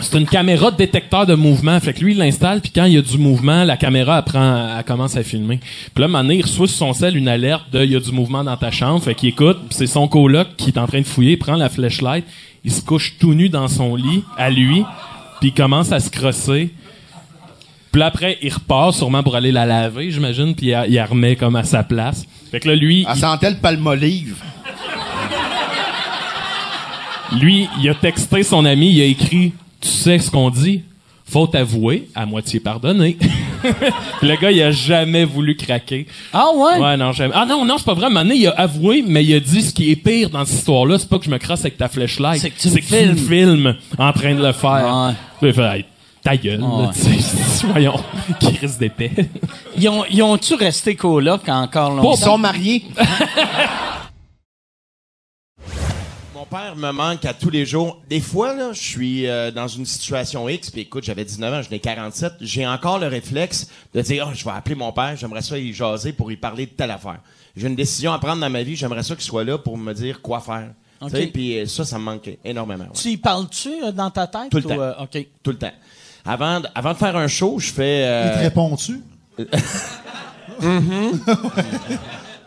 c'est 0.00 0.18
une 0.18 0.26
caméra 0.26 0.70
de 0.70 0.76
détecteur 0.76 1.26
de 1.26 1.34
mouvement. 1.34 1.78
Fait 1.80 1.92
que 1.92 2.00
lui, 2.00 2.12
il 2.12 2.18
l'installe, 2.18 2.60
puis 2.60 2.70
quand 2.74 2.84
il 2.84 2.94
y 2.94 2.98
a 2.98 3.02
du 3.02 3.18
mouvement, 3.18 3.64
la 3.64 3.76
caméra, 3.76 4.18
elle, 4.18 4.24
prend, 4.24 4.78
elle 4.78 4.84
commence 4.84 5.16
à 5.16 5.22
filmer. 5.22 5.60
Puis 5.94 6.04
là, 6.04 6.18
un 6.18 6.28
il 6.28 6.42
reçoit 6.42 6.66
sur 6.66 6.76
son 6.76 6.92
sel 6.92 7.16
une 7.16 7.28
alerte 7.28 7.70
de 7.72 7.82
«il 7.84 7.92
y 7.92 7.96
a 7.96 8.00
du 8.00 8.12
mouvement 8.12 8.44
dans 8.44 8.56
ta 8.56 8.70
chambre». 8.70 9.02
Fait 9.04 9.14
qu'il 9.14 9.30
écoute, 9.30 9.58
c'est 9.70 9.86
son 9.86 10.08
coloc 10.08 10.48
qui 10.56 10.70
est 10.70 10.78
en 10.78 10.86
train 10.86 11.00
de 11.00 11.06
fouiller, 11.06 11.32
il 11.32 11.38
prend 11.38 11.56
la 11.56 11.68
flashlight, 11.68 12.24
il 12.64 12.72
se 12.72 12.82
couche 12.82 13.14
tout 13.18 13.34
nu 13.34 13.48
dans 13.48 13.68
son 13.68 13.96
lit, 13.96 14.22
à 14.36 14.50
lui, 14.50 14.82
puis 15.40 15.48
il 15.48 15.54
commence 15.54 15.92
à 15.92 16.00
se 16.00 16.10
crosser. 16.10 16.70
Puis 17.92 18.00
là, 18.00 18.06
après, 18.06 18.38
il 18.42 18.52
repart 18.52 18.92
sûrement 18.92 19.22
pour 19.22 19.36
aller 19.36 19.52
la 19.52 19.64
laver, 19.64 20.10
j'imagine, 20.10 20.54
puis 20.54 20.66
il, 20.66 20.70
la- 20.72 20.86
il 20.86 20.94
la 20.94 21.06
remet 21.06 21.36
comme 21.36 21.56
à 21.56 21.64
sa 21.64 21.82
place. 21.82 22.26
Fait 22.50 22.60
que 22.60 22.68
là, 22.68 22.74
lui... 22.74 23.06
Elle 23.08 23.16
sentait 23.16 23.50
le 23.50 23.56
palmolive. 23.56 24.36
Lui, 27.40 27.68
il 27.80 27.88
a 27.88 27.94
texté 27.94 28.42
son 28.42 28.64
ami, 28.64 28.92
il 28.92 29.00
a 29.00 29.04
écrit 29.04 29.52
Tu 29.80 29.88
sais 29.88 30.18
ce 30.18 30.30
qu'on 30.30 30.50
dit 30.50 30.82
Faut 31.28 31.48
avouer, 31.54 32.08
à 32.14 32.24
moitié 32.26 32.60
pardonner. 32.60 33.16
Puis 33.18 33.70
le 34.28 34.36
gars, 34.36 34.50
il 34.50 34.62
a 34.62 34.70
jamais 34.70 35.24
voulu 35.24 35.56
craquer. 35.56 36.06
Ah 36.32 36.46
ouais? 36.54 36.78
Ouais, 36.80 36.96
non, 36.96 37.12
jamais. 37.12 37.34
Ah 37.36 37.44
non, 37.46 37.64
non, 37.64 37.76
c'est 37.78 37.84
pas 37.84 37.94
vrai. 37.94 38.04
À 38.04 38.06
un 38.06 38.10
moment 38.10 38.22
donné, 38.22 38.36
il 38.36 38.46
a 38.46 38.52
avoué, 38.52 39.02
mais 39.06 39.24
il 39.24 39.34
a 39.34 39.40
dit 39.40 39.62
ce 39.62 39.74
qui 39.74 39.90
est 39.90 39.96
pire 39.96 40.30
dans 40.30 40.44
cette 40.44 40.58
histoire-là, 40.58 40.98
c'est 40.98 41.08
pas 41.08 41.18
que 41.18 41.24
je 41.24 41.30
me 41.30 41.38
crasse 41.38 41.60
avec 41.60 41.76
ta 41.76 41.88
flashlight. 41.88 42.40
C'est 42.40 42.50
que 42.50 42.60
tu 42.60 42.68
me 42.70 43.14
filmes 43.16 43.74
en 43.98 44.12
train 44.12 44.34
de 44.34 44.42
le 44.44 44.52
faire. 44.52 45.14
Il 45.42 45.52
fait, 45.52 45.62
Hey, 45.76 45.84
ta 46.22 46.36
gueule, 46.36 46.60
Ouais. 46.62 46.86
voyons, 47.72 48.00
qui 48.40 48.48
risque 48.58 48.78
d'épais. 48.78 49.10
Ils 49.78 49.88
ont, 49.88 50.04
ils 50.10 50.22
ont-tu 50.22 50.54
resté 50.54 50.94
coloc 50.96 51.48
encore 51.48 51.90
longtemps? 51.94 52.14
Ils 52.14 52.18
sont 52.24 52.38
mariés. 52.38 52.84
Père 56.56 56.76
me 56.76 56.90
manque 56.90 57.24
à 57.26 57.34
tous 57.34 57.50
les 57.50 57.66
jours. 57.66 58.00
Des 58.08 58.20
fois, 58.20 58.54
là, 58.54 58.72
je 58.72 58.80
suis 58.80 59.26
euh, 59.26 59.50
dans 59.50 59.68
une 59.68 59.84
situation 59.84 60.48
X, 60.48 60.70
puis 60.70 60.82
écoute, 60.82 61.04
j'avais 61.04 61.24
19 61.24 61.52
ans, 61.54 61.62
je 61.62 61.68
n'ai 61.70 61.80
47. 61.80 62.32
J'ai 62.40 62.66
encore 62.66 62.98
le 62.98 63.08
réflexe 63.08 63.68
de 63.92 64.00
dire, 64.00 64.26
oh, 64.30 64.34
je 64.34 64.42
vais 64.44 64.52
appeler 64.52 64.74
mon 64.74 64.90
père, 64.92 65.16
j'aimerais 65.16 65.42
ça 65.42 65.58
y 65.58 65.72
jaser 65.74 66.12
pour 66.14 66.32
y 66.32 66.36
parler 66.36 66.64
de 66.66 66.70
telle 66.70 66.90
affaire. 66.92 67.18
J'ai 67.56 67.66
une 67.66 67.76
décision 67.76 68.12
à 68.12 68.18
prendre 68.18 68.40
dans 68.40 68.48
ma 68.48 68.62
vie, 68.62 68.74
j'aimerais 68.74 69.02
ça 69.02 69.14
qu'il 69.14 69.24
soit 69.24 69.44
là 69.44 69.58
pour 69.58 69.76
me 69.76 69.92
dire 69.92 70.22
quoi 70.22 70.40
faire. 70.40 70.70
Ok. 71.02 71.10
Tu 71.10 71.16
sais, 71.16 71.26
Puis 71.26 71.58
euh, 71.58 71.66
ça, 71.66 71.84
ça 71.84 71.98
me 71.98 72.04
manque 72.04 72.30
énormément. 72.42 72.84
ouais. 72.84 72.90
Tu 72.94 73.08
y 73.08 73.16
parles-tu 73.18 73.70
euh, 73.84 73.92
dans 73.92 74.10
ta 74.10 74.26
tête? 74.26 74.48
Tout 74.50 74.56
le 74.58 74.64
ou, 74.66 74.68
temps. 74.68 74.80
euh, 74.80 74.92
OK. 75.02 75.26
Tout 75.42 75.50
le 75.50 75.58
temps. 75.58 75.72
Avant, 76.24 76.60
de- 76.60 76.68
avant 76.74 76.92
de 76.92 76.96
faire 76.98 77.16
un 77.16 77.28
show, 77.28 77.58
je 77.58 77.70
fais... 77.70 78.04
euh, 78.06 78.30
Il 78.32 78.32
te 78.38 78.38
réponds-tu? 78.44 79.00
Mhm. 80.58 81.20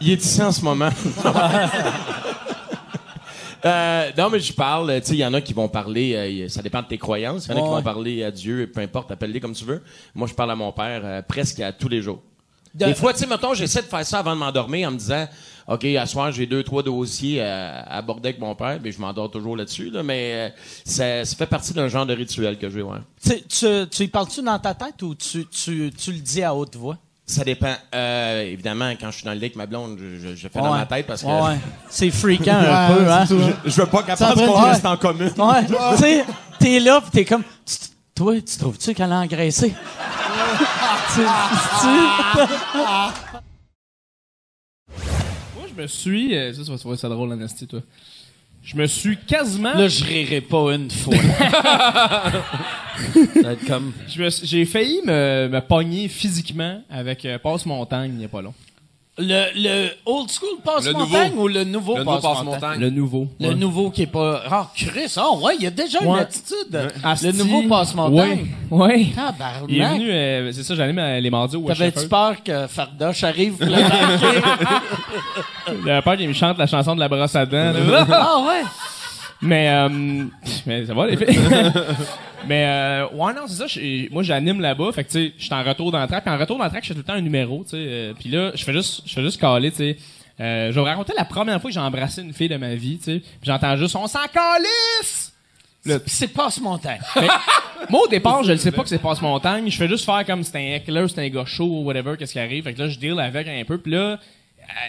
Il 0.02 0.10
est 0.10 0.26
ici 0.26 0.42
en 0.42 0.52
ce 0.52 0.62
moment. 0.64 0.90
Euh, 3.66 4.12
non, 4.18 4.30
mais 4.30 4.40
je 4.40 4.54
parle. 4.54 5.00
Tu 5.02 5.08
sais, 5.08 5.14
il 5.16 5.20
y 5.20 5.26
en 5.26 5.34
a 5.34 5.42
qui 5.42 5.54
vont 5.54 5.68
parler. 5.68 6.16
euh, 6.46 6.48
ça 6.50 6.62
dépend 6.62 6.82
de 6.82 6.88
tes 6.88 6.98
croyances. 6.98 7.46
Il 7.48 7.52
y 7.52 7.54
en 7.54 7.58
a 7.58 7.62
qui 7.62 7.68
Ouais. 7.70 7.76
vont 7.76 7.84
parler 7.84 8.24
à 8.24 8.32
Dieu, 8.32 8.70
peu 8.74 8.82
importe, 8.82 9.12
appelle-les 9.12 9.40
comme 9.40 9.54
tu 9.54 9.66
veux. 9.66 9.82
Moi, 10.16 10.28
je 10.28 10.34
parle 10.34 10.52
à 10.52 10.56
mon 10.56 10.72
père 10.72 11.02
euh, 11.04 11.22
presque 11.22 11.60
à 11.60 11.72
tous 11.74 11.90
les 11.90 12.02
jours. 12.02 12.22
De- 12.76 12.86
Des 12.86 12.94
fois, 12.94 13.14
tu 13.14 13.20
sais, 13.20 13.26
mettons, 13.28 13.54
j'essaie 13.56 13.82
de 13.82 13.88
faire 13.88 14.06
ça 14.06 14.20
avant 14.20 14.36
de 14.36 14.40
m'endormir 14.40 14.88
en 14.88 14.92
me 14.92 14.98
disant, 14.98 15.28
OK, 15.68 15.86
à 15.86 16.06
soir, 16.06 16.32
j'ai 16.32 16.46
deux, 16.46 16.62
trois 16.64 16.84
dossiers 16.84 17.42
à, 17.42 17.80
à 17.80 17.98
aborder 17.98 18.30
avec 18.30 18.40
mon 18.40 18.54
père, 18.54 18.80
mais 18.84 18.92
je 18.92 19.00
m'endors 19.02 19.32
toujours 19.32 19.58
là-dessus, 19.58 19.90
là, 19.90 20.04
mais 20.04 20.34
euh, 20.34 20.50
ça, 20.86 21.26
ça 21.26 21.36
fait 21.36 21.48
partie 21.48 21.74
d'un 21.74 21.88
genre 21.88 22.06
de 22.06 22.14
rituel 22.14 22.60
que 22.60 22.70
j'ai, 22.70 22.84
ouais. 22.84 23.00
Tu, 23.24 23.42
tu, 23.48 23.66
tu 23.90 24.04
y 24.04 24.08
parles-tu 24.08 24.44
dans 24.44 24.60
ta 24.60 24.76
tête 24.76 25.02
ou 25.02 25.16
tu, 25.16 25.48
tu, 25.48 25.92
tu 25.98 26.12
le 26.12 26.20
dis 26.20 26.44
à 26.44 26.54
haute 26.54 26.76
voix? 26.76 26.98
Ça 27.32 27.44
dépend. 27.44 27.76
Euh, 27.94 28.42
évidemment, 28.42 28.90
quand 29.00 29.12
je 29.12 29.18
suis 29.18 29.24
dans 29.26 29.34
le 29.34 29.38
lit 29.38 29.46
avec 29.46 29.56
ma 29.56 29.68
blonde, 29.68 30.00
je, 30.00 30.30
je- 30.30 30.36
je 30.36 30.48
fais 30.48 30.60
dans 30.60 30.74
ma 30.74 30.88
tête 30.88 31.06
parce 31.06 31.22
que. 31.22 31.28
Ouais. 31.28 31.58
C'est 31.90 32.10
fréquent 32.10 32.56
un 32.56 32.90
Ouais, 32.90 32.96
peu, 32.96 33.12
hein? 33.12 33.26
Je- 33.30 33.70
je 33.70 33.82
veux 33.82 33.86
pas 33.88 34.02
qu'elle 34.02 34.18
pense 34.18 34.34
qu'on 34.34 34.62
reste 34.64 34.86
en 34.86 34.98
commune. 34.98 35.32
Ouais. 35.38 35.66
tu 35.68 35.98
sais, 36.02 36.26
t'es 36.58 36.80
là 36.80 37.00
pis 37.02 37.12
t'es 37.12 37.26
comme, 37.26 37.44
Tu- 37.66 37.76
toi, 38.16 38.34
tu 38.42 38.58
trouves-tu 38.58 38.96
qu'elle 38.96 39.12
a 39.12 39.20
engraissé? 39.20 39.74
Tu- 41.14 41.22
tu- 41.22 41.88
Moi, 45.56 45.66
je 45.76 45.82
me 45.82 45.88
suis. 45.88 46.36
euh, 46.36 46.54
ça, 46.54 46.64
tu 46.64 46.72
vas 46.72 46.78
trouver 46.78 46.98
ça 46.98 47.10
drôle, 47.10 47.32
Anastie, 47.32 47.68
toi. 47.68 47.82
Je 48.64 48.76
me 48.76 48.86
suis 48.88 49.18
quasiment. 49.18 49.74
Là, 49.74 49.88
je 49.88 50.04
rirai 50.04 50.42
pas 50.42 50.74
une 50.76 50.92
fois. 50.92 51.14
Comme. 53.68 53.94
J'ai 54.08 54.66
failli 54.66 55.02
me, 55.06 55.48
me 55.50 55.60
pogner 55.62 56.08
physiquement 56.08 56.82
avec 56.90 57.26
euh, 57.26 57.38
Passe-Montagne 57.40 58.12
il 58.14 58.18
n'y 58.20 58.26
a 58.26 58.30
pas 58.30 58.42
long. 58.42 58.54
Le, 59.22 59.48
le 59.54 59.90
old 60.06 60.30
school 60.32 60.48
Le 60.60 60.64
passe-montagne 60.64 61.34
ou 61.36 61.50
le 61.50 61.66
nouveau 61.66 61.98
Le 61.98 62.04
nouveau 62.06 62.20
passe-montagne? 62.22 62.80
Le 62.80 62.90
nouveau, 62.90 63.28
Le 63.42 63.50
ouais. 63.50 63.56
nouveau 63.56 63.90
qui 63.90 64.04
est 64.04 64.08
pas. 64.08 64.42
Ah, 64.50 64.72
Chris, 64.74 65.14
ah 65.18 65.34
ouais, 65.36 65.56
il 65.58 65.64
y 65.64 65.68
a 65.68 65.72
déjà 65.72 66.00
une 66.02 66.16
attitude. 66.16 66.72
Le 66.72 67.32
nouveau 67.34 67.64
passe-montagne. 67.68 68.48
Ouais. 68.72 68.80
ouais. 68.88 69.08
Tabarnak. 69.14 69.64
Il 69.68 69.82
est 69.82 69.90
venu, 69.90 70.10
euh, 70.10 70.52
c'est 70.54 70.64
ça, 70.64 70.74
j'allais 70.74 71.20
les 71.20 71.30
mardis 71.30 71.58
au 71.58 71.64
T'avais-tu 71.68 72.08
peur 72.08 72.42
que 72.42 72.68
Fardoche 72.68 73.26
arrive 73.26 73.58
pour 73.58 73.68
l'attaquer? 73.68 74.42
J'avais 75.86 76.02
peur 76.02 76.16
qu'il 76.16 76.28
me 76.30 76.34
chante 76.34 76.58
la 76.58 76.68
chanson 76.68 76.96
de 76.96 77.02
la 77.02 77.10
brosse 77.10 77.36
à 77.36 77.46
dents. 77.46 77.74
ah 78.12 78.46
ouais? 78.48 78.64
Mais, 79.42 79.70
euh, 79.70 80.26
mais 80.66 80.86
ça 80.86 80.94
va, 80.94 81.08
les 81.08 81.16
filles. 81.16 81.28
mais, 82.48 82.66
euh, 82.68 83.08
ouais, 83.14 83.34
non, 83.34 83.48
c'est 83.48 83.68
ça. 83.68 83.80
Moi, 84.12 84.24
j'anime 84.24 84.60
là-bas. 84.60 84.92
Fait 84.92 85.04
que, 85.04 85.10
tu 85.12 85.28
sais, 85.28 85.34
je 85.38 85.44
suis 85.46 85.54
en 85.54 85.64
retour 85.64 85.92
dans 85.92 86.02
le 86.02 86.08
track. 86.08 86.24
Puis 86.26 86.34
en 86.34 86.38
retour 86.38 86.58
dans 86.58 86.66
le 86.66 86.70
track, 86.70 86.84
je 86.84 86.90
fais 86.90 86.94
tout 86.94 87.00
le 87.00 87.06
temps 87.06 87.14
un 87.14 87.22
numéro, 87.22 87.64
tu 87.64 87.72
sais. 87.72 87.78
euh, 87.78 88.14
Puis 88.20 88.30
là, 88.30 88.52
je 88.54 88.64
fais 88.64 88.74
juste, 88.74 89.04
je 89.06 89.14
fais 89.14 89.22
juste 89.22 89.40
caler, 89.40 89.72
tu 89.72 89.78
sais. 89.78 89.98
Euh, 90.42 90.68
je 90.70 90.76
vais 90.76 90.80
vous 90.82 90.86
raconter 90.86 91.14
la 91.18 91.26
première 91.26 91.60
fois 91.62 91.70
que 91.70 91.74
j'ai 91.74 91.80
embrassé 91.82 92.22
une 92.22 92.34
fille 92.34 92.48
de 92.50 92.58
ma 92.58 92.76
vie, 92.76 92.98
tu 92.98 93.04
sais. 93.06 93.20
Puis 93.20 93.30
j'entends 93.44 93.76
juste, 93.78 93.96
on 93.96 94.08
s'en 94.08 94.26
calisse! 94.34 95.34
Là, 95.86 95.98
C'est 96.06 96.28
passe-montagne. 96.28 97.00
moi, 97.90 98.02
au 98.04 98.08
départ, 98.08 98.44
je 98.44 98.52
ne 98.52 98.58
sais 98.58 98.72
pas 98.72 98.84
que 98.84 98.90
c'est 98.90 99.00
passe-montagne. 99.00 99.70
Je 99.70 99.78
fais 99.78 99.88
juste 99.88 100.04
faire 100.06 100.26
comme 100.26 100.44
c'est 100.44 100.58
un 100.58 100.76
heckler, 100.76 101.06
c'est 101.08 101.26
un 101.26 101.30
gars 101.30 101.46
chaud 101.46 101.66
ou 101.66 101.84
whatever, 101.86 102.16
qu'est-ce 102.18 102.34
qui 102.34 102.40
arrive. 102.40 102.66
Fait 102.66 102.74
que 102.74 102.80
là, 102.80 102.90
je 102.90 103.00
deal 103.00 103.18
avec 103.20 103.48
un 103.48 103.64
peu. 103.66 103.78
Puis 103.78 103.94
là, 103.94 104.20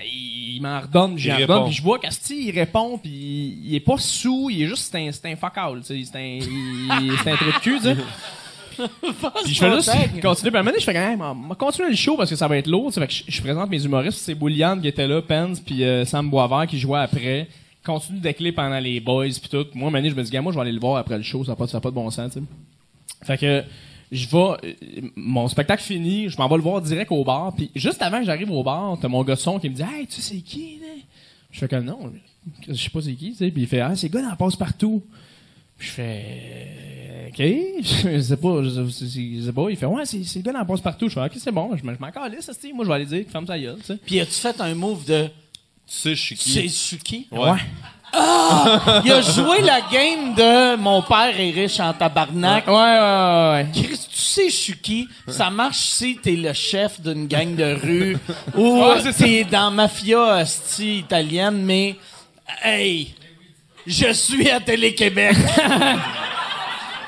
il, 0.04 0.56
il 0.56 0.60
m'en 0.62 0.80
redonne, 0.80 1.16
j'y 1.18 1.28
Il 1.28 1.32
en 1.32 1.36
répond. 1.36 1.52
redonne. 1.54 1.66
Puis 1.68 1.76
je 1.76 1.82
vois 1.82 1.98
qu'Asti, 1.98 2.48
il 2.48 2.50
répond, 2.52 2.98
puis 2.98 3.10
il, 3.10 3.66
il 3.68 3.74
est 3.74 3.80
pas 3.80 3.96
sous, 3.98 4.48
il 4.50 4.62
est 4.62 4.66
juste, 4.66 4.90
c'est 4.90 4.98
un, 4.98 5.10
c'est 5.12 5.26
un 5.30 5.36
fuck 5.36 5.56
all, 5.56 5.80
tu 5.80 6.04
sais. 6.04 6.10
C'est 6.12 6.18
un, 6.18 6.38
c'est 7.22 7.30
un 7.32 7.36
trou 7.36 7.46
de 7.52 7.58
cul, 7.60 7.76
tu 7.78 7.82
sais. 7.84 7.96
Puis 9.44 9.52
je 9.54 9.58
fais 9.58 9.70
juste 9.74 9.90
continuer. 10.22 10.50
Puis 10.50 10.56
à 10.56 10.60
un 10.60 10.62
moment 10.62 10.64
donné, 10.70 10.78
je 10.80 10.84
fais 10.84 10.94
quand 10.94 11.00
même, 11.06 11.20
on 11.20 11.48
va 11.48 11.54
continuer 11.54 11.90
le 11.90 11.96
show 11.96 12.16
parce 12.16 12.30
que 12.30 12.36
ça 12.36 12.48
va 12.48 12.56
être 12.56 12.66
lourd. 12.66 12.90
tu 12.90 12.94
sais. 12.94 13.00
Fait 13.00 13.06
que 13.08 13.12
je, 13.12 13.36
je 13.36 13.42
présente 13.42 13.68
mes 13.68 13.84
humoristes. 13.84 14.18
C'est 14.20 14.34
Bouliane 14.34 14.80
qui 14.80 14.88
était 14.88 15.06
là, 15.06 15.20
Pence, 15.20 15.60
puis 15.60 15.84
euh, 15.84 16.06
Sam 16.06 16.30
Boisvert 16.30 16.66
qui 16.66 16.78
jouait 16.78 17.00
après. 17.00 17.48
Continue 17.84 18.20
d'écler 18.20 18.52
pendant 18.52 18.78
les 18.78 19.00
boys, 19.00 19.26
puis 19.26 19.50
tout. 19.50 19.66
Moi, 19.74 19.86
à 19.86 19.88
un 19.88 19.90
moment 19.90 19.98
donné, 19.98 20.10
je 20.10 20.14
me 20.14 20.22
dis, 20.22 20.30
gars, 20.30 20.40
moi, 20.40 20.52
je 20.52 20.56
vais 20.56 20.62
aller 20.62 20.72
le 20.72 20.80
voir 20.80 20.96
après 20.96 21.16
le 21.18 21.22
show. 21.22 21.44
Ça 21.44 21.52
n'a 21.52 21.56
pas, 21.56 21.66
ça 21.66 21.76
a 21.78 21.80
pas 21.80 21.90
de 21.90 21.94
bon 21.94 22.08
sens, 22.10 22.32
tu 22.32 22.38
sais. 22.40 22.44
Fait 23.26 23.36
que 23.38 23.64
je 24.12 24.28
vais, 24.28 24.36
euh, 24.36 25.08
mon 25.16 25.46
spectacle 25.48 25.82
fini, 25.82 26.28
je 26.28 26.36
m'en 26.36 26.48
vais 26.48 26.56
le 26.56 26.62
voir 26.62 26.80
direct 26.80 27.12
au 27.12 27.24
bar. 27.24 27.54
Puis 27.54 27.70
juste 27.74 28.02
avant 28.02 28.18
que 28.18 28.26
j'arrive 28.26 28.50
au 28.50 28.62
bar, 28.62 28.98
t'as 29.00 29.08
mon 29.08 29.22
gars 29.22 29.34
de 29.34 29.40
son 29.40 29.58
qui 29.58 29.70
me 29.70 29.74
dit, 29.74 29.82
hey, 29.82 30.06
tu 30.06 30.20
sais 30.20 30.36
qui, 30.36 30.78
là? 30.80 30.88
Je 31.50 31.58
fais 31.58 31.68
comme 31.68 31.84
non, 31.84 32.12
je 32.68 32.74
sais 32.74 32.90
pas 32.90 33.00
c'est 33.02 33.14
qui, 33.14 33.32
tu 33.32 33.36
sais. 33.36 33.50
Puis 33.50 33.62
il 33.62 33.68
fait, 33.68 33.80
ah, 33.80 33.94
c'est 33.96 34.08
le 34.08 34.12
gars 34.12 34.28
dans 34.28 34.36
passe 34.36 34.56
partout. 34.56 35.02
Puis 35.76 35.88
je 35.88 35.92
fais, 35.92 36.24
euh, 37.10 37.28
ok, 37.28 37.82
je 38.04 38.20
sais 38.20 38.36
pas, 38.36 38.62
je 38.62 38.88
sais, 38.90 39.06
je 39.06 39.46
sais 39.46 39.52
pas. 39.52 39.70
Il 39.70 39.76
fait, 39.76 39.86
ouais, 39.86 40.06
c'est 40.06 40.22
c'est 40.24 40.38
le 40.40 40.44
gars 40.44 40.52
dans 40.52 40.64
passe 40.64 40.80
partout. 40.80 41.08
Je 41.08 41.14
fais, 41.14 41.24
ok, 41.24 41.32
c'est 41.36 41.52
bon, 41.52 41.76
je 41.76 41.84
m'en 41.84 42.10
calisse, 42.10 42.44
ça, 42.46 42.52
moi 42.74 42.84
je 42.84 42.88
vais 42.88 42.94
aller 42.94 43.06
dire, 43.06 43.24
ferme 43.28 43.46
ta 43.46 43.58
gueule, 43.58 43.78
tu 43.78 43.86
sais. 43.86 43.96
Puis 43.96 44.20
as-tu 44.20 44.32
fait 44.32 44.60
un 44.60 44.74
move 44.74 45.04
de. 45.06 45.26
Tu 45.26 45.96
sais, 45.96 46.14
je 46.14 46.20
suis 46.20 46.36
qui? 46.36 46.50
C'est 46.50 46.68
Suki? 46.68 47.26
Ouais. 47.32 47.58
Ah! 48.12 49.02
Il 49.04 49.12
a 49.12 49.20
joué 49.20 49.60
la 49.60 49.80
game 49.80 50.34
de 50.34 50.76
mon 50.76 51.02
père 51.02 51.38
est 51.38 51.50
riche 51.50 51.80
en 51.80 51.92
tabarnak. 51.92 52.66
Ouais, 52.66 52.72
ouais, 52.72 52.78
ouais. 52.78 53.52
ouais. 53.52 53.66
Chris, 53.72 54.06
tu 54.10 54.18
sais, 54.18 54.50
je 54.50 54.56
suis 54.56 54.78
qui? 54.78 55.08
Ça 55.28 55.50
marche 55.50 55.78
si 55.78 56.16
t'es 56.16 56.36
le 56.36 56.52
chef 56.52 57.00
d'une 57.00 57.26
gang 57.26 57.54
de 57.54 57.78
rue 57.80 58.18
ou 58.56 58.82
Ouais, 58.82 59.12
t'es 59.16 59.44
dans 59.44 59.70
mafia 59.70 60.42
hostie 60.42 60.98
italienne, 60.98 61.62
mais 61.62 61.96
hey, 62.62 63.14
je 63.86 64.12
suis 64.12 64.50
à 64.50 64.60
Télé-Québec. 64.60 65.36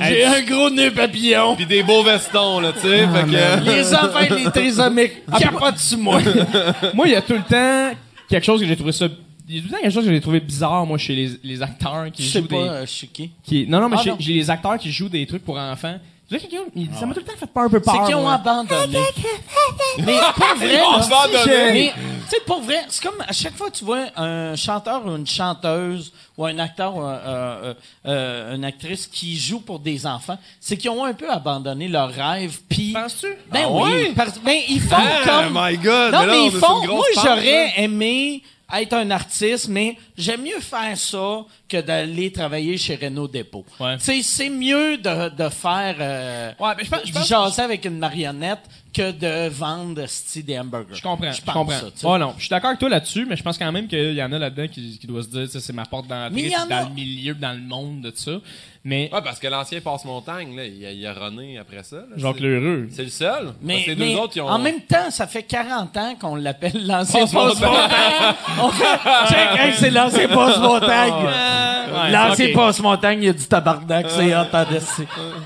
J'ai 0.01 0.25
un 0.25 0.43
gros 0.43 0.71
nœud 0.71 0.91
papillon. 0.91 1.55
Puis 1.55 1.67
des 1.67 1.83
beaux 1.83 2.03
vestons, 2.03 2.61
là, 2.61 2.73
tu 2.73 2.81
sais. 2.81 3.07
que... 3.07 3.71
Les 3.71 3.95
enfants 3.95 4.35
les 4.37 4.51
trisomiques 4.51 5.23
capotent 5.39 5.79
sur 5.79 5.99
moi. 5.99 6.21
moi, 6.95 7.07
il 7.07 7.13
y 7.13 7.17
a 7.17 7.23
tout 7.23 7.35
le 7.35 7.43
temps 7.43 7.97
quelque 8.29 8.45
chose 8.45 8.61
que 8.61 8.67
j'ai 8.67 8.77
trouvé 8.77 8.93
ça. 8.93 9.07
Il 9.49 9.57
y 9.57 9.59
a 9.59 9.63
tout 9.63 9.69
le 9.69 9.73
temps 9.75 9.81
quelque 9.83 9.93
chose 9.93 10.05
que 10.07 10.13
j'ai 10.13 10.21
trouvé 10.21 10.41
bizarre, 10.41 10.87
moi, 10.87 10.99
chez 10.99 11.15
les, 11.15 11.31
les 11.43 11.63
acteurs 11.63 12.07
qui 12.13 12.23
Je 12.23 12.29
sais 12.31 12.41
jouent 12.41 12.47
pas, 12.49 12.57
des. 12.63 12.69
euh, 12.69 12.87
je 12.87 12.91
suis 12.91 13.09
qui? 13.09 13.31
Qui, 13.45 13.67
non, 13.67 13.81
non, 13.81 13.89
mais 13.89 13.97
Ah, 14.01 14.05
non. 14.11 14.17
j'ai 14.19 14.35
les 14.35 14.49
acteurs 14.51 14.79
qui 14.79 14.91
jouent 14.93 15.09
des 15.09 15.27
trucs 15.27 15.45
pour 15.45 15.59
enfants 15.59 15.99
Là, 16.31 16.39
quelqu'un, 16.39 16.61
il- 16.75 16.89
ça 16.99 17.05
m'a 17.05 17.13
tout 17.13 17.21
le 17.21 17.27
temps 17.27 17.37
fait 17.39 17.47
peur, 17.47 17.65
un 17.65 17.69
peu 17.69 17.79
peur. 17.81 17.95
C'est 17.95 18.07
qu'ils 18.07 18.15
ont 18.15 18.23
moi. 18.23 18.33
abandonné. 18.35 18.99
mais 19.99 20.17
pour 20.35 20.57
vrai, 20.57 20.81
abandonné. 20.81 21.73
mais, 21.73 21.93
tu 22.25 22.29
sais, 22.31 22.37
pour 22.47 22.63
vrai, 22.63 22.79
c'est 22.89 23.03
comme 23.03 23.21
à 23.21 23.33
chaque 23.33 23.55
fois 23.55 23.71
que 23.71 23.77
tu 23.77 23.85
vois 23.85 24.07
un 24.17 24.57
chanteur 24.57 25.05
ou 25.05 25.15
une 25.15 25.27
chanteuse 25.27 26.11
ou 26.39 26.47
un 26.47 26.59
acteur 26.59 26.97
ou 26.97 27.01
un- 27.03 27.13
euh, 27.27 27.75
euh, 28.07 28.55
une 28.55 28.65
actrice 28.65 29.07
qui 29.07 29.37
joue 29.37 29.61
pour 29.61 29.79
des 29.79 30.07
enfants, 30.07 30.39
c'est 30.59 30.79
qu'ils 30.79 30.89
ont 30.91 31.05
un 31.05 31.13
peu 31.13 31.31
abandonné 31.31 31.87
leur 31.89 32.09
rêve. 32.11 32.61
Puis, 32.67 32.93
Penses-tu? 32.95 33.27
Ben 33.51 33.65
Ah 33.67 33.71
oui. 33.71 33.83
ouais? 33.83 34.13
parce- 34.17 34.39
ben, 34.41 34.59
ils 34.71 34.81
font 34.81 34.97
Ah, 34.99 35.43
comme. 35.45 35.53
my 35.63 35.77
God, 35.77 36.13
Non, 36.15 36.21
mais 36.21 36.27
là, 36.27 36.33
mais 36.33 36.39
on 36.39 36.45
ils 36.45 36.49
a 36.49 36.51
fait 36.53 36.59
font. 36.59 36.81
grosse 36.87 36.89
Moi, 36.89 37.05
pente, 37.15 37.25
j'aurais 37.27 37.73
aimé 37.77 38.43
être 38.75 38.95
un 38.95 39.11
artiste, 39.11 39.69
mais 39.69 39.97
j'aime 40.17 40.43
mieux 40.43 40.61
faire 40.61 40.97
ça 40.97 41.45
que 41.69 41.81
d'aller 41.81 42.33
travailler 42.33 42.77
chez 42.77 42.97
Renault 42.97 43.29
Dépôt. 43.29 43.65
Tu 43.79 43.85
sais, 43.99 44.23
c'est 44.23 44.51
mieux 44.51 44.99
de, 44.99 45.29
de 45.31 45.49
faire 45.49 45.97
euh, 46.01 46.53
je 46.79 47.13
du 47.13 47.27
jaser 47.27 47.63
avec 47.63 47.85
une 47.85 47.99
marionnette 47.99 48.61
que 48.93 49.11
de 49.11 49.49
vendre 49.49 50.07
sti, 50.07 50.43
des 50.43 50.59
hamburgers. 50.59 50.95
Je 50.95 51.03
comprends, 51.03 51.33
je 51.33 51.43
pense 51.43 51.55
comprends. 51.55 51.79
ça, 51.79 52.09
oh 52.09 52.19
non, 52.19 52.35
je 52.37 52.43
suis 52.43 52.51
d'accord 52.51 52.69
avec 52.69 52.81
toi 52.81 52.91
là-dessus, 52.91 53.27
mais 53.27 53.37
je 53.37 53.43
pense 53.43 53.57
quand 53.57 53.73
même 53.73 53.89
qu'il 53.89 54.13
y 54.13 54.23
en 54.23 54.33
a 54.33 54.39
là-dedans 54.39 54.69
qui, 54.69 54.99
qui 54.99 55.07
doivent 55.07 55.25
se 55.25 55.47
dire, 55.47 55.49
c'est 55.49 55.73
ma 55.73 55.87
porte 55.87 56.07
Mais 56.11 56.43
puis 56.43 56.55
a. 56.55 56.67
dans 56.67 56.89
le 56.89 56.95
milieu, 56.95 57.35
dans 57.35 57.53
le 57.53 57.63
monde 57.67 58.03
de 58.03 58.13
ça. 58.15 58.33
Mais 58.85 59.09
Ouais, 59.13 59.21
parce 59.23 59.39
que 59.39 59.47
l'ancien 59.47 59.81
passe-montagne, 59.81 60.57
là, 60.57 60.65
il 60.67 60.85
a, 60.85 60.91
il 60.91 61.07
a 61.07 61.13
runné 61.13 61.57
après 61.57 61.85
ça. 61.85 61.97
là. 61.99 62.03
Jacques 62.17 62.35
C'est- 62.39 62.43
Lheureux. 62.43 62.89
C'est 62.91 63.05
le 63.05 63.09
seul. 63.11 63.45
Parce 63.45 63.57
Mais, 63.63 63.85
que 63.85 63.91
les 63.91 63.95
deux 63.97 64.05
mais 64.07 64.17
autres, 64.17 64.33
ils 64.37 64.41
ont. 64.41 64.49
en 64.49 64.59
même 64.59 64.81
temps, 64.81 65.09
ça 65.11 65.29
fait 65.29 65.45
40 65.45 65.97
ans 65.97 66.15
qu'on 66.21 66.35
l'appelle 66.35 66.85
l'ancien 66.87 67.21
Passe-montagne. 67.21 68.35
On 68.61 68.69
fait, 68.71 68.85
check, 69.29 69.49
hey, 69.61 69.73
c'est 69.75 69.91
l'ancien 69.91 70.27
passe-montagne. 70.27 71.13
Ouais, 71.15 72.11
l'ancien 72.11 72.47
ok. 72.49 72.55
passe-montagne, 72.55 73.19
il 73.23 73.27
y 73.27 73.29
a 73.29 73.33
du 73.33 73.45
tabarnak, 73.47 74.07
c'est 74.11 74.35
hot 74.35 74.47
en. 74.53 74.65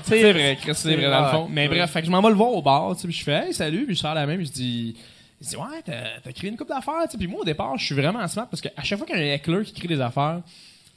C'est 0.03 0.31
vrai, 0.31 0.57
Chris, 0.61 0.71
c'est 0.75 0.95
vrai 0.95 1.09
dans 1.09 1.21
le 1.25 1.27
fond. 1.29 1.41
Ouais. 1.43 1.49
Mais 1.51 1.67
bref, 1.67 1.91
fait 1.91 1.99
que 2.01 2.07
je 2.07 2.11
m'en 2.11 2.21
vais 2.21 2.29
le 2.29 2.35
voir 2.35 2.51
au 2.51 2.61
bar, 2.61 2.95
tu 2.95 3.01
sais, 3.01 3.07
puis 3.07 3.17
je 3.17 3.23
fais 3.23 3.47
hey, 3.47 3.53
salut, 3.53 3.85
puis 3.85 3.95
je 3.95 3.99
sors 4.01 4.13
la 4.13 4.25
même, 4.25 4.43
je 4.43 4.51
dis 4.51 4.95
il 5.39 5.47
dit 5.47 5.55
ouais, 5.55 5.81
t'as 5.85 5.93
t'as 6.23 6.31
créé 6.31 6.49
une 6.49 6.57
coupe 6.57 6.69
d'affaires, 6.69 6.93
tu 7.05 7.11
sais. 7.11 7.17
Puis 7.17 7.27
moi 7.27 7.41
au 7.41 7.45
départ, 7.45 7.77
je 7.77 7.85
suis 7.85 7.93
vraiment 7.95 8.27
smart 8.27 8.47
parce 8.49 8.61
qu'à 8.61 8.71
chaque 8.83 8.97
fois 8.97 9.05
qu'il 9.05 9.17
y 9.17 9.19
a 9.19 9.31
un 9.31 9.35
heckler 9.35 9.63
qui 9.65 9.73
crée 9.73 9.87
des 9.87 10.01
affaires, 10.01 10.39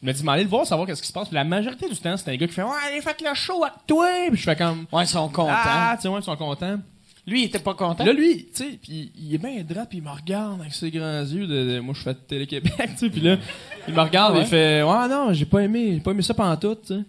il 0.02 0.06
m'a 0.06 0.12
dit 0.12 0.22
m'aller 0.24 0.44
le 0.44 0.48
voir 0.48 0.66
savoir 0.66 0.86
qu'est-ce 0.86 1.02
qui 1.02 1.08
se 1.08 1.12
passe. 1.12 1.28
Puis 1.28 1.34
la 1.34 1.44
majorité 1.44 1.88
du 1.88 1.96
temps, 1.96 2.16
c'est 2.16 2.30
un 2.30 2.36
gars 2.36 2.46
qui 2.46 2.52
fait 2.54 2.62
ouais, 2.62 2.70
allez 2.88 3.00
faites 3.00 3.20
le 3.20 3.34
show 3.34 3.62
avec 3.64 3.74
toi. 3.86 4.06
Puis 4.28 4.38
je 4.38 4.42
fais 4.44 4.56
comme 4.56 4.86
ouais, 4.92 5.04
ils 5.04 5.08
sont 5.08 5.28
contents. 5.28 5.52
Ah, 5.52 5.92
tu 5.96 6.02
sais, 6.02 6.08
ouais, 6.08 6.20
ils 6.20 6.24
sont 6.24 6.36
contents. 6.36 6.78
Lui, 7.26 7.42
il 7.42 7.44
était 7.44 7.58
pas 7.58 7.74
content. 7.74 8.04
Là, 8.04 8.12
lui, 8.14 8.46
tu 8.46 8.64
sais, 8.64 8.78
puis 8.82 9.12
il 9.16 9.34
est 9.34 9.38
bien 9.38 9.62
drap, 9.62 9.84
puis 9.86 9.98
il 9.98 10.04
me 10.04 10.08
regarde 10.10 10.60
avec 10.62 10.72
ses 10.72 10.90
grands 10.90 11.20
yeux. 11.20 11.46
De, 11.46 11.74
de- 11.74 11.80
moi, 11.80 11.94
je 11.96 12.02
fais 12.02 12.14
de 12.14 12.18
Télé-Québec, 12.18 12.72
tu 12.92 12.96
sais, 12.96 13.10
puis 13.10 13.20
là, 13.20 13.36
il 13.86 13.92
me 13.94 14.00
regarde 14.00 14.36
et 14.36 14.40
il 14.40 14.46
fait 14.46 14.82
Ouais, 14.82 15.06
non, 15.08 15.32
j'ai 15.32 15.44
pas 15.44 15.60
aimé, 15.60 15.92
j'ai 15.94 16.00
pas 16.00 16.12
aimé 16.12 16.22
ça 16.22 16.32
pantoute, 16.34 16.80
tu 16.86 16.94
sais. 16.94 17.00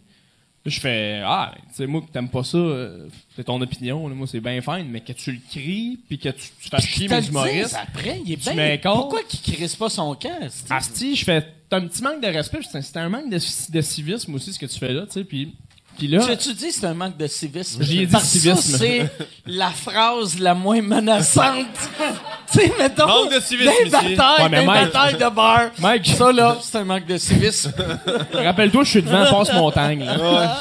Là, 0.64 0.72
je 0.72 0.80
fais 0.80 1.22
Ah, 1.26 1.54
tu 1.70 1.76
sais, 1.76 1.88
moi, 1.88 2.02
que 2.02 2.12
t'aimes 2.12 2.30
pas 2.30 2.44
ça, 2.44 2.58
euh, 2.58 3.08
c'est 3.36 3.44
ton 3.44 3.60
opinion, 3.62 4.08
là, 4.08 4.14
moi, 4.14 4.28
c'est 4.28 4.40
bien 4.40 4.62
fine, 4.62 4.88
mais 4.90 5.02
que 5.02 5.14
tu 5.14 5.32
le 5.32 5.40
cries, 5.50 6.00
puis 6.08 6.20
que 6.20 6.30
tu, 6.30 6.50
tu 6.62 6.70
fasses 6.70 6.86
chier 6.86 7.08
mes 7.08 7.28
humoristes. 7.28 7.76
après, 7.82 8.22
il 8.26 8.34
est 8.34 8.38
tu 8.38 8.54
bien. 8.54 8.78
Pourquoi 8.84 9.24
qu'il 9.24 9.56
crisse 9.56 9.76
pas 9.76 9.90
son 9.90 10.14
camp? 10.16 10.48
Asti, 10.70 11.16
je 11.16 11.24
fais 11.24 11.48
T'as 11.72 11.78
un 11.78 11.88
petit 11.88 12.04
manque 12.04 12.22
de 12.22 12.28
respect, 12.28 12.60
c'est 12.70 12.82
c'est 12.82 12.98
un 12.98 13.08
manque 13.08 13.30
de, 13.30 13.38
de 13.38 13.82
civisme 13.82 14.36
aussi, 14.36 14.52
ce 14.52 14.60
que 14.60 14.66
tu 14.66 14.78
fais 14.78 14.92
là, 14.92 15.06
tu 15.06 15.14
sais, 15.14 15.24
puis. 15.24 15.54
Puis 15.98 16.08
là. 16.08 16.26
Tu, 16.26 16.38
tu 16.38 16.54
dis 16.56 16.68
que 16.68 16.74
c'est 16.74 16.86
un 16.88 16.94
manque 16.94 17.18
de 17.18 17.28
civisme? 17.28 17.84
J'y 17.84 18.02
ai 18.02 18.06
dit 18.06 18.12
Parce 18.12 18.24
que 18.24 18.30
civisme. 18.30 18.56
Ça, 18.72 18.78
c'est 18.80 19.10
la 19.46 19.70
phrase 19.70 20.40
la 20.40 20.54
moins 20.56 20.82
menaçante. 20.82 21.68
tu 22.52 22.60
sais, 22.60 22.74
mettons. 22.80 23.06
Manque 23.08 23.34
de 23.36 23.40
civisme 23.40 23.72
Des 23.84 23.84
ici. 23.84 23.92
batailles, 24.16 24.44
Ouais, 24.44 24.50
mais 24.50 24.60
des 24.62 24.66
Mike- 24.66 24.86
batailles 24.92 25.14
de 25.14 25.30
bar. 25.36 25.62
Mike. 25.80 26.08
Ça, 26.18 26.32
là, 26.32 26.58
c'est 26.62 26.78
un 26.78 26.84
manque 26.86 27.06
de 27.06 27.18
civisme. 27.18 27.72
Rappelle-toi, 28.34 28.84
je 28.84 28.90
suis 28.90 29.02
devant 29.04 29.26
Passe-Montagne. 29.30 30.06
là. 30.06 30.58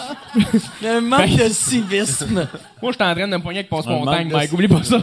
Un 0.86 1.00
manque 1.00 1.36
que- 1.36 1.48
de 1.48 1.52
civisme. 1.52 2.46
Moi, 2.82 2.92
j'étais 2.92 3.04
en 3.04 3.14
train 3.14 3.28
de 3.28 3.36
me 3.36 3.42
pogner 3.42 3.60
avec 3.60 3.72
Un 3.72 3.76
Passe-Montagne, 3.76 4.28
de 4.28 4.32
Mike. 4.34 4.52
Oublie 4.52 4.68
pas 4.68 4.82
ça. 4.82 4.98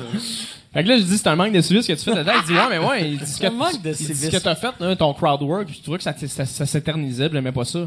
Fait 0.74 0.84
que 0.84 0.90
là, 0.90 0.98
je 0.98 1.04
dis, 1.04 1.18
c'est 1.18 1.28
un 1.28 1.36
manque 1.36 1.54
de 1.54 1.62
civisme 1.62 1.88
que 1.88 1.98
tu 1.98 2.04
fais 2.04 2.16
dedans. 2.16 2.34
Il 2.42 2.46
dit, 2.46 2.54
ouais, 2.54 2.70
mais 2.70 2.78
ouais, 2.78 3.10
il 3.12 3.18
dit, 3.18 3.26
ce 3.32 3.40
que, 3.40 3.48
Un 3.48 3.52
manque 3.52 3.82
de 3.82 3.90
il 3.90 3.96
dit, 3.96 4.04
ce 4.04 4.14
civisme. 4.14 4.32
que 4.32 4.38
t'as 4.38 4.54
fait, 4.56 4.72
là, 4.80 4.96
ton 4.96 5.14
crowd 5.14 5.42
work, 5.42 5.70
je 5.76 5.82
trouvais 5.82 5.98
que 5.98 6.04
ça, 6.04 6.14
ça, 6.28 6.46
ça 6.46 6.66
s'éternisait, 6.66 7.30
puis 7.30 7.38
j'aimais 7.38 7.52
pas 7.52 7.66
ça. 7.66 7.80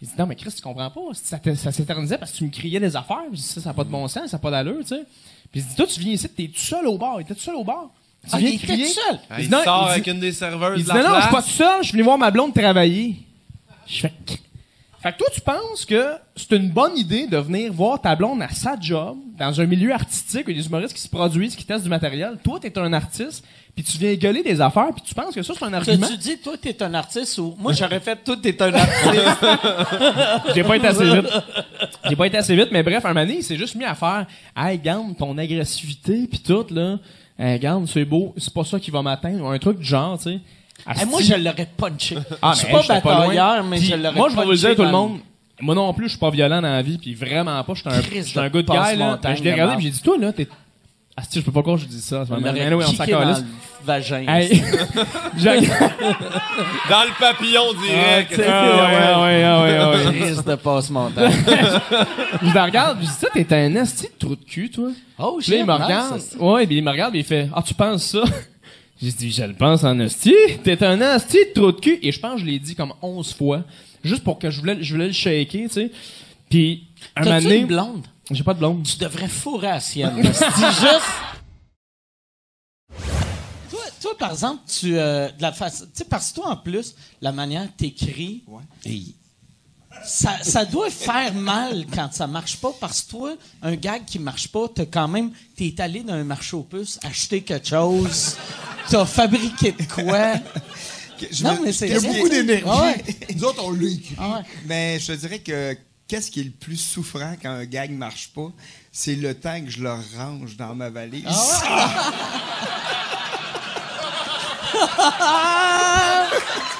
Il 0.00 0.06
dit, 0.08 0.14
non, 0.18 0.26
mais 0.26 0.36
Chris, 0.36 0.52
tu 0.54 0.62
comprends 0.62 0.90
pas. 0.90 1.00
Ça, 1.14 1.38
s'éternisait 1.72 2.18
parce 2.18 2.30
que 2.32 2.36
tu 2.38 2.44
me 2.44 2.50
criais 2.50 2.78
des 2.78 2.94
affaires. 2.94 3.24
Je 3.32 3.36
dis, 3.36 3.42
ça, 3.42 3.60
ça 3.60 3.70
n'a 3.70 3.74
pas 3.74 3.84
de 3.84 3.90
bon 3.90 4.06
sens, 4.06 4.30
ça 4.30 4.36
n'a 4.36 4.40
pas 4.40 4.50
d'allure, 4.50 4.78
tu 4.82 4.88
sais. 4.88 5.02
Puis 5.50 5.60
il 5.60 5.66
dit, 5.66 5.74
toi, 5.74 5.86
tu 5.86 5.98
viens 6.00 6.12
ici, 6.12 6.28
t'es 6.28 6.46
tout 6.48 6.60
seul 6.60 6.86
au 6.86 6.96
bar. 6.98 7.16
Il 7.18 7.22
était 7.22 7.34
tout 7.34 7.40
seul 7.40 7.56
au 7.56 7.64
bar. 7.64 7.90
Tu 8.22 8.30
Ah, 8.32 8.38
viens 8.38 8.48
il 8.50 8.54
était 8.56 8.66
crier. 8.66 8.86
tout 8.86 8.92
seul? 8.92 9.18
Ah, 9.30 9.40
il 9.40 9.46
dit, 9.48 9.50
non, 9.52 9.64
sort 9.64 9.86
il 9.88 9.92
avec 9.92 10.06
une 10.06 10.20
des 10.20 10.32
serveuses 10.32 10.80
il 10.80 10.84
de 10.84 10.90
dit, 10.90 10.96
la 10.96 11.02
non, 11.02 11.08
non, 11.10 11.16
je 11.16 11.22
suis 11.22 11.30
pas 11.34 11.42
tout 11.42 11.48
seul, 11.48 11.78
je 11.82 11.82
suis 11.88 11.92
venu 11.92 12.02
voir 12.04 12.18
ma 12.18 12.30
blonde 12.30 12.54
travailler. 12.54 13.16
Je 13.86 14.00
fais, 14.00 14.12
fait 15.00 15.12
que 15.12 15.18
toi, 15.18 15.28
tu 15.32 15.40
penses 15.40 15.84
que 15.84 16.14
c'est 16.34 16.56
une 16.56 16.70
bonne 16.70 16.96
idée 16.98 17.28
de 17.28 17.36
venir 17.36 17.72
voir 17.72 18.00
ta 18.00 18.16
blonde 18.16 18.42
à 18.42 18.48
sa 18.48 18.74
job, 18.80 19.16
dans 19.38 19.60
un 19.60 19.64
milieu 19.64 19.92
artistique, 19.92 20.48
où 20.48 20.50
il 20.50 20.56
y 20.56 20.58
a 20.58 20.62
des 20.62 20.68
humoristes 20.68 20.94
qui 20.94 21.00
se 21.00 21.08
produisent, 21.08 21.54
qui 21.54 21.64
testent 21.64 21.84
du 21.84 21.88
matériel. 21.88 22.36
Toi, 22.42 22.58
t'es 22.60 22.76
un 22.76 22.92
artiste, 22.92 23.44
puis 23.76 23.84
tu 23.84 23.96
viens 23.96 24.14
gueuler 24.14 24.42
des 24.42 24.60
affaires, 24.60 24.88
puis 24.92 25.04
tu 25.06 25.14
penses 25.14 25.36
que 25.36 25.42
ça, 25.42 25.54
c'est 25.56 25.64
un 25.64 25.72
argument? 25.72 26.04
tu 26.04 26.16
dis, 26.16 26.38
toi, 26.38 26.54
t'es 26.60 26.82
un 26.82 26.92
artiste 26.94 27.38
ou. 27.38 27.54
Moi, 27.58 27.74
j'aurais 27.74 28.00
fait, 28.00 28.16
toi, 28.24 28.36
t'es 28.42 28.60
un 28.60 28.74
artiste. 28.74 29.36
J'ai 30.54 30.64
pas 30.64 30.76
été 30.76 30.88
assez 30.88 31.04
vite. 31.04 31.28
J'ai 32.08 32.16
pas 32.16 32.26
été 32.26 32.36
assez 32.38 32.56
vite, 32.56 32.68
mais 32.72 32.82
bref, 32.82 33.04
un 33.04 33.14
moment 33.14 33.20
donné, 33.20 33.36
il 33.38 33.44
s'est 33.44 33.56
juste 33.56 33.76
mis 33.76 33.84
à 33.84 33.94
faire 33.94 34.26
Hey, 34.56 34.80
garde 34.80 35.16
ton 35.16 35.38
agressivité, 35.38 36.26
puis 36.26 36.40
tout, 36.40 36.66
là. 36.70 36.98
Hey, 37.38 37.60
garde, 37.60 37.86
c'est 37.86 38.04
beau, 38.04 38.34
c'est 38.36 38.52
pas 38.52 38.64
ça 38.64 38.80
qui 38.80 38.90
va 38.90 39.00
m'atteindre, 39.00 39.44
ou 39.44 39.48
un 39.48 39.58
truc 39.60 39.78
du 39.78 39.84
genre, 39.84 40.18
tu 40.18 40.24
sais. 40.24 40.40
Hey, 40.86 41.06
moi, 41.06 41.20
je 41.22 41.34
l'aurais 41.34 41.68
punché. 41.76 42.16
Ah, 42.40 42.52
je 42.54 42.58
suis 42.60 42.68
pas 42.72 42.80
j'étais 42.82 42.94
batailleur, 43.00 43.56
loin. 43.58 43.62
mais 43.64 43.78
Puis 43.78 43.86
je 43.88 43.94
l'aurais 43.96 44.12
Moi, 44.16 44.28
je 44.30 44.36
vais 44.36 44.44
vous 44.44 44.50
le 44.50 44.56
dire, 44.56 44.68
punché 44.70 44.76
tout 44.76 44.84
le 44.84 44.90
monde. 44.90 45.18
Moi 45.60 45.74
non 45.74 45.92
plus, 45.92 46.04
je 46.04 46.10
suis 46.10 46.18
pas 46.18 46.30
violent 46.30 46.62
dans 46.62 46.70
la 46.70 46.82
vie, 46.82 46.98
puis 46.98 47.14
vraiment 47.14 47.62
pas. 47.64 47.74
Je 47.74 47.80
suis 47.80 47.88
un, 47.88 48.00
je 48.00 48.20
suis 48.22 48.38
un 48.38 48.44
de 48.44 48.48
good 48.48 48.64
guy, 48.66 48.96
là. 48.96 49.18
Je 49.36 49.42
l'ai 49.42 49.52
regardé, 49.52 49.74
puis 49.76 49.84
j'ai 49.86 49.90
dit, 49.90 50.00
toi, 50.02 50.16
là, 50.18 50.32
t'es. 50.32 50.46
Ah, 51.16 51.22
si, 51.28 51.40
je 51.40 51.44
peux 51.44 51.50
pas 51.50 51.62
croire 51.62 51.76
que 51.78 51.82
je 51.82 51.88
dis 51.88 52.00
ça. 52.00 52.24
Mais 52.30 52.36
l'aurait 52.38 52.60
anyway, 52.64 52.84
on 52.84 52.92
s'en 52.92 53.04
calisse. 53.04 53.38
le 53.38 53.44
vagin. 53.84 54.24
Hey. 54.28 54.48
J'ai- 55.36 55.66
Dans 56.88 57.02
le 57.04 57.18
papillon 57.18 57.72
direct. 57.82 58.40
Ah, 58.48 59.18
ouais, 59.18 59.24
ouais, 59.24 59.44
ouais, 59.44 59.78
ouais, 60.04 60.06
ouais. 60.06 60.20
Christ 60.20 60.46
de 60.46 60.54
passe-montagne. 60.54 61.32
je 62.42 62.54
le 62.54 62.60
regarde, 62.60 62.98
je 63.00 63.06
dis, 63.06 63.12
ça, 63.12 63.26
t'es 63.32 63.52
un 63.52 63.74
esti 63.74 64.04
de 64.04 64.12
trou 64.16 64.36
de 64.36 64.44
cul, 64.44 64.70
toi. 64.70 64.90
Oh, 65.18 65.38
Puis 65.40 65.50
là, 65.50 65.56
il 65.58 65.66
me 65.66 65.72
regarde. 65.72 66.20
ouais, 66.38 66.66
puis 66.68 66.76
il 66.76 66.84
me 66.84 66.90
regarde, 66.92 67.10
puis 67.10 67.20
il 67.20 67.26
fait, 67.26 67.48
ah, 67.52 67.62
tu 67.66 67.74
penses 67.74 68.04
ça? 68.04 68.22
J'ai 69.00 69.12
dit, 69.12 69.30
je 69.30 69.44
le 69.44 69.54
pense 69.54 69.84
en 69.84 69.98
esti. 70.00 70.34
T'es 70.64 70.82
un 70.84 71.00
esti 71.14 71.36
de 71.36 71.52
trou 71.60 71.70
de 71.72 71.80
cul. 71.80 71.98
Et 72.02 72.10
je 72.10 72.18
pense 72.18 72.34
que 72.34 72.40
je 72.40 72.46
l'ai 72.46 72.58
dit 72.58 72.74
comme 72.74 72.92
11 73.00 73.32
fois. 73.34 73.62
Juste 74.02 74.24
pour 74.24 74.38
que 74.38 74.50
je 74.50 74.58
voulais, 74.60 74.78
je 74.82 74.92
voulais 74.94 75.06
le 75.06 75.12
shaker, 75.12 75.62
tu 75.62 75.68
sais. 75.68 75.90
Puis, 76.50 76.88
un 77.14 77.24
moment 77.24 77.40
donné- 77.40 77.56
une 77.58 77.66
blonde? 77.66 78.06
J'ai 78.30 78.42
pas 78.42 78.54
de 78.54 78.58
blonde. 78.58 78.82
Tu 78.84 78.96
devrais 78.98 79.28
fourrer 79.28 79.68
à 79.68 79.74
la 79.74 79.80
sienne. 79.80 80.20
C'est 80.32 80.46
juste. 80.80 81.12
Toi, 83.70 83.80
toi, 84.00 84.18
par 84.18 84.32
exemple, 84.32 84.62
tu. 84.68 84.96
euh, 84.98 85.28
de 85.30 85.42
la 85.42 85.52
face, 85.52 85.80
tu 85.82 85.86
sais, 85.94 86.04
parce 86.04 86.30
que 86.30 86.36
toi, 86.36 86.50
en 86.50 86.56
plus, 86.56 86.94
la 87.20 87.32
manière 87.32 87.66
que 87.72 87.76
t'écris. 87.78 88.44
Ça, 90.04 90.36
ça 90.42 90.64
doit 90.64 90.90
faire 90.90 91.34
mal 91.34 91.86
quand 91.92 92.12
ça 92.12 92.26
marche 92.26 92.56
pas 92.58 92.72
parce 92.78 93.02
que 93.02 93.10
toi, 93.10 93.32
un 93.62 93.74
gag 93.74 94.04
qui 94.04 94.18
marche 94.18 94.48
pas, 94.48 94.66
t'as 94.72 94.86
quand 94.86 95.08
même, 95.08 95.30
t'es 95.56 95.74
allé 95.78 96.02
dans 96.02 96.14
un 96.14 96.24
marché 96.24 96.56
aux 96.56 96.62
puces, 96.62 96.98
acheter 97.02 97.42
quelque 97.42 97.68
chose, 97.68 98.36
t'as 98.88 99.04
fabriqué 99.06 99.72
de 99.72 99.82
quoi. 99.84 100.34
Je 101.32 101.42
non, 101.42 101.56
me- 101.56 101.64
mais 101.64 101.72
c'est 101.72 101.88
Il 101.88 101.94
y 101.94 101.96
a 101.96 102.00
beaucoup 102.12 102.28
d'énergie. 102.28 102.64
Ah 102.66 102.82
ouais. 102.82 103.04
Nous 103.34 103.44
autres, 103.44 103.64
on 103.64 103.72
l'a 103.72 103.88
écrit. 103.88 104.14
Ah 104.18 104.34
ouais. 104.36 104.42
Mais 104.66 105.00
je 105.00 105.06
te 105.08 105.12
dirais 105.18 105.40
que 105.40 105.76
qu'est-ce 106.06 106.30
qui 106.30 106.40
est 106.40 106.44
le 106.44 106.50
plus 106.50 106.76
souffrant 106.76 107.34
quand 107.42 107.50
un 107.50 107.64
gag 107.64 107.90
marche 107.90 108.30
pas? 108.34 108.52
C'est 108.92 109.16
le 109.16 109.34
temps 109.34 109.60
que 109.60 109.70
je 109.70 109.82
le 109.82 109.90
range 110.16 110.56
dans 110.56 110.74
ma 110.76 110.90
valise. 110.90 111.24
Pas 111.24 111.32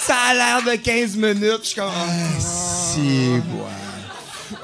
Ça 0.00 0.16
a 0.16 0.34
l'air 0.34 0.62
de 0.62 0.76
15 0.76 1.16
minutes. 1.16 1.60
Je 1.62 1.66
suis 1.68 1.74
comme. 1.80 1.90
Ah, 1.94 2.06
c'est 2.38 3.00
ouais. 3.00 3.40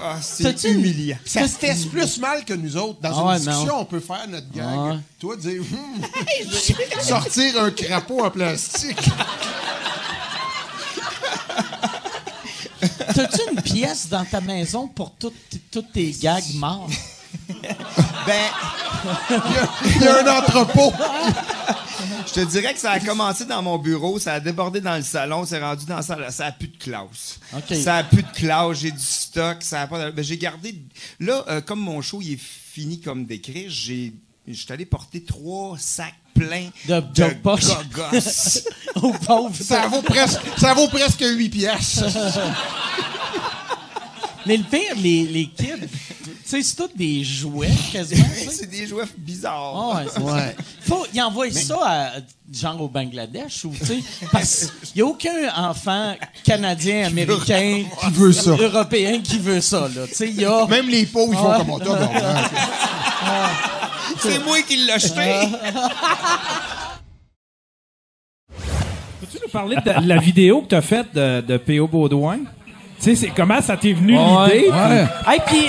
Ah, 0.02 0.16
c'est 0.22 0.64
une- 0.64 0.78
humiliant. 0.78 1.16
Ça 1.24 1.46
se 1.46 1.56
teste 1.58 1.90
plus 1.90 2.18
mal 2.18 2.44
que 2.44 2.54
nous 2.54 2.76
autres. 2.76 3.00
Dans 3.00 3.10
Ah 3.10 3.20
une 3.22 3.28
ouais, 3.28 3.36
discussion, 3.38 3.66
non. 3.66 3.80
on 3.80 3.84
peut 3.84 4.00
faire 4.00 4.26
notre 4.28 4.50
gag. 4.50 4.78
Ouais. 4.78 4.98
Toi, 5.18 5.36
dire 5.36 5.62
Hmm, 5.62 7.00
sortir 7.02 7.62
un 7.62 7.70
crapaud 7.70 8.24
en 8.24 8.30
plastique. 8.30 8.98
T'as-tu 13.14 13.40
une 13.52 13.60
pièce 13.62 14.08
dans 14.08 14.24
ta 14.24 14.40
maison 14.40 14.86
pour 14.88 15.12
toutes 15.12 15.34
tous 15.70 15.82
tes 15.82 16.12
gags 16.12 16.54
morts? 16.54 16.88
Ben. 18.26 18.50
Il 19.96 20.02
y 20.02 20.06
a 20.08 20.22
un 20.22 20.38
entrepôt. 20.38 20.92
Je 22.26 22.32
te 22.34 22.40
dirais 22.44 22.74
que 22.74 22.78
ça 22.80 22.92
a 22.92 23.00
commencé 23.00 23.44
dans 23.44 23.62
mon 23.62 23.76
bureau, 23.78 24.18
ça 24.18 24.34
a 24.34 24.40
débordé 24.40 24.80
dans 24.80 24.94
le 24.96 25.02
salon, 25.02 25.44
c'est 25.46 25.58
rendu 25.58 25.84
dans 25.86 25.96
la 25.96 26.02
salle. 26.02 26.26
Ça 26.30 26.46
a 26.46 26.52
plus 26.52 26.68
de 26.68 26.76
classe. 26.76 27.40
Ça 27.82 27.96
a 27.96 28.04
plus 28.04 28.22
de 28.22 28.30
classe, 28.30 28.78
j'ai 28.78 28.90
du 28.92 28.98
stock, 29.02 29.56
ça 29.60 29.82
a 29.82 29.86
pas 29.86 30.06
de- 30.06 30.10
ben, 30.12 30.22
j'ai 30.24 30.36
gardé. 30.38 30.74
Là, 31.18 31.44
euh, 31.48 31.60
comme 31.60 31.80
mon 31.80 32.00
show 32.02 32.20
il 32.22 32.34
est 32.34 32.40
fini 32.40 33.00
comme 33.00 33.24
d'écrire, 33.24 33.66
j'ai. 33.70 34.12
Je 34.46 34.54
suis 34.54 34.72
allé 34.72 34.84
porter 34.86 35.22
trois 35.24 35.76
sacs 35.78 36.14
pleins 36.34 36.68
de, 36.88 37.00
de 37.00 37.34
gogos. 37.42 37.56
Pauvre. 39.26 39.54
Ça 39.54 39.86
vaut 39.88 40.02
presque, 40.02 40.40
ça 40.56 40.74
vaut 40.74 40.88
presque 40.88 41.20
8 41.26 41.48
pièces. 41.50 42.02
Mais 44.46 44.56
le 44.56 44.64
pire, 44.64 44.94
les, 44.96 45.24
les 45.26 45.46
kids, 45.46 45.86
tu 46.24 46.30
sais, 46.44 46.62
c'est 46.62 46.76
tous 46.76 46.90
des 46.96 47.22
jouets, 47.22 47.70
quasiment. 47.92 48.24
tu 48.42 48.48
c'est 48.50 48.70
des 48.70 48.86
jouets 48.86 49.04
bizarres. 49.16 49.74
Ah 49.76 49.96
ouais, 49.96 50.06
c'est 50.12 50.20
ça. 50.20 50.52
Faut, 50.82 51.06
ils 51.12 51.20
envoient 51.22 51.50
ça 51.50 51.78
à, 51.84 52.10
genre 52.52 52.80
au 52.82 52.88
Bangladesh 52.88 53.64
ou, 53.64 53.72
tu 53.78 53.84
sais, 53.86 53.98
parce 54.32 54.72
qu'il 54.82 55.02
n'y 55.02 55.02
a 55.02 55.10
aucun 55.10 55.54
enfant 55.56 56.16
canadien, 56.44 57.06
américain, 57.06 57.84
Qui 58.00 58.10
veut 58.12 58.32
ça. 58.32 58.50
européen 58.50 59.20
qui 59.20 59.38
veut 59.38 59.60
ça, 59.60 59.88
là. 59.94 60.06
Tu 60.08 60.14
sais, 60.14 60.28
il 60.28 60.40
y 60.40 60.44
a... 60.44 60.66
Même 60.66 60.88
les 60.88 61.06
pauvres, 61.06 61.32
ils 61.32 61.38
font 61.38 61.58
comme 61.58 61.70
on 61.70 61.78
tabarnak. 61.78 62.50
C'est 64.18 64.44
moi 64.44 64.60
qui 64.62 64.76
l'ai 64.76 64.92
acheté. 64.92 65.48
Peux-tu 69.20 69.38
nous 69.42 69.48
parler 69.50 69.76
de 69.76 70.08
la 70.08 70.18
vidéo 70.18 70.62
que 70.62 70.68
t'as 70.68 70.80
faite 70.82 71.14
de, 71.14 71.40
de 71.40 71.56
P.O. 71.56 71.86
Baudouin? 71.86 72.40
Tu 73.02 73.10
sais, 73.10 73.14
c'est 73.16 73.32
comment 73.34 73.60
ça 73.62 73.76
t'est 73.76 73.92
venu 73.92 74.16
Ouais. 74.16 74.54
l'idée? 74.54 74.68
Ouais. 74.70 75.06
Hey, 75.32 75.40
puis 75.46 75.66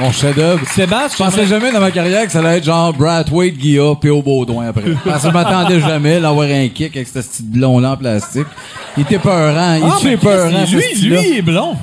Mon 0.00 0.12
chef-d'œuvre. 0.12 0.64
Sébastien, 0.68 1.26
Je 1.26 1.30
pensais 1.32 1.46
jamais 1.46 1.72
dans 1.72 1.80
ma 1.80 1.90
carrière 1.90 2.24
que 2.24 2.30
ça 2.30 2.38
allait 2.38 2.58
être 2.58 2.64
genre 2.64 2.92
Brad 2.92 3.28
Wade, 3.32 3.54
Guilla, 3.56 3.94
P.O. 4.00 4.22
Baudouin 4.22 4.68
après. 4.68 4.82
Parce 5.04 5.22
que 5.24 5.28
je 5.28 5.32
m'attendais 5.34 5.80
jamais 5.80 6.24
à 6.24 6.28
avoir 6.28 6.46
un 6.48 6.68
kick 6.68 6.94
avec 6.96 7.08
ce 7.08 7.18
petit 7.18 7.42
blond-là 7.42 7.92
en 7.92 7.96
plastique. 7.96 8.46
Il 8.96 9.02
était 9.02 9.18
peurant. 9.18 9.74
Il 9.74 9.82
Ah, 9.84 9.96
était 9.98 10.10
mais 10.10 10.16
peurant. 10.16 10.66
Ce 10.66 10.74
lui, 10.76 10.82
style-là. 10.82 11.20
il 11.24 11.38
est 11.38 11.42
blond. 11.42 11.76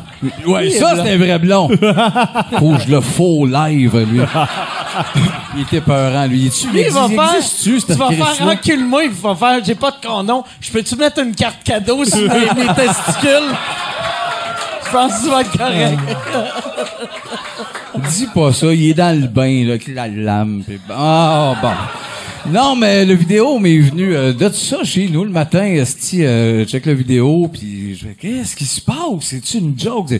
Ouais, 0.47 0.69
ça, 0.69 0.93
blond. 0.95 1.03
c'est 1.03 1.11
un 1.11 1.17
vrai 1.17 1.39
blond. 1.39 1.67
Faut 2.57 2.75
que 2.77 2.83
je 2.87 2.91
le 2.91 3.01
faux 3.01 3.45
live, 3.45 3.97
lui. 4.09 4.21
Il 5.55 5.61
était 5.63 5.81
peurant, 5.81 6.25
lui. 6.27 6.45
Il 6.45 6.69
Lui, 6.71 6.81
il 6.81 6.91
va 6.91 7.07
faire. 7.07 7.35
Tu 7.61 7.77
vas 7.79 8.11
faire 8.11 8.47
recule-moi, 8.47 9.03
il 9.05 9.11
va 9.11 9.35
faire. 9.35 9.63
J'ai 9.63 9.75
pas 9.75 9.91
de 9.91 10.05
condom. 10.05 10.43
Je 10.59 10.71
peux-tu 10.71 10.95
mettre 10.95 11.19
une 11.21 11.33
carte 11.35 11.63
cadeau 11.63 12.03
sur 12.05 12.17
mes, 12.17 12.27
mes 12.55 12.73
testicules? 12.73 13.53
Je 14.85 14.91
pense 14.91 15.13
que 15.17 15.23
tu 15.23 15.29
vas 15.29 15.41
être 15.41 15.57
correct. 15.57 15.99
Dis 18.09 18.27
pas 18.33 18.53
ça, 18.53 18.73
il 18.73 18.89
est 18.89 18.93
dans 18.93 19.19
le 19.19 19.27
bain, 19.27 19.63
là, 19.63 19.73
avec 19.73 19.87
la 19.87 20.07
lame. 20.07 20.63
pis. 20.65 20.79
Ah, 20.89 21.55
bon. 21.61 22.51
Non, 22.51 22.75
mais 22.75 23.05
le 23.05 23.15
vidéo 23.15 23.57
m'est 23.57 23.79
venu 23.79 24.15
euh, 24.15 24.31
de 24.31 24.47
tout 24.47 24.53
ça 24.53 24.83
chez 24.83 25.07
nous 25.09 25.23
le 25.23 25.31
matin. 25.31 25.65
Esti, 25.65 26.23
euh, 26.23 26.63
check 26.65 26.85
la 26.85 26.93
vidéo, 26.93 27.49
puis 27.51 27.95
je 27.95 28.05
fais, 28.05 28.15
qu'est-ce 28.19 28.55
qui 28.55 28.65
se 28.65 28.81
passe? 28.81 28.95
C'est-tu 29.21 29.57
une 29.57 29.77
joke? 29.77 30.13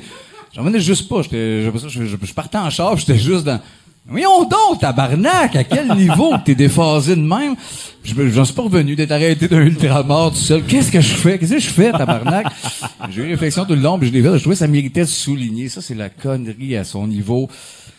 J'en 0.55 0.63
venais 0.63 0.79
juste 0.79 1.07
pas. 1.07 1.21
J'étais, 1.21 1.63
je, 1.63 1.69
je, 1.87 2.05
je, 2.05 2.15
je 2.21 2.33
partais 2.33 2.57
en 2.57 2.69
char, 2.69 2.97
j'étais 2.97 3.17
juste 3.19 3.43
dans... 3.43 3.59
Voyons 4.07 4.43
donc, 4.43 4.79
tabarnak, 4.81 5.55
à 5.55 5.63
quel 5.63 5.87
niveau 5.97 6.31
que 6.37 6.43
t'es 6.45 6.55
déphasé 6.55 7.15
de 7.15 7.21
même? 7.21 7.55
Je 8.03 8.13
me- 8.13 8.29
J'en 8.29 8.45
suis 8.45 8.53
pas 8.53 8.61
revenu 8.61 8.95
d'être 8.95 9.11
arrêté 9.11 9.47
d'un 9.47 9.61
ultramar 9.61 10.29
tout 10.29 10.35
seul. 10.37 10.63
Qu'est-ce 10.63 10.91
que 10.91 11.01
je 11.01 11.15
fais? 11.15 11.39
Qu'est-ce 11.39 11.53
que 11.53 11.59
je 11.59 11.69
fais, 11.69 11.91
tabarnak? 11.91 12.45
J'ai 13.09 13.21
eu 13.21 13.25
une 13.25 13.31
réflexion 13.31 13.65
tout 13.65 13.73
le 13.73 13.81
long, 13.81 13.97
puis 13.97 14.09
je 14.09 14.13
l'ai 14.13 14.21
fait. 14.21 14.33
Je 14.33 14.39
trouvais 14.41 14.53
que 14.55 14.59
ça 14.59 14.67
méritait 14.67 15.01
de 15.01 15.05
souligner. 15.05 15.69
Ça, 15.69 15.81
c'est 15.81 15.95
la 15.95 16.09
connerie 16.09 16.75
à 16.77 16.83
son 16.83 17.07
niveau. 17.07 17.49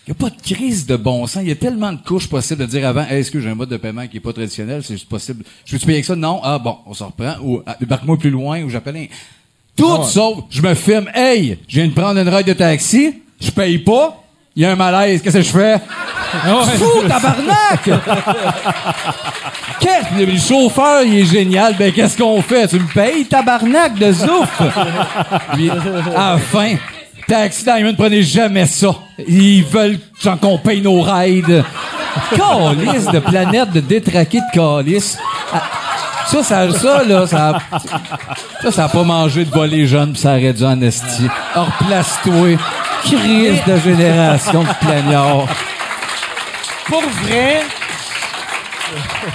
Il 0.06 0.10
n'y 0.12 0.16
a 0.24 0.30
pas 0.30 0.30
de 0.30 0.40
crise 0.40 0.86
de 0.86 0.94
bon 0.94 1.26
sens. 1.26 1.42
Il 1.42 1.48
y 1.48 1.52
a 1.52 1.56
tellement 1.56 1.92
de 1.92 1.98
couches 1.98 2.28
possibles 2.28 2.60
de 2.60 2.66
dire 2.66 2.86
avant, 2.86 3.02
Hey, 3.02 3.18
est-ce 3.20 3.32
que 3.32 3.40
j'ai 3.40 3.48
un 3.50 3.56
mode 3.56 3.70
de 3.70 3.76
paiement 3.76 4.06
qui 4.06 4.18
est 4.18 4.20
pas 4.20 4.32
traditionnel? 4.32 4.82
C'est 4.84 4.94
juste 4.94 5.08
possible. 5.08 5.44
Je 5.64 5.72
peux-tu 5.72 5.86
payer 5.86 5.96
avec 5.98 6.04
ça? 6.04 6.14
Non. 6.14 6.40
Ah 6.44 6.60
bon, 6.60 6.76
on 6.86 6.94
s'en 6.94 7.06
reprend. 7.06 7.34
Ou 7.42 7.62
ah, 7.66 7.76
débarque-moi 7.80 8.16
plus 8.16 8.30
loin, 8.30 8.62
ou 8.62 8.68
j'appelle 8.70 8.96
un... 8.96 9.06
Tout 9.76 9.88
Ah 9.90 10.00
ouais. 10.02 10.06
sauf, 10.06 10.44
je 10.50 10.62
me 10.62 10.72
filme, 10.74 11.10
hey, 11.12 11.58
je 11.66 11.80
viens 11.80 11.88
de 11.88 11.92
prendre 11.92 12.18
une 12.20 12.28
ride 12.28 12.46
de 12.46 12.52
taxi, 12.52 13.14
je 13.40 13.50
paye 13.50 13.78
pas, 13.78 14.22
il 14.56 14.62
y 14.62 14.64
a 14.64 14.72
un 14.72 14.76
malaise, 14.76 15.20
qu'est-ce 15.20 15.36
que 15.36 15.42
je 15.42 15.50
fais? 15.50 15.78
Tu 16.32 16.78
fous, 16.78 17.02
tabarnak! 17.06 17.90
Qu'est-ce 19.78 20.24
le 20.24 20.38
chauffeur, 20.38 21.02
il 21.04 21.18
est 21.18 21.24
génial. 21.26 21.74
Ben, 21.78 21.92
qu'est-ce 21.92 22.16
qu'on 22.16 22.40
fait? 22.40 22.66
Tu 22.66 22.80
me 22.80 22.92
payes, 22.92 23.26
tabarnak 23.26 23.98
de 23.98 24.12
zouf! 24.12 24.48
Puis, 25.52 25.70
à 25.70 26.32
la 26.32 26.38
fin, 26.38 26.76
Taxi 27.28 27.64
Diamond, 27.64 27.94
prenez 27.94 28.22
jamais 28.22 28.66
ça. 28.66 28.94
Ils 29.28 29.62
veulent 29.64 29.98
qu'on 30.40 30.58
paye 30.58 30.80
nos 30.80 31.02
rides. 31.02 31.62
Calice 32.30 33.06
de 33.06 33.18
planète 33.18 33.72
de 33.72 33.80
détraquer 33.80 34.40
de 34.40 34.54
calice. 34.54 35.18
Ah, 35.52 35.62
Ça, 36.27 36.43
ça, 36.43 36.73
ça, 36.73 37.05
là, 37.05 37.27
ça 37.27 37.48
a, 37.51 37.78
ça, 38.62 38.73
ça 38.73 38.85
a 38.85 38.89
pas 38.89 39.03
mangé 39.05 39.44
de 39.44 39.51
voler 39.51 39.86
jeune 39.86 40.12
pis 40.12 40.20
ça 40.20 40.31
aurait 40.32 40.53
dû 40.53 40.65
en 40.65 40.81
esti. 40.82 41.28
Or, 41.55 41.69
place-toi. 41.86 42.59
Crise 43.05 43.62
de 43.66 43.77
génération 43.78 44.62
de 44.65 44.85
plaignards. 44.85 45.47
Pour 46.86 47.03
vrai, 47.23 47.62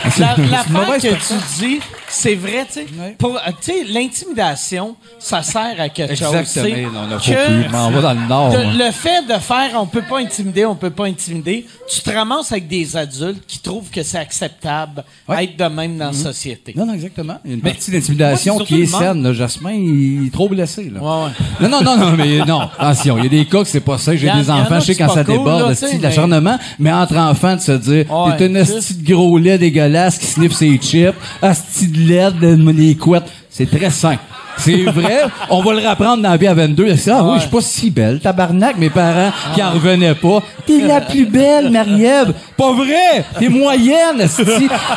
C'est- 0.10 0.20
la, 0.20 0.64
mauvaise 0.70 1.02
que 1.02 1.08
tu 1.16 1.34
dis, 1.58 1.80
c'est 2.12 2.36
vrai, 2.36 2.66
tu 2.68 2.74
sais. 2.74 2.86
Pour, 3.18 3.36
euh, 3.36 3.40
tu 3.62 3.72
sais, 3.72 3.84
l'intimidation, 3.86 4.96
ça 5.20 5.42
sert 5.44 5.76
à 5.80 5.90
quelque 5.90 6.16
chose. 6.16 6.34
Exactement. 6.36 7.00
on 7.08 7.12
a 7.12 7.16
pas 7.16 7.22
que 7.22 7.62
pu. 7.62 7.64
Je 7.68 7.72
m'en 7.72 7.92
vais 7.92 8.02
dans 8.02 8.14
le 8.14 8.28
Nord, 8.28 8.52
de- 8.52 8.58
moi. 8.64 8.74
le 8.86 8.92
fait 8.92 9.22
de 9.28 9.40
faire, 9.40 9.72
on 9.76 9.86
peut 9.86 10.02
pas 10.02 10.20
intimider, 10.20 10.66
on 10.66 10.76
peut 10.76 10.90
pas 10.90 11.06
intimider, 11.06 11.66
tu 11.90 12.02
te 12.02 12.10
ramasses 12.10 12.52
avec 12.52 12.68
des 12.68 12.96
adultes 12.96 13.44
qui 13.48 13.60
trouvent 13.60 13.90
que 13.90 14.04
c'est 14.04 14.18
acceptable 14.18 15.04
être 15.30 15.58
de 15.58 15.64
même 15.66 15.98
dans 15.98 16.08
la 16.08 16.14
société. 16.14 16.74
Non, 16.76 16.86
non, 16.86 16.94
exactement. 16.94 17.38
Il 17.46 17.52
y 17.52 17.54
a 17.54 17.56
une 17.56 17.62
partie 17.62 17.92
d'intimidation 17.92 18.60
qui 18.60 18.82
est 18.82 18.86
saine. 18.86 19.24
Là. 19.24 19.34
Jasmin, 19.34 19.72
il 19.74 20.28
est 20.28 20.32
trop 20.34 20.50
blessé. 20.50 20.92
Là. 20.94 21.00
Ouais, 21.02 21.26
ouais. 21.26 21.68
Non, 21.68 21.82
non, 21.82 21.84
non, 21.84 21.98
non, 21.98 22.12
mais 22.18 22.40
non. 22.46 22.70
Attention, 22.78 23.18
il 23.18 23.24
y 23.24 23.28
a 23.28 23.30
des 23.30 23.46
cas 23.46 23.64
que 23.64 23.70
c'est 23.70 23.80
pas 23.80 23.98
ça. 23.98 24.16
J'ai 24.16 24.32
des 24.32 24.50
enfants, 24.50 24.80
je 24.80 24.86
sais 24.88 24.96
quand 24.96 25.10
ça 25.10 25.24
cool, 25.24 25.38
déborde, 25.38 25.70
là, 25.70 25.98
de 25.98 26.02
l'acharnement, 26.04 26.58
mais 26.80 26.92
entre 26.92 27.18
enfants, 27.18 27.56
de 27.56 27.62
se 27.62 27.72
dire, 27.74 28.06
Ouais, 28.12 28.38
t'es 28.38 28.46
un 28.46 28.56
esti 28.56 28.96
de 28.96 29.12
gros 29.14 29.38
lait 29.38 29.58
dégueulasse 29.58 30.18
qui 30.18 30.26
sniffe 30.26 30.54
ses 30.54 30.78
chips, 30.78 31.14
esti 31.42 31.88
de 31.88 32.01
de 32.06 32.72
les 32.72 32.96
couettes. 32.96 33.30
C'est 33.50 33.70
très 33.70 33.90
sain. 33.90 34.18
C'est 34.58 34.84
vrai, 34.84 35.24
on 35.50 35.64
va 35.64 35.74
le 35.74 35.88
rapprendre 35.88 36.22
dans 36.22 36.30
la 36.30 36.38
vie 36.38 36.48
à 36.48 36.54
22. 36.54 36.88
Il 36.88 36.94
dit, 36.94 37.10
Ah 37.10 37.24
oui, 37.24 37.36
je 37.36 37.42
suis 37.42 37.50
pas 37.50 37.62
si 37.62 37.90
belle, 37.90 38.20
tabarnak, 38.20 38.78
mes 38.78 38.90
parents 38.90 39.32
qui 39.56 39.64
en 39.64 39.72
revenaient 39.72 40.14
pas. 40.14 40.44
T'es 40.68 40.82
la 40.82 41.02
plus 41.02 41.26
belle, 41.26 41.72
Marie-Ève. 41.72 42.34
Pas 42.58 42.74
vrai! 42.74 43.26
T'es 43.40 43.50
moyenne, 43.50 44.20
esti. 44.20 44.44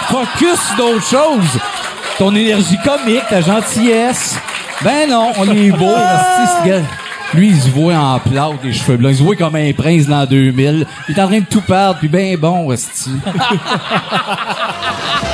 Focus 0.09 0.61
sur 0.61 0.77
d'autres 0.77 1.07
choses. 1.07 1.61
Ton 2.19 2.35
énergie 2.35 2.77
comique, 2.85 3.27
ta 3.29 3.41
gentillesse. 3.41 4.37
Ben 4.83 5.09
non, 5.09 5.31
on 5.39 5.49
est 5.51 5.71
beau, 5.71 5.95
gars. 6.67 6.83
Lui, 7.33 7.49
il 7.49 7.61
se 7.61 7.69
voit 7.71 7.95
en 7.95 8.21
plâtre, 8.21 8.55
les 8.63 8.73
cheveux 8.73 8.97
blancs. 8.97 9.13
Il 9.13 9.19
se 9.19 9.23
voit 9.23 9.35
comme 9.35 9.57
un 9.57 9.73
prince 9.73 10.07
dans 10.07 10.25
2000. 10.25 10.87
Il 11.09 11.19
est 11.19 11.21
en 11.21 11.27
train 11.27 11.41
de 11.41 11.47
tout 11.47 11.63
perdre, 11.63 11.99
puis 11.99 12.09
ben 12.09 12.37
bon, 12.37 12.71
esti. 12.71 13.11